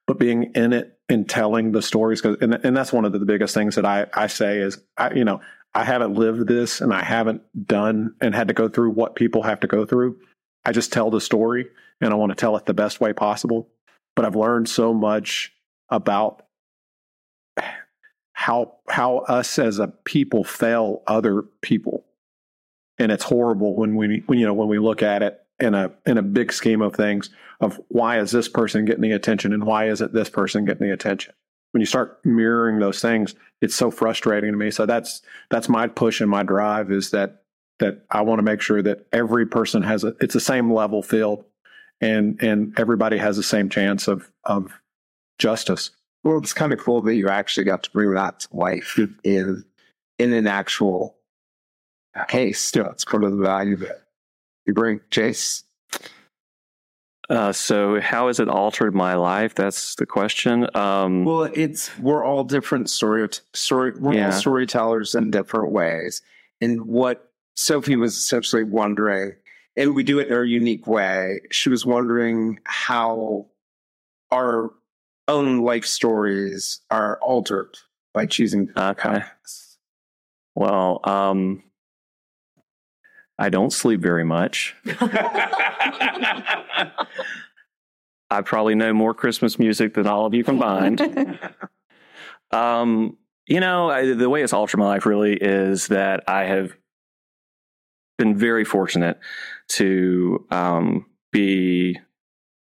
but 0.08 0.18
being 0.18 0.52
in 0.56 0.74
it 0.74 0.98
and 1.10 1.30
telling 1.30 1.74
the 1.74 1.82
stories, 1.84 2.22
cause, 2.22 2.38
and, 2.42 2.56
and 2.56 2.76
that's 2.76 2.92
one 2.92 3.06
of 3.06 3.12
the 3.12 3.20
biggest 3.20 3.54
things 3.54 3.76
that 3.76 3.86
I, 3.86 4.08
I 4.14 4.28
say 4.28 4.58
is, 4.58 4.80
I, 4.98 5.14
you 5.14 5.26
know, 5.26 5.42
I 5.78 5.84
haven't 5.84 6.16
lived 6.16 6.48
this 6.48 6.82
and 6.82 6.92
I 6.92 7.04
haven't 7.04 7.44
done 7.68 8.16
and 8.20 8.34
had 8.34 8.48
to 8.48 8.56
go 8.56 8.68
through 8.68 8.90
what 8.90 9.16
people 9.16 9.44
have 9.44 9.60
to 9.60 9.68
go 9.68 9.86
through. 9.86 10.18
I 10.66 10.72
just 10.72 10.92
tell 10.92 11.12
the 11.12 11.22
story 11.22 11.68
and 12.02 12.12
I 12.12 12.16
want 12.16 12.32
to 12.32 12.36
tell 12.36 12.58
it 12.58 12.66
the 12.66 12.74
best 12.74 13.00
way 13.00 13.14
possible. 13.14 13.70
But 14.16 14.26
I've 14.26 14.36
learned 14.36 14.68
so 14.68 14.92
much 14.92 15.54
about 15.90 16.48
how 18.34 18.78
how 18.90 19.20
us 19.20 19.60
as 19.60 19.78
a 19.78 19.90
people 20.04 20.44
fail 20.44 21.04
other 21.06 21.44
people. 21.62 22.06
And 22.98 23.12
it's 23.12 23.26
horrible 23.26 23.76
when 23.76 23.96
we 23.96 24.24
when 24.26 24.40
you 24.40 24.48
know 24.48 24.56
when 24.56 24.70
we 24.70 24.80
look 24.80 25.04
at 25.04 25.22
it 25.22 25.40
in 25.60 25.76
a 25.76 25.92
in 26.08 26.18
a 26.18 26.24
big 26.24 26.52
scheme 26.54 26.82
of 26.82 26.96
things 26.96 27.30
of 27.62 27.80
why 27.90 28.20
is 28.20 28.32
this 28.32 28.50
person 28.50 28.86
getting 28.86 29.04
the 29.04 29.12
attention 29.12 29.54
and 29.54 29.64
why 29.64 29.90
isn't 29.90 30.12
this 30.12 30.30
person 30.30 30.66
getting 30.66 30.88
the 30.88 30.94
attention 30.94 31.36
when 31.72 31.82
you 31.82 31.86
start 31.86 32.20
mirroring 32.26 32.80
those 32.80 33.02
things, 33.02 33.36
it's 33.62 33.76
so 33.76 33.92
frustrating 33.92 34.52
to 34.52 34.58
me. 34.58 34.72
So 34.72 34.86
that's 34.86 35.22
that's 35.50 35.70
my 35.70 35.88
push 35.88 36.22
and 36.22 36.30
my 36.30 36.44
drive 36.44 36.92
is 36.92 37.12
that 37.12 37.44
that 37.80 38.06
I 38.10 38.22
want 38.22 38.40
to 38.40 38.44
make 38.44 38.62
sure 38.62 38.82
that 38.82 39.06
every 39.12 39.46
person 39.46 39.84
has 39.84 40.04
a 40.04 40.16
it's 40.20 40.34
the 40.34 40.40
same 40.40 40.72
level 40.72 41.02
field 41.02 41.46
and 42.02 42.42
and 42.42 42.78
everybody 42.80 43.18
has 43.18 43.38
the 43.38 43.44
same 43.44 43.70
chance 43.70 44.08
of 44.08 44.32
of 44.44 44.80
justice. 45.40 45.92
Well, 46.24 46.40
it's 46.40 46.54
kind 46.54 46.74
of 46.74 46.80
cool 46.80 47.02
that 47.04 47.16
you 47.16 47.30
actually 47.30 47.64
got 47.66 47.84
to 47.84 47.92
bring 47.92 48.14
that 48.14 48.42
to 48.42 48.48
life 48.56 49.00
in 49.24 49.64
in 50.20 50.34
an 50.34 50.48
actual 50.48 51.16
case. 52.28 52.72
Yeah, 52.76 52.90
it's 52.92 53.06
part 53.06 53.24
of 53.24 53.32
the 53.38 53.44
value 53.44 53.76
that 53.78 54.04
you 54.66 54.74
bring, 54.74 55.02
Chase. 55.12 55.64
Uh, 57.30 57.52
so 57.52 58.00
how 58.00 58.28
has 58.28 58.40
it 58.40 58.48
altered 58.48 58.96
my 58.96 59.16
life? 59.16 59.54
That's 59.54 59.96
the 59.96 60.06
question. 60.06 60.68
Um, 60.76 61.26
well, 61.26 61.44
it's 61.44 61.98
we're 62.00 62.24
all 62.24 62.44
different 62.44 62.90
story 62.90 63.28
story. 63.54 63.94
We're 63.98 64.14
yeah. 64.14 64.28
all 64.28 64.32
storytellers 64.32 65.14
in 65.14 65.32
different 65.32 65.72
ways. 65.72 66.22
And 66.62 66.86
what 66.86 67.32
Sophie 67.56 67.98
was 67.98 68.16
essentially 68.16 68.64
wondering, 68.64 69.34
and 69.76 69.94
we 69.94 70.04
do 70.04 70.20
it 70.20 70.28
in 70.28 70.34
our 70.34 70.44
unique 70.44 70.88
way. 70.88 71.42
She 71.52 71.70
was 71.70 71.86
wondering 71.86 72.60
how 72.64 73.48
our 74.32 74.72
own 75.28 75.60
life 75.60 75.86
stories 75.86 76.80
are 76.90 77.20
altered 77.22 77.78
by 78.14 78.26
choosing. 78.26 78.70
Okay. 78.78 79.22
Well, 80.56 81.02
um, 81.04 81.64
I 83.40 83.50
don't 83.50 83.72
sleep 83.72 84.02
very 84.02 84.24
much. 84.24 84.76
I 88.30 88.42
probably 88.44 88.76
know 88.76 88.94
more 88.94 89.14
Christmas 89.14 89.58
music 89.58 89.94
than 89.94 90.08
all 90.08 90.26
of 90.26 90.34
you 90.34 90.44
combined. 90.44 91.02
um, 92.52 93.18
you 93.48 93.60
know, 93.60 93.90
I, 93.90 94.14
the 94.14 94.30
way 94.30 94.44
it's 94.44 94.54
altered 94.54 94.78
my 94.80 94.86
life 94.86 95.06
really 95.06 95.34
is 95.34 95.88
that 95.88 96.24
I 96.28 96.44
have 96.46 96.76
been 98.18 98.36
very 98.36 98.66
fortunate 98.66 99.20
to 99.70 100.46
um, 100.52 101.06
be 101.32 102.00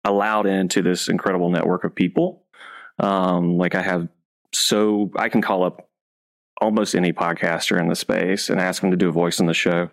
allowed 0.04 0.45
into 0.45 0.82
this 0.82 1.10
incredible 1.10 1.49
network 1.49 1.84
of 1.84 1.94
people. 1.94 2.44
Um, 2.99 3.58
like 3.58 3.76
I 3.76 3.82
have 3.82 4.08
so 4.54 5.12
I 5.16 5.30
can 5.30 5.41
call 5.41 5.64
up 5.64 5.87
almost 6.62 6.96
any 6.96 7.14
podcaster 7.14 7.80
in 7.80 7.88
the 7.88 7.96
space 7.96 8.50
and 8.50 8.60
ask 8.60 8.82
them 8.82 8.92
to 8.92 8.98
do 8.98 9.10
a 9.10 9.12
voice 9.12 9.40
on 9.40 9.46
the 9.46 9.54
show, 9.54 9.90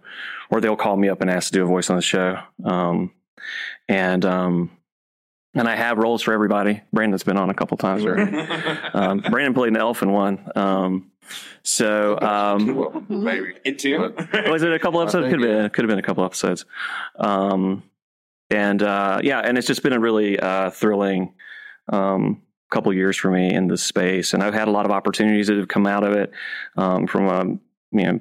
or 0.50 0.60
they'll 0.60 0.76
call 0.76 0.96
me 0.96 1.08
up 1.08 1.20
and 1.20 1.30
ask 1.30 1.48
to 1.48 1.58
do 1.58 1.62
a 1.64 1.66
voice 1.66 1.90
on 1.90 1.96
the 1.96 2.02
show. 2.02 2.38
Um, 2.64 3.12
and 3.88 4.24
um, 4.24 4.70
and 5.54 5.68
I 5.68 5.76
have 5.76 5.98
roles 5.98 6.22
for 6.22 6.32
everybody. 6.32 6.80
Brandon's 6.92 7.22
been 7.22 7.36
on 7.36 7.50
a 7.50 7.54
couple 7.54 7.76
times. 7.76 8.04
um, 8.94 9.20
Brandon 9.30 9.54
played 9.54 9.68
an 9.68 9.76
elf 9.76 10.02
in 10.02 10.10
one. 10.12 10.50
Um, 10.56 11.10
So, 11.62 12.18
um, 12.20 13.06
maybe 13.08 13.54
two. 13.78 14.14
was 14.48 14.62
it 14.62 14.72
a 14.72 14.78
couple 14.78 15.00
episodes? 15.00 15.30
Could 15.30 15.40
have 15.40 15.48
been. 15.48 15.70
Could 15.70 15.84
have 15.84 15.88
been 15.88 15.98
a 15.98 16.02
couple 16.02 16.24
episodes. 16.24 16.64
Um, 17.18 17.82
and 18.50 18.82
uh, 18.82 19.20
yeah, 19.22 19.40
and 19.40 19.56
it's 19.56 19.66
just 19.66 19.82
been 19.82 19.94
a 19.94 20.00
really 20.00 20.38
uh, 20.38 20.70
thrilling 20.70 21.32
um, 21.88 22.42
couple 22.74 22.92
years 22.92 23.16
for 23.16 23.30
me 23.30 23.54
in 23.54 23.68
this 23.68 23.82
space, 23.82 24.34
and 24.34 24.42
I've 24.42 24.54
had 24.54 24.68
a 24.68 24.72
lot 24.72 24.84
of 24.84 24.90
opportunities 24.90 25.46
that 25.46 25.56
have 25.56 25.68
come 25.68 25.86
out 25.86 26.04
of 26.04 26.12
it 26.12 26.32
um, 26.76 27.06
from 27.06 27.26
a 27.26 27.44
you 27.96 28.04
know 28.04 28.20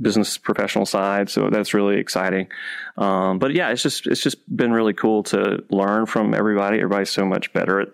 business 0.00 0.36
professional 0.36 0.84
side. 0.84 1.30
So 1.30 1.48
that's 1.48 1.72
really 1.72 1.98
exciting. 1.98 2.48
Um, 2.96 3.38
but 3.38 3.52
yeah, 3.52 3.70
it's 3.70 3.82
just 3.82 4.06
it's 4.06 4.22
just 4.22 4.54
been 4.54 4.72
really 4.72 4.92
cool 4.92 5.22
to 5.24 5.64
learn 5.70 6.06
from 6.06 6.34
everybody. 6.34 6.78
Everybody's 6.78 7.10
so 7.10 7.24
much 7.24 7.52
better 7.52 7.80
at 7.80 7.88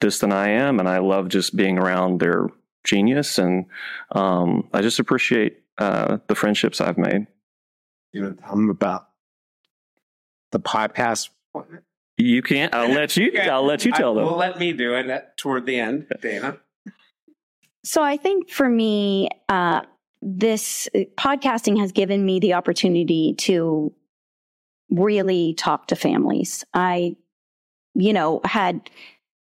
this 0.00 0.18
than 0.18 0.32
I 0.32 0.48
am, 0.48 0.80
and 0.80 0.88
I 0.88 0.98
love 0.98 1.28
just 1.28 1.54
being 1.54 1.78
around 1.78 2.20
their 2.20 2.48
genius, 2.84 3.38
and 3.38 3.66
um, 4.12 4.68
I 4.72 4.80
just 4.80 4.98
appreciate 4.98 5.62
uh, 5.78 6.18
the 6.28 6.34
friendships 6.34 6.80
I've 6.80 6.98
made. 6.98 7.26
You 8.12 8.22
know, 8.22 8.32
tell 8.32 8.56
them 8.56 8.70
about 8.70 9.08
the 10.52 10.60
podcast. 10.60 11.28
You 12.18 12.42
can't. 12.42 12.74
I'll 12.74 12.88
let 12.88 13.16
you. 13.16 13.32
I'll 13.40 13.64
let 13.64 13.84
you 13.84 13.92
tell 13.92 14.12
I, 14.12 14.14
them. 14.14 14.24
Well, 14.24 14.36
let 14.36 14.58
me 14.58 14.72
do 14.72 14.94
it 14.94 15.06
at, 15.08 15.36
toward 15.36 15.66
the 15.66 15.78
end, 15.78 16.06
Dana. 16.20 16.58
So 17.84 18.02
I 18.02 18.16
think 18.16 18.50
for 18.50 18.68
me, 18.68 19.28
uh, 19.48 19.82
this 20.22 20.88
uh, 20.94 21.00
podcasting 21.16 21.78
has 21.78 21.92
given 21.92 22.24
me 22.24 22.40
the 22.40 22.54
opportunity 22.54 23.34
to 23.38 23.92
really 24.90 25.54
talk 25.54 25.88
to 25.88 25.96
families. 25.96 26.64
I, 26.72 27.16
you 27.94 28.12
know, 28.12 28.40
had 28.44 28.90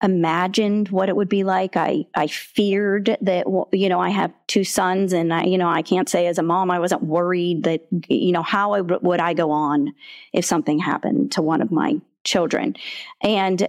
imagined 0.03 0.89
what 0.91 1.09
it 1.09 1.17
would 1.17 1.29
be 1.29 1.45
like. 1.45 1.77
I, 1.77 2.07
I 2.15 2.27
feared 2.27 3.17
that, 3.21 3.47
you 3.73 3.89
know, 3.89 4.01
I 4.01 4.11
have 4.11 4.33
two 4.47 4.65
sons 4.65 5.13
and 5.13 5.33
I, 5.33 5.45
you 5.45 5.57
know, 5.57 5.69
I 5.69 5.83
can't 5.83 6.09
say 6.09 6.27
as 6.27 6.39
a 6.39 6.43
mom, 6.43 6.71
I 6.71 6.79
wasn't 6.79 7.03
worried 7.03 7.65
that, 7.65 7.87
you 8.09 8.33
know, 8.33 8.43
how 8.43 8.75
I, 8.75 8.83
would 8.83 9.21
I 9.21 9.33
go 9.35 9.51
on 9.51 9.95
if 10.33 10.45
something 10.45 10.79
happened 10.79 11.33
to 11.33 11.43
one 11.43 11.63
of 11.63 11.71
my 11.71 12.01
children? 12.27 12.77
And 13.23 13.69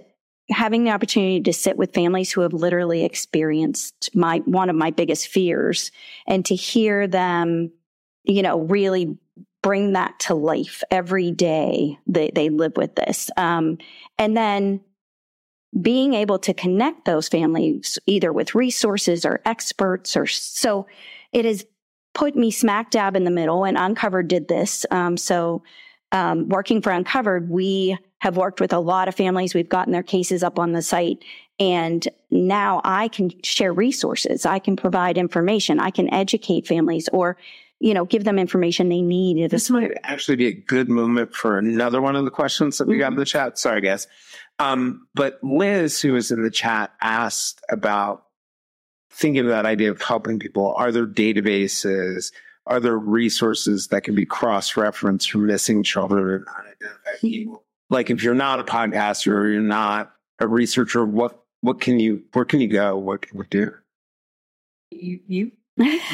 having 0.50 0.84
the 0.84 0.92
opportunity 0.92 1.42
to 1.42 1.54
sit 1.54 1.78
with 1.78 1.94
families 1.94 2.32
who 2.32 2.42
have 2.42 2.54
literally 2.54 3.04
experienced 3.04 4.10
my, 4.16 4.40
one 4.46 4.70
of 4.70 4.76
my 4.76 4.92
biggest 4.92 5.28
fears 5.28 5.92
and 6.26 6.46
to 6.46 6.56
hear 6.56 7.08
them, 7.08 7.72
you 8.24 8.42
know, 8.42 8.62
really 8.62 9.18
bring 9.62 9.94
that 9.94 10.20
to 10.20 10.34
life 10.34 10.84
every 10.92 11.32
day 11.32 11.98
they, 12.08 12.32
they 12.34 12.50
live 12.50 12.78
with 12.78 12.96
this. 12.96 13.30
Um, 13.36 13.78
and 14.18 14.38
then 14.38 14.82
being 15.82 16.14
able 16.14 16.40
to 16.40 16.54
connect 16.54 17.06
those 17.06 17.28
families 17.28 18.00
either 18.06 18.32
with 18.32 18.56
resources 18.56 19.26
or 19.26 19.42
experts 19.46 20.16
or 20.16 20.26
so 20.26 20.88
it 21.34 21.46
has 21.46 21.66
put 22.14 22.36
me 22.36 22.50
smack 22.50 22.90
dab 22.90 23.16
in 23.16 23.26
the 23.26 23.32
middle 23.32 23.66
and 23.66 23.78
uncovered 23.78 24.28
did 24.28 24.48
this 24.48 24.86
um, 24.92 25.18
so 25.18 25.62
um, 26.14 26.48
working 26.48 26.82
for 26.82 26.92
uncovered 26.92 27.50
we 27.50 27.98
have 28.20 28.38
worked 28.38 28.60
with 28.60 28.74
a 28.74 28.80
lot 28.80 29.08
of 29.08 29.16
families. 29.16 29.54
We've 29.54 29.70
gotten 29.70 29.94
their 29.94 30.04
cases 30.04 30.44
up 30.44 30.60
on 30.60 30.72
the 30.72 30.82
site. 30.82 31.24
And 31.60 32.08
now 32.30 32.82
i 32.84 33.08
can 33.08 33.32
share 33.44 33.74
resources. 33.74 34.46
I 34.46 34.60
can 34.60 34.76
provide 34.76 35.18
information. 35.18 35.80
I 35.80 35.92
can 35.92 36.14
educate 36.14 36.68
families 36.68 37.10
or 37.12 37.38
you 37.80 37.94
know 37.94 38.06
give 38.06 38.24
them 38.24 38.40
information 38.40 38.90
they 38.90 39.02
need. 39.02 39.50
This 39.50 39.70
might 39.70 39.92
actually 40.04 40.36
be 40.36 40.48
a 40.48 40.54
good 40.54 40.90
moment 40.90 41.36
for 41.36 41.58
another 41.58 42.02
one 42.02 42.16
of 42.16 42.26
the 42.26 42.32
questions 42.32 42.78
that 42.78 42.88
we 42.88 42.98
got 42.98 43.12
in 43.12 43.18
the 43.18 43.26
chat. 43.26 43.58
Sorry 43.58 43.82
guys. 43.82 44.08
Um, 44.60 45.08
but 45.14 45.40
Liz, 45.44 46.02
who 46.02 46.14
was 46.14 46.32
in 46.32 46.44
the 46.44 46.52
chat, 46.52 46.92
asked 47.02 47.62
about 47.70 48.24
thinking 49.12 49.42
of 49.42 49.48
that 49.50 49.66
idea 49.66 49.92
of 49.92 50.02
helping 50.02 50.40
people. 50.40 50.74
Are 50.76 50.92
there 50.92 51.08
databases? 51.08 52.32
Are 52.66 52.80
there 52.80 52.98
resources 52.98 53.88
that 53.88 54.04
can 54.04 54.14
be 54.14 54.26
cross 54.26 54.76
referenced 54.76 55.32
for 55.32 55.38
missing 55.38 55.84
children? 55.84 56.28
And 56.28 56.46
unidentified 56.48 57.22
people? 57.22 57.64
Like 57.90 58.10
if 58.10 58.24
you're 58.24 58.34
not 58.34 58.60
a 58.60 58.64
podcaster 58.64 59.34
or 59.34 59.48
you're 59.48 59.62
not 59.62 60.12
a 60.40 60.48
researcher, 60.48 61.06
what 61.06 61.44
what 61.62 61.82
can 61.82 62.00
you 62.00 62.24
where 62.34 62.46
can 62.46 62.60
you 62.62 62.68
go? 62.68 62.98
What 62.98 63.22
can 63.22 63.38
we 63.38 63.46
do? 63.50 63.74
You 64.92 65.20
you 65.28 65.52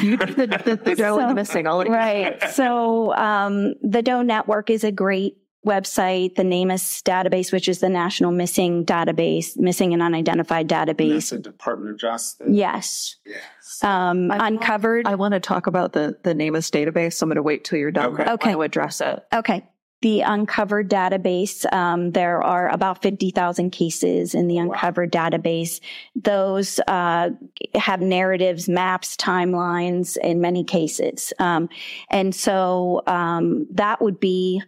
you 0.00 0.16
the, 0.16 0.62
the, 0.64 0.76
the 0.76 0.94
Doe 0.96 1.18
so, 1.18 1.34
missing 1.34 1.66
all 1.66 1.84
right. 1.84 2.42
So 2.50 3.14
um, 3.14 3.74
the 3.82 4.02
Doe 4.02 4.22
Network 4.22 4.70
is 4.70 4.84
a 4.84 4.92
great 4.92 5.38
website, 5.66 6.34
the 6.34 6.42
NamUs 6.42 7.02
database, 7.02 7.50
which 7.50 7.68
is 7.68 7.80
the 7.80 7.88
National 7.88 8.30
Missing 8.30 8.84
Database, 8.84 9.56
Missing 9.56 9.94
and 9.94 10.02
Unidentified 10.02 10.68
Database. 10.68 11.14
That's 11.14 11.30
the 11.30 11.38
Department 11.38 11.92
of 11.92 11.98
Justice. 11.98 12.46
Yes. 12.50 13.16
Yes. 13.24 13.82
Um, 13.82 14.30
I 14.30 14.48
uncovered. 14.48 15.06
I 15.06 15.14
want 15.14 15.32
to 15.32 15.40
talk 15.40 15.66
about 15.66 15.92
the 15.92 16.16
the 16.22 16.34
NamUs 16.34 16.70
database. 16.70 17.14
So 17.14 17.24
I'm 17.24 17.28
going 17.28 17.36
to 17.36 17.42
wait 17.42 17.64
till 17.64 17.78
you're 17.78 17.90
done. 17.90 18.12
Okay. 18.12 18.30
okay. 18.32 18.52
to 18.52 18.62
address 18.62 19.00
it. 19.00 19.24
Okay. 19.32 19.64
The 20.04 20.20
uncovered 20.20 20.90
database, 20.90 21.64
um, 21.72 22.10
there 22.10 22.42
are 22.42 22.68
about 22.68 23.00
50,000 23.00 23.70
cases 23.70 24.34
in 24.34 24.48
the 24.48 24.58
uncovered 24.58 25.14
wow. 25.14 25.30
database. 25.30 25.80
Those 26.14 26.78
uh, 26.80 27.30
have 27.74 28.02
narratives, 28.02 28.68
maps, 28.68 29.16
timelines 29.16 30.18
in 30.18 30.42
many 30.42 30.62
cases. 30.62 31.32
Um, 31.38 31.70
and 32.10 32.34
so 32.34 33.00
um, 33.06 33.66
that 33.70 34.02
would 34.02 34.20
be 34.20 34.62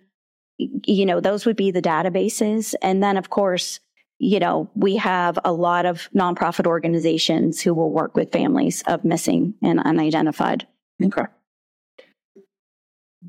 you 0.58 1.04
know, 1.04 1.20
those 1.20 1.44
would 1.44 1.56
be 1.56 1.70
the 1.70 1.82
databases. 1.82 2.74
And 2.80 3.02
then, 3.02 3.18
of 3.18 3.28
course, 3.28 3.78
you 4.18 4.40
know, 4.40 4.70
we 4.74 4.96
have 4.96 5.38
a 5.44 5.52
lot 5.52 5.84
of 5.84 6.08
nonprofit 6.14 6.66
organizations 6.66 7.60
who 7.60 7.74
will 7.74 7.90
work 7.90 8.16
with 8.16 8.32
families 8.32 8.82
of 8.86 9.04
missing 9.04 9.52
and 9.62 9.80
unidentified. 9.80 10.66
Okay. 11.04 11.26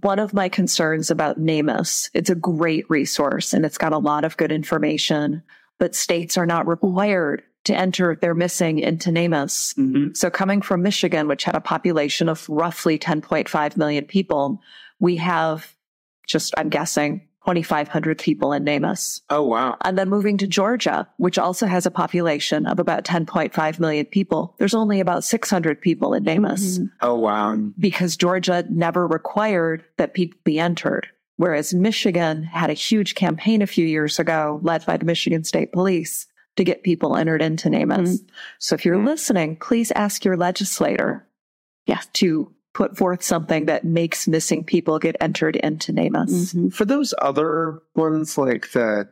One 0.02 0.20
of 0.20 0.34
my 0.34 0.50
concerns 0.50 1.10
about 1.10 1.40
NamUs, 1.40 2.10
it's 2.14 2.30
a 2.30 2.36
great 2.36 2.90
resource 2.90 3.54
and 3.54 3.66
it's 3.66 3.78
got 3.78 3.94
a 3.94 3.98
lot 3.98 4.26
of 4.26 4.38
good 4.38 4.52
information, 4.52 5.44
but 5.80 5.96
states 5.96 6.38
are 6.38 6.46
not 6.46 6.68
required 6.68 7.44
to 7.66 7.76
enter 7.76 8.16
their 8.16 8.34
missing 8.34 8.80
into 8.80 9.10
NamUs. 9.12 9.74
Mm-hmm. 9.76 10.14
So 10.14 10.30
coming 10.30 10.62
from 10.62 10.84
Michigan, 10.84 11.28
which 11.28 11.44
had 11.44 11.56
a 11.56 11.62
population 11.62 12.30
of 12.30 12.48
roughly 12.48 12.98
10.5 12.98 13.78
million 13.78 14.06
people, 14.06 14.62
we 15.00 15.18
have 15.18 15.76
just, 16.28 16.54
I'm 16.58 16.70
guessing, 16.70 17.27
2,500 17.48 18.18
people 18.20 18.52
in 18.52 18.66
NamUs. 18.66 19.22
Oh, 19.30 19.42
wow. 19.42 19.78
And 19.86 19.98
then 19.98 20.10
moving 20.10 20.38
to 20.40 20.48
Georgia, 20.48 21.08
which 21.16 21.38
also 21.38 21.66
has 21.66 21.86
a 21.86 21.92
population 21.92 22.66
of 22.66 22.78
about 22.78 23.06
10.5 23.06 23.80
million 23.80 24.06
people, 24.06 24.54
there's 24.58 24.74
only 24.74 25.00
about 25.00 25.24
600 25.24 25.80
people 25.80 26.14
in 26.14 26.26
NamUs. 26.26 26.80
Mm-hmm. 26.80 26.86
Oh, 27.02 27.16
wow. 27.16 27.58
Because 27.80 28.18
Georgia 28.18 28.66
never 28.70 29.08
required 29.08 29.86
that 29.96 30.14
people 30.14 30.38
be 30.44 30.60
entered. 30.60 31.08
Whereas 31.38 31.74
Michigan 31.74 32.44
had 32.44 32.70
a 32.70 32.74
huge 32.74 33.16
campaign 33.16 33.62
a 33.62 33.68
few 33.68 33.86
years 33.86 34.20
ago, 34.20 34.60
led 34.62 34.86
by 34.86 34.98
the 34.98 35.06
Michigan 35.06 35.46
State 35.46 35.72
Police, 35.72 36.28
to 36.58 36.66
get 36.66 36.84
people 36.84 37.16
entered 37.16 37.42
into 37.42 37.70
NamUs. 37.70 38.20
Mm-hmm. 38.20 38.26
So 38.60 38.76
if 38.76 38.84
you're 38.84 38.98
mm-hmm. 38.98 39.08
listening, 39.08 39.56
please 39.56 39.92
ask 39.92 40.26
your 40.26 40.36
legislator 40.36 41.26
yeah, 41.86 42.02
to 42.14 42.52
put 42.78 42.96
forth 42.96 43.24
something 43.24 43.66
that 43.66 43.84
makes 43.84 44.28
missing 44.28 44.64
people 44.64 45.00
get 45.00 45.16
entered 45.20 45.56
into 45.56 45.92
NamUs. 45.92 46.30
Mm-hmm. 46.30 46.70
For 46.70 46.86
those 46.86 47.12
other 47.20 47.82
ones, 47.96 48.38
like 48.38 48.72
the, 48.72 49.10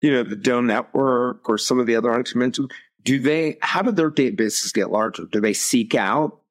you 0.00 0.12
know, 0.12 0.22
the 0.22 0.36
Doe 0.36 0.60
Network 0.60 1.48
or 1.48 1.58
some 1.58 1.80
of 1.80 1.88
the 1.88 1.96
other 1.96 2.12
ones 2.12 2.32
you 2.32 2.38
mentioned, 2.38 2.70
do 3.02 3.18
they, 3.18 3.58
how 3.60 3.82
do 3.82 3.90
their 3.90 4.12
databases 4.12 4.72
get 4.72 4.92
larger? 4.92 5.24
Do 5.24 5.40
they 5.40 5.52
seek 5.52 5.96
out 5.96 6.42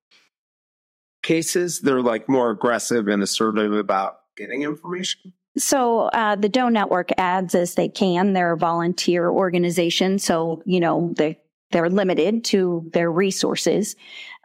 cases? 1.24 1.80
They're 1.80 2.02
like 2.02 2.28
more 2.28 2.50
aggressive 2.52 3.08
and 3.08 3.24
assertive 3.24 3.72
about 3.72 4.20
getting 4.36 4.64
information? 4.64 5.32
So 5.58 6.10
uh, 6.10 6.36
the 6.36 6.50
Doe 6.50 6.68
Network 6.68 7.12
adds 7.18 7.56
as 7.56 7.76
they 7.76 7.88
can. 7.88 8.34
They're 8.34 8.52
a 8.52 8.58
volunteer 8.58 9.30
organization, 9.30 10.20
so 10.20 10.62
you 10.66 10.80
know 10.80 11.14
they 11.16 11.40
they're 11.72 11.90
limited 11.90 12.44
to 12.46 12.90
their 12.94 13.12
resources. 13.12 13.96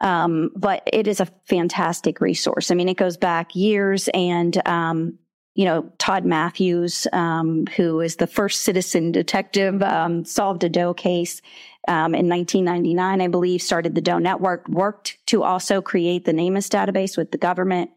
Um, 0.01 0.51
but 0.55 0.87
it 0.91 1.07
is 1.07 1.19
a 1.19 1.27
fantastic 1.45 2.19
resource. 2.19 2.69
I 2.71 2.75
mean, 2.75 2.89
it 2.89 2.97
goes 2.97 3.17
back 3.17 3.55
years 3.55 4.09
and, 4.13 4.65
um, 4.67 5.17
you 5.55 5.65
know, 5.65 5.83
Todd 5.99 6.25
Matthews, 6.25 7.07
um, 7.13 7.67
who 7.77 8.01
is 8.01 8.15
the 8.15 8.27
first 8.27 8.63
citizen 8.63 9.11
detective, 9.11 9.83
um, 9.83 10.25
solved 10.25 10.63
a 10.63 10.69
Doe 10.69 10.93
case 10.93 11.41
um, 11.87 12.15
in 12.15 12.27
1999, 12.29 13.21
I 13.21 13.27
believe, 13.27 13.61
started 13.61 13.93
the 13.93 14.01
Doe 14.01 14.17
Network, 14.17 14.67
worked 14.67 15.17
to 15.27 15.43
also 15.43 15.81
create 15.81 16.25
the 16.25 16.31
NamUs 16.31 16.69
database 16.69 17.17
with 17.17 17.31
the 17.31 17.37
government. 17.37 17.91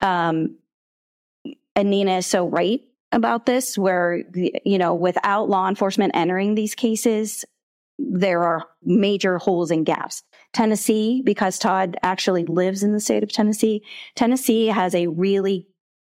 Um, 0.00 0.56
and 1.74 1.90
Nina 1.90 2.18
is 2.18 2.26
so 2.26 2.46
right 2.46 2.82
about 3.10 3.46
this, 3.46 3.78
where, 3.78 4.22
you 4.64 4.78
know, 4.78 4.94
without 4.94 5.48
law 5.48 5.68
enforcement 5.68 6.12
entering 6.14 6.54
these 6.54 6.74
cases, 6.74 7.44
there 8.10 8.42
are 8.42 8.66
major 8.82 9.38
holes 9.38 9.70
and 9.70 9.86
gaps. 9.86 10.22
Tennessee, 10.52 11.22
because 11.24 11.58
Todd 11.58 11.96
actually 12.02 12.44
lives 12.44 12.82
in 12.82 12.92
the 12.92 13.00
state 13.00 13.22
of 13.22 13.32
Tennessee, 13.32 13.82
Tennessee 14.14 14.66
has 14.66 14.94
a 14.94 15.06
really 15.06 15.66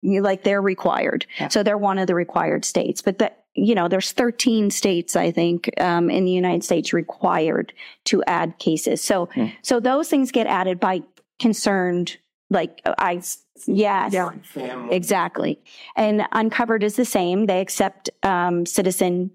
like 0.03 0.43
they're 0.43 0.63
required. 0.63 1.27
Yeah. 1.39 1.49
So 1.49 1.63
they're 1.63 1.79
one 1.79 1.99
of 1.99 2.07
the 2.07 2.15
required 2.15 2.65
states. 2.65 3.03
But 3.03 3.19
that 3.19 3.43
you 3.55 3.75
know, 3.75 3.87
there's 3.87 4.13
13 4.13 4.71
states, 4.71 5.15
I 5.15 5.31
think, 5.31 5.71
um, 5.79 6.09
in 6.09 6.25
the 6.25 6.31
United 6.31 6.65
States 6.65 6.93
required 6.93 7.73
to 8.05 8.23
add 8.27 8.59
cases. 8.59 9.03
So, 9.03 9.27
mm. 9.27 9.53
so 9.61 9.79
those 9.79 10.09
things 10.09 10.33
get 10.33 10.47
added 10.47 10.81
by 10.81 11.03
concerned 11.39 12.17
like 12.49 12.81
I, 12.85 13.23
yes, 13.67 14.13
Yeah. 14.55 14.89
Exactly. 14.91 15.59
And 15.97 16.27
Uncovered 16.33 16.83
is 16.83 16.97
the 16.97 17.05
same. 17.05 17.47
They 17.47 17.61
accept 17.61 18.11
um, 18.23 18.67
citizen 18.67 19.31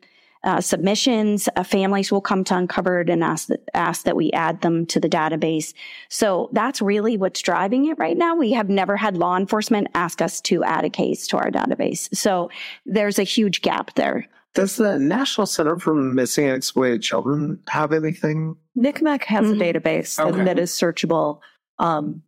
uh, 0.48 0.62
submissions. 0.62 1.50
Uh, 1.58 1.64
families 1.64 2.10
will 2.12 2.22
come 2.22 2.44
to 2.46 2.56
Uncovered 2.56 3.10
and 3.10 3.22
ask 3.22 3.50
that, 3.50 3.68
ask 3.74 4.06
that 4.06 4.16
we 4.16 4.32
add 4.32 4.62
them 4.62 4.86
to 4.88 5.00
the 5.00 5.10
database. 5.10 5.74
So 6.10 6.50
that's 6.54 6.82
really 6.82 7.18
what's 7.18 7.42
driving 7.42 7.86
it 7.88 8.00
right 8.00 8.18
now. 8.18 8.34
We 8.34 8.54
have 8.54 8.70
never 8.70 8.96
had 8.96 9.18
law 9.18 9.36
enforcement 9.36 9.90
ask 9.94 10.22
us 10.22 10.40
to 10.42 10.64
add 10.64 10.86
a 10.86 10.90
case 10.90 11.28
to 11.28 11.38
our 11.38 11.52
database. 11.52 12.08
So 12.16 12.50
there's 12.86 13.20
a 13.20 13.24
huge 13.24 13.62
gap 13.62 13.94
there. 13.96 14.26
Does 14.54 14.78
the 14.78 14.98
National 14.98 15.46
Center 15.46 15.78
for 15.78 15.94
Missing 15.94 16.46
and 16.46 16.56
Exploited 16.56 17.02
Children 17.04 17.60
have 17.68 17.92
anything? 17.92 18.56
NCMEC 18.78 19.24
has 19.26 19.46
Mhm. 19.48 19.56
a 19.62 19.74
database 19.74 20.18
Okay. 20.18 20.32
that, 20.38 20.46
that 20.46 20.60
is 20.60 20.72
searchable. 20.72 21.40
Um, 21.78 22.24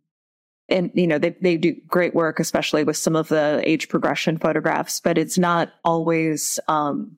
and 0.68 0.90
you 0.94 1.06
know 1.08 1.18
they 1.18 1.34
they 1.42 1.56
do 1.56 1.74
great 1.88 2.14
work, 2.14 2.38
especially 2.38 2.84
with 2.84 2.96
some 2.96 3.16
of 3.16 3.26
the 3.28 3.60
age 3.64 3.88
progression 3.88 4.36
photographs. 4.38 5.00
But 5.00 5.18
it's 5.18 5.36
not 5.38 5.72
always 5.84 6.60
um, 6.68 7.16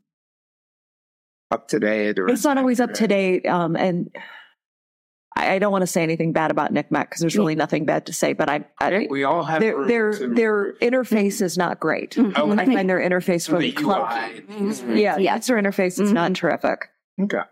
Up 1.52 1.68
to 1.68 1.78
date? 1.78 2.18
Or 2.18 2.28
it's 2.28 2.44
not 2.44 2.56
always 2.56 2.80
up 2.80 2.94
to 2.94 3.06
date. 3.06 3.44
Um, 3.46 3.76
and 3.76 4.10
I, 5.36 5.54
I 5.54 5.58
don't 5.58 5.70
want 5.70 5.82
to 5.82 5.86
say 5.86 6.02
anything 6.02 6.32
bad 6.32 6.50
about 6.50 6.72
NCMEC 6.72 6.90
because 7.08 7.20
there's 7.20 7.36
really 7.36 7.54
nothing 7.54 7.84
bad 7.84 8.06
to 8.06 8.12
say. 8.14 8.32
But 8.32 8.48
I, 8.48 8.64
I 8.80 9.06
We 9.10 9.24
all 9.24 9.42
have 9.44 9.60
their 9.60 9.86
their 9.86 10.12
to- 10.12 10.34
their 10.34 10.72
interface 10.80 11.42
is 11.42 11.58
not 11.58 11.78
great. 11.78 12.18
I 12.18 12.32
find 12.32 12.88
their 12.88 13.00
interface 13.00 13.48
the 13.48 13.52
really 13.54 13.68
UI. 13.68 13.84
clunky. 13.84 14.98
Yeah, 14.98 15.18
Yeah. 15.18 15.36
user 15.36 15.56
interface 15.56 16.00
is 16.00 16.10
Mhm. 16.10 16.14
not 16.14 16.34
terrific. 16.34 16.88
Okay. 17.20 17.42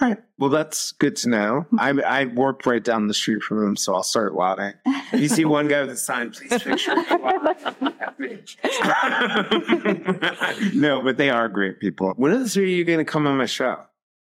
All 0.00 0.08
right. 0.08 0.18
Well, 0.38 0.50
that's 0.50 0.92
good 0.92 1.16
to 1.16 1.28
know. 1.28 1.66
Mm-hmm. 1.72 1.80
I 1.80 2.20
I 2.20 2.24
worked 2.26 2.66
right 2.66 2.82
down 2.82 3.08
the 3.08 3.14
street 3.14 3.42
from 3.42 3.60
them, 3.60 3.76
so 3.76 3.94
I'll 3.94 4.04
start 4.04 4.34
lauding. 4.34 4.74
If 5.12 5.20
you 5.20 5.28
see 5.28 5.44
one 5.44 5.66
guy 5.66 5.80
with 5.80 5.90
a 5.90 5.96
sign, 5.96 6.30
please 6.30 6.62
picture. 6.62 6.94
no, 10.74 11.02
but 11.02 11.16
they 11.16 11.30
are 11.30 11.48
great 11.48 11.80
people. 11.80 12.12
When 12.16 12.32
is 12.32 12.54
you 12.54 12.84
going 12.84 12.98
to 12.98 13.04
come 13.04 13.26
on 13.26 13.36
my 13.36 13.46
show? 13.46 13.80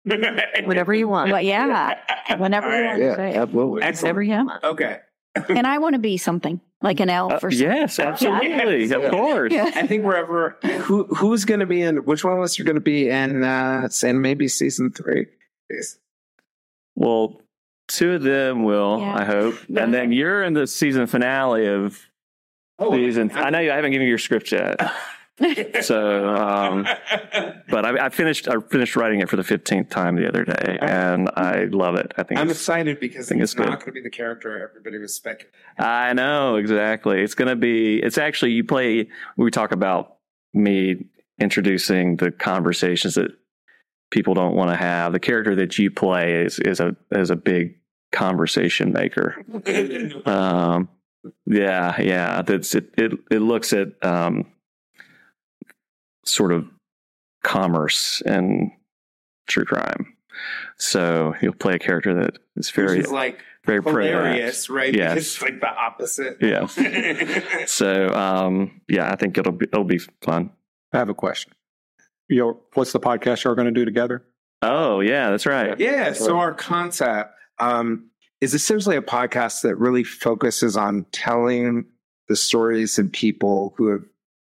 Whatever 0.05 0.95
you 0.95 1.09
want. 1.09 1.33
But 1.33 1.45
yeah, 1.45 1.97
whenever 2.37 2.79
you 2.79 2.87
want 2.87 2.99
Yeah, 3.01 3.17
absolutely. 3.43 3.83
Whenever 3.83 4.23
you 4.23 4.35
want. 4.35 4.63
Okay. 4.63 4.99
And 5.49 5.67
I 5.67 5.79
want 5.79 5.95
to 5.95 5.99
be 5.99 6.17
something 6.17 6.61
like 6.83 7.01
an 7.01 7.09
elf 7.11 7.33
Uh, 7.33 7.41
something. 7.41 7.59
yes, 7.59 7.99
absolutely, 7.99 8.91
of 8.93 9.11
course. 9.11 9.53
Yeah. 9.53 9.71
I 9.75 9.87
think 9.87 10.05
wherever 10.05 10.57
who 10.83 11.05
who's 11.05 11.45
going 11.45 11.61
to 11.61 11.67
be 11.67 11.81
in 11.83 12.05
which 12.05 12.23
one 12.25 12.35
of 12.37 12.41
us 12.43 12.59
are 12.61 12.65
going 12.65 12.75
to 12.77 12.81
be 12.81 13.09
in 13.09 13.43
uh 13.45 13.89
and 14.03 14.21
maybe 14.23 14.49
season 14.49 14.91
three. 14.93 15.27
Yes. 15.71 15.99
Well, 16.95 17.41
two 17.89 18.13
of 18.15 18.23
them 18.23 18.63
will, 18.65 19.01
Yeah. 19.01 19.17
I 19.19 19.25
hope, 19.25 19.55
and 19.75 19.93
then 19.93 20.13
you're 20.13 20.43
in 20.43 20.55
the 20.55 20.67
season 20.67 21.07
finale 21.07 21.67
of 21.67 22.01
season. 22.91 23.31
I 23.35 23.51
know 23.51 23.59
you 23.61 23.73
I 23.73 23.77
haven't 23.77 23.93
given 23.93 24.07
you 24.07 24.11
your 24.11 24.19
script 24.19 24.53
yet, 24.53 24.77
so 25.83 26.35
um, 26.35 26.87
but 27.69 27.85
I, 27.85 28.07
I 28.07 28.09
finished. 28.09 28.49
I 28.49 28.59
finished 28.61 28.97
writing 28.97 29.21
it 29.21 29.29
for 29.29 29.37
the 29.37 29.45
fifteenth 29.45 29.91
time 29.91 30.17
the 30.17 30.27
other 30.27 30.45
day, 30.45 30.79
and 30.81 31.29
I 31.37 31.65
love 31.65 31.97
it. 31.97 32.13
I 32.17 32.23
think 32.23 32.41
I'm 32.41 32.49
it's, 32.49 32.59
excited 32.59 33.01
because 33.01 33.29
think 33.29 33.43
it's, 33.43 33.53
it's 33.53 33.59
not 33.59 33.81
going 33.81 33.87
to 33.87 33.93
be 33.93 34.01
the 34.01 34.11
character 34.11 34.67
everybody 34.67 34.99
was 34.99 35.15
speculating. 35.15 35.53
I 35.79 36.15
know 36.15 36.57
exactly. 36.57 37.21
It's 37.21 37.35
going 37.35 37.49
to 37.49 37.57
be. 37.57 37.99
It's 37.99 38.17
actually 38.17 38.53
you 38.53 38.65
play. 38.65 39.09
We 39.37 39.51
talk 39.51 39.73
about 39.73 40.17
me 40.55 41.05
introducing 41.39 42.17
the 42.17 42.31
conversations 42.31 43.17
that 43.17 43.33
people 44.11 44.33
don't 44.33 44.55
want 44.55 44.71
to 44.71 44.77
have. 44.77 45.13
The 45.13 45.21
character 45.21 45.55
that 45.57 45.79
you 45.79 45.91
play 45.91 46.45
is 46.45 46.59
is 46.61 46.81
a 46.81 46.97
is 47.13 47.29
a 47.29 47.37
big 47.37 47.77
conversation 48.11 48.93
maker. 48.93 49.45
Um, 50.27 50.89
yeah, 51.45 52.01
yeah. 52.01 52.43
That's 52.43 52.75
it. 52.75 52.95
It 52.97 53.13
it 53.31 53.41
looks 53.41 53.73
at 53.73 53.89
um, 54.05 54.47
sort 56.27 56.53
of 56.53 56.67
commerce 57.43 58.23
and 58.27 58.71
true 59.47 59.65
crime. 59.65 60.15
So 60.77 61.35
you'll 61.41 61.55
play 61.55 61.75
a 61.75 61.79
character 61.79 62.15
that 62.15 62.39
is 62.57 62.71
very 62.71 63.01
is 63.01 63.11
like 63.11 63.41
very 63.65 63.83
pro 63.83 64.05
that. 64.05 64.13
right? 64.15 64.37
Yes. 64.37 64.67
Because 64.67 65.17
it's 65.17 65.43
like 65.43 65.61
the 65.61 65.69
opposite. 65.69 66.37
Yeah. 66.41 66.67
So 67.67 68.09
um, 68.15 68.81
yeah, 68.89 69.11
I 69.11 69.17
think 69.17 69.39
it'll 69.39 69.53
be 69.53 69.67
it'll 69.67 69.85
be 69.85 69.99
fun. 70.23 70.51
I 70.93 70.99
have 70.99 71.09
a 71.09 71.15
question. 71.15 71.53
You 72.29 72.39
know, 72.39 72.61
what's 72.75 72.93
the 72.93 73.01
podcast 73.01 73.45
you're 73.45 73.55
going 73.55 73.67
to 73.67 73.73
do 73.73 73.85
together? 73.85 74.25
Oh 74.63 75.01
yeah, 75.01 75.31
that's 75.31 75.47
right. 75.47 75.79
Yeah. 75.79 76.13
So 76.13 76.39
our 76.39 76.55
concept 76.55 77.33
um, 77.59 78.11
is 78.41 78.55
essentially 78.55 78.97
a 78.97 79.03
podcast 79.03 79.63
that 79.63 79.77
really 79.77 80.05
focuses 80.05 80.77
on 80.77 81.07
telling 81.13 81.87
the 82.29 82.37
stories 82.37 82.99
of 82.99 83.13
people 83.13 83.75
who 83.77 83.89
have 83.89 84.03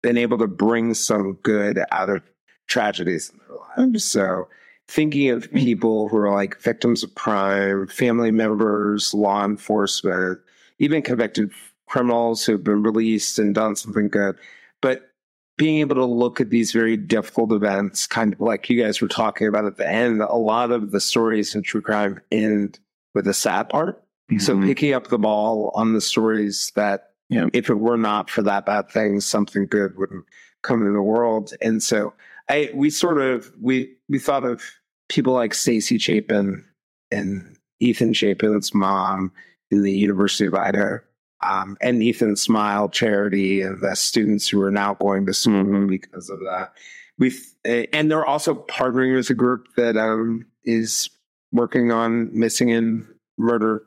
been 0.04 0.18
able 0.18 0.36
to 0.36 0.46
bring 0.46 0.92
some 0.92 1.32
good 1.42 1.80
out 1.90 2.10
of 2.10 2.22
tragedies 2.68 3.30
in 3.30 3.40
their 3.48 3.86
lives. 3.86 4.04
So 4.04 4.48
thinking 4.86 5.30
of 5.30 5.50
people 5.52 6.08
who 6.08 6.18
are 6.18 6.30
like 6.30 6.60
victims 6.60 7.02
of 7.02 7.14
crime, 7.14 7.86
family 7.86 8.30
members, 8.30 9.14
law 9.14 9.46
enforcement, 9.46 10.40
even 10.78 11.00
convicted 11.00 11.50
criminals 11.86 12.44
who 12.44 12.52
have 12.52 12.62
been 12.62 12.82
released 12.82 13.38
and 13.38 13.54
done 13.54 13.76
something 13.76 14.08
good, 14.08 14.36
but 14.82 15.10
being 15.56 15.78
able 15.78 15.94
to 15.96 16.04
look 16.04 16.38
at 16.38 16.50
these 16.50 16.70
very 16.70 16.98
difficult 16.98 17.50
events, 17.50 18.06
kind 18.06 18.34
of 18.34 18.40
like 18.40 18.68
you 18.68 18.82
guys 18.82 19.00
were 19.00 19.08
talking 19.08 19.46
about 19.46 19.64
at 19.64 19.78
the 19.78 19.88
end, 19.88 20.20
a 20.20 20.36
lot 20.36 20.70
of 20.70 20.90
the 20.90 21.00
stories 21.00 21.54
in 21.54 21.62
true 21.62 21.80
crime 21.80 22.20
end 22.30 22.78
with 23.14 23.26
a 23.26 23.32
sad 23.32 23.70
part. 23.70 24.02
So 24.38 24.54
Mhm. 24.56 24.66
picking 24.66 24.92
up 24.92 25.06
the 25.06 25.18
ball 25.18 25.70
on 25.74 25.94
the 25.94 26.00
stories 26.00 26.72
that 26.74 27.13
Yeah. 27.30 27.46
if 27.52 27.70
it 27.70 27.78
were 27.78 27.96
not 27.96 28.30
for 28.30 28.42
that 28.42 28.66
bad 28.66 28.90
thing, 28.90 29.20
something 29.20 29.66
good 29.66 29.96
wouldn't 29.96 30.24
come 30.62 30.80
into 30.80 30.92
the 30.92 31.02
world. 31.02 31.52
And 31.60 31.82
so 31.82 32.12
I 32.50 32.70
we 32.74 32.90
sort 32.90 33.20
of 33.20 33.50
we 33.60 33.94
we 34.08 34.18
thought 34.18 34.44
of 34.44 34.62
people 35.08 35.32
like 35.32 35.54
Stacy 35.54 35.98
Chapin 35.98 36.64
and 37.10 37.56
Ethan 37.80 38.12
Chapin's 38.12 38.74
mom 38.74 39.32
in 39.70 39.82
the 39.82 39.92
University 39.92 40.46
of 40.46 40.54
Idaho. 40.54 41.00
Um, 41.42 41.76
and 41.82 42.02
Ethan 42.02 42.36
Smile 42.36 42.88
Charity 42.88 43.60
and 43.60 43.80
the 43.82 43.94
students 43.96 44.48
who 44.48 44.62
are 44.62 44.70
now 44.70 44.94
going 44.94 45.26
to 45.26 45.34
school 45.34 45.64
Mhm. 45.64 45.88
because 45.88 46.30
of 46.30 46.38
that. 46.40 46.72
We've 47.18 47.44
and 47.64 48.10
they're 48.10 48.24
also 48.24 48.54
partnering 48.54 49.14
with 49.14 49.28
a 49.30 49.34
group 49.34 49.68
that 49.76 49.96
um, 49.96 50.46
is 50.64 51.10
working 51.52 51.92
on 51.92 52.30
missing 52.38 52.72
and 52.72 53.06
murder 53.38 53.82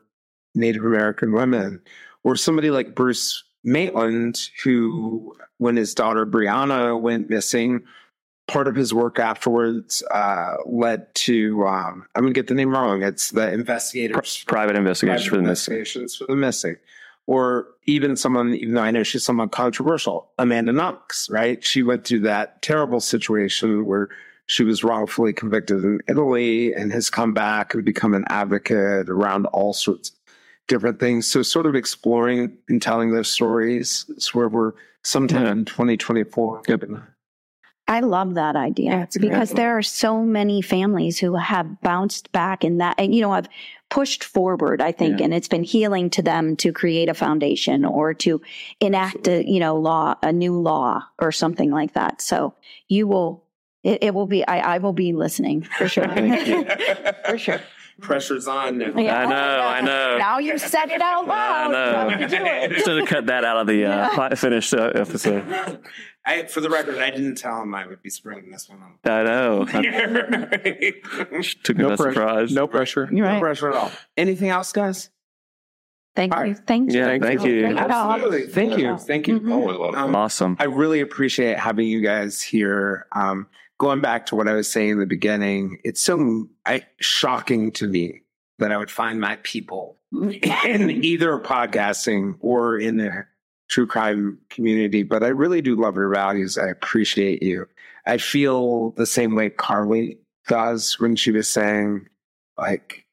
Native 0.54 0.84
American 0.84 1.32
women, 1.32 1.80
or 2.24 2.36
somebody 2.36 2.70
like 2.70 2.94
Bruce 2.94 3.44
Maitland, 3.64 4.50
who, 4.64 5.34
when 5.58 5.76
his 5.76 5.94
daughter 5.94 6.26
Brianna 6.26 7.00
went 7.00 7.30
missing, 7.30 7.82
part 8.46 8.66
of 8.66 8.74
his 8.74 8.94
work 8.94 9.18
afterwards 9.18 10.02
uh, 10.10 10.54
led 10.66 11.14
to 11.14 11.66
um, 11.66 12.06
I'm 12.14 12.22
going 12.22 12.34
to 12.34 12.38
get 12.38 12.48
the 12.48 12.54
name 12.54 12.70
wrong. 12.70 13.02
It's 13.02 13.30
the 13.30 13.52
investigators 13.52 14.44
Private 14.46 14.76
investigators 14.76 15.26
for 15.26 15.36
the 15.36 15.42
missing. 15.42 15.74
investigations 15.74 16.16
for 16.16 16.26
the 16.26 16.36
missing. 16.36 16.76
Or 17.26 17.68
even 17.84 18.16
someone, 18.16 18.54
even 18.54 18.74
though 18.74 18.82
I 18.82 18.90
know 18.90 19.02
she's 19.02 19.22
somewhat 19.22 19.52
controversial, 19.52 20.30
Amanda 20.38 20.72
Knox, 20.72 21.28
right? 21.28 21.62
She 21.62 21.82
went 21.82 22.06
through 22.06 22.20
that 22.20 22.62
terrible 22.62 23.00
situation 23.00 23.84
where 23.84 24.08
she 24.46 24.64
was 24.64 24.82
wrongfully 24.82 25.34
convicted 25.34 25.84
in 25.84 26.00
Italy 26.08 26.72
and 26.72 26.90
has 26.90 27.10
come 27.10 27.34
back 27.34 27.74
and 27.74 27.84
become 27.84 28.14
an 28.14 28.24
advocate 28.28 29.10
around 29.10 29.44
all 29.46 29.74
sorts 29.74 30.08
of 30.08 30.17
different 30.68 31.00
things. 31.00 31.26
So 31.26 31.42
sort 31.42 31.66
of 31.66 31.74
exploring 31.74 32.56
and 32.68 32.80
telling 32.80 33.12
those 33.12 33.28
stories 33.28 34.04
is 34.16 34.32
where 34.34 34.48
we're 34.48 34.72
sometime 35.02 35.44
Yeah. 35.44 35.52
in 35.52 35.64
2024. 35.64 36.62
I 37.90 38.00
love 38.00 38.34
that 38.34 38.54
idea 38.54 38.90
Yeah, 38.90 39.02
it's 39.04 39.16
great 39.16 39.30
because 39.30 39.52
there 39.52 39.78
are 39.78 39.82
so 39.82 40.22
many 40.22 40.60
families 40.60 41.18
who 41.18 41.36
have 41.36 41.80
bounced 41.80 42.30
back 42.32 42.62
in 42.62 42.78
that, 42.78 42.94
and 42.98 43.14
you 43.14 43.22
know, 43.22 43.32
have 43.32 43.48
pushed 43.88 44.24
forward. 44.24 44.82
I 44.82 44.92
think, 44.92 45.20
Yeah. 45.20 45.24
and 45.24 45.34
it's 45.34 45.48
been 45.48 45.64
healing 45.64 46.10
to 46.10 46.22
them 46.22 46.54
to 46.56 46.70
create 46.70 47.08
a 47.08 47.14
foundation 47.14 47.86
or 47.86 48.12
to 48.14 48.42
enact 48.80 49.26
a 49.26 49.42
you 49.50 49.58
know 49.58 49.76
law, 49.76 50.16
a 50.22 50.32
new 50.34 50.60
law 50.60 51.02
or 51.18 51.32
something 51.32 51.70
like 51.70 51.94
that. 51.94 52.20
So 52.20 52.52
you 52.88 53.06
will, 53.06 53.42
it, 53.82 54.02
it 54.02 54.14
will 54.14 54.26
be. 54.26 54.46
I, 54.46 54.74
I 54.74 54.78
will 54.78 54.92
be 54.92 55.14
listening 55.14 55.62
for 55.62 55.88
sure. 55.88 56.08
for 57.26 57.38
sure. 57.38 57.60
Pressure's 58.00 58.46
on 58.46 58.78
now. 58.78 58.96
Yeah. 58.96 59.18
I 59.18 59.26
know, 59.26 59.60
I 59.60 59.80
know. 59.80 60.18
Now 60.18 60.38
you 60.38 60.56
said 60.58 60.90
it 60.90 61.00
out 61.00 61.28
I 61.28 61.66
loud. 61.68 62.10
You 62.10 62.16
have 62.18 62.30
do 62.30 62.38
know. 62.44 62.44
it. 62.46 62.72
Should 62.84 62.98
have 62.98 63.08
cut 63.08 63.26
that 63.26 63.44
out 63.44 63.56
of 63.58 63.66
the 63.66 63.84
uh, 63.86 64.08
fi- 64.14 64.34
finished 64.36 64.72
uh, 64.74 64.92
episode. 64.94 65.80
I, 66.24 66.44
for 66.44 66.60
the 66.60 66.68
record, 66.70 66.98
I 66.98 67.10
didn't 67.10 67.36
tell 67.36 67.62
him 67.62 67.74
I 67.74 67.86
would 67.86 68.02
be 68.02 68.10
springing 68.10 68.50
this 68.50 68.68
one 68.68 68.80
on. 68.82 68.98
I 69.10 69.22
know. 69.24 69.64
That 70.58 70.94
no 71.32 71.42
took 71.64 71.76
me 71.78 71.84
pressure. 71.84 72.12
surprise. 72.12 72.52
No 72.52 72.66
pressure. 72.66 73.08
You're 73.12 73.26
right. 73.26 73.40
pressure 73.40 73.70
at 73.70 73.74
all. 73.76 73.90
Anything 74.16 74.50
else, 74.50 74.72
guys? 74.72 75.10
Thank 76.16 76.34
All 76.34 76.44
you. 76.44 76.52
right. 76.54 76.62
Thank 76.66 76.92
you. 76.92 76.98
Yeah, 76.98 77.18
thank 77.18 77.44
you. 77.44 77.60
Great 77.62 77.76
job. 77.76 77.90
Absolutely. 77.90 78.46
Thank 78.48 78.78
you. 78.78 78.96
Thank 78.98 79.28
you. 79.28 79.40
Mhm. 79.40 79.52
Always 79.52 79.76
love. 79.78 79.94
Um, 79.94 80.16
Awesome. 80.16 80.56
I 80.58 80.64
really 80.64 81.00
appreciate 81.00 81.58
having 81.58 81.86
you 81.86 82.00
guys 82.00 82.42
here. 82.42 83.06
Um, 83.12 83.46
going 83.78 84.00
back 84.00 84.26
to 84.26 84.36
what 84.36 84.48
I 84.48 84.54
was 84.54 84.70
saying 84.70 84.90
in 84.90 84.98
the 84.98 85.06
beginning, 85.06 85.78
it's 85.84 86.00
so 86.00 86.48
I, 86.66 86.84
shocking 86.98 87.72
to 87.72 87.86
me 87.86 88.22
that 88.58 88.72
I 88.72 88.76
would 88.76 88.90
find 88.90 89.20
my 89.20 89.36
people 89.42 89.96
in 90.12 90.90
either 90.90 91.38
podcasting 91.38 92.36
or 92.40 92.78
in 92.78 92.96
the 92.96 93.24
true 93.68 93.86
crime 93.86 94.38
community. 94.50 95.04
But 95.04 95.22
I 95.22 95.28
really 95.28 95.62
do 95.62 95.76
love 95.76 95.94
your 95.94 96.12
values. 96.12 96.58
I 96.58 96.68
appreciate 96.68 97.42
you. 97.42 97.66
I 98.06 98.18
feel 98.18 98.90
the 98.92 99.06
same 99.06 99.34
way 99.34 99.50
Carly 99.50 100.18
does 100.48 100.98
when 100.98 101.14
she 101.14 101.30
was 101.30 101.46
saying, 101.46 102.08
like, 102.56 103.04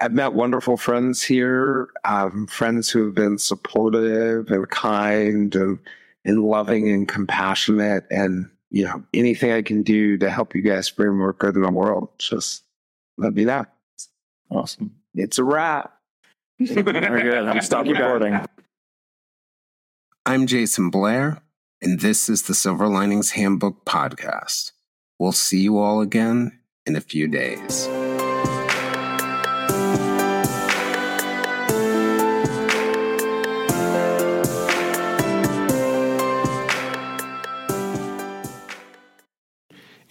I've 0.00 0.12
met 0.12 0.32
wonderful 0.32 0.76
friends 0.76 1.22
here, 1.22 1.88
um, 2.04 2.46
friends 2.48 2.90
who 2.90 3.04
have 3.06 3.14
been 3.14 3.38
supportive 3.38 4.50
and 4.50 4.68
kind 4.70 5.54
and, 5.54 5.78
and 6.24 6.42
loving 6.42 6.88
and 6.88 7.06
compassionate. 7.06 8.06
And, 8.10 8.50
you 8.74 8.82
know, 8.82 9.04
anything 9.14 9.52
I 9.52 9.62
can 9.62 9.84
do 9.84 10.18
to 10.18 10.28
help 10.28 10.52
you 10.52 10.60
guys 10.60 10.90
bring 10.90 11.16
more 11.16 11.32
good 11.32 11.54
in 11.54 11.62
the 11.62 11.70
world, 11.70 12.08
just 12.18 12.64
let 13.16 13.32
me 13.32 13.44
know. 13.44 13.66
Awesome. 14.50 14.96
It's 15.14 15.38
a 15.38 15.44
wrap. 15.44 15.96
Very 16.58 16.82
good. 16.82 17.46
I'm 17.46 17.60
stopping 17.60 17.92
recording. 17.92 18.40
I'm 20.26 20.48
Jason 20.48 20.90
Blair, 20.90 21.40
and 21.80 22.00
this 22.00 22.28
is 22.28 22.42
the 22.42 22.54
Silver 22.54 22.88
Linings 22.88 23.30
Handbook 23.30 23.84
Podcast. 23.84 24.72
We'll 25.20 25.30
see 25.30 25.60
you 25.60 25.78
all 25.78 26.00
again 26.00 26.58
in 26.84 26.96
a 26.96 27.00
few 27.00 27.28
days. 27.28 27.88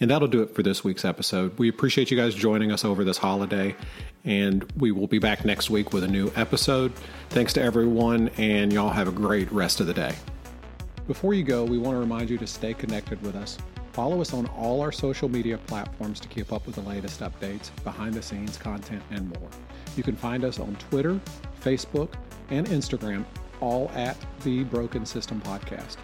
And 0.04 0.10
that'll 0.10 0.28
do 0.28 0.42
it 0.42 0.54
for 0.54 0.62
this 0.62 0.84
week's 0.84 1.02
episode. 1.02 1.58
We 1.58 1.70
appreciate 1.70 2.10
you 2.10 2.16
guys 2.18 2.34
joining 2.34 2.70
us 2.70 2.84
over 2.84 3.04
this 3.04 3.16
holiday, 3.16 3.74
and 4.22 4.70
we 4.76 4.92
will 4.92 5.06
be 5.06 5.18
back 5.18 5.46
next 5.46 5.70
week 5.70 5.94
with 5.94 6.04
a 6.04 6.06
new 6.06 6.30
episode. 6.36 6.92
Thanks 7.30 7.54
to 7.54 7.62
everyone, 7.62 8.28
and 8.36 8.70
y'all 8.70 8.90
have 8.90 9.08
a 9.08 9.12
great 9.12 9.50
rest 9.50 9.80
of 9.80 9.86
the 9.86 9.94
day. 9.94 10.14
Before 11.06 11.32
you 11.32 11.42
go, 11.42 11.64
we 11.64 11.78
want 11.78 11.94
to 11.94 12.00
remind 12.00 12.28
you 12.28 12.36
to 12.36 12.46
stay 12.46 12.74
connected 12.74 13.22
with 13.22 13.34
us. 13.34 13.56
Follow 13.94 14.20
us 14.20 14.34
on 14.34 14.44
all 14.48 14.82
our 14.82 14.92
social 14.92 15.30
media 15.30 15.56
platforms 15.56 16.20
to 16.20 16.28
keep 16.28 16.52
up 16.52 16.66
with 16.66 16.74
the 16.74 16.82
latest 16.82 17.20
updates, 17.20 17.70
behind 17.82 18.12
the 18.12 18.20
scenes 18.20 18.58
content, 18.58 19.02
and 19.10 19.30
more. 19.40 19.48
You 19.96 20.02
can 20.02 20.16
find 20.16 20.44
us 20.44 20.60
on 20.60 20.76
Twitter, 20.90 21.18
Facebook, 21.62 22.12
and 22.50 22.66
Instagram, 22.66 23.24
all 23.62 23.90
at 23.94 24.18
the 24.42 24.64
Broken 24.64 25.06
System 25.06 25.40
Podcast. 25.40 25.96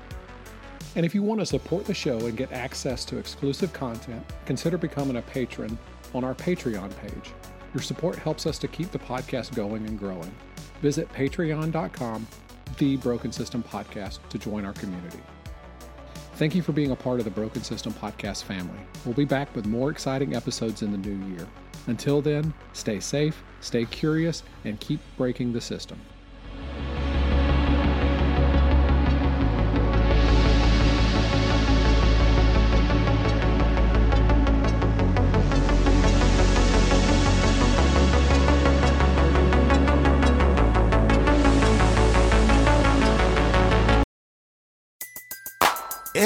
And 0.96 1.06
if 1.06 1.14
you 1.14 1.22
want 1.22 1.40
to 1.40 1.46
support 1.46 1.84
the 1.84 1.94
show 1.94 2.18
and 2.26 2.36
get 2.36 2.52
access 2.52 3.04
to 3.06 3.18
exclusive 3.18 3.72
content, 3.72 4.24
consider 4.44 4.76
becoming 4.76 5.16
a 5.16 5.22
patron 5.22 5.78
on 6.14 6.24
our 6.24 6.34
Patreon 6.34 6.94
page. 6.96 7.32
Your 7.74 7.82
support 7.82 8.16
helps 8.16 8.46
us 8.46 8.58
to 8.58 8.68
keep 8.68 8.90
the 8.90 8.98
podcast 8.98 9.54
going 9.54 9.86
and 9.86 9.98
growing. 9.98 10.34
Visit 10.82 11.08
patreon.com, 11.12 12.26
the 12.78 12.96
Broken 12.96 13.30
System 13.30 13.62
Podcast, 13.62 14.18
to 14.30 14.38
join 14.38 14.64
our 14.64 14.72
community. 14.72 15.20
Thank 16.34 16.54
you 16.54 16.62
for 16.62 16.72
being 16.72 16.90
a 16.90 16.96
part 16.96 17.20
of 17.20 17.24
the 17.24 17.30
Broken 17.30 17.62
System 17.62 17.92
Podcast 17.92 18.44
family. 18.44 18.80
We'll 19.04 19.14
be 19.14 19.24
back 19.24 19.54
with 19.54 19.66
more 19.66 19.90
exciting 19.90 20.34
episodes 20.34 20.82
in 20.82 20.90
the 20.90 20.98
new 20.98 21.34
year. 21.34 21.46
Until 21.86 22.20
then, 22.20 22.52
stay 22.72 22.98
safe, 22.98 23.42
stay 23.60 23.84
curious, 23.84 24.42
and 24.64 24.80
keep 24.80 25.00
breaking 25.16 25.52
the 25.52 25.60
system. 25.60 26.00